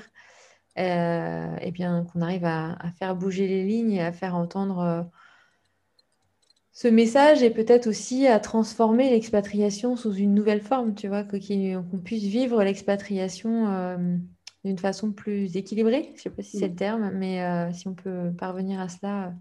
et 0.79 0.93
euh, 0.93 1.71
bien 1.73 2.05
qu'on 2.05 2.21
arrive 2.21 2.45
à, 2.45 2.79
faire 2.99 3.17
bouger 3.17 3.49
les 3.49 3.65
lignes 3.65 3.93
et 3.93 4.03
à 4.03 4.13
faire 4.13 4.37
entendre 4.37 4.79
euh, 4.79 5.03
ce 6.79 6.87
message 6.87 7.43
et 7.43 7.51
peut-être 7.51 7.89
aussi 7.89 8.29
à 8.29 8.39
transformer 8.39 9.11
l'expatriation 9.11 9.97
sous 9.97 10.13
une 10.13 10.33
nouvelle 10.33 10.61
forme, 10.61 10.95
tu 10.95 11.09
vois, 11.09 11.25
qu'on 11.25 11.99
puisse 11.99 12.23
vivre 12.23 12.63
l'expatriation 12.63 13.67
euh, 13.69 13.97
d'une 14.65 14.79
façon 14.79 15.11
plus 15.11 15.57
équilibrée. 15.57 16.05
Je 16.11 16.13
ne 16.13 16.19
sais 16.19 16.31
pas 16.31 16.43
si 16.45 16.57
c'est 16.57 16.69
le 16.69 16.77
terme, 16.77 17.11
mais 17.15 17.73
si 17.73 17.89
on 17.89 17.95
peut 17.95 18.31
parvenir 18.39 18.79
à 18.79 18.89
cela, 18.89 19.35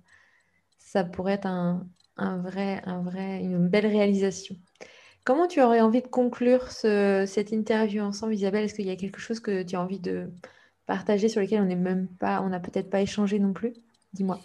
ça 0.79 1.03
pourrait 1.03 1.33
être 1.33 1.45
un, 1.45 1.85
vrai, 2.17 2.81
un 2.87 3.03
vrai, 3.03 3.41
une 3.43 3.67
belle 3.67 3.85
réalisation. 3.85 4.55
Comment 5.23 5.45
tu 5.45 5.61
aurais 5.61 5.81
envie 5.81 6.01
de 6.01 6.07
conclure 6.07 6.71
cette 6.71 7.51
interview 7.51 8.01
ensemble, 8.01 8.33
Isabelle? 8.33 8.65
Est-ce 8.65 8.73
qu'il 8.73 8.87
y 8.87 8.89
a 8.89 8.95
quelque 8.95 9.19
chose 9.19 9.39
que 9.41 9.61
tu 9.61 9.75
as 9.75 9.81
envie 9.81 9.99
de, 9.99 10.31
partager 10.87 11.29
sur 11.29 11.41
lesquels 11.41 11.61
on 11.61 11.65
n'est 11.65 11.75
même 11.75 12.07
pas, 12.07 12.41
on 12.41 12.49
n'a 12.49 12.59
peut-être 12.59 12.89
pas 12.89 13.01
échangé 13.01 13.37
non 13.37 13.53
plus? 13.53 13.73
Dis-moi. 14.13 14.39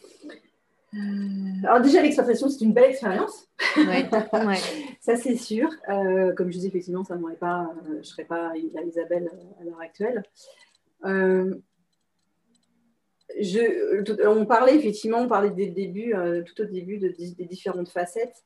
Euh, 0.95 1.67
alors 1.67 1.81
déjà, 1.81 2.03
l'expatriation, 2.03 2.49
c'est 2.49 2.65
une 2.65 2.73
belle 2.73 2.91
expérience. 2.91 3.49
Ouais, 3.77 4.09
ça, 5.01 5.17
c'est 5.17 5.37
sûr. 5.37 5.71
Euh, 5.89 6.33
comme 6.35 6.49
je 6.49 6.57
disais, 6.57 6.69
effectivement, 6.69 7.05
ça 7.05 7.17
pas, 7.41 7.63
euh, 7.63 7.93
je 7.93 7.99
ne 7.99 8.03
serais 8.03 8.25
pas 8.25 8.53
Isabelle 8.57 9.31
à 9.61 9.65
l'heure 9.65 9.81
actuelle. 9.81 10.23
je, 13.41 14.29
on 14.29 14.45
parlait 14.45 14.77
effectivement, 14.77 15.19
on 15.19 15.29
parlait 15.29 15.51
dès 15.51 15.67
le 15.67 15.73
début, 15.73 16.15
tout 16.45 16.63
au 16.63 16.67
début 16.67 16.99
de, 16.99 17.09
des 17.09 17.45
différentes 17.45 17.89
facettes 17.89 18.45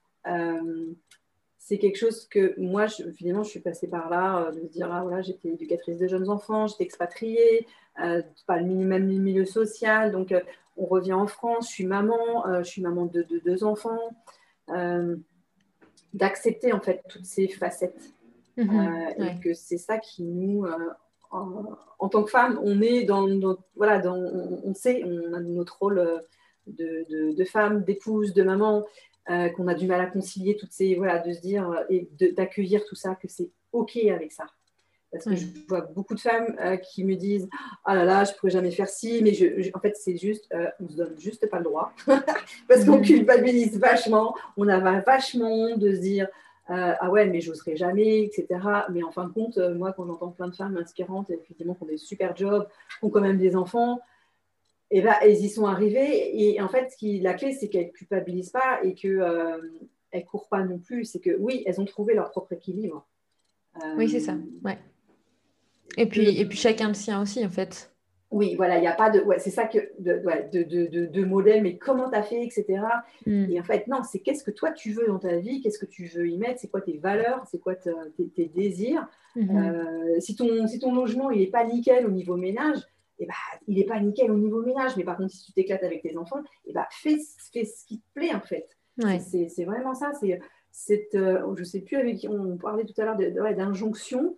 c'est 1.59 1.79
quelque 1.79 1.97
chose 1.97 2.29
que 2.29 2.55
moi, 2.59 2.87
je, 2.87 3.11
finalement, 3.11 3.43
je 3.43 3.51
suis 3.51 3.61
passée 3.61 3.89
par 3.89 4.09
là, 4.09 4.53
de 4.53 4.61
me 4.61 4.69
dire, 4.69 4.89
ah 4.93 5.03
voilà, 5.03 5.21
j'étais 5.21 5.49
éducatrice 5.49 5.99
de 5.99 6.07
jeunes 6.07 6.31
enfants, 6.31 6.69
j'étais 6.69 6.85
expatriée, 6.85 7.67
pas 7.97 8.59
le 8.61 8.67
même 8.67 9.09
milieu 9.09 9.45
social, 9.45 10.13
donc 10.13 10.33
on 10.77 10.87
revient 10.87 11.15
en 11.15 11.27
France, 11.27 11.69
je 11.69 11.75
suis 11.75 11.87
maman, 11.87 12.45
je 12.59 12.65
suis 12.65 12.83
maman 12.83 13.07
de, 13.07 13.27
deux 13.45 13.65
enfants, 13.65 13.99
d'accepter 16.13 16.73
en 16.73 16.81
fait 16.81 17.03
toutes 17.09 17.25
ces 17.25 17.49
facettes. 17.49 18.13
Mhm, 18.57 19.15
et 19.19 19.41
que 19.41 19.53
c'est 19.53 19.79
ça 19.79 19.99
qui 19.99 20.23
nous, 20.23 20.65
en, 21.31 22.09
tant 22.09 22.23
que 22.23 22.31
femme, 22.31 22.59
on 22.63 22.81
est 22.81 23.05
dans, 23.05 23.27
voilà, 23.75 23.99
dans, 23.99 24.17
on, 24.17 24.75
sait, 24.75 25.03
on 25.05 25.35
a 25.35 25.41
notre 25.41 25.79
rôle 25.79 26.23
de, 26.67 27.35
de 27.35 27.45
femme, 27.45 27.85
d'épouse, 27.85 28.33
de 28.33 28.43
maman, 28.43 28.85
euh, 29.29 29.49
qu'on 29.49 29.67
a 29.67 29.75
du 29.75 29.89
mal 29.89 30.01
à 30.01 30.07
concilier 30.07 30.57
toutes 30.57 30.71
ces 30.71 30.95
voilà 30.95 31.19
de 31.19 31.33
se 31.33 31.41
dire 31.41 31.69
euh, 31.69 31.83
et 31.91 32.09
d'accueillir 32.37 32.85
tout 32.85 32.95
ça 32.95 33.17
que 33.17 33.27
c'est 33.27 33.51
ok 33.73 33.97
avec 33.97 34.31
ça 34.31 34.47
parce 35.25 35.37
que 35.37 35.37
je 35.37 35.47
vois 35.69 35.83
beaucoup 35.83 36.15
de 36.15 36.21
femmes 36.21 36.57
euh, 36.61 36.77
qui 36.77 37.05
me 37.05 37.15
disent 37.15 37.49
ah 37.85 37.95
là 37.95 38.05
là 38.05 38.25
je 38.25 38.33
pourrais 38.35 38.51
jamais 38.51 38.71
faire 38.71 38.89
ci 38.89 39.21
mais 39.23 39.35
je, 39.35 39.71
en 39.75 39.81
fait 39.81 39.97
c'est 39.97 40.17
juste 40.17 40.49
on 40.81 40.89
se 40.89 40.97
donne 40.97 41.19
juste 41.19 41.49
pas 41.51 41.59
le 41.59 41.65
droit 41.65 41.93
parce 42.69 42.85
qu'on 42.85 43.01
culpabilise 43.01 43.79
vachement 43.79 44.35
on 44.57 44.69
a 44.69 45.01
vachement 45.01 45.77
de 45.77 45.95
se 45.95 46.01
dire 46.01 46.29
ah 46.69 47.11
ouais 47.11 47.27
mais 47.27 47.41
j'oserais 47.41 47.77
jamais 47.77 48.23
etc 48.25 48.61
mais 48.91 49.03
en 49.03 49.13
fin 49.13 49.25
de 49.25 49.33
compte 49.33 49.59
moi 49.59 49.93
quand 49.93 50.07
j'entends 50.07 50.31
plein 50.31 50.49
de 50.49 50.55
femmes 50.55 50.77
inspirantes 50.77 51.31
effectivement 51.31 51.75
qui 51.75 51.83
ont 51.85 51.87
des 51.87 51.97
super 51.97 52.37
jobs 52.37 52.67
qui 52.99 53.05
ont 53.05 53.11
quand 53.11 53.21
même 53.21 53.39
des 53.39 53.57
enfants 53.57 54.01
et 54.91 55.03
ben, 55.03 55.15
elles 55.23 55.45
y 55.45 55.49
sont 55.49 55.67
arrivées. 55.67 56.53
Et 56.55 56.61
en 56.61 56.69
fait, 56.69 56.91
ce 56.91 56.97
qui, 56.97 57.21
la 57.21 57.35
clé, 57.35 57.53
c'est 57.53 57.69
qu'elles 57.69 57.87
ne 57.87 57.93
culpabilisent 57.93 58.51
pas 58.51 58.81
et 58.83 58.95
qu'elles 58.95 59.21
euh, 59.21 59.59
ne 60.15 60.21
courent 60.21 60.49
pas 60.49 60.63
non 60.63 60.79
plus. 60.79 61.05
C'est 61.05 61.21
que 61.21 61.37
oui, 61.39 61.63
elles 61.67 61.81
ont 61.81 61.85
trouvé 61.85 62.15
leur 62.15 62.31
propre 62.31 62.53
équilibre. 62.53 63.07
oui, 63.97 64.09
c'est 64.09 64.21
ça. 64.21 64.33
Euh, 64.33 64.65
ouais. 64.65 64.79
Et 65.97 66.07
puis, 66.07 66.39
et 66.39 66.45
puis 66.47 66.59
chacun 66.59 66.89
le 66.89 66.95
sien 66.95 67.21
aussi, 67.21 67.45
en 67.45 67.51
fait. 67.51 67.91
Oui, 68.31 68.55
voilà, 68.57 68.77
il 68.77 68.81
n'y 68.81 68.89
a 68.89 68.93
pas 68.93 69.11
de. 69.11 69.21
Ouais, 69.21 69.39
c'est 69.39 69.51
ça 69.51 69.67
que. 69.67 69.79
De, 69.99 70.21
de, 70.53 70.63
de, 70.63 71.07
de, 71.07 71.25
modèle, 71.25 71.63
mais 71.63 71.79
comment 71.79 72.11
tu 72.11 72.17
as 72.17 72.23
fait, 72.23 72.43
etc. 72.43 72.83
Hmm. 73.25 73.47
Et 73.51 73.61
en 73.61 73.63
fait, 73.63 73.87
non, 73.87 74.03
c'est 74.03 74.19
qu'est-ce 74.19 74.43
que 74.43 74.51
toi 74.51 74.73
tu 74.73 74.93
veux 74.93 75.07
dans 75.07 75.19
ta 75.19 75.37
vie, 75.37 75.61
qu'est-ce 75.61 75.79
que 75.79 75.87
tu 75.87 76.07
veux 76.07 76.29
y 76.29 76.37
mettre, 76.37 76.61
c'est 76.61 76.69
quoi 76.69 76.81
tes 76.81 76.99
valeurs, 76.99 77.45
c'est 77.51 77.59
quoi 77.59 77.77
tes, 77.77 77.93
tes, 78.35 78.47
désirs. 78.47 79.07
Hmm. 79.37 79.57
Euh, 79.57 80.21
si, 80.21 80.35
ton, 80.35 80.67
si 80.67 80.79
ton 80.81 80.95
logement, 80.95 81.31
il 81.31 81.41
n'est 81.41 81.47
pas 81.47 81.65
nickel 81.65 82.05
au 82.05 82.11
niveau 82.11 82.37
ménage, 82.37 82.79
eh 83.21 83.27
ben, 83.27 83.35
il 83.69 83.79
n'est 83.79 83.85
pas 83.85 84.01
nickel 84.01 84.31
au 84.31 84.37
niveau 84.37 84.61
ménage. 84.61 84.97
Mais 84.97 85.05
par 85.05 85.17
contre, 85.17 85.31
si 85.31 85.45
tu 85.45 85.53
t'éclates 85.53 85.85
avec 85.85 86.03
tes 86.03 86.17
enfants, 86.17 86.41
eh 86.67 86.73
ben, 86.73 86.85
fais, 86.91 87.17
fais, 87.53 87.65
ce 87.65 87.87
qui 87.87 88.01
te 88.01 88.07
plaît, 88.13 88.35
en 88.35 88.41
fait. 88.41 88.67
C'est 89.21 89.65
vraiment 89.65 89.95
ça. 89.95 90.11
C'est 90.13 91.15
euh, 91.15 91.55
je 91.55 91.61
ne 91.61 91.65
sais 91.65 91.81
plus 91.81 91.97
avec 91.97 92.17
qui 92.17 92.29
on 92.29 92.57
parlait 92.57 92.85
tout 92.85 93.01
à 93.01 93.05
l'heure 93.05 93.55
d'injonction. 93.55 94.37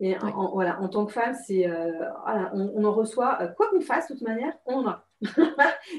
Et 0.00 0.16
en, 0.18 0.52
voilà, 0.52 0.80
en 0.80 0.88
tant 0.88 1.04
que 1.04 1.12
femme, 1.12 1.34
c'est 1.46 1.68
euh, 1.68 1.92
voilà, 2.24 2.50
on, 2.54 2.84
en 2.84 2.92
reçoit, 2.92 3.42
euh, 3.42 3.48
quoi 3.48 3.68
qu'on 3.68 3.80
fasse, 3.80 4.08
de 4.08 4.14
toute 4.14 4.26
manière, 4.26 4.54
on 4.64 4.76
en 4.76 4.88
a. 4.88 5.06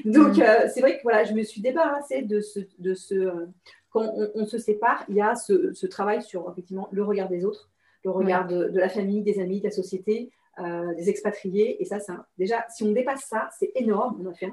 Donc, 0.04 0.36
mm. 0.36 0.68
c'est 0.74 0.80
vrai 0.80 0.96
que 0.96 1.02
voilà, 1.02 1.24
je 1.24 1.34
me 1.34 1.42
suis 1.42 1.60
débarrassée 1.60 2.22
de 2.22 2.40
ce. 2.40 2.60
De 2.78 2.94
ce 2.94 3.48
quand 3.90 4.10
on, 4.34 4.46
se 4.46 4.56
sépare, 4.56 5.04
il 5.10 5.16
y 5.16 5.20
a 5.20 5.34
ce, 5.34 5.74
ce, 5.74 5.86
travail 5.86 6.22
sur 6.22 6.50
effectivement 6.50 6.88
le 6.92 7.04
regard 7.04 7.28
des 7.28 7.44
autres, 7.44 7.68
le 8.06 8.10
regard 8.10 8.46
de, 8.46 8.68
de, 8.68 8.78
la 8.78 8.88
famille, 8.88 9.22
des 9.22 9.38
amis, 9.38 9.60
de 9.60 9.64
la 9.64 9.70
société, 9.70 10.32
euh, 10.58 10.94
des 10.96 11.08
expatriés. 11.08 11.80
Et 11.80 11.86
ça, 11.86 11.96
déjà, 12.36 12.66
si 12.68 12.84
on 12.84 12.92
dépasse 12.92 13.22
ça, 13.22 13.48
c'est 13.58 13.72
énorme. 13.74 14.18
On 14.22 14.30
a 14.30 14.34
fait 14.34 14.52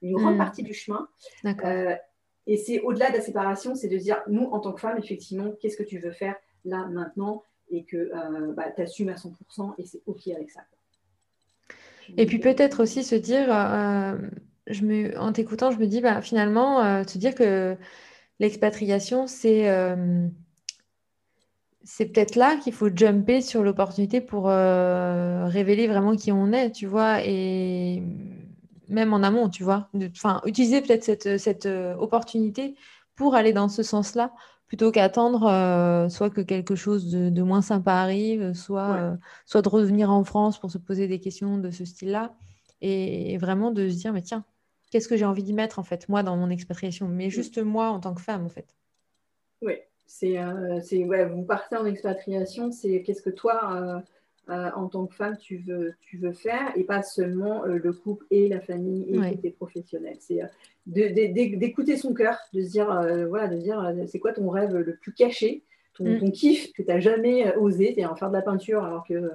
une 0.00 0.14
grande 0.14 0.36
mm. 0.36 0.38
partie 0.38 0.62
du 0.62 0.72
chemin. 0.72 1.06
Euh, 1.44 1.94
et 2.46 2.56
c'est 2.56 2.80
au-delà 2.80 3.10
de 3.10 3.16
la 3.16 3.20
séparation, 3.20 3.74
c'est 3.74 3.88
de 3.88 3.98
dire, 3.98 4.22
nous, 4.26 4.44
en 4.44 4.58
tant 4.58 4.72
que 4.72 4.80
femmes, 4.80 4.96
effectivement, 4.96 5.52
qu'est-ce 5.60 5.76
que 5.76 5.82
tu 5.82 5.98
veux 5.98 6.12
faire 6.12 6.34
là, 6.64 6.86
maintenant? 6.86 7.42
Et 7.70 7.84
que 7.84 7.96
euh, 7.96 8.52
bah, 8.54 8.70
tu 8.74 8.82
assumes 8.82 9.08
à 9.10 9.14
100% 9.14 9.74
et 9.78 9.84
c'est 9.84 10.02
OK 10.06 10.28
avec 10.28 10.50
ça. 10.50 10.60
Et 12.16 12.24
puis 12.26 12.38
peut-être 12.38 12.82
aussi 12.82 13.04
se 13.04 13.14
dire, 13.14 13.48
je 14.66 14.84
me, 14.84 15.18
en 15.18 15.32
t'écoutant, 15.32 15.70
je 15.70 15.78
me 15.78 15.86
dis, 15.86 16.00
bah, 16.00 16.22
finalement, 16.22 17.04
te 17.04 17.18
dire 17.18 17.34
que 17.34 17.76
l'expatriation, 18.38 19.26
c'est 19.26 19.68
c'est 21.88 22.04
peut-être 22.04 22.36
là 22.36 22.56
qu'il 22.56 22.74
faut 22.74 22.94
jumper 22.94 23.40
sur 23.40 23.62
l'opportunité 23.62 24.20
pour 24.20 24.50
euh, 24.50 25.46
révéler 25.46 25.86
vraiment 25.86 26.14
qui 26.16 26.30
on 26.30 26.52
est, 26.52 26.70
tu 26.70 26.86
vois, 26.86 27.24
et 27.24 28.02
même 28.88 29.14
en 29.14 29.22
amont, 29.22 29.48
tu 29.48 29.64
vois. 29.64 29.88
Enfin, 30.10 30.42
utiliser 30.44 30.82
peut-être 30.82 31.38
cette, 31.38 31.64
euh, 31.64 31.96
opportunité 31.96 32.74
pour 33.16 33.34
aller 33.34 33.54
dans 33.54 33.70
ce 33.70 33.82
sens-là, 33.82 34.34
plutôt 34.68 34.92
qu'attendre 34.92 35.46
euh, 35.46 36.08
soit 36.08 36.30
que 36.30 36.40
quelque 36.40 36.76
chose 36.76 37.10
de, 37.10 37.42
moins 37.42 37.62
sympa 37.62 37.94
arrive, 37.94 38.52
soit, 38.52 39.16
soit 39.46 39.62
de 39.62 39.68
revenir 39.68 40.10
en 40.10 40.22
France 40.24 40.60
pour 40.60 40.70
se 40.70 40.78
poser 40.78 41.08
des 41.08 41.18
questions 41.18 41.58
de 41.58 41.70
ce 41.70 41.84
style-là, 41.84 42.34
et, 42.80 43.36
vraiment 43.38 43.70
de 43.70 43.88
se 43.88 43.96
dire, 43.96 44.12
mais 44.12 44.22
tiens, 44.22 44.44
qu'est-ce 44.90 45.08
que 45.08 45.16
j'ai 45.16 45.24
envie 45.24 45.42
d'y 45.42 45.54
mettre, 45.54 45.78
en 45.78 45.84
fait, 45.84 46.08
moi, 46.08 46.22
dans 46.22 46.36
mon 46.36 46.50
expatriation, 46.50 47.08
mais 47.08 47.30
juste 47.30 47.58
moi 47.58 47.88
en 47.88 47.98
tant 47.98 48.14
que 48.14 48.20
femme, 48.20 48.44
en 48.44 48.48
fait. 48.48 48.76
Oui, 49.62 49.74
c'est, 50.06 50.38
euh, 50.38 50.80
ouais, 51.06 51.24
vous 51.24 51.42
partez 51.42 51.76
en 51.76 51.84
expatriation, 51.84 52.70
c'est 52.70 53.02
qu'est-ce 53.02 53.22
que 53.22 53.30
toi, 53.30 54.02
euh, 54.48 54.52
euh, 54.52 54.70
en 54.74 54.88
tant 54.88 55.06
que 55.06 55.14
femme, 55.14 55.36
tu 55.38 55.58
veux, 55.58 55.94
tu 56.00 56.18
veux 56.18 56.32
faire, 56.32 56.72
et 56.76 56.84
pas 56.84 57.02
seulement 57.02 57.64
le 57.64 57.92
couple 57.92 58.24
et 58.30 58.48
la 58.48 58.60
famille 58.60 59.06
et 59.26 59.38
tes 59.38 59.50
professionnels. 59.50 60.18
C'est 60.20 60.40
d'écouter 60.86 61.96
son 61.96 62.14
cœur, 62.14 62.38
de 62.52 62.62
se 62.62 62.70
dire, 62.70 62.86
voilà, 63.28 63.48
de 63.48 63.56
dire, 63.56 63.94
c'est 64.06 64.18
quoi 64.18 64.32
ton 64.32 64.48
rêve 64.48 64.74
le 64.74 64.96
plus 64.96 65.12
caché, 65.12 65.62
ton, 65.94 66.04
mm. 66.04 66.32
kiff 66.32 66.72
que 66.72 66.82
tu 66.82 66.88
n'as 66.88 67.00
jamais 67.00 67.54
osé, 67.56 68.00
es 68.00 68.06
en 68.06 68.16
faire 68.16 68.28
de 68.28 68.36
la 68.36 68.42
peinture 68.42 68.84
alors 68.84 69.04
que 69.06 69.30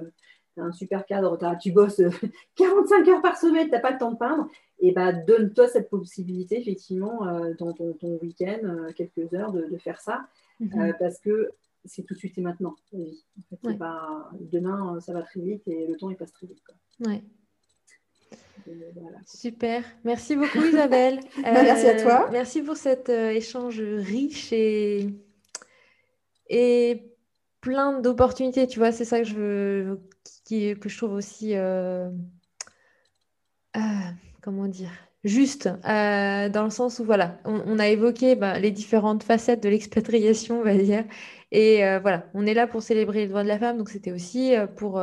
tu 0.54 0.60
as 0.60 0.64
un 0.64 0.72
super 0.72 1.04
cadre, 1.06 1.38
tu 1.60 1.72
bosses 1.72 2.02
45 2.56 3.08
heures 3.08 3.22
par 3.22 3.36
semaine, 3.36 3.66
tu 3.66 3.72
n'as 3.72 3.80
pas 3.80 3.92
le 3.92 3.98
temps 3.98 4.12
de 4.12 4.18
peindre, 4.18 4.48
et 4.80 4.92
bah, 4.92 5.12
donne-toi 5.12 5.68
cette 5.68 5.88
possibilité, 5.88 6.58
effectivement, 6.58 7.20
dans 7.58 7.72
ton, 7.72 8.18
week-end, 8.20 8.88
quelques 8.96 9.32
heures, 9.32 9.52
de, 9.52 9.76
faire 9.78 10.00
ça. 10.00 10.26
Mhm. 10.60 10.80
Euh, 10.80 10.92
parce 10.98 11.18
que 11.18 11.50
c'est 11.84 12.02
tout 12.02 12.14
de 12.14 12.18
suite 12.18 12.38
et 12.38 12.40
maintenant. 12.40 12.74
demain, 14.40 15.00
ça 15.00 15.12
va 15.12 15.22
très 15.22 15.40
vite 15.40 15.66
et 15.66 15.86
le 15.86 15.96
temps, 15.96 16.10
il 16.10 16.16
passe 16.16 16.32
très 16.32 16.46
vite. 16.46 16.62
Ouais. 17.00 17.22
Super. 19.26 19.84
Merci 20.04 20.36
beaucoup 20.36 20.62
Isabelle. 20.62 21.20
Bah, 21.42 21.62
merci 21.62 21.86
à 21.86 22.00
toi. 22.00 22.26
Euh, 22.26 22.32
merci 22.32 22.62
pour 22.62 22.76
cet 22.76 23.08
euh, 23.08 23.30
échange 23.30 23.80
riche 23.80 24.52
et, 24.52 25.10
et 26.48 27.02
plein 27.60 28.00
d'opportunités. 28.00 28.66
Tu 28.66 28.78
vois, 28.78 28.92
c'est 28.92 29.04
ça 29.04 29.18
que 29.18 29.24
je, 29.24 29.34
veux, 29.34 30.00
que 30.48 30.88
je 30.88 30.96
trouve 30.96 31.12
aussi... 31.12 31.54
comment 34.40 34.68
dire 34.68 34.92
juste, 35.24 35.68
euh, 35.88 36.48
dans 36.48 36.64
le 36.64 36.70
sens 36.70 36.98
où 36.98 37.04
voilà, 37.04 37.38
on, 37.44 37.78
a 37.78 37.88
évoqué 37.88 38.36
bah, 38.36 38.58
les 38.58 38.70
différentes 38.70 39.22
facettes 39.22 39.62
de 39.62 39.68
l'expatriation, 39.68 40.60
on 40.60 40.62
va 40.62 40.76
dire. 40.76 41.04
Et 41.54 41.84
euh, 41.84 42.00
voilà, 42.00 42.26
on 42.34 42.46
est 42.46 42.54
là 42.54 42.66
pour 42.66 42.82
célébrer 42.82 43.20
les 43.20 43.28
droits 43.28 43.42
de 43.42 43.48
la 43.48 43.58
femme, 43.58 43.78
donc 43.78 43.88
c'était 43.88 44.12
aussi 44.12 44.56
euh, 44.56 44.66
pour 44.66 45.00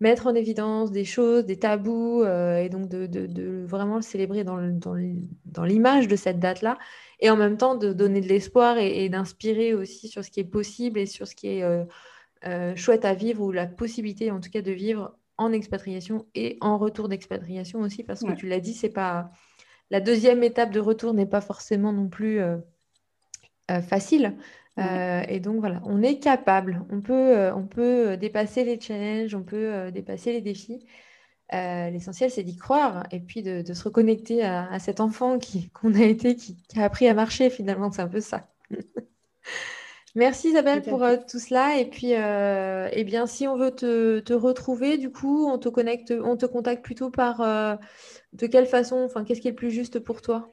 mettre 0.00 0.26
en 0.26 0.34
évidence 0.34 0.92
des 0.92 1.04
choses, 1.04 1.44
des 1.44 1.58
tabous, 1.58 2.24
et 2.24 2.68
donc 2.70 2.88
de, 2.88 3.64
vraiment 3.66 3.96
le 3.96 4.02
célébrer 4.02 4.44
dans, 4.44 4.58
dans 4.60 5.64
l'image 5.64 6.08
de 6.08 6.16
cette 6.16 6.38
date-là, 6.38 6.78
et 7.18 7.28
en 7.28 7.36
même 7.36 7.58
temps 7.58 7.74
de 7.74 7.92
donner 7.92 8.22
de 8.22 8.28
l'espoir 8.28 8.78
et, 8.78 9.10
d'inspirer 9.10 9.74
aussi 9.74 10.08
sur 10.08 10.24
ce 10.24 10.30
qui 10.30 10.40
est 10.40 10.44
possible 10.44 10.98
et 10.98 11.04
sur 11.04 11.28
ce 11.28 11.34
qui 11.34 11.48
est 11.48 12.76
chouette 12.76 13.04
à 13.04 13.12
vivre, 13.12 13.42
ou 13.42 13.52
la 13.52 13.66
possibilité 13.66 14.30
en 14.30 14.40
tout 14.40 14.48
cas 14.48 14.62
de 14.62 14.72
vivre 14.72 15.18
en 15.36 15.52
expatriation 15.52 16.24
et 16.34 16.56
en 16.62 16.78
retour 16.78 17.08
d'expatriation 17.08 17.80
aussi, 17.80 18.02
parce 18.02 18.22
que 18.22 18.32
tu 18.32 18.46
l'as 18.46 18.60
dit, 18.60 18.72
c'est 18.72 18.88
pas 18.88 19.30
la 19.90 20.00
deuxième 20.00 20.42
étape 20.42 20.70
de 20.70 20.80
retour 20.80 21.14
n'est 21.14 21.26
pas 21.26 21.40
forcément 21.40 21.92
non 21.92 22.08
plus 22.08 22.40
euh, 22.40 22.58
euh, 23.70 23.82
facile. 23.82 24.36
Euh, 24.80 25.22
et 25.28 25.40
donc 25.40 25.60
voilà, 25.60 25.80
on 25.84 26.02
est 26.02 26.18
capable, 26.18 26.84
on 26.90 27.00
peut, 27.00 27.50
on 27.54 27.66
peut 27.66 28.16
dépasser 28.16 28.64
les 28.64 28.80
challenges, 28.80 29.34
on 29.34 29.42
peut 29.42 29.90
dépasser 29.92 30.32
les 30.32 30.40
défis. 30.40 30.86
L'essentiel, 31.52 32.30
c'est 32.30 32.44
d'y 32.44 32.56
croire 32.56 33.04
et 33.10 33.20
puis 33.20 33.42
de, 33.42 33.74
se 33.74 33.84
reconnecter 33.84 34.42
à, 34.44 34.78
cet 34.78 35.00
enfant 35.00 35.38
qu'on 35.74 35.94
a 35.94 36.04
été, 36.04 36.36
qui, 36.36 36.56
a 36.76 36.84
appris 36.84 37.08
à 37.08 37.14
marcher 37.14 37.50
finalement. 37.50 37.90
C'est 37.90 38.02
un 38.02 38.08
peu 38.08 38.20
ça. 38.20 38.48
Merci 40.16 40.48
Isabelle 40.48 40.82
pour 40.82 41.04
tout 41.28 41.38
cela. 41.38 41.78
Et 41.78 41.86
puis, 41.86 42.12
eh 42.12 43.04
bien, 43.04 43.26
si 43.26 43.46
on 43.46 43.56
veut 43.56 43.72
te, 43.72 44.20
te, 44.20 44.32
retrouver, 44.32 44.96
du 44.96 45.10
coup, 45.10 45.46
on 45.48 45.58
te 45.58 45.68
connecte, 45.68 46.12
on 46.12 46.36
te 46.36 46.46
contacte 46.46 46.84
plutôt 46.84 47.10
par 47.10 47.38
de 48.32 48.46
quelle 48.46 48.66
façon 48.66 49.02
Enfin, 49.04 49.24
qu'est-ce 49.24 49.40
qui 49.40 49.48
est 49.48 49.52
le 49.52 49.56
plus 49.56 49.70
juste 49.70 49.98
pour 49.98 50.22
toi? 50.22 50.52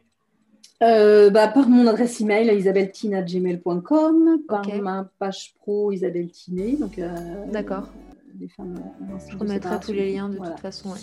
Euh, 0.83 1.29
bah, 1.31 1.47
par 1.47 1.67
mon 1.69 1.87
adresse 1.87 2.21
email 2.21 2.55
isabelletina.gmail.com, 2.55 4.41
par 4.47 4.67
ma 4.81 5.09
page 5.17 5.55
pro 5.59 5.91
Isabelle 5.91 6.29
Tiné. 6.29 6.75
Donc, 6.75 6.99
euh, 6.99 7.09
D'accord. 7.51 7.87
femmes 8.55 8.75
en 9.01 9.17
Je 9.19 9.37
remettrai 9.37 9.79
tous 9.79 9.93
les 9.93 10.13
liens 10.13 10.29
de 10.29 10.37
toute 10.37 10.59
façon. 10.59 10.93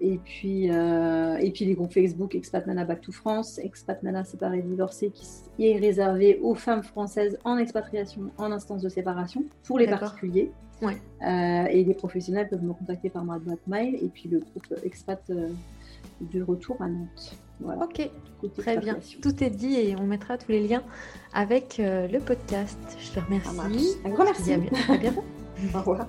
Et 0.00 0.18
puis, 0.18 0.64
et 0.64 1.50
puis 1.52 1.64
les 1.64 1.74
groupes 1.74 1.92
Facebook 1.92 2.34
Expat 2.34 2.66
Nana 2.66 2.84
Back 2.84 3.02
to 3.02 3.12
France, 3.12 3.58
Expat 3.58 4.02
Nana 4.02 4.24
séparée 4.24 4.62
divorcée, 4.62 5.12
qui 5.12 5.68
est 5.68 5.78
réservé 5.78 6.40
aux 6.42 6.56
femmes 6.56 6.82
françaises 6.82 7.38
en 7.44 7.56
expatriation, 7.56 8.22
en 8.36 8.50
instance 8.50 8.82
de 8.82 8.88
séparation, 8.88 9.44
pour 9.64 9.78
les 9.78 9.86
particuliers. 9.86 10.50
Ouais. 10.80 10.98
et 11.70 11.84
les 11.84 11.94
professionnels 11.94 12.48
peuvent 12.48 12.64
me 12.64 12.72
contacter 12.72 13.08
par 13.08 13.24
ma 13.24 13.38
boîte 13.38 13.64
mail. 13.68 13.94
Et 14.02 14.08
puis 14.08 14.28
le 14.28 14.40
groupe 14.40 14.74
Expat 14.82 15.22
de 16.20 16.42
retour 16.42 16.76
à 16.80 16.88
Nantes. 16.88 17.36
Ok, 17.64 18.10
très 18.58 18.78
bien. 18.78 18.98
Tout 19.20 19.42
est 19.42 19.50
dit 19.50 19.76
et 19.76 19.96
on 19.96 20.04
mettra 20.04 20.38
tous 20.38 20.50
les 20.50 20.66
liens 20.66 20.82
avec 21.32 21.78
euh, 21.78 22.08
le 22.08 22.18
podcast. 22.18 22.78
Je 22.98 23.10
te 23.10 23.24
remercie. 23.24 23.98
Un 24.04 24.10
grand 24.10 24.24
merci. 24.24 24.52
À, 24.52 24.58
bientôt. 24.96 25.24
Au 25.74 25.78
revoir. 25.78 26.06